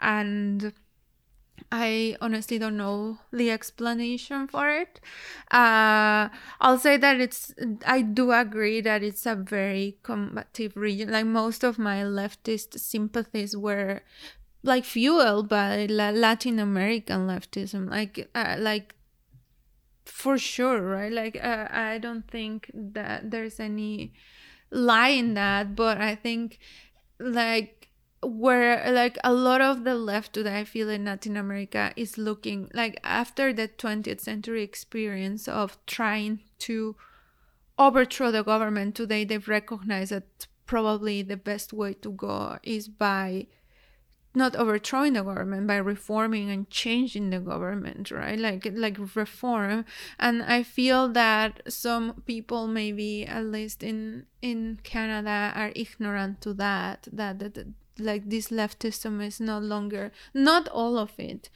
and 0.00 0.72
I 1.72 2.16
honestly 2.20 2.58
don't 2.58 2.76
know 2.76 3.18
the 3.32 3.50
explanation 3.50 4.46
for 4.46 4.70
it. 4.70 5.00
Uh, 5.50 6.28
I'll 6.60 6.78
say 6.78 6.96
that 6.96 7.20
it's, 7.20 7.54
I 7.84 8.02
do 8.02 8.30
agree 8.32 8.80
that 8.82 9.02
it's 9.02 9.26
a 9.26 9.34
very 9.34 9.98
combative 10.02 10.76
region. 10.76 11.10
Like 11.10 11.26
most 11.26 11.64
of 11.64 11.78
my 11.78 12.02
leftist 12.02 12.78
sympathies 12.78 13.56
were 13.56 14.02
like 14.62 14.84
fueled 14.84 15.48
by 15.48 15.86
Latin 15.86 16.58
American 16.58 17.26
leftism. 17.26 17.90
Like, 17.90 18.28
uh, 18.34 18.56
like 18.58 18.95
for 20.06 20.38
sure, 20.38 20.80
right? 20.80 21.12
Like, 21.12 21.36
uh, 21.36 21.68
I 21.70 21.98
don't 21.98 22.28
think 22.30 22.70
that 22.74 23.30
there's 23.30 23.60
any 23.60 24.12
lie 24.70 25.08
in 25.08 25.34
that, 25.34 25.76
but 25.76 26.00
I 26.00 26.14
think 26.14 26.58
like 27.18 27.88
where 28.22 28.90
like 28.92 29.18
a 29.22 29.32
lot 29.32 29.60
of 29.60 29.84
the 29.84 29.94
left 29.94 30.32
today 30.32 30.60
I 30.60 30.64
feel 30.64 30.88
in 30.88 31.04
Latin 31.04 31.36
America 31.36 31.92
is 31.96 32.18
looking 32.18 32.70
like 32.74 32.98
after 33.04 33.52
the 33.52 33.68
20th 33.68 34.20
century 34.20 34.62
experience 34.62 35.46
of 35.46 35.78
trying 35.86 36.40
to 36.60 36.96
overthrow 37.78 38.30
the 38.30 38.42
government 38.42 38.94
today 38.94 39.24
they've 39.24 39.48
recognized 39.48 40.12
that 40.12 40.46
probably 40.66 41.22
the 41.22 41.36
best 41.36 41.72
way 41.72 41.92
to 41.94 42.10
go 42.10 42.58
is 42.62 42.88
by 42.88 43.46
not 44.36 44.54
overthrowing 44.54 45.14
the 45.14 45.22
government 45.22 45.66
by 45.66 45.76
reforming 45.76 46.50
and 46.50 46.68
changing 46.70 47.30
the 47.30 47.40
government 47.40 48.10
right? 48.10 48.38
Like 48.38 48.68
like 48.72 48.98
reform. 49.16 49.84
And 50.18 50.42
i 50.42 50.62
feel 50.62 51.08
that 51.08 51.62
some 51.68 52.22
people 52.26 52.66
maybe 52.66 53.26
at 53.26 53.44
least 53.44 53.82
in 53.82 54.26
in 54.42 54.78
canada 54.82 55.52
are 55.54 55.72
ignorant 55.74 56.40
to 56.42 56.52
that 56.54 57.08
that, 57.12 57.38
that 57.38 57.66
like 57.98 58.28
this 58.28 58.48
leftism 58.48 59.24
is 59.26 59.40
no 59.40 59.58
longer 59.58 60.12
not 60.34 60.68
all 60.68 60.98
of 60.98 61.12
it 61.18 61.48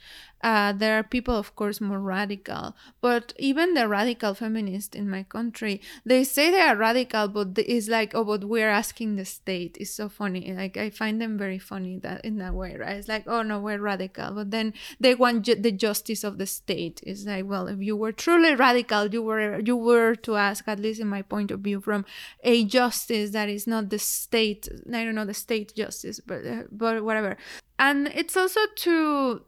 uh, 0.43 0.73
there 0.73 0.97
are 0.97 1.03
people 1.03 1.35
of 1.35 1.55
course 1.55 1.79
more 1.79 1.99
radical 1.99 2.75
but 2.99 3.33
even 3.37 3.73
the 3.73 3.87
radical 3.87 4.33
feminists 4.33 4.95
in 4.95 5.09
my 5.09 5.23
country 5.23 5.81
they 6.05 6.23
say 6.23 6.49
they 6.49 6.61
are 6.61 6.75
radical 6.75 7.27
but 7.27 7.49
it's 7.57 7.87
like 7.87 8.13
oh 8.15 8.23
but 8.23 8.45
we're 8.45 8.69
asking 8.69 9.15
the 9.15 9.25
state. 9.25 9.77
It's 9.79 9.91
so 9.91 10.09
funny. 10.09 10.53
Like 10.53 10.77
i 10.77 10.89
find 10.89 11.21
them 11.21 11.37
very 11.37 11.59
funny 11.59 11.97
that 11.99 12.23
in 12.25 12.37
that 12.37 12.53
way 12.53 12.75
right? 12.77 12.97
It's 12.97 13.07
like 13.07 13.27
oh 13.27 13.41
no 13.41 13.59
we're 13.59 13.79
radical 13.79 14.31
but 14.31 14.51
then 14.51 14.73
they 14.99 15.15
want 15.15 15.43
ju- 15.43 15.55
the 15.55 15.71
justice 15.71 16.23
of 16.23 16.37
the 16.37 16.45
state. 16.45 17.01
It's 17.03 17.25
like 17.25 17.45
well 17.45 17.67
if 17.67 17.79
you 17.81 17.95
were 17.95 18.11
truly 18.11 18.55
radical 18.55 19.07
you 19.07 19.21
were 19.21 19.59
you 19.59 19.75
were 19.75 20.15
to 20.15 20.35
ask 20.35 20.67
at 20.67 20.79
least 20.79 20.99
in 20.99 21.07
my 21.07 21.21
point 21.21 21.51
of 21.51 21.59
view 21.59 21.81
from 21.81 22.05
a 22.43 22.65
justice 22.65 23.31
that 23.31 23.49
is 23.49 23.67
not 23.67 23.89
the 23.89 23.99
state 23.99 24.67
i 24.87 25.03
don't 25.03 25.15
know 25.15 25.25
the 25.25 25.33
state 25.33 25.73
justice 25.75 26.19
but 26.19 26.45
uh, 26.45 26.63
but 26.71 27.03
whatever. 27.03 27.37
And 27.79 28.07
it's 28.13 28.37
also 28.37 28.59
to 28.77 29.41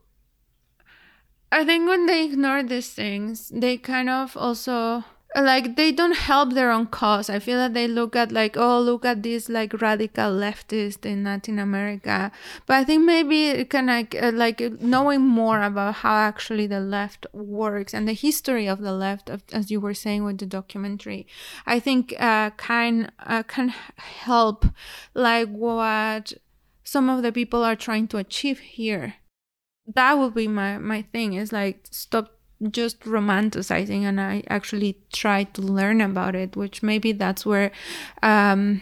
i 1.59 1.63
think 1.63 1.87
when 1.87 2.05
they 2.05 2.25
ignore 2.25 2.63
these 2.63 2.89
things 2.89 3.49
they 3.53 3.77
kind 3.77 4.09
of 4.09 4.35
also 4.35 5.03
like 5.35 5.75
they 5.75 5.91
don't 5.91 6.15
help 6.15 6.53
their 6.53 6.71
own 6.71 6.85
cause. 6.87 7.29
I 7.29 7.39
feel 7.39 7.57
that 7.57 7.73
they 7.73 7.87
look 7.87 8.15
at 8.15 8.31
like 8.31 8.55
oh 8.55 8.79
look 8.79 9.03
at 9.05 9.23
this 9.23 9.49
like 9.49 9.81
radical 9.81 10.31
leftist 10.31 11.05
in 11.05 11.23
latin 11.23 11.59
america. 11.59 12.31
But 12.65 12.75
i 12.75 12.83
think 12.83 13.03
maybe 13.03 13.47
it 13.47 13.69
can 13.69 13.87
like 13.87 14.15
uh, 14.21 14.31
like 14.33 14.59
knowing 14.81 15.21
more 15.21 15.61
about 15.61 15.95
how 15.95 16.15
actually 16.15 16.67
the 16.67 16.79
left 16.79 17.25
works 17.33 17.93
and 17.93 18.07
the 18.07 18.13
history 18.13 18.67
of 18.67 18.81
the 18.81 18.93
left 18.93 19.29
as 19.51 19.71
you 19.71 19.79
were 19.79 19.93
saying 19.93 20.23
with 20.23 20.37
the 20.37 20.45
documentary 20.45 21.25
i 21.65 21.79
think 21.79 22.13
uh, 22.19 22.51
can 22.51 23.11
uh, 23.19 23.43
can 23.43 23.69
help 23.69 24.65
like 25.13 25.49
what 25.49 26.33
some 26.83 27.09
of 27.09 27.23
the 27.23 27.31
people 27.31 27.63
are 27.63 27.75
trying 27.75 28.07
to 28.07 28.17
achieve 28.17 28.59
here 28.59 29.15
that 29.87 30.13
would 30.13 30.33
be 30.33 30.47
my 30.47 30.77
my 30.77 31.01
thing 31.13 31.33
is 31.33 31.51
like 31.51 31.85
stop 31.91 32.31
just 32.71 33.01
romanticizing 33.01 34.03
and 34.03 34.21
i 34.21 34.41
actually 34.49 34.97
try 35.11 35.43
to 35.43 35.61
learn 35.61 35.99
about 35.99 36.35
it 36.35 36.55
which 36.55 36.81
maybe 36.81 37.11
that's 37.11 37.45
where 37.45 37.71
um 38.21 38.81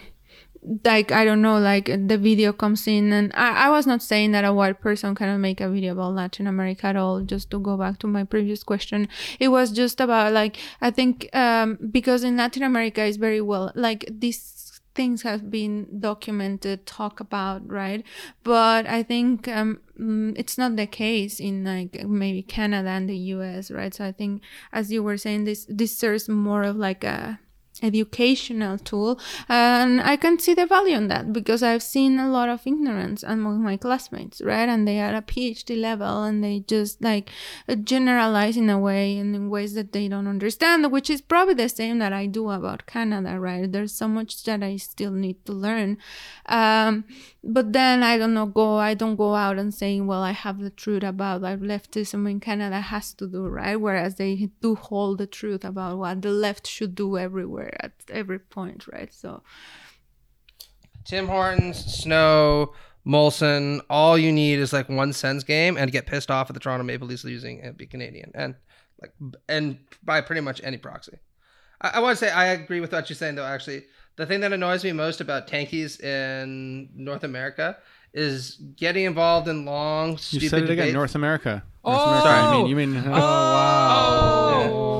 like 0.85 1.11
i 1.11 1.25
don't 1.25 1.41
know 1.41 1.57
like 1.57 1.85
the 1.85 2.17
video 2.19 2.53
comes 2.53 2.85
in 2.87 3.11
and 3.11 3.31
I, 3.33 3.65
I 3.65 3.69
was 3.71 3.87
not 3.87 4.03
saying 4.03 4.31
that 4.33 4.45
a 4.45 4.53
white 4.53 4.79
person 4.79 5.15
cannot 5.15 5.39
make 5.39 5.59
a 5.59 5.67
video 5.67 5.93
about 5.93 6.13
latin 6.13 6.45
america 6.45 6.85
at 6.85 6.95
all 6.95 7.21
just 7.21 7.49
to 7.49 7.59
go 7.59 7.77
back 7.77 7.97
to 7.99 8.07
my 8.07 8.23
previous 8.23 8.63
question. 8.63 9.07
It 9.39 9.47
was 9.47 9.71
just 9.71 9.99
about 9.99 10.33
like 10.33 10.57
i 10.79 10.91
think 10.91 11.35
um 11.35 11.79
because 11.89 12.23
in 12.23 12.37
latin 12.37 12.61
america 12.61 13.03
is 13.03 13.17
very 13.17 13.41
well 13.41 13.71
like 13.73 14.05
this 14.11 14.37
things 14.93 15.21
have 15.21 15.49
been 15.49 15.87
documented 15.99 16.85
talk 16.85 17.19
about 17.19 17.67
right? 17.69 18.05
But 18.43 18.87
i 18.87 19.03
think 19.03 19.47
um, 19.47 19.79
mm, 19.99 20.33
it's 20.37 20.57
not 20.57 20.75
the 20.75 20.87
case 20.87 21.39
in 21.39 21.63
like 21.63 22.03
maybe 22.07 22.41
canada 22.43 22.89
and 22.89 23.09
the 23.09 23.15
us 23.15 23.71
right? 23.71 23.93
So 23.93 24.05
i 24.05 24.11
think 24.11 24.41
as 24.71 24.91
you 24.91 25.03
were 25.03 25.17
saying 25.17 25.45
this 25.45 25.65
this 25.69 25.97
serves 25.97 26.27
more 26.29 26.63
of 26.63 26.75
like 26.75 27.03
a 27.03 27.39
educational 27.81 28.77
tool 28.77 29.19
and 29.49 30.01
i 30.01 30.15
can 30.15 30.39
see 30.39 30.53
the 30.53 30.65
value 30.65 30.95
in 30.95 31.07
that 31.07 31.33
because 31.33 31.63
i've 31.63 31.83
seen 31.83 32.19
a 32.19 32.29
lot 32.29 32.49
of 32.49 32.65
ignorance 32.65 33.23
among 33.23 33.61
my 33.61 33.77
classmates 33.77 34.41
right? 34.41 34.69
And 34.69 34.87
they 34.87 34.99
are 34.99 35.15
a 35.15 35.21
phd 35.21 35.79
level 35.79 36.23
and 36.23 36.43
they 36.43 36.59
just 36.67 37.01
like 37.01 37.29
generalize 37.83 38.57
in 38.57 38.69
a 38.69 38.79
way 38.79 39.17
and 39.17 39.35
in 39.35 39.49
ways 39.49 39.73
that 39.73 39.91
they 39.91 40.07
don't 40.07 40.27
understand 40.27 40.91
which 40.91 41.09
is 41.09 41.21
probably 41.21 41.53
the 41.53 41.69
same 41.69 41.99
that 41.99 42.13
i 42.13 42.25
do 42.25 42.49
about 42.49 42.85
canada 42.85 43.39
right? 43.39 43.71
There's 43.71 43.93
so 43.93 44.07
much 44.07 44.43
that 44.43 44.63
i 44.63 44.77
still 44.77 45.11
need 45.11 45.45
to 45.45 45.53
learn. 45.53 45.97
Um, 46.45 47.05
but 47.43 47.73
then 47.73 48.03
i 48.03 48.17
don't 48.17 48.33
know 48.33 48.45
go 48.45 48.77
i 48.77 48.93
don't 48.93 49.15
go 49.15 49.33
out 49.33 49.57
and 49.57 49.73
saying 49.73 50.05
well 50.05 50.21
i 50.21 50.31
have 50.31 50.59
the 50.59 50.69
truth 50.69 51.03
about 51.03 51.41
like 51.41 51.59
leftism 51.59 52.29
in 52.29 52.39
canada 52.39 52.79
has 52.79 53.13
to 53.13 53.27
do 53.27 53.47
right? 53.47 53.75
Whereas 53.75 54.15
they 54.15 54.49
do 54.61 54.75
hold 54.75 55.17
the 55.17 55.27
truth 55.27 55.65
about 55.65 55.97
what 55.97 56.21
the 56.21 56.31
left 56.31 56.67
should 56.67 56.95
do 56.95 57.17
everywhere 57.17 57.70
at 57.79 57.91
every 58.09 58.39
point 58.39 58.87
right 58.91 59.13
so 59.13 59.41
tim 61.05 61.27
hortons 61.27 61.77
snow 61.77 62.73
molson 63.05 63.81
all 63.89 64.17
you 64.17 64.31
need 64.31 64.59
is 64.59 64.71
like 64.73 64.87
one 64.89 65.11
Sens 65.13 65.43
game 65.43 65.77
and 65.77 65.91
get 65.91 66.05
pissed 66.05 66.29
off 66.29 66.49
at 66.49 66.53
the 66.53 66.59
toronto 66.59 66.83
maple 66.83 67.07
leafs 67.07 67.23
losing 67.23 67.61
and 67.61 67.77
be 67.77 67.87
canadian 67.87 68.31
and 68.35 68.55
like 69.01 69.11
and 69.49 69.79
by 70.03 70.21
pretty 70.21 70.41
much 70.41 70.61
any 70.63 70.77
proxy 70.77 71.17
i, 71.81 71.89
I 71.95 71.99
want 71.99 72.17
to 72.17 72.25
say 72.25 72.31
i 72.31 72.47
agree 72.47 72.79
with 72.79 72.91
what 72.91 73.09
you're 73.09 73.15
saying 73.15 73.35
though 73.35 73.45
actually 73.45 73.83
the 74.17 74.25
thing 74.25 74.41
that 74.41 74.53
annoys 74.53 74.83
me 74.83 74.91
most 74.91 75.21
about 75.21 75.47
tankies 75.47 75.99
in 76.01 76.89
North 76.93 77.23
America 77.23 77.77
is 78.13 78.57
getting 78.75 79.05
involved 79.05 79.47
in 79.47 79.65
long, 79.65 80.17
stupid 80.17 80.43
You 80.43 80.49
said 80.49 80.59
it 80.59 80.65
again, 80.65 80.77
debates. 80.77 80.93
North 80.93 81.15
America. 81.15 81.63
Oh! 81.83 81.91
North 81.91 82.25
America. 82.25 82.29
I 82.29 82.57
mean, 82.57 82.67
you 82.67 82.75
mean? 82.75 82.97
Oh, 82.97 83.07
oh! 83.07 83.11
wow. 83.11 84.69
Oh! 84.69 84.73
All 84.73 84.90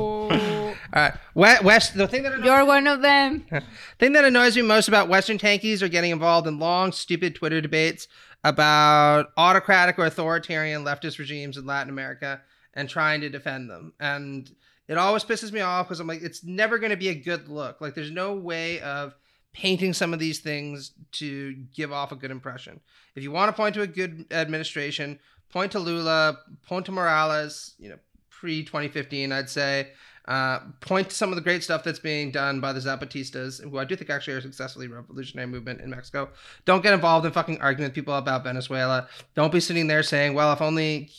right, 0.93 1.13
West, 1.33 1.63
West. 1.63 1.93
The 1.95 2.07
thing 2.07 2.23
that 2.23 2.33
annoys, 2.33 2.45
you're 2.45 2.65
one 2.65 2.87
of 2.87 3.01
them 3.01 3.45
thing 3.99 4.13
that 4.13 4.25
annoys 4.25 4.55
me 4.55 4.61
most 4.61 4.87
about 4.87 5.09
Western 5.09 5.37
tankies 5.37 5.81
are 5.81 5.87
getting 5.87 6.11
involved 6.11 6.47
in 6.47 6.59
long, 6.59 6.91
stupid 6.91 7.35
Twitter 7.35 7.61
debates 7.61 8.07
about 8.43 9.27
autocratic 9.37 9.99
or 9.99 10.05
authoritarian 10.05 10.83
leftist 10.83 11.19
regimes 11.19 11.57
in 11.57 11.65
Latin 11.65 11.89
America 11.89 12.41
and 12.73 12.89
trying 12.89 13.21
to 13.21 13.29
defend 13.29 13.69
them. 13.69 13.93
And 13.99 14.49
it 14.87 14.97
always 14.97 15.23
pisses 15.23 15.51
me 15.51 15.61
off 15.61 15.87
because 15.87 15.99
I'm 15.99 16.07
like, 16.07 16.21
it's 16.21 16.43
never 16.43 16.77
going 16.77 16.89
to 16.89 16.97
be 16.97 17.09
a 17.09 17.15
good 17.15 17.47
look. 17.47 17.81
Like, 17.81 17.93
there's 17.93 18.11
no 18.11 18.33
way 18.33 18.79
of 18.81 19.15
painting 19.53 19.93
some 19.93 20.13
of 20.13 20.19
these 20.19 20.39
things 20.39 20.91
to 21.13 21.53
give 21.73 21.91
off 21.91 22.11
a 22.11 22.15
good 22.15 22.31
impression. 22.31 22.79
If 23.15 23.23
you 23.23 23.31
want 23.31 23.49
to 23.49 23.53
point 23.53 23.75
to 23.75 23.81
a 23.81 23.87
good 23.87 24.25
administration, 24.31 25.19
point 25.49 25.73
to 25.73 25.79
Lula, 25.79 26.39
point 26.65 26.85
to 26.87 26.91
Morales, 26.91 27.75
you 27.77 27.89
know, 27.89 27.97
pre 28.29 28.63
2015, 28.63 29.31
I'd 29.31 29.49
say. 29.49 29.89
Uh, 30.27 30.59
point 30.81 31.09
to 31.09 31.15
some 31.15 31.29
of 31.29 31.35
the 31.35 31.41
great 31.41 31.63
stuff 31.63 31.83
that's 31.83 31.99
being 31.99 32.31
done 32.31 32.59
by 32.59 32.71
the 32.71 32.79
Zapatistas, 32.79 33.61
who 33.61 33.79
I 33.79 33.85
do 33.85 33.95
think 33.95 34.09
actually 34.09 34.35
are 34.35 34.37
a 34.37 34.41
successfully 34.41 34.87
revolutionary 34.87 35.47
movement 35.47 35.81
in 35.81 35.89
Mexico. 35.89 36.29
Don't 36.65 36.83
get 36.83 36.93
involved 36.93 37.25
in 37.25 37.31
fucking 37.31 37.59
arguing 37.59 37.89
with 37.89 37.95
people 37.95 38.13
about 38.13 38.43
Venezuela. 38.43 39.07
Don't 39.35 39.51
be 39.51 39.59
sitting 39.59 39.87
there 39.87 40.03
saying, 40.03 40.35
well, 40.35 40.53
if 40.53 40.61
only 40.61 41.09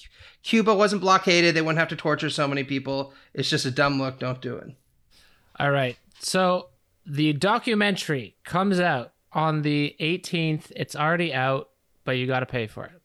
Cuba 0.45 0.74
wasn't 0.74 1.03
blockaded, 1.03 1.55
they 1.55 1.62
wouldn't 1.62 1.79
have 1.79 1.89
to 1.89 1.97
torture 1.97 2.31
so 2.31 2.47
many 2.47 2.62
people. 2.62 3.12
It's 3.35 3.51
just 3.51 3.66
a 3.66 3.70
dumb 3.70 3.99
look. 3.99 4.20
Don't 4.20 4.41
do 4.41 4.57
it. 4.57 4.69
All 5.59 5.70
right. 5.70 5.97
So 6.20 6.69
the 7.05 7.33
documentary 7.33 8.37
comes 8.45 8.79
out 8.79 9.12
on 9.33 9.62
the 9.62 9.97
18th. 10.01 10.73
It's 10.77 10.95
already 10.95 11.35
out, 11.35 11.70
but 12.05 12.12
you 12.12 12.27
got 12.27 12.41
to 12.41 12.47
pay 12.47 12.66
for 12.66 12.85
it. 12.85 13.03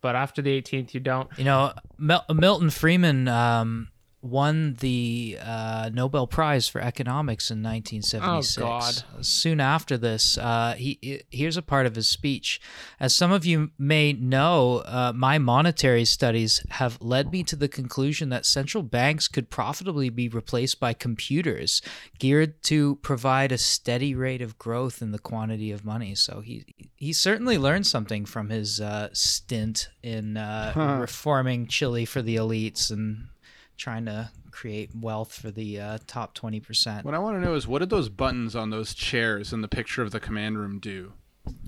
But 0.00 0.14
after 0.14 0.40
the 0.40 0.60
18th, 0.60 0.94
you 0.94 1.00
don't. 1.00 1.28
You 1.36 1.44
know, 1.44 1.72
Mil- 1.98 2.24
Milton 2.32 2.70
Friedman 2.70 3.28
um, 3.28 3.88
won 4.30 4.74
the 4.80 5.38
uh, 5.42 5.90
Nobel 5.92 6.26
Prize 6.26 6.68
for 6.68 6.80
economics 6.80 7.50
in 7.50 7.62
1976. 7.62 8.58
Oh, 8.58 8.60
God. 8.60 9.24
Soon 9.24 9.60
after 9.60 9.96
this, 9.96 10.36
uh, 10.38 10.74
he, 10.76 10.98
he- 11.00 11.22
here's 11.30 11.56
a 11.56 11.62
part 11.62 11.86
of 11.86 11.94
his 11.94 12.08
speech. 12.08 12.60
As 13.00 13.14
some 13.14 13.32
of 13.32 13.46
you 13.46 13.70
may 13.78 14.12
know, 14.12 14.78
uh, 14.86 15.12
my 15.14 15.38
monetary 15.38 16.04
studies 16.04 16.64
have 16.70 17.00
led 17.00 17.32
me 17.32 17.42
to 17.44 17.56
the 17.56 17.68
conclusion 17.68 18.28
that 18.30 18.44
central 18.46 18.82
banks 18.82 19.28
could 19.28 19.50
profitably 19.50 20.08
be 20.10 20.28
replaced 20.28 20.78
by 20.80 20.92
computers 20.92 21.80
geared 22.18 22.62
to 22.64 22.96
provide 22.96 23.52
a 23.52 23.58
steady 23.58 24.14
rate 24.14 24.42
of 24.42 24.58
growth 24.58 25.00
in 25.02 25.12
the 25.12 25.18
quantity 25.18 25.70
of 25.70 25.84
money. 25.84 26.14
So 26.14 26.40
he 26.40 26.64
he 26.96 27.12
certainly 27.12 27.58
learned 27.58 27.86
something 27.86 28.24
from 28.24 28.48
his 28.48 28.80
uh, 28.80 29.08
stint 29.12 29.88
in 30.02 30.36
uh, 30.36 30.72
reforming 31.00 31.66
Chile 31.66 32.04
for 32.04 32.22
the 32.22 32.36
elites 32.36 32.90
and 32.90 33.28
trying 33.76 34.06
to 34.06 34.30
create 34.50 34.90
wealth 34.94 35.32
for 35.34 35.50
the 35.50 35.78
uh, 35.80 35.98
top 36.06 36.36
20%. 36.36 37.04
What 37.04 37.14
I 37.14 37.18
want 37.18 37.36
to 37.36 37.44
know 37.44 37.54
is 37.54 37.66
what 37.66 37.80
did 37.80 37.90
those 37.90 38.08
buttons 38.08 38.56
on 38.56 38.70
those 38.70 38.94
chairs 38.94 39.52
in 39.52 39.60
the 39.60 39.68
picture 39.68 40.02
of 40.02 40.10
the 40.10 40.20
command 40.20 40.58
room 40.58 40.78
do? 40.78 41.12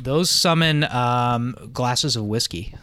Those 0.03 0.31
summon 0.31 0.85
um, 0.85 1.71
glasses 1.73 2.17
of 2.17 2.25
whiskey. 2.25 2.75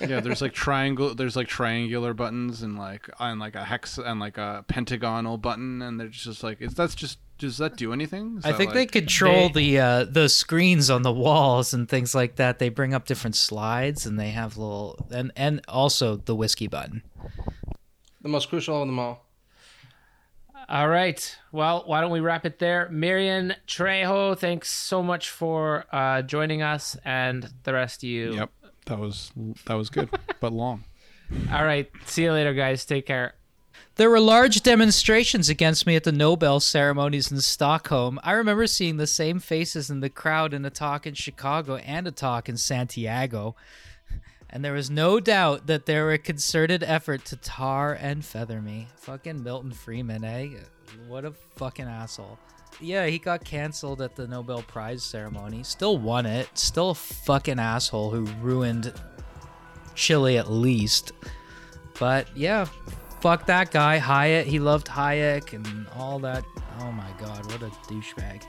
Yeah, 0.00 0.20
there's 0.20 0.40
like 0.40 0.52
triangle. 0.52 1.14
There's 1.14 1.34
like 1.36 1.48
triangular 1.48 2.14
buttons 2.14 2.62
and 2.62 2.78
like 2.78 3.08
and 3.18 3.40
like 3.40 3.56
a 3.56 3.64
hex 3.64 3.98
and 3.98 4.20
like 4.20 4.38
a 4.38 4.64
pentagonal 4.68 5.38
button, 5.38 5.82
and 5.82 5.98
they're 5.98 6.06
just 6.08 6.42
like, 6.44 6.60
is 6.60 6.74
that's 6.74 6.94
just 6.94 7.18
does 7.38 7.58
that 7.58 7.76
do 7.76 7.92
anything? 7.92 8.36
Is 8.38 8.44
I 8.44 8.52
think 8.52 8.70
like- 8.70 8.74
they 8.74 8.86
control 8.86 9.48
They- 9.48 9.70
the 9.72 9.78
uh, 9.80 10.04
the 10.04 10.28
screens 10.28 10.88
on 10.88 11.02
the 11.02 11.12
walls 11.12 11.74
and 11.74 11.88
things 11.88 12.14
like 12.14 12.36
that. 12.36 12.58
They 12.60 12.68
bring 12.68 12.94
up 12.94 13.06
different 13.06 13.34
slides 13.36 14.06
and 14.06 14.18
they 14.20 14.30
have 14.30 14.56
little 14.56 15.06
and 15.10 15.32
and 15.36 15.60
also 15.66 16.16
the 16.16 16.34
whiskey 16.36 16.68
button. 16.68 17.02
The 18.22 18.28
most 18.28 18.48
crucial 18.48 18.82
of 18.82 18.88
them 18.88 18.98
all. 18.98 19.24
All 20.68 20.88
right. 20.88 21.36
Well, 21.52 21.84
why 21.86 22.00
don't 22.00 22.10
we 22.10 22.20
wrap 22.20 22.44
it 22.44 22.58
there? 22.58 22.88
Miriam 22.90 23.52
Trejo, 23.66 24.36
thanks 24.36 24.70
so 24.70 25.02
much 25.02 25.30
for 25.30 25.86
uh, 25.92 26.22
joining 26.22 26.62
us 26.62 26.96
and 27.04 27.48
the 27.62 27.72
rest 27.72 28.02
of 28.02 28.08
you. 28.08 28.34
Yep, 28.34 28.50
that 28.86 28.98
was 28.98 29.32
that 29.66 29.74
was 29.74 29.88
good, 29.88 30.10
but 30.40 30.52
long. 30.52 30.84
All 31.52 31.64
right. 31.64 31.90
See 32.06 32.24
you 32.24 32.32
later, 32.32 32.54
guys. 32.54 32.84
Take 32.84 33.06
care. 33.06 33.34
There 33.94 34.10
were 34.10 34.20
large 34.20 34.62
demonstrations 34.62 35.48
against 35.48 35.86
me 35.86 35.96
at 35.96 36.04
the 36.04 36.12
Nobel 36.12 36.60
ceremonies 36.60 37.32
in 37.32 37.40
Stockholm. 37.40 38.20
I 38.22 38.32
remember 38.32 38.66
seeing 38.66 38.96
the 38.96 39.06
same 39.06 39.40
faces 39.40 39.90
in 39.90 40.00
the 40.00 40.10
crowd 40.10 40.54
in 40.54 40.64
a 40.64 40.70
talk 40.70 41.06
in 41.06 41.14
Chicago 41.14 41.76
and 41.76 42.06
a 42.06 42.12
talk 42.12 42.48
in 42.48 42.56
Santiago. 42.56 43.56
And 44.50 44.64
there 44.64 44.72
was 44.72 44.90
no 44.90 45.20
doubt 45.20 45.66
that 45.66 45.86
there 45.86 46.04
were 46.04 46.12
a 46.12 46.18
concerted 46.18 46.82
effort 46.82 47.24
to 47.26 47.36
tar 47.36 47.92
and 47.92 48.24
feather 48.24 48.62
me. 48.62 48.88
Fucking 48.96 49.42
Milton 49.42 49.72
Friedman, 49.72 50.24
eh? 50.24 50.48
What 51.06 51.24
a 51.24 51.32
fucking 51.56 51.84
asshole. 51.84 52.38
Yeah, 52.80 53.06
he 53.06 53.18
got 53.18 53.44
canceled 53.44 54.00
at 54.00 54.16
the 54.16 54.26
Nobel 54.26 54.62
Prize 54.62 55.02
ceremony. 55.02 55.62
Still 55.64 55.98
won 55.98 56.26
it. 56.26 56.48
Still 56.56 56.90
a 56.90 56.94
fucking 56.94 57.58
asshole 57.58 58.10
who 58.10 58.24
ruined 58.40 58.92
Chile 59.94 60.38
at 60.38 60.50
least. 60.50 61.12
But 61.98 62.28
yeah, 62.36 62.66
fuck 63.20 63.46
that 63.46 63.70
guy, 63.70 63.98
Hayek. 63.98 64.44
He 64.44 64.60
loved 64.60 64.86
Hayek 64.86 65.52
and 65.52 65.86
all 65.96 66.18
that. 66.20 66.44
Oh 66.80 66.92
my 66.92 67.10
god, 67.18 67.44
what 67.46 67.62
a 67.62 67.70
douchebag. 67.92 68.44